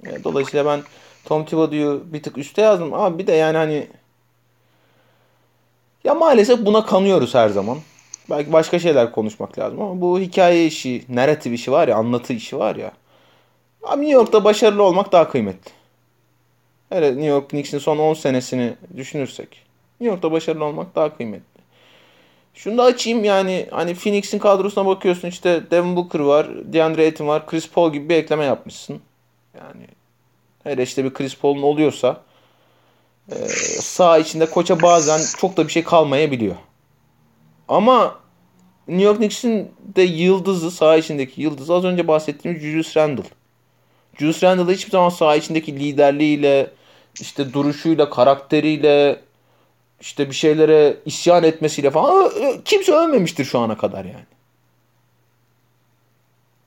E, 0.06 0.24
dolayısıyla 0.24 0.66
ben 0.66 0.82
Tom 1.26 1.46
Thibodeau'yu 1.46 2.04
bir 2.06 2.24
tık 2.24 2.38
üste 2.38 2.62
yazdım. 2.62 2.94
Ama 2.94 3.18
bir 3.18 3.28
de 3.28 3.32
yani 3.32 3.58
hani 3.58 3.88
ya 6.04 6.16
maalesef 6.16 6.66
buna 6.66 6.86
kanıyoruz 6.86 7.36
her 7.36 7.50
zaman. 7.50 7.78
Belki 8.30 8.54
başka 8.54 8.80
şeyler 8.80 9.12
konuşmak 9.12 9.60
lazım 9.60 9.82
ama 9.82 10.02
bu 10.02 10.20
hikaye 10.20 10.66
işi, 10.66 11.06
narratif 11.10 11.54
işi 11.54 11.72
var 11.72 11.88
ya, 11.88 11.96
anlatı 11.96 12.34
işi 12.34 12.60
var 12.60 12.76
ya. 12.76 12.92
Abi 13.84 14.02
New 14.02 14.14
York'ta 14.14 14.44
başarılı 14.44 14.84
olmak 14.84 15.12
daha 15.12 15.30
kıymetli. 15.30 15.72
Evet 16.92 17.12
New 17.12 17.30
York 17.30 17.50
Knicks'in 17.50 17.78
son 17.78 17.98
10 17.98 18.14
senesini 18.14 18.74
düşünürsek. 18.98 19.50
New 20.00 20.14
York'ta 20.14 20.32
başarılı 20.32 20.66
olmak 20.66 20.96
daha 20.96 21.18
kıymetli. 21.18 21.62
Şunu 22.54 22.78
da 22.78 22.84
açayım 22.84 23.24
yani 23.24 23.68
hani 23.72 23.96
Phoenix'in 23.96 24.40
kadrosuna 24.40 24.86
bakıyorsun 24.86 25.28
işte 25.28 25.64
Devin 25.72 25.96
Booker 25.96 26.20
var, 26.20 26.74
DeAndre 26.74 27.02
Ayton 27.02 27.28
var, 27.28 27.48
Chris 27.48 27.70
Paul 27.70 27.94
gibi 27.94 28.10
bir 28.10 28.16
ekleme 28.16 28.46
yapmışsın. 28.46 29.02
Yani 29.58 29.88
hele 30.64 30.84
işte 30.84 31.04
bir 31.04 31.14
Chris 31.14 31.38
Paul'un 31.38 31.62
oluyorsa 31.62 32.22
e, 33.32 33.36
sağ 33.82 34.18
içinde 34.18 34.46
koça 34.46 34.82
bazen 34.82 35.22
çok 35.38 35.58
da 35.58 35.68
bir 35.68 35.72
şey 35.72 35.84
kalmayabiliyor. 35.84 36.56
Ama 37.68 38.20
New 38.88 39.04
York 39.04 39.18
Knicks'in 39.18 39.72
de 39.96 40.02
yıldızı, 40.02 40.72
sağ 40.72 40.98
içindeki 40.98 41.42
yıldızı 41.42 41.74
az 41.74 41.84
önce 41.84 42.08
bahsettiğimiz 42.08 42.62
Julius 42.62 42.98
Randle. 42.98 43.24
Julius 44.20 44.44
Randle 44.44 44.74
hiçbir 44.74 44.92
zaman 44.92 45.10
sağ 45.10 45.36
içindeki 45.36 45.80
liderliğiyle, 45.80 46.72
işte 47.22 47.54
duruşuyla, 47.54 48.10
karakteriyle 48.10 49.20
işte 50.02 50.30
bir 50.30 50.36
şeylere 50.36 50.98
isyan 51.06 51.44
etmesiyle 51.44 51.92
falan 51.92 52.32
kimse 52.66 52.94
ölmemiştir 52.94 53.46
şu 53.46 53.60
ana 53.60 53.78
kadar 53.78 54.06
yani. 54.06 54.26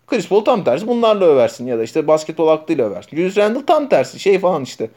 Chris 0.06 0.28
Paul 0.28 0.44
tam 0.44 0.64
tersi 0.64 0.86
bunlarla 0.86 1.24
översin 1.24 1.66
ya 1.66 1.78
da 1.78 1.82
işte 1.82 2.06
basketbol 2.06 2.48
aklıyla 2.48 2.86
översin. 2.86 3.16
Julius 3.16 3.36
Randle 3.36 3.66
tam 3.66 3.88
tersi 3.88 4.20
şey 4.20 4.38
falan 4.38 4.62
işte. 4.62 4.90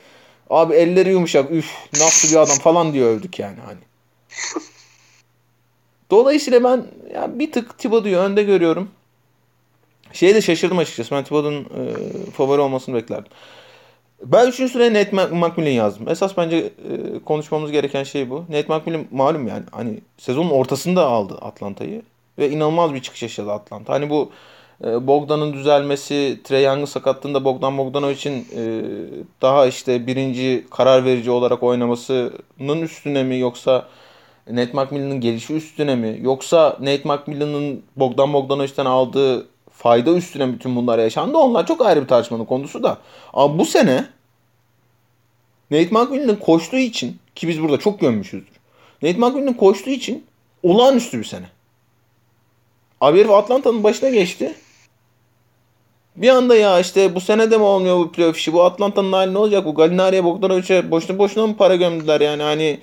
Abi 0.49 0.73
elleri 0.73 1.09
yumuşak 1.09 1.51
üf 1.51 1.71
nasıl 1.93 2.29
bir 2.29 2.41
adam 2.41 2.57
falan 2.57 2.93
diye 2.93 3.03
övdük 3.03 3.39
yani 3.39 3.57
hani. 3.65 3.79
Dolayısıyla 6.11 6.63
ben 6.63 6.85
ya 7.13 7.39
bir 7.39 7.51
tık 7.51 7.77
Thibodeau'yu 7.79 8.17
önde 8.17 8.43
görüyorum. 8.43 8.89
Şeye 10.17 10.35
de 10.35 10.41
şaşırdım 10.41 10.77
açıkçası. 10.77 11.15
Ben 11.15 11.23
Thibodeau'nun 11.23 11.61
e, 11.63 12.31
favori 12.31 12.61
olmasını 12.61 12.95
beklerdim. 12.95 13.31
Ben 14.23 14.47
3. 14.47 14.71
sıraya 14.71 14.93
Nate 14.93 15.11
McMillan 15.11 15.71
yazdım. 15.71 16.09
Esas 16.09 16.37
bence 16.37 16.57
e, 16.57 16.71
konuşmamız 17.25 17.71
gereken 17.71 18.03
şey 18.03 18.29
bu. 18.29 18.45
Nate 18.49 18.73
McMillan 18.73 19.05
malum 19.11 19.47
yani 19.47 19.63
hani 19.71 20.01
sezonun 20.17 20.49
ortasında 20.49 21.05
aldı 21.05 21.37
Atlanta'yı 21.41 22.01
ve 22.37 22.49
inanılmaz 22.49 22.93
bir 22.93 23.01
çıkış 23.01 23.21
yaşadı 23.21 23.51
Atlanta. 23.51 23.93
Hani 23.93 24.09
bu 24.09 24.31
e, 24.83 25.07
Bogdan'ın 25.07 25.53
düzelmesi, 25.53 26.39
Trey 26.43 26.63
Young'ın 26.63 26.85
sakatlığında 26.85 27.45
Bogdan 27.45 27.77
Bogdanovic'in 27.77 28.47
e, 28.55 28.81
daha 29.41 29.67
işte 29.67 30.07
birinci 30.07 30.65
karar 30.71 31.05
verici 31.05 31.31
olarak 31.31 31.63
oynamasının 31.63 32.81
üstüne 32.81 33.23
mi 33.23 33.39
yoksa 33.39 33.87
Nate 34.49 34.73
McMillan'ın 34.73 35.21
gelişi 35.21 35.53
üstüne 35.53 35.95
mi 35.95 36.17
yoksa 36.21 36.77
Nate 36.79 37.01
McMillan'ın 37.03 37.83
Bogdan 37.95 38.33
Bogdanovic'ten 38.33 38.85
aldığı 38.85 39.56
fayda 39.77 40.11
üstüne 40.11 40.53
bütün 40.53 40.75
bunlar 40.75 40.99
yaşandı. 40.99 41.37
Onlar 41.37 41.67
çok 41.67 41.85
ayrı 41.85 42.01
bir 42.01 42.07
tartışmanın 42.07 42.45
konusu 42.45 42.83
da. 42.83 42.97
Ama 43.33 43.59
bu 43.59 43.65
sene 43.65 44.05
Nate 45.71 45.89
McMillan'ın 45.91 46.35
koştuğu 46.35 46.77
için 46.77 47.17
ki 47.35 47.47
biz 47.47 47.61
burada 47.61 47.79
çok 47.79 47.99
gömmüşüzdür. 47.99 48.53
Nate 49.01 49.17
McMillan'ın 49.17 49.53
koştuğu 49.53 49.89
için 49.89 50.25
olağanüstü 50.63 51.19
bir 51.19 51.23
sene. 51.23 51.45
Abi 53.01 53.19
herif 53.19 53.31
Atlanta'nın 53.31 53.83
başına 53.83 54.09
geçti. 54.09 54.55
Bir 56.15 56.29
anda 56.29 56.55
ya 56.55 56.79
işte 56.79 57.15
bu 57.15 57.21
sene 57.21 57.51
de 57.51 57.57
mi 57.57 57.63
olmuyor 57.63 57.97
bu 57.97 58.11
playoff 58.11 58.37
işi? 58.37 58.53
Bu 58.53 58.63
Atlanta'nın 58.63 59.13
hali 59.13 59.33
ne 59.33 59.37
olacak? 59.37 59.65
Bu 59.65 59.75
Galinari'ye 59.75 60.23
Bogdanovic'e 60.23 60.91
boşuna 60.91 61.17
boşuna 61.17 61.47
mı 61.47 61.57
para 61.57 61.75
gömdüler 61.75 62.21
yani? 62.21 62.43
Hani 62.43 62.79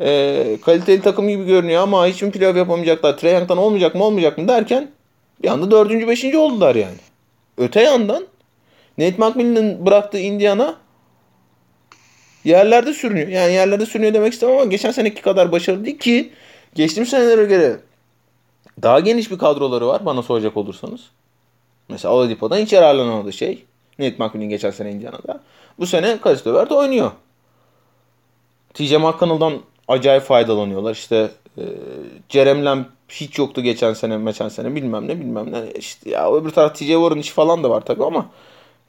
e, 0.00 0.58
kaliteli 0.64 1.02
takım 1.02 1.28
gibi 1.28 1.44
görünüyor 1.44 1.82
ama 1.82 2.06
hiç 2.06 2.22
mi 2.22 2.30
playoff 2.30 2.56
yapamayacaklar? 2.56 3.16
Trey 3.16 3.32
Young'dan 3.32 3.58
olmayacak 3.58 3.94
mı 3.94 4.04
olmayacak 4.04 4.38
mı 4.38 4.48
derken 4.48 4.90
bir 5.42 5.48
anda 5.48 5.70
dördüncü 5.70 6.08
beşinci 6.08 6.38
oldular 6.38 6.74
yani. 6.74 6.96
Öte 7.58 7.82
yandan 7.82 8.26
Nate 8.98 9.16
McMillan'ın 9.18 9.86
bıraktığı 9.86 10.18
Indiana 10.18 10.76
yerlerde 12.44 12.92
sürünüyor. 12.92 13.28
Yani 13.28 13.52
yerlerde 13.52 13.86
sürünüyor 13.86 14.14
demek 14.14 14.32
istemem 14.32 14.56
ama 14.56 14.64
geçen 14.64 14.90
seneki 14.90 15.22
kadar 15.22 15.52
başarılı 15.52 15.84
değil 15.84 15.98
ki 15.98 16.32
geçtiğimiz 16.74 17.10
senelere 17.10 17.44
göre 17.44 17.80
daha 18.82 19.00
geniş 19.00 19.30
bir 19.30 19.38
kadroları 19.38 19.86
var 19.86 20.06
bana 20.06 20.22
soracak 20.22 20.56
olursanız. 20.56 21.00
Mesela 21.88 22.14
Oladipo'dan 22.14 22.58
hiç 22.58 22.72
yararlanamadı 22.72 23.32
şey. 23.32 23.64
Nate 23.98 24.16
McMillan 24.18 24.48
geçen 24.48 24.70
sene 24.70 24.90
Indiana'da. 24.90 25.40
Bu 25.78 25.86
sene 25.86 26.20
Karis 26.20 26.46
Levert 26.46 26.72
oynuyor. 26.72 27.10
TJ 28.74 28.92
McConnell'dan 28.92 29.60
acayip 29.88 30.22
faydalanıyorlar. 30.22 30.92
İşte 30.92 31.30
e, 31.58 31.62
Jerem 32.28 32.64
Lamb 32.64 32.84
hiç 33.20 33.38
yoktu 33.38 33.62
geçen 33.62 33.92
sene, 33.92 34.24
geçen 34.24 34.48
sene 34.48 34.74
bilmem 34.74 35.08
ne 35.08 35.20
bilmem 35.20 35.52
ne. 35.52 35.70
İşte 35.78 36.10
ya 36.10 36.32
öbür 36.34 36.50
taraf 36.50 36.74
TJ 36.74 36.78
Warren 36.78 37.18
işi 37.18 37.32
falan 37.32 37.64
da 37.64 37.70
var 37.70 37.80
tabii 37.80 38.04
ama 38.04 38.30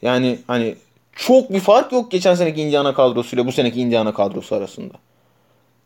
yani 0.01 0.39
hani 0.47 0.75
çok 1.15 1.53
bir 1.53 1.59
fark 1.59 1.91
yok 1.91 2.11
geçen 2.11 2.35
seneki 2.35 2.61
Indiana 2.61 2.93
kadrosuyla 2.93 3.45
bu 3.45 3.51
seneki 3.51 3.81
Indiana 3.81 4.13
kadrosu 4.13 4.55
arasında. 4.55 4.93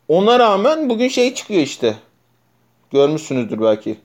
Ona 0.07 0.39
rağmen 0.39 0.89
bugün 0.89 1.07
şey 1.07 1.33
çıkıyor 1.33 1.61
işte. 1.61 1.95
Görmüşsünüzdür 2.91 3.61
belki. 3.61 3.97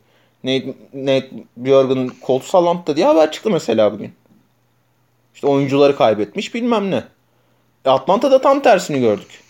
Nate, 0.44 0.74
Nate 0.94 1.30
Bjorgen'ın 1.56 2.08
koltuğu 2.08 2.46
sallanttı 2.46 2.96
diye 2.96 3.06
haber 3.06 3.32
çıktı 3.32 3.50
mesela 3.50 3.92
bugün. 3.92 4.12
İşte 5.34 5.46
oyuncuları 5.46 5.96
kaybetmiş 5.96 6.54
bilmem 6.54 6.90
ne. 6.90 7.04
E 7.84 7.90
Atlanta'da 7.90 8.40
tam 8.40 8.62
tersini 8.62 9.00
gördük. 9.00 9.44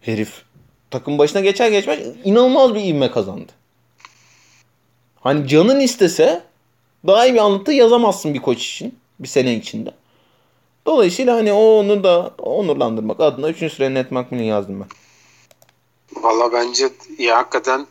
Herif 0.00 0.45
takım 0.90 1.18
başına 1.18 1.40
geçer 1.40 1.70
geçmez 1.70 1.98
inanılmaz 2.24 2.74
bir 2.74 2.84
ivme 2.84 3.10
kazandı. 3.10 3.52
Hani 5.20 5.48
canın 5.48 5.80
istese 5.80 6.42
daha 7.06 7.26
iyi 7.26 7.34
bir 7.34 7.38
anlatı 7.38 7.72
yazamazsın 7.72 8.34
bir 8.34 8.42
koç 8.42 8.66
için. 8.66 8.98
Bir 9.20 9.28
sene 9.28 9.54
içinde. 9.54 9.94
Dolayısıyla 10.86 11.36
hani 11.36 11.52
onu 11.52 12.04
da 12.04 12.34
onurlandırmak 12.38 13.20
adına 13.20 13.48
3. 13.48 13.72
sıraya 13.72 13.90
Net 13.90 14.10
McMillan 14.10 14.44
yazdım 14.44 14.80
ben. 14.80 14.88
Valla 16.22 16.52
bence 16.52 16.88
ya 17.18 17.36
hakikaten 17.36 17.86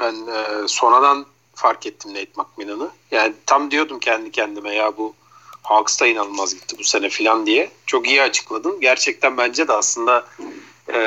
ben 0.00 0.14
e, 0.14 0.68
sonradan 0.68 1.26
fark 1.54 1.86
ettim 1.86 2.14
Nate 2.14 2.30
McMillan'ı. 2.36 2.90
Yani 3.10 3.34
tam 3.46 3.70
diyordum 3.70 3.98
kendi 3.98 4.30
kendime 4.30 4.74
ya 4.74 4.96
bu 4.96 5.14
Hawks 5.62 6.02
inanılmaz 6.02 6.54
gitti 6.54 6.76
bu 6.78 6.84
sene 6.84 7.08
filan 7.08 7.46
diye. 7.46 7.70
Çok 7.86 8.08
iyi 8.08 8.22
açıkladın. 8.22 8.80
Gerçekten 8.80 9.36
bence 9.36 9.68
de 9.68 9.72
aslında 9.72 10.24
e, 10.94 11.00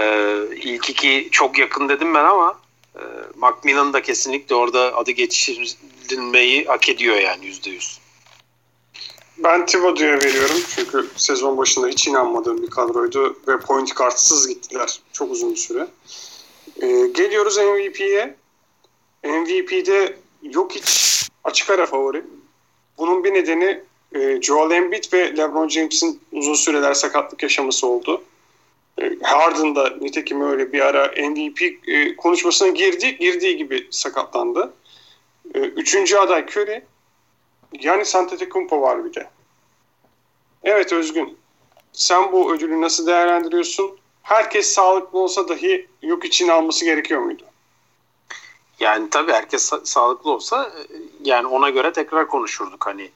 ilk 0.55 0.89
iki 0.89 1.29
çok 1.31 1.57
yakın 1.57 1.89
dedim 1.89 2.13
ben 2.13 2.25
ama 2.25 2.59
e, 2.95 3.01
Macmillan 3.35 3.93
da 3.93 4.01
kesinlikle 4.01 4.55
orada 4.55 4.95
adı 4.95 5.11
geçirilmeyi 5.11 6.65
hak 6.65 6.89
ediyor 6.89 7.15
yani 7.15 7.45
yüzde 7.45 7.69
yüz. 7.69 7.99
Ben 9.37 9.65
Thibodeau'ya 9.65 10.19
veriyorum 10.21 10.57
çünkü 10.75 11.07
sezon 11.15 11.57
başında 11.57 11.87
hiç 11.87 12.07
inanmadığım 12.07 12.61
bir 12.61 12.69
kadroydu 12.69 13.39
ve 13.47 13.59
point 13.59 13.93
kartsız 13.93 14.47
gittiler 14.47 14.99
çok 15.13 15.31
uzun 15.31 15.51
bir 15.51 15.57
süre. 15.57 15.87
Ee, 16.81 16.87
geliyoruz 17.13 17.57
MVP'ye. 17.57 18.35
MVP'de 19.23 20.17
yok 20.43 20.75
hiç 20.75 21.29
açık 21.43 21.69
ara 21.69 21.85
favori. 21.85 22.23
Bunun 22.97 23.23
bir 23.23 23.33
nedeni 23.33 23.83
e, 24.15 24.41
Joel 24.41 24.71
Embiid 24.71 25.13
ve 25.13 25.37
LeBron 25.37 25.67
James'in 25.67 26.21
uzun 26.31 26.53
süreler 26.53 26.93
sakatlık 26.93 27.43
yaşaması 27.43 27.87
oldu. 27.87 28.23
E, 29.01 29.17
Harden 29.23 29.75
da 29.75 29.89
nitekim 30.01 30.41
öyle 30.41 30.73
bir 30.73 30.81
ara 30.81 31.07
MVP 31.29 31.61
e, 31.87 32.15
konuşmasına 32.15 32.67
girdi, 32.67 33.17
girdiği 33.17 33.57
gibi 33.57 33.87
sakatlandı. 33.91 34.73
E, 35.55 35.59
üçüncü 35.59 36.17
aday 36.17 36.41
Curry. 36.45 36.85
Yani 37.81 38.03
Antetokounmpo 38.15 38.81
var 38.81 39.05
bir 39.05 39.13
de. 39.13 39.29
Evet 40.63 40.93
Özgün. 40.93 41.37
Sen 41.93 42.31
bu 42.31 42.53
ödülü 42.53 42.81
nasıl 42.81 43.07
değerlendiriyorsun? 43.07 43.97
Herkes 44.21 44.73
sağlıklı 44.73 45.19
olsa 45.19 45.47
dahi 45.47 45.87
yok 46.01 46.25
için 46.25 46.47
alması 46.47 46.85
gerekiyor 46.85 47.21
muydu? 47.21 47.43
Yani 48.79 49.09
tabii 49.09 49.31
herkes 49.31 49.71
sa- 49.71 49.85
sağlıklı 49.85 50.31
olsa 50.31 50.71
yani 51.23 51.47
ona 51.47 51.69
göre 51.69 51.93
tekrar 51.93 52.27
konuşurduk 52.27 52.85
hani 52.85 53.11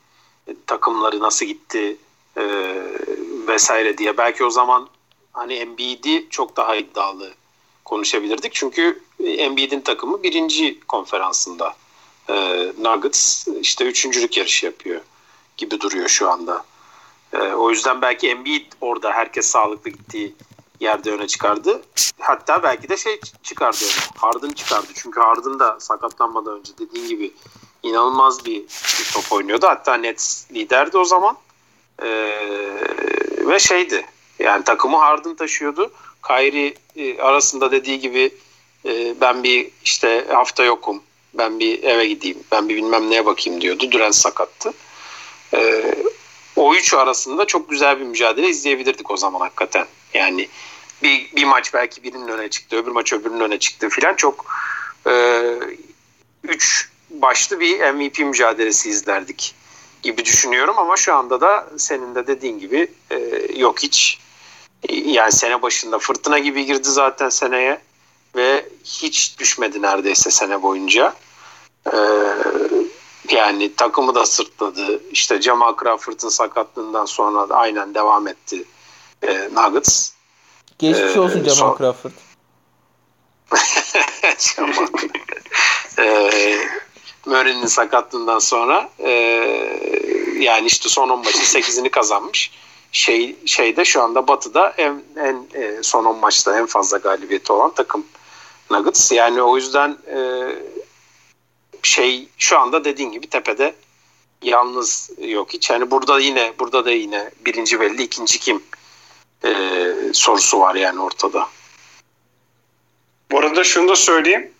takımları 0.67 1.19
nasıl 1.19 1.45
gitti 1.45 1.97
e, 2.37 2.43
vesaire 3.47 3.97
diye. 3.97 4.17
Belki 4.17 4.45
o 4.45 4.49
zaman 4.49 4.87
hani 5.33 5.53
Embiid'i 5.53 6.27
çok 6.29 6.57
daha 6.57 6.75
iddialı 6.75 7.33
konuşabilirdik. 7.85 8.53
Çünkü 8.53 9.03
Embiid'in 9.23 9.81
takımı 9.81 10.23
birinci 10.23 10.79
konferansında 10.79 11.75
e, 12.29 12.33
Nuggets 12.77 13.47
işte 13.47 13.85
üçüncülük 13.85 14.37
yarışı 14.37 14.65
yapıyor 14.65 15.01
gibi 15.57 15.81
duruyor 15.81 16.07
şu 16.07 16.29
anda. 16.29 16.65
E, 17.33 17.37
o 17.37 17.69
yüzden 17.69 18.01
belki 18.01 18.29
Embiid 18.29 18.71
orada 18.81 19.11
herkes 19.11 19.47
sağlıklı 19.47 19.89
gittiği 19.89 20.35
yerde 20.79 21.11
öne 21.11 21.27
çıkardı. 21.27 21.81
Hatta 22.19 22.63
belki 22.63 22.89
de 22.89 22.97
şey 22.97 23.19
çıkardı 23.43 23.77
öne. 23.83 24.17
Harden 24.17 24.49
çıkardı. 24.49 24.87
Çünkü 24.95 25.19
Harden 25.19 25.59
da 25.59 25.79
sakatlanmadan 25.79 26.59
önce 26.59 26.71
dediğin 26.79 27.07
gibi 27.07 27.33
inanılmaz 27.83 28.45
bir, 28.45 28.61
bir 28.99 29.11
top 29.13 29.31
oynuyordu. 29.31 29.67
Hatta 29.67 29.93
Nets 29.95 30.51
liderdi 30.51 30.97
o 30.97 31.03
zaman. 31.03 31.37
Ee, 32.01 32.07
ve 33.47 33.59
şeydi 33.59 34.05
yani 34.43 34.63
takımı 34.63 34.97
Harden 34.97 35.35
taşıyordu. 35.35 35.91
Kyrie 36.27 36.73
e, 36.95 37.21
arasında 37.21 37.71
dediği 37.71 37.99
gibi 37.99 38.33
e, 38.85 39.21
ben 39.21 39.43
bir 39.43 39.69
işte 39.83 40.25
hafta 40.29 40.63
yokum. 40.63 41.03
Ben 41.33 41.59
bir 41.59 41.83
eve 41.83 42.05
gideyim. 42.05 42.43
Ben 42.51 42.69
bir 42.69 42.75
bilmem 42.75 43.09
neye 43.09 43.25
bakayım 43.25 43.61
diyordu. 43.61 43.91
Durant 43.91 44.15
sakattı. 44.15 44.73
E, 45.53 45.83
o 46.55 46.75
üç 46.75 46.93
arasında 46.93 47.45
çok 47.45 47.69
güzel 47.69 47.99
bir 47.99 48.05
mücadele 48.05 48.49
izleyebilirdik 48.49 49.11
o 49.11 49.17
zaman 49.17 49.39
hakikaten. 49.39 49.87
Yani 50.13 50.47
bir, 51.03 51.31
bir 51.35 51.43
maç 51.43 51.73
belki 51.73 52.03
birinin 52.03 52.27
öne 52.27 52.49
çıktı, 52.49 52.75
öbür 52.75 52.91
maç 52.91 53.13
öbürünün 53.13 53.39
öne 53.39 53.59
çıktı 53.59 53.89
filan 53.89 54.15
çok 54.15 54.45
üç 56.43 56.89
başlı 57.09 57.59
bir 57.59 57.91
MVP 57.91 58.19
mücadelesi 58.19 58.89
izlerdik 58.89 59.55
gibi 60.03 60.25
düşünüyorum 60.25 60.79
ama 60.79 60.97
şu 60.97 61.15
anda 61.15 61.41
da 61.41 61.69
senin 61.77 62.15
de 62.15 62.27
dediğin 62.27 62.59
gibi 62.59 62.87
e, 63.11 63.17
yok 63.55 63.83
hiç 63.83 64.19
yani 64.89 65.31
sene 65.31 65.61
başında 65.61 65.99
fırtına 65.99 66.39
gibi 66.39 66.65
girdi 66.65 66.89
zaten 66.89 67.29
seneye 67.29 67.81
ve 68.35 68.69
hiç 68.83 69.39
düşmedi 69.39 69.81
neredeyse 69.81 70.31
sene 70.31 70.61
boyunca. 70.61 71.13
Ee, 71.93 71.97
yani 73.29 73.75
takımı 73.75 74.15
da 74.15 74.25
sırtladı. 74.25 75.01
İşte 75.11 75.41
Jamal 75.41 75.75
Crawford'ın 75.83 76.29
sakatlığından 76.29 77.05
sonra 77.05 77.49
da 77.49 77.55
aynen 77.55 77.93
devam 77.95 78.27
etti 78.27 78.63
e, 79.21 79.49
Nuggets. 79.53 80.11
Geçmiş 80.79 81.15
Ee, 81.15 81.19
olsun 81.19 81.39
Jamal 81.43 81.55
son- 81.55 81.77
Crawford. 81.77 82.11
Jamal. 84.39 84.87
Ee, 85.99 86.57
Murray'nin 87.25 87.65
sakatlığından 87.65 88.39
sonra 88.39 88.89
ee, 88.99 89.09
yani 90.39 90.67
işte 90.67 90.89
son 90.89 91.09
10 91.09 91.19
maçın 91.19 91.39
8'ini 91.59 91.89
kazanmış. 91.89 92.51
Şey 92.93 93.35
şeyde 93.45 93.85
şu 93.85 94.01
anda 94.01 94.27
Batı'da 94.27 94.73
en, 94.77 95.03
en 95.17 95.47
e, 95.53 95.83
son 95.83 96.05
10 96.05 96.17
maçta 96.17 96.59
en 96.59 96.65
fazla 96.65 96.97
galibiyeti 96.97 97.53
olan 97.53 97.73
takım 97.73 98.05
Nuggets. 98.71 99.11
Yani 99.11 99.41
o 99.41 99.55
yüzden 99.55 99.97
e, 100.15 100.17
şey 101.83 102.27
şu 102.37 102.59
anda 102.59 102.85
dediğin 102.85 103.11
gibi 103.11 103.27
tepede 103.27 103.75
yalnız 104.41 105.09
yok 105.17 105.53
hiç. 105.53 105.69
Yani 105.69 105.91
burada 105.91 106.19
yine 106.19 106.53
burada 106.59 106.85
da 106.85 106.91
yine 106.91 107.31
birinci 107.45 107.79
belli 107.79 108.03
ikinci 108.03 108.39
kim 108.39 108.63
e, 109.45 109.83
sorusu 110.13 110.59
var 110.59 110.75
yani 110.75 111.01
ortada. 111.01 111.47
Bu 113.31 113.39
arada 113.39 113.63
şunu 113.63 113.87
da 113.87 113.95
söyleyeyim. 113.95 114.51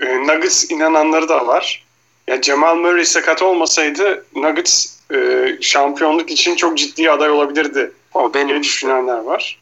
Nuggets 0.00 0.70
inananları 0.70 1.28
da 1.28 1.46
var. 1.46 1.84
Ya 2.26 2.40
Cemal 2.40 2.76
Murray 2.76 3.04
sakat 3.04 3.42
olmasaydı 3.42 4.26
Nuggets 4.34 4.93
e, 5.14 5.48
şampiyonluk 5.60 6.30
için 6.30 6.56
çok 6.56 6.78
ciddi 6.78 7.10
aday 7.10 7.30
olabilirdi. 7.30 7.92
O 8.14 8.34
benim 8.34 8.62
düşünenler 8.62 9.18
var. 9.18 9.60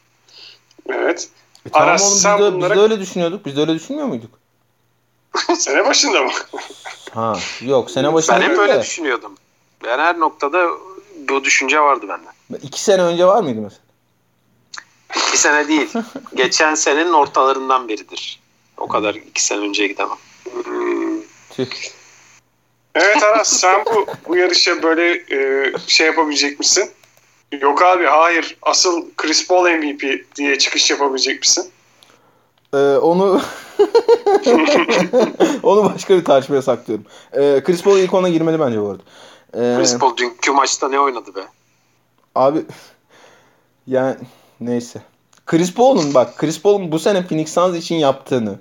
Evet. 0.89 1.29
E, 1.65 1.69
tamam 1.69 1.89
Aras, 1.89 2.01
oğlum 2.03 2.13
biz 2.13 2.21
sen 2.21 2.39
de, 2.39 2.45
biz 2.45 2.53
bunlara- 2.53 2.75
de 2.75 2.79
öyle 2.79 2.99
düşünüyorduk. 2.99 3.45
Biz 3.45 3.57
de 3.57 3.61
öyle 3.61 3.73
düşünmüyor 3.73 4.07
muyduk? 4.07 4.31
Sene 5.57 5.85
başında 5.85 6.21
mı? 6.21 6.31
Ha 7.13 7.33
yok 7.61 7.91
sene 7.91 8.13
başında 8.13 8.35
Ben 8.41 8.49
hep 8.49 8.59
öyle 8.59 8.73
de. 8.75 8.81
düşünüyordum. 8.81 9.35
Ben 9.83 9.99
her 9.99 10.19
noktada 10.19 10.67
bu 11.29 11.43
düşünce 11.43 11.79
vardı 11.79 12.05
bende. 12.09 12.59
İki 12.63 12.81
sene 12.83 13.01
önce 13.01 13.25
var 13.25 13.43
mıydı 13.43 13.61
mesela? 13.61 13.81
İki 15.27 15.37
sene 15.37 15.67
değil. 15.67 15.89
Geçen 16.35 16.75
senenin 16.75 17.13
ortalarından 17.13 17.87
beridir. 17.87 18.39
O 18.77 18.87
kadar 18.87 19.15
iki 19.15 19.43
sene 19.45 19.59
önceye 19.59 19.87
gidemem. 19.87 20.17
Tüh. 21.51 21.65
Evet 22.95 23.23
Aras 23.23 23.47
sen 23.47 23.85
bu, 23.85 24.05
bu 24.27 24.37
yarışa 24.37 24.83
böyle 24.83 25.11
e, 25.11 25.71
şey 25.87 26.07
yapabilecek 26.07 26.59
misin? 26.59 26.91
Yok 27.61 27.81
abi 27.81 28.05
hayır 28.05 28.57
asıl 28.61 29.05
Chris 29.17 29.47
Paul 29.47 29.69
MVP 29.69 30.03
diye 30.35 30.57
çıkış 30.57 30.91
yapabilecek 30.91 31.41
misin? 31.41 31.71
Ee, 32.73 32.77
onu 32.77 33.41
onu 35.63 35.93
başka 35.93 36.17
bir 36.17 36.25
tartışmaya 36.25 36.61
saklıyorum. 36.61 37.05
Ee, 37.33 37.61
Chris 37.65 37.83
Paul 37.83 37.97
ilk 37.97 38.13
ona 38.13 38.29
girmeli 38.29 38.59
bence 38.59 38.81
bu 38.81 38.89
arada. 38.89 39.03
Ee, 39.53 39.77
Chris 39.77 39.97
Paul 39.97 40.17
dünkü 40.17 40.51
maçta 40.51 40.89
ne 40.89 40.99
oynadı 40.99 41.35
be? 41.35 41.41
Abi 42.35 42.59
yani 43.87 44.15
neyse. 44.59 45.01
Chris 45.45 45.73
Paul'un 45.73 46.13
bak 46.13 46.37
Chris 46.37 46.61
Paul'un 46.61 46.91
bu 46.91 46.99
sene 46.99 47.27
Phoenix 47.27 47.53
Suns 47.53 47.77
için 47.77 47.95
yaptığını 47.95 48.59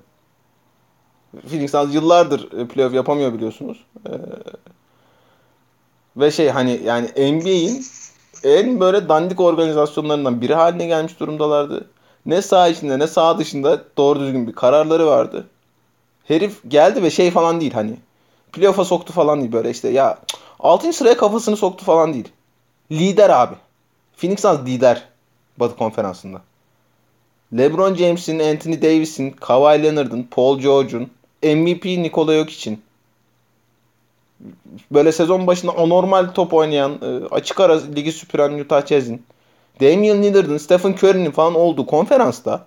Phoenix 1.41 1.71
Suns 1.71 1.95
yıllardır 1.95 2.53
e, 2.59 2.69
playoff 2.69 2.95
yapamıyor 2.95 3.33
biliyorsunuz. 3.33 3.85
Ee, 4.09 4.13
ve 6.17 6.31
şey 6.31 6.49
hani 6.49 6.81
yani 6.85 7.07
NBA'in 7.07 7.85
en 8.45 8.81
böyle 8.81 9.09
dandik 9.09 9.41
organizasyonlarından 9.41 10.41
biri 10.41 10.55
haline 10.55 10.87
gelmiş 10.87 11.21
durumdalardı. 11.21 11.89
Ne 12.27 12.43
sağ 12.43 12.69
içinde 12.69 12.99
ne 12.99 13.07
sağ 13.07 13.39
dışında 13.39 13.85
doğru 13.97 14.21
düzgün 14.21 14.47
bir 14.47 14.53
kararları 14.53 15.07
vardı. 15.07 15.47
Herif 16.25 16.61
geldi 16.69 17.03
ve 17.03 17.11
şey 17.11 17.31
falan 17.31 17.61
değil 17.61 17.73
hani. 17.73 17.97
Playoff'a 18.53 18.85
soktu 18.85 19.13
falan 19.13 19.41
değil 19.41 19.53
böyle 19.53 19.71
işte 19.71 19.89
ya 19.89 20.19
6. 20.61 20.93
sıraya 20.93 21.17
kafasını 21.17 21.57
soktu 21.57 21.85
falan 21.85 22.15
değil. 22.15 22.29
Lider 22.91 23.31
abi. 23.31 23.55
Phoenix 24.17 24.41
Suns 24.41 24.67
lider 24.67 25.09
Batı 25.57 25.77
konferansında. 25.77 26.43
LeBron 27.59 27.95
James'in, 27.95 28.39
Anthony 28.39 28.83
Davis'in, 28.83 29.31
Kawhi 29.31 29.83
Leonard'ın, 29.83 30.23
Paul 30.31 30.59
George'un, 30.59 31.11
MVP 31.43 31.85
Nikola 31.85 32.35
Jokic'in 32.35 32.82
böyle 34.90 35.12
sezon 35.12 35.47
başında 35.47 35.77
anormal 35.77 36.27
top 36.35 36.55
oynayan, 36.55 36.98
e, 37.02 37.27
açık 37.31 37.60
ara 37.60 37.81
ligi 37.85 38.12
süpüren 38.12 38.59
Utah 38.59 38.86
Jazz'in, 38.86 39.27
Damian 39.81 40.23
Lillard'ın, 40.23 40.59
Stephen 40.59 40.93
Curry'nin 40.93 41.31
falan 41.31 41.55
olduğu 41.55 41.86
konferansta 41.86 42.66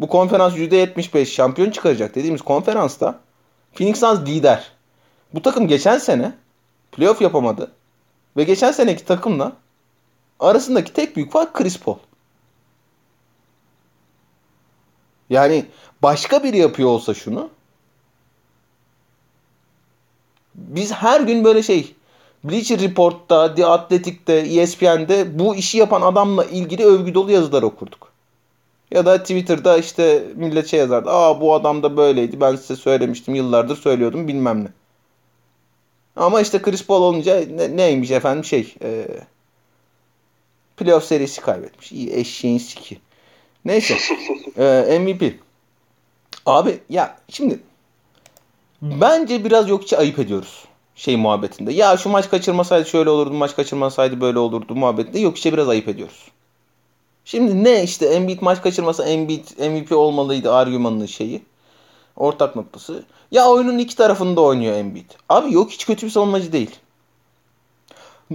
bu 0.00 0.08
konferans 0.08 0.56
%75 0.56 1.24
şampiyon 1.24 1.70
çıkaracak 1.70 2.14
dediğimiz 2.14 2.42
konferansta 2.42 3.20
Phoenix 3.74 4.00
Suns 4.00 4.20
lider. 4.20 4.72
Bu 5.34 5.42
takım 5.42 5.68
geçen 5.68 5.98
sene 5.98 6.32
playoff 6.92 7.20
yapamadı. 7.20 7.72
Ve 8.36 8.44
geçen 8.44 8.72
seneki 8.72 9.04
takımla 9.04 9.52
arasındaki 10.40 10.92
tek 10.92 11.16
büyük 11.16 11.32
fark 11.32 11.54
Chris 11.54 11.78
Paul. 11.78 11.96
Yani 15.30 15.66
başka 16.02 16.44
biri 16.44 16.58
yapıyor 16.58 16.88
olsa 16.88 17.14
şunu 17.14 17.50
biz 20.54 20.92
her 20.92 21.20
gün 21.20 21.44
böyle 21.44 21.62
şey 21.62 21.94
Bleacher 22.44 22.80
Report'ta, 22.80 23.54
The 23.54 23.66
Athletic'te, 23.66 24.34
ESPN'de 24.34 25.38
bu 25.38 25.54
işi 25.56 25.78
yapan 25.78 26.02
adamla 26.02 26.44
ilgili 26.44 26.84
övgü 26.84 27.14
dolu 27.14 27.30
yazılar 27.30 27.62
okurduk. 27.62 28.12
Ya 28.90 29.06
da 29.06 29.18
Twitter'da 29.18 29.78
işte 29.78 30.24
millet 30.34 30.66
şey 30.66 30.80
yazardı. 30.80 31.10
Aa 31.10 31.40
bu 31.40 31.54
adam 31.54 31.82
da 31.82 31.96
böyleydi. 31.96 32.40
Ben 32.40 32.56
size 32.56 32.76
söylemiştim. 32.76 33.34
Yıllardır 33.34 33.76
söylüyordum 33.76 34.28
bilmem 34.28 34.64
ne. 34.64 34.68
Ama 36.16 36.40
işte 36.40 36.62
Chris 36.62 36.86
Paul 36.86 37.02
olunca 37.02 37.40
ne, 37.40 37.76
neymiş 37.76 38.10
efendim 38.10 38.44
şey. 38.44 38.74
E, 38.82 39.06
playoff 40.76 41.04
serisi 41.04 41.40
kaybetmiş. 41.40 41.92
İyi 41.92 42.12
eşeğin 42.12 42.58
siki. 42.58 42.98
Neyse. 43.64 43.96
e, 44.58 44.98
MVP. 44.98 45.34
Abi 46.46 46.78
ya 46.88 47.16
şimdi 47.28 47.60
bence 48.82 49.44
biraz 49.44 49.68
yok 49.68 49.84
içi 49.84 49.98
ayıp 49.98 50.18
ediyoruz 50.18 50.64
şey 50.94 51.16
muhabbetinde. 51.16 51.72
Ya 51.72 51.96
şu 51.96 52.08
maç 52.08 52.30
kaçırmasaydı 52.30 52.88
şöyle 52.88 53.10
olurdu, 53.10 53.34
maç 53.34 53.56
kaçırmasaydı 53.56 54.20
böyle 54.20 54.38
olurdu 54.38 54.74
muhabbetinde 54.74 55.18
yok 55.18 55.38
içe 55.38 55.52
biraz 55.52 55.68
ayıp 55.68 55.88
ediyoruz. 55.88 56.28
Şimdi 57.24 57.64
ne 57.64 57.82
işte 57.82 58.06
Embiid 58.06 58.38
maç 58.42 58.62
kaçırmasa 58.62 59.04
Embiid 59.04 59.44
MVP 59.58 59.92
olmalıydı 59.92 60.54
argümanının 60.54 61.06
şeyi. 61.06 61.42
Ortak 62.16 62.56
noktası. 62.56 63.04
Ya 63.30 63.48
oyunun 63.48 63.78
iki 63.78 63.96
tarafında 63.96 64.40
oynuyor 64.40 64.76
Embiid. 64.76 65.10
Abi 65.28 65.52
yok 65.52 65.70
hiç 65.70 65.86
kötü 65.86 66.06
bir 66.06 66.10
savunmacı 66.10 66.52
değil. 66.52 66.70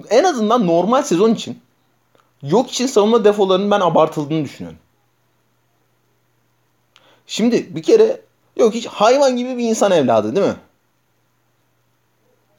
En 0.10 0.24
azından 0.24 0.68
normal 0.68 1.04
sezon 1.04 1.34
için 1.34 1.60
yok 2.44 2.72
için 2.72 2.88
savunma 2.88 3.24
defolarının 3.24 3.72
ben 3.72 3.80
abartıldığını 3.80 4.46
düşünüyorum. 4.46 4.80
Şimdi 7.28 7.76
bir 7.76 7.84
kere 7.84 8.22
yok 8.60 8.74
hiç 8.74 8.88
hayvan 8.88 9.38
gibi 9.38 9.58
bir 9.58 9.64
insan 9.64 9.92
evladı 9.92 10.36
değil 10.36 10.48
mi? 10.48 10.56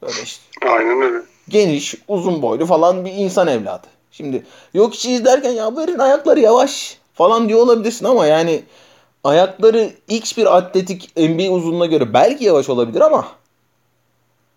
Böyle 0.01 0.21
işte 0.23 0.43
Aynen 0.69 1.01
öyle. 1.01 1.17
geniş, 1.49 1.95
uzun 2.07 2.41
boylu 2.41 2.65
falan 2.65 3.05
bir 3.05 3.11
insan 3.11 3.47
evladı. 3.47 3.87
Şimdi 4.11 4.45
yok 4.73 4.95
içi 4.95 5.11
izlerken 5.11 5.51
ya 5.51 5.75
bu 5.75 5.81
herifin 5.81 5.99
ayakları 5.99 6.39
yavaş 6.39 6.97
falan 7.13 7.49
diyor 7.49 7.59
olabilirsin 7.59 8.05
ama 8.05 8.25
yani 8.25 8.63
ayakları 9.23 9.91
X 10.07 10.37
bir 10.37 10.57
atletik 10.57 11.17
NBA 11.17 11.51
uzunluğuna 11.51 11.85
göre 11.85 12.13
belki 12.13 12.43
yavaş 12.45 12.69
olabilir 12.69 13.01
ama 13.01 13.27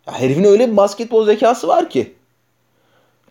ya 0.07 0.21
herifin 0.21 0.45
öyle 0.45 0.73
bir 0.73 0.77
basketbol 0.77 1.27
zekası 1.27 1.69
var 1.69 1.91
ki 1.91 2.15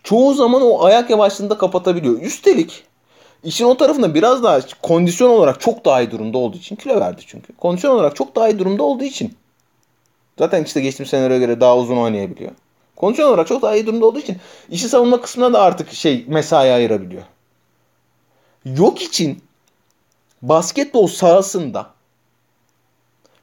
çoğu 0.04 0.34
zaman 0.34 0.62
o 0.62 0.84
ayak 0.84 1.10
yavaşlığını 1.10 1.50
da 1.50 1.58
kapatabiliyor. 1.58 2.22
Üstelik 2.22 2.84
işin 3.44 3.66
o 3.66 3.78
tarafında 3.78 4.14
biraz 4.14 4.44
daha 4.44 4.60
kondisyon 4.82 5.30
olarak 5.30 5.62
çok 5.62 5.86
daha 5.86 6.02
iyi 6.02 6.12
durumda 6.12 6.38
olduğu 6.38 6.58
için 6.58 6.76
kilo 6.76 7.00
verdi 7.00 7.22
çünkü. 7.28 7.54
Kondisyon 7.54 7.96
olarak 7.96 8.16
çok 8.16 8.36
daha 8.36 8.50
iyi 8.50 8.60
durumda 8.60 8.84
olduğu 8.84 9.04
için 9.04 9.38
zaten 10.40 10.64
işte 10.64 10.82
geçtiğimiz 10.82 11.10
senelere 11.10 11.40
göre 11.40 11.62
daha 11.62 11.78
uzun 11.78 11.98
oynayabiliyor. 11.98 12.52
Kondisyon 12.96 13.30
olarak 13.30 13.48
çok 13.48 13.62
daha 13.62 13.76
iyi 13.76 13.86
durumda 13.86 14.06
olduğu 14.06 14.20
için 14.20 14.38
işi 14.70 14.90
savunma 14.90 15.22
kısmına 15.22 15.54
da 15.54 15.62
artık 15.62 15.94
şey 15.94 16.26
mesai 16.28 16.72
ayırabiliyor. 16.72 17.24
Yok 18.66 19.02
için 19.02 19.44
basketbol 20.42 21.08
sahasında 21.08 21.90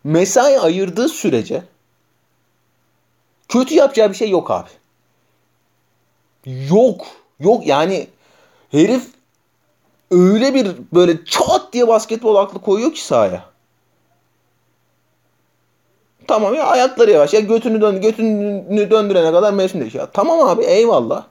mesai 0.05 0.59
ayırdığı 0.59 1.09
sürece 1.09 1.63
kötü 3.49 3.75
yapacağı 3.75 4.11
bir 4.11 4.17
şey 4.17 4.31
yok 4.31 4.51
abi. 4.51 4.71
Yok. 6.47 7.07
Yok 7.41 7.67
yani 7.67 8.07
herif 8.71 9.18
öyle 10.11 10.55
bir 10.55 10.69
böyle 10.95 11.25
çat 11.25 11.73
diye 11.73 11.89
basketbol 11.89 12.37
aklı 12.37 12.61
koyuyor 12.61 12.93
ki 12.95 13.05
sahaya. 13.05 13.45
Tamam 16.27 16.55
ya 16.55 16.67
ayakları 16.67 17.11
yavaş. 17.11 17.35
Ya 17.35 17.41
götünü 17.41 17.81
dön 17.81 18.01
götünü 18.01 18.91
döndürene 18.91 19.33
kadar 19.33 19.53
mevsim 19.53 19.81
değişiyor. 19.81 20.05
Ya 20.05 20.11
Tamam 20.11 20.49
abi 20.49 20.65
eyvallah. 20.65 21.27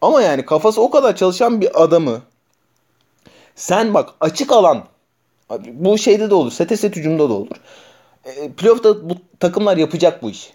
Ama 0.00 0.22
yani 0.22 0.44
kafası 0.44 0.80
o 0.82 0.90
kadar 0.90 1.16
çalışan 1.16 1.60
bir 1.60 1.82
adamı 1.82 2.22
sen 3.56 3.94
bak 3.94 4.10
açık 4.20 4.52
alan 4.52 4.84
bu 5.72 5.98
şeyde 5.98 6.30
de 6.30 6.34
olur. 6.34 6.52
Sete 6.52 6.76
set 6.76 6.96
hücumda 6.96 7.28
da 7.28 7.32
olur. 7.32 7.56
E, 8.24 8.52
playoff'ta 8.52 9.10
bu 9.10 9.14
takımlar 9.40 9.76
yapacak 9.76 10.22
bu 10.22 10.30
işi. 10.30 10.50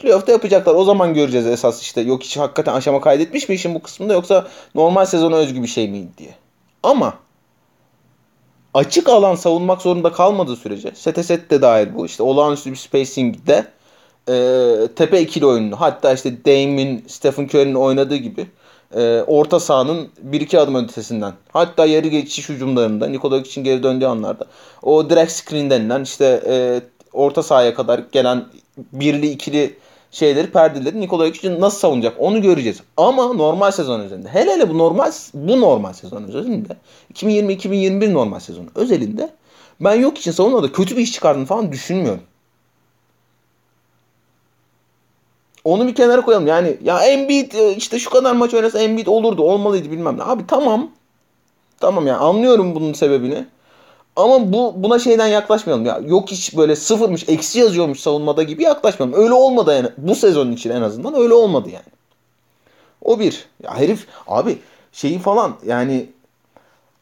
Playoff'ta 0.00 0.32
yapacaklar. 0.32 0.74
O 0.74 0.84
zaman 0.84 1.14
göreceğiz 1.14 1.46
esas 1.46 1.82
işte. 1.82 2.00
Yok 2.00 2.22
hiç 2.22 2.36
hakikaten 2.36 2.74
aşama 2.74 3.00
kaydetmiş 3.00 3.48
mi 3.48 3.54
işin 3.54 3.74
bu 3.74 3.82
kısmında 3.82 4.12
yoksa 4.12 4.48
normal 4.74 5.04
sezona 5.04 5.36
özgü 5.36 5.62
bir 5.62 5.68
şey 5.68 5.88
miydi 5.88 6.10
diye. 6.18 6.34
Ama 6.82 7.14
açık 8.74 9.08
alan 9.08 9.34
savunmak 9.34 9.82
zorunda 9.82 10.12
kalmadığı 10.12 10.56
sürece 10.56 10.92
sete 10.94 11.22
set 11.22 11.50
de 11.50 11.62
dahil 11.62 11.94
bu 11.94 12.06
işte 12.06 12.22
olağanüstü 12.22 12.70
bir 12.70 12.76
spacing'de 12.76 13.66
e, 14.28 14.34
tepe 14.96 15.20
ikili 15.20 15.46
oyununu 15.46 15.80
hatta 15.80 16.12
işte 16.12 16.44
Dame'in 16.44 17.04
Stephen 17.08 17.44
Curry'nin 17.44 17.74
oynadığı 17.74 18.16
gibi 18.16 18.46
e, 18.96 19.24
orta 19.26 19.60
sahanın 19.60 20.08
bir 20.18 20.40
iki 20.40 20.60
adım 20.60 20.74
ötesinden 20.74 21.32
hatta 21.52 21.86
yarı 21.86 22.08
geçiş 22.08 22.48
hücumlarında 22.48 23.06
Nikola 23.08 23.38
için 23.38 23.64
geri 23.64 23.82
döndüğü 23.82 24.06
anlarda 24.06 24.46
o 24.82 25.10
direct 25.10 25.32
screen 25.32 25.70
denilen 25.70 26.02
işte 26.02 26.42
e, 26.46 26.80
orta 27.12 27.42
sahaya 27.42 27.74
kadar 27.74 28.00
gelen 28.12 28.44
birli 28.92 29.30
ikili 29.30 29.76
şeyleri 30.10 30.50
perdeleri 30.50 31.00
Nikola 31.00 31.26
Jokic 31.26 31.60
nasıl 31.60 31.78
savunacak 31.78 32.14
onu 32.18 32.42
göreceğiz. 32.42 32.80
Ama 32.96 33.32
normal 33.32 33.70
sezon 33.70 34.00
üzerinde 34.00 34.28
hele 34.28 34.52
hele 34.52 34.68
bu 34.68 34.78
normal 34.78 35.12
bu 35.34 35.60
normal 35.60 35.92
sezon 35.92 36.24
üzerinde 36.24 36.76
2020-2021 37.14 38.14
normal 38.14 38.40
sezonu 38.40 38.66
özelinde 38.74 39.30
ben 39.80 39.94
yok 39.94 40.18
için 40.18 40.30
savunmada 40.30 40.72
kötü 40.72 40.96
bir 40.96 41.02
iş 41.02 41.12
çıkardığını 41.12 41.46
falan 41.46 41.72
düşünmüyorum. 41.72 42.22
Onu 45.64 45.86
bir 45.86 45.94
kenara 45.94 46.20
koyalım. 46.20 46.46
Yani 46.46 46.76
ya 46.82 47.04
Embiid 47.04 47.52
e, 47.52 47.74
işte 47.76 47.98
şu 47.98 48.10
kadar 48.10 48.32
maç 48.32 48.54
oynasa 48.54 48.78
Embiid 48.78 49.06
olurdu, 49.06 49.42
olmalıydı 49.42 49.90
bilmem 49.90 50.18
ne. 50.18 50.22
Abi 50.22 50.46
tamam. 50.46 50.90
Tamam 51.80 52.06
yani 52.06 52.18
anlıyorum 52.18 52.74
bunun 52.74 52.92
sebebini. 52.92 53.46
Ama 54.20 54.52
bu 54.52 54.74
buna 54.76 54.98
şeyden 54.98 55.26
yaklaşmayalım 55.26 55.86
ya. 55.86 56.00
Yok 56.06 56.30
hiç 56.30 56.56
böyle 56.56 56.76
sıfırmış, 56.76 57.28
eksi 57.28 57.58
yazıyormuş 57.58 58.00
savunmada 58.00 58.42
gibi 58.42 58.62
yaklaşmayalım. 58.62 59.22
Öyle 59.22 59.32
olmadı 59.32 59.74
yani. 59.74 59.88
Bu 59.98 60.14
sezon 60.14 60.52
için 60.52 60.70
en 60.70 60.82
azından 60.82 61.14
öyle 61.14 61.34
olmadı 61.34 61.68
yani. 61.70 61.84
O 63.02 63.20
bir. 63.20 63.44
Ya 63.62 63.76
herif 63.76 64.06
abi 64.26 64.58
şeyi 64.92 65.18
falan 65.18 65.56
yani 65.66 66.10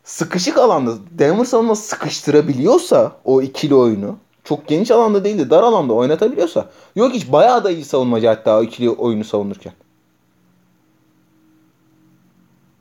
sıkışık 0.05 0.59
alanda 0.59 0.93
Denver 1.11 1.45
savunması 1.45 1.82
sıkıştırabiliyorsa 1.82 3.12
o 3.24 3.43
ikili 3.43 3.74
oyunu 3.74 4.16
çok 4.45 4.69
geniş 4.69 4.90
alanda 4.90 5.24
değil 5.24 5.39
de 5.39 5.51
dar 5.51 5.62
alanda 5.62 5.93
oynatabiliyorsa 5.93 6.70
yok 6.97 7.12
hiç 7.12 7.32
bayağı 7.32 7.65
da 7.65 7.70
iyi 7.70 7.85
savunmacı 7.85 8.27
hatta 8.27 8.59
o 8.59 8.62
ikili 8.62 8.90
oyunu 8.90 9.24
savunurken. 9.24 9.73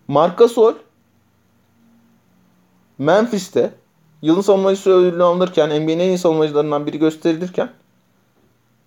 Marka 0.08 0.48
Sol 0.48 0.74
Memphis'te 2.98 3.74
yılın 4.22 4.42
savunmacısı 4.42 4.92
ödülünü 4.92 5.24
alırken 5.24 5.70
NBA'nin 5.70 6.00
en 6.00 6.08
iyi 6.08 6.18
savunmacılarından 6.18 6.86
biri 6.86 7.00
gösterilirken 7.00 7.70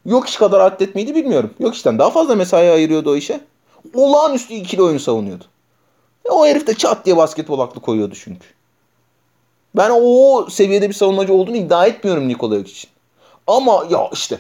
yok 0.06 0.28
iş 0.28 0.36
kadar 0.36 0.60
atlet 0.60 0.94
miydi 0.94 1.14
bilmiyorum. 1.14 1.50
Yok 1.58 1.74
işten 1.74 1.98
daha 1.98 2.10
fazla 2.10 2.34
mesai 2.34 2.70
ayırıyordu 2.70 3.10
o 3.10 3.16
işe. 3.16 3.40
Olağanüstü 3.94 4.54
ikili 4.54 4.82
oyunu 4.82 5.00
savunuyordu. 5.00 5.44
E 6.24 6.30
o 6.30 6.46
herif 6.46 6.66
de 6.66 6.74
çat 6.74 7.06
diye 7.06 7.16
basketbol 7.16 7.58
aklı 7.58 7.80
koyuyordu 7.80 8.14
çünkü. 8.14 8.46
Ben 9.76 9.90
o 9.94 10.46
seviyede 10.50 10.88
bir 10.88 10.94
savunmacı 10.94 11.32
olduğunu 11.32 11.56
iddia 11.56 11.86
etmiyorum 11.86 12.28
Nikola 12.28 12.58
için. 12.58 12.90
Ama 13.46 13.86
ya 13.90 14.10
işte 14.12 14.38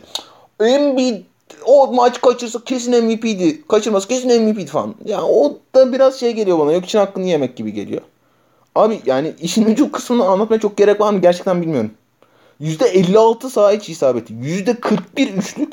Embiid 0.60 1.22
o 1.64 1.92
maç 1.92 2.20
kaçırsa 2.20 2.64
kesin 2.64 3.04
MVP'di. 3.04 3.68
Kaçırması 3.68 4.08
kesin 4.08 4.42
MVP'di 4.42 4.66
falan. 4.66 4.94
Ya 5.04 5.22
o 5.22 5.58
da 5.74 5.92
biraz 5.92 6.20
şey 6.20 6.32
geliyor 6.32 6.58
bana. 6.58 6.72
Yok 6.72 6.84
için 6.84 6.98
hakkını 6.98 7.26
yemek 7.26 7.56
gibi 7.56 7.72
geliyor. 7.72 8.02
Abi 8.74 9.00
yani 9.06 9.34
işin 9.40 9.66
ucu 9.66 9.92
kısmını 9.92 10.24
anlatmaya 10.24 10.60
çok 10.60 10.76
gerek 10.76 11.00
var 11.00 11.12
mı 11.12 11.20
gerçekten 11.20 11.62
bilmiyorum. 11.62 11.90
%56 12.60 13.50
saha 13.50 13.72
içi 13.72 13.92
isabeti. 13.92 14.34
%41 14.34 15.32
üçlük. 15.32 15.72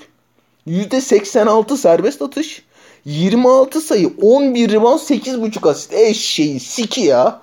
%86 0.68 1.78
serbest 1.78 2.22
atış. 2.22 2.64
26 3.06 3.82
sayı, 3.82 4.14
11 4.22 4.72
rebound, 4.72 5.00
8.5 5.00 5.70
asist. 5.70 5.94
Eşeği 5.94 6.60
siki 6.60 7.02
ya. 7.02 7.42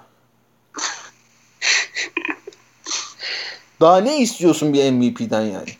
Daha 3.80 3.98
ne 3.98 4.18
istiyorsun 4.18 4.72
bir 4.72 4.90
MVP'den 4.90 5.40
yani? 5.40 5.70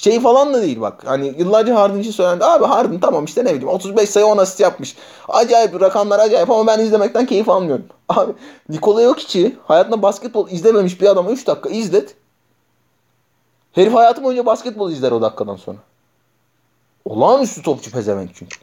Şey 0.00 0.20
falan 0.20 0.54
da 0.54 0.62
değil 0.62 0.80
bak. 0.80 1.02
Hani 1.06 1.34
yıllarca 1.38 1.74
Harden 1.74 1.98
için 1.98 2.10
söylendi. 2.10 2.44
Abi 2.44 2.64
Harden 2.64 3.00
tamam 3.00 3.24
işte 3.24 3.44
ne 3.44 3.48
bileyim 3.48 3.68
35 3.68 4.10
sayı 4.10 4.26
10 4.26 4.38
asist 4.38 4.60
yapmış. 4.60 4.96
Acayip 5.28 5.80
rakamlar 5.80 6.18
acayip 6.18 6.50
ama 6.50 6.66
ben 6.66 6.78
izlemekten 6.78 7.26
keyif 7.26 7.48
almıyorum. 7.48 7.84
Abi 8.08 8.32
Nikola 8.68 9.02
Jokic'i 9.02 9.56
hayatında 9.64 10.02
basketbol 10.02 10.48
izlememiş 10.50 11.00
bir 11.00 11.06
adama 11.06 11.30
3 11.30 11.46
dakika 11.46 11.68
izlet. 11.68 12.14
Herif 13.72 13.94
hayatı 13.94 14.22
boyunca 14.22 14.46
basketbol 14.46 14.90
izler 14.90 15.12
o 15.12 15.22
dakikadan 15.22 15.56
sonra. 15.56 15.78
Olağanüstü 17.04 17.62
topçu 17.62 17.90
pezevenk 17.90 18.30
çünkü. 18.34 18.56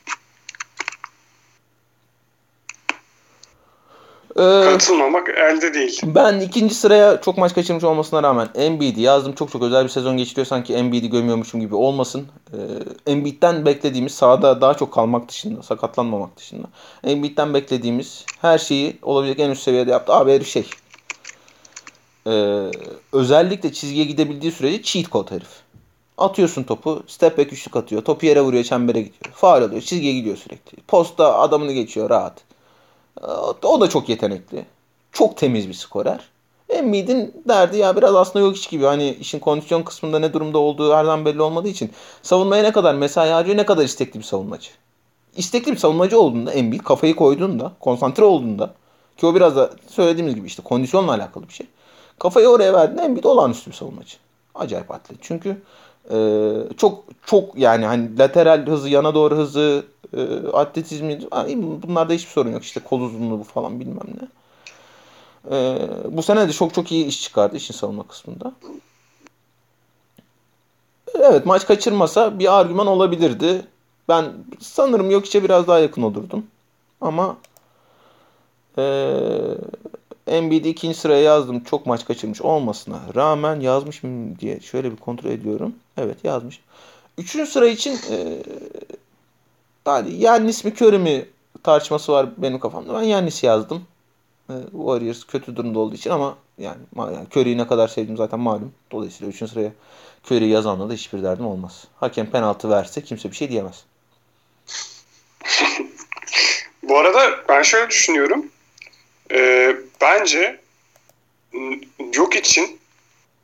Ee, 4.37 4.71
Katılmamak 4.71 5.29
elde 5.29 5.73
değil. 5.73 6.01
Ben 6.05 6.39
ikinci 6.39 6.75
sıraya 6.75 7.21
çok 7.21 7.37
maç 7.37 7.53
kaçırmış 7.53 7.83
olmasına 7.83 8.23
rağmen 8.23 8.47
Embiid'i 8.55 9.01
yazdım. 9.01 9.33
Çok 9.33 9.51
çok 9.51 9.63
özel 9.63 9.83
bir 9.83 9.89
sezon 9.89 10.17
geçiriyor. 10.17 10.47
Sanki 10.47 10.73
Embiid'i 10.73 11.09
gömüyormuşum 11.09 11.61
gibi 11.61 11.75
olmasın. 11.75 12.27
Ee, 12.53 13.11
Embiid'den 13.11 13.65
beklediğimiz 13.65 14.13
sahada 14.13 14.61
daha 14.61 14.73
çok 14.73 14.93
kalmak 14.93 15.29
dışında, 15.29 15.63
sakatlanmamak 15.63 16.37
dışında. 16.37 16.67
Embiid'den 17.03 17.53
beklediğimiz 17.53 18.25
her 18.41 18.57
şeyi 18.57 18.97
olabilecek 19.01 19.39
en 19.39 19.49
üst 19.49 19.63
seviyede 19.63 19.91
yaptı. 19.91 20.13
Abi 20.13 20.31
herif 20.31 20.47
şey. 20.47 20.65
Ee, 22.27 22.63
özellikle 23.13 23.73
çizgiye 23.73 24.05
gidebildiği 24.05 24.51
sürece 24.51 24.81
cheat 24.81 25.11
code 25.11 25.35
herif. 25.35 25.49
Atıyorsun 26.17 26.63
topu. 26.63 27.03
Step 27.07 27.37
back 27.37 27.53
üçlük 27.53 27.75
atıyor. 27.75 28.01
Topu 28.01 28.25
yere 28.25 28.41
vuruyor. 28.41 28.63
Çembere 28.63 29.01
gidiyor. 29.01 29.33
Faal 29.35 29.63
alıyor. 29.63 29.81
Çizgiye 29.81 30.13
gidiyor 30.13 30.37
sürekli. 30.37 30.77
Posta 30.87 31.39
adamını 31.39 31.71
geçiyor 31.71 32.09
rahat. 32.09 32.46
O 33.63 33.81
da 33.81 33.89
çok 33.89 34.09
yetenekli. 34.09 34.65
Çok 35.11 35.37
temiz 35.37 35.69
bir 35.69 35.73
skorer. 35.73 36.19
Embiid'in 36.69 37.43
derdi 37.47 37.77
ya 37.77 37.95
biraz 37.97 38.15
aslında 38.15 38.45
yok 38.45 38.55
hiç 38.55 38.69
gibi. 38.69 38.85
Hani 38.85 39.09
işin 39.09 39.39
kondisyon 39.39 39.83
kısmında 39.83 40.19
ne 40.19 40.33
durumda 40.33 40.57
olduğu 40.57 40.93
her 40.93 41.05
zaman 41.05 41.25
belli 41.25 41.41
olmadığı 41.41 41.67
için 41.67 41.91
savunmaya 42.21 42.63
ne 42.63 42.71
kadar 42.71 42.95
mesai 42.95 43.29
harcıyor 43.29 43.57
ne 43.57 43.65
kadar 43.65 43.83
istekli 43.83 44.19
bir 44.19 44.23
savunmacı. 44.23 44.69
İstekli 45.35 45.71
bir 45.71 45.77
savunmacı 45.77 46.19
olduğunda 46.19 46.51
Embiid 46.51 46.81
kafayı 46.81 47.15
koyduğunda, 47.15 47.71
konsantre 47.79 48.23
olduğunda 48.23 48.73
ki 49.17 49.25
o 49.25 49.35
biraz 49.35 49.55
da 49.55 49.69
söylediğimiz 49.87 50.35
gibi 50.35 50.47
işte 50.47 50.63
kondisyonla 50.63 51.11
alakalı 51.11 51.47
bir 51.47 51.53
şey. 51.53 51.67
Kafayı 52.19 52.47
oraya 52.47 52.73
verdiğinde 52.73 53.01
Embiid 53.01 53.23
olağanüstü 53.23 53.71
bir 53.71 53.75
savunmacı. 53.75 54.17
Acayip 54.55 54.91
atlet. 54.91 55.17
Çünkü 55.21 55.61
e, 56.11 56.17
çok 56.77 57.03
çok 57.25 57.57
yani 57.57 57.85
hani 57.85 58.17
lateral 58.19 58.67
hızı, 58.67 58.89
yana 58.89 59.15
doğru 59.15 59.37
hızı, 59.37 59.85
e, 60.17 60.47
atletizmi 60.53 61.19
bunlarda 61.61 62.13
hiçbir 62.13 62.31
sorun 62.31 62.51
yok. 62.51 62.63
İşte 62.63 62.79
kol 62.79 63.01
uzunluğu 63.01 63.43
falan 63.43 63.79
bilmem 63.79 64.07
ne. 64.21 64.27
E, 65.57 65.79
bu 66.11 66.23
sene 66.23 66.47
de 66.47 66.53
çok 66.53 66.73
çok 66.73 66.91
iyi 66.91 67.05
iş 67.05 67.23
çıkardı 67.23 67.55
işin 67.55 67.73
savunma 67.73 68.03
kısmında. 68.03 68.53
Evet 71.15 71.45
maç 71.45 71.67
kaçırmasa 71.67 72.39
bir 72.39 72.59
argüman 72.59 72.87
olabilirdi. 72.87 73.61
Ben 74.09 74.33
sanırım 74.59 75.11
yok 75.11 75.25
içe 75.25 75.43
biraz 75.43 75.67
daha 75.67 75.79
yakın 75.79 76.01
olurdum. 76.01 76.45
Ama 77.01 77.37
e, 78.77 78.83
NBA'de 80.27 80.69
ikinci 80.69 80.97
sıraya 80.97 81.21
yazdım. 81.21 81.63
Çok 81.63 81.85
maç 81.85 82.05
kaçırmış 82.05 82.41
olmasına 82.41 82.99
rağmen 83.15 83.59
yazmış 83.59 84.03
mı 84.03 84.39
diye 84.39 84.59
şöyle 84.59 84.91
bir 84.91 84.97
kontrol 84.97 85.29
ediyorum. 85.29 85.75
Evet 85.97 86.17
yazmış. 86.23 86.59
Üçüncü 87.17 87.51
sıra 87.51 87.67
için 87.67 87.99
e, 88.11 88.43
yani 89.85 90.13
Yannis 90.13 90.63
mi 90.63 90.73
Curry 90.81 90.97
mi 90.97 91.25
tartışması 91.63 92.11
var 92.11 92.29
benim 92.37 92.59
kafamda. 92.59 92.93
Ben 92.93 93.01
Yannis 93.01 93.43
yazdım. 93.43 93.83
E, 94.49 94.53
Warriors 94.71 95.23
kötü 95.23 95.55
durumda 95.55 95.79
olduğu 95.79 95.95
için 95.95 96.09
ama 96.09 96.37
yani, 96.57 96.81
yani 96.97 97.27
Curry'i 97.35 97.57
ne 97.57 97.67
kadar 97.67 97.87
sevdim 97.87 98.17
zaten 98.17 98.39
malum. 98.39 98.73
Dolayısıyla 98.91 99.29
3. 99.29 99.49
sıraya 99.49 99.71
Curry 100.25 100.47
yazanla 100.47 100.89
da 100.89 100.93
hiçbir 100.93 101.23
derdim 101.23 101.45
olmaz. 101.45 101.87
Hakem 101.99 102.29
penaltı 102.29 102.69
verse 102.69 103.01
kimse 103.01 103.31
bir 103.31 103.35
şey 103.35 103.49
diyemez. 103.49 103.83
Bu 106.83 106.97
arada 106.97 107.19
ben 107.49 107.61
şöyle 107.61 107.89
düşünüyorum. 107.89 108.45
Ee, 109.31 109.75
bence 110.01 110.59
yok 112.13 112.35
için 112.35 112.79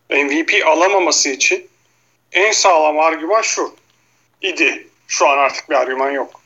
MVP 0.09 0.67
alamaması 0.67 1.29
için 1.29 1.69
en 2.31 2.51
sağlam 2.51 2.99
argüman 2.99 3.41
şu. 3.41 3.75
idi. 4.41 4.87
Şu 5.07 5.27
an 5.29 5.37
artık 5.37 5.69
bir 5.69 5.75
argüman 5.75 6.11
yok. 6.11 6.41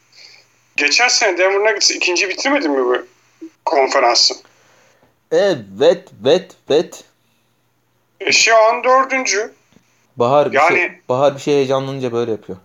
Geçen 0.78 1.08
sene 1.08 1.38
Denver 1.38 1.60
Nuggets 1.60 1.92
ikinci 1.92 2.30
bitirmedi 2.30 2.70
mi 2.70 2.86
bu 2.86 3.06
konferansı? 3.66 4.34
Evet, 5.32 5.58
evet, 6.26 6.52
evet. 6.70 7.04
E 8.20 8.32
şu 8.32 8.58
an 8.58 8.84
dördüncü. 8.84 9.54
Bahar 10.18 10.52
bir 10.52 10.58
yani, 10.58 10.78
şey, 10.78 10.92
Bahar 11.10 11.36
bir 11.36 11.42
şey 11.42 11.54
heyecanlanınca 11.54 12.12
böyle 12.12 12.32
yapıyor. 12.32 12.58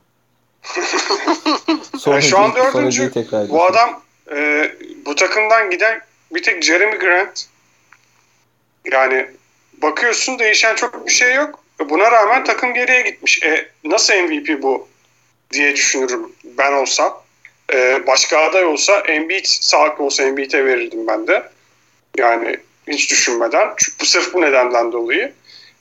e 2.17 2.21
şu 2.21 2.39
an 2.39 2.55
dördüncü. 2.55 3.13
Bu 3.49 3.65
adam 3.65 4.03
e, 4.35 4.71
bu 5.07 5.15
takımdan 5.15 5.71
giden 5.71 6.01
bir 6.35 6.43
tek 6.43 6.63
Jeremy 6.63 6.97
Grant. 6.97 7.47
Yani 8.93 9.27
bakıyorsun 9.83 10.39
değişen 10.39 10.75
çok 10.75 11.07
bir 11.07 11.13
şey 11.13 11.35
yok. 11.35 11.65
Buna 11.91 12.11
rağmen 12.13 12.45
takım 12.45 12.75
geriye 12.75 13.03
gitmiş. 13.03 13.43
E, 13.43 13.69
nasıl 13.85 14.15
MVP 14.15 14.63
bu 14.63 14.89
diye 15.53 15.77
düşünürüm 15.77 16.33
ben 16.45 16.73
olsam. 16.73 17.23
E, 17.73 18.07
başka 18.07 18.39
aday 18.39 18.65
olsa 18.65 19.01
Embiid 19.01 19.45
sağlıklı 19.45 20.05
olsa 20.05 20.23
Embiid'e 20.23 20.67
verirdim 20.67 21.07
ben 21.07 21.27
de. 21.27 21.51
Yani 22.19 22.57
Hiç 22.89 23.11
düşünmeden. 23.11 23.75
Çünkü 23.77 24.07
sırf 24.07 24.35
bu 24.35 24.41
nedenden 24.41 24.93
dolayı. 24.93 25.33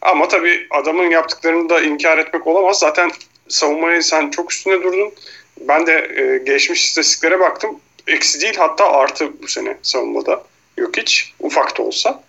Ama 0.01 0.27
tabii 0.27 0.67
adamın 0.69 1.09
yaptıklarını 1.09 1.69
da 1.69 1.81
inkar 1.81 2.17
etmek 2.17 2.47
olamaz. 2.47 2.79
Zaten 2.79 3.11
savunmayı 3.47 4.03
sen 4.03 4.29
çok 4.29 4.53
üstüne 4.53 4.83
durdun. 4.83 5.13
Ben 5.59 5.87
de 5.87 5.93
e, 5.93 6.37
geçmiş 6.37 6.85
istatistiklere 6.85 7.39
baktım. 7.39 7.79
Eksi 8.07 8.41
değil 8.41 8.55
hatta 8.57 8.91
artı 8.91 9.41
bu 9.41 9.47
sene 9.47 9.77
savunmada. 9.81 10.43
Yok 10.77 10.97
hiç. 10.97 11.33
Ufak 11.39 11.77
da 11.77 11.83
olsa. 11.83 12.23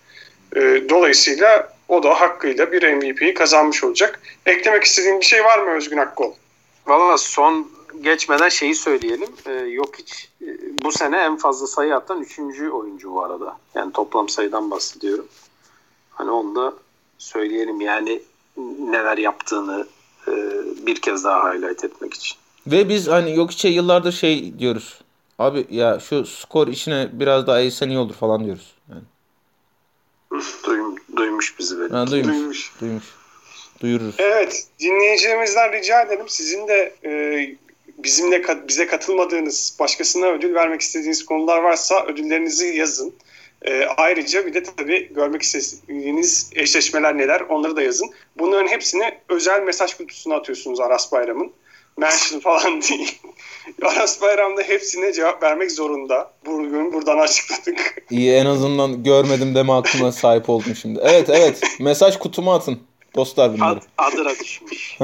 E, 0.55 0.59
dolayısıyla 0.89 1.73
o 1.87 2.03
da 2.03 2.21
hakkıyla 2.21 2.71
bir 2.71 2.93
MVP'yi 2.93 3.33
kazanmış 3.33 3.83
olacak. 3.83 4.21
Eklemek 4.45 4.83
istediğin 4.83 5.19
bir 5.19 5.25
şey 5.25 5.43
var 5.43 5.59
mı 5.59 5.71
Özgün 5.71 5.97
Akkol? 5.97 6.31
Valla 6.87 7.17
son 7.17 7.71
geçmeden 8.01 8.49
şeyi 8.49 8.75
söyleyelim. 8.75 9.29
Ee, 9.45 9.51
yok 9.51 9.99
hiç 9.99 10.29
e, 10.41 10.47
bu 10.83 10.91
sene 10.91 11.17
en 11.17 11.37
fazla 11.37 11.67
sayı 11.67 11.95
atan 11.95 12.21
3. 12.21 12.39
oyuncu 12.73 13.11
bu 13.11 13.23
arada. 13.23 13.57
Yani 13.75 13.93
toplam 13.93 14.29
sayıdan 14.29 14.71
bahsediyorum. 14.71 15.27
Hani 16.11 16.31
onu 16.31 16.55
da 16.55 16.73
söyleyelim 17.17 17.81
yani 17.81 18.21
neler 18.79 19.17
yaptığını 19.17 19.87
e, 20.27 20.31
bir 20.85 21.01
kez 21.01 21.23
daha 21.23 21.53
highlight 21.53 21.83
etmek 21.83 22.13
için. 22.13 22.37
Ve 22.67 22.89
biz 22.89 23.07
hani 23.07 23.35
yok 23.35 23.51
içe 23.51 23.67
yıllardır 23.67 24.11
şey 24.11 24.59
diyoruz. 24.59 25.02
Abi 25.39 25.65
ya 25.69 25.99
şu 25.99 26.25
skor 26.25 26.67
işine 26.67 27.09
biraz 27.13 27.47
daha 27.47 27.59
eğilsen 27.59 27.89
iyi 27.89 27.97
olur 27.97 28.13
falan 28.13 28.45
diyoruz. 28.45 28.73
Yani. 28.89 29.01
Duyum, 30.65 30.95
duymuş 31.17 31.59
bizi 31.59 31.77
böyle. 31.77 31.93
Ha, 31.95 32.07
duymuş, 32.07 32.33
Duymuş. 32.37 32.71
duymuş. 32.81 33.03
Duyururuz. 33.81 34.15
Evet, 34.19 34.67
dinleyicilerimizden 34.79 35.71
rica 35.73 36.01
edelim. 36.01 36.25
Sizin 36.29 36.67
de 36.67 36.95
e, 37.05 37.11
bizimle 37.97 38.67
bize 38.67 38.87
katılmadığınız, 38.87 39.77
başkasına 39.79 40.27
ödül 40.27 40.53
vermek 40.55 40.81
istediğiniz 40.81 41.25
konular 41.25 41.57
varsa 41.63 42.05
ödüllerinizi 42.05 42.67
yazın. 42.67 43.13
E, 43.61 43.85
ayrıca 43.85 44.45
bir 44.45 44.53
de 44.53 44.63
tabii 44.63 45.13
görmek 45.13 45.41
istediğiniz 45.41 46.49
eşleşmeler 46.55 47.17
neler 47.17 47.41
onları 47.41 47.75
da 47.75 47.81
yazın. 47.81 48.09
Bunların 48.37 48.67
hepsini 48.67 49.19
özel 49.29 49.63
mesaj 49.63 49.93
kutusuna 49.93 50.35
atıyorsunuz 50.35 50.79
Aras 50.79 51.11
Bayram'ın. 51.11 51.51
Mention 51.97 52.39
falan 52.39 52.81
değil. 52.89 53.19
Aras 53.81 54.21
Bayram 54.21 54.57
da 54.57 54.61
hepsine 54.61 55.13
cevap 55.13 55.43
vermek 55.43 55.71
zorunda. 55.71 56.31
Bugün 56.45 56.93
buradan 56.93 57.17
açıkladık. 57.17 58.03
İyi 58.11 58.31
en 58.33 58.45
azından 58.45 59.03
görmedim 59.03 59.55
deme 59.55 59.71
hakkına 59.71 60.11
sahip 60.11 60.49
oldum 60.49 60.75
şimdi. 60.75 60.99
Evet 61.03 61.29
evet 61.29 61.61
mesaj 61.79 62.17
kutuma 62.17 62.55
atın. 62.55 62.79
Dostlar 63.15 63.53
bunları. 63.53 63.79
Ad, 63.97 64.13
adıra 64.13 64.29
düşmüş. 64.39 64.97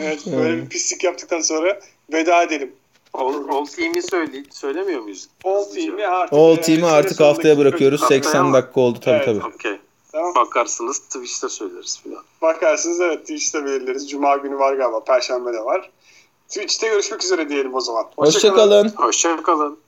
evet, 0.00 0.26
böyle 0.26 0.62
bir 0.62 0.68
pislik 0.68 1.04
yaptıktan 1.04 1.40
sonra 1.40 1.80
veda 2.12 2.42
edelim. 2.42 2.72
All, 3.14 3.48
all 3.48 3.64
Team'i 3.66 4.02
söyle, 4.02 4.32
söylemiyor 4.50 5.00
muyuz? 5.00 5.28
All 5.44 5.64
Team'i 5.64 6.06
artık, 6.06 6.32
All 6.38 6.58
e, 6.58 6.60
Team'i 6.60 6.86
artık 6.86 7.20
haftaya 7.20 7.58
bırakıyoruz. 7.58 8.02
haftaya 8.02 8.22
80 8.22 8.40
ama- 8.40 8.52
dakika 8.58 8.80
oldu 8.80 8.98
tabii 9.00 9.14
Evet. 9.16 9.26
tabii. 9.26 9.54
Okey. 9.54 9.72
Tamam. 10.14 10.34
Bakarsınız 10.34 10.98
Twitch'te 10.98 11.48
söyleriz 11.48 12.00
filan. 12.02 12.22
Bakarsınız 12.42 13.00
evet 13.00 13.20
Twitch'te 13.20 13.64
belirleriz. 13.64 14.10
Cuma 14.10 14.36
günü 14.36 14.58
var 14.58 14.74
galiba. 14.74 15.04
Perşembe 15.04 15.52
de 15.52 15.64
var. 15.64 15.90
Twitch'te 16.48 16.88
görüşmek 16.88 17.24
üzere 17.24 17.48
diyelim 17.48 17.74
o 17.74 17.80
zaman. 17.80 18.06
Hoşçakalın. 18.16 18.88
Hoşçakalın. 18.88 19.78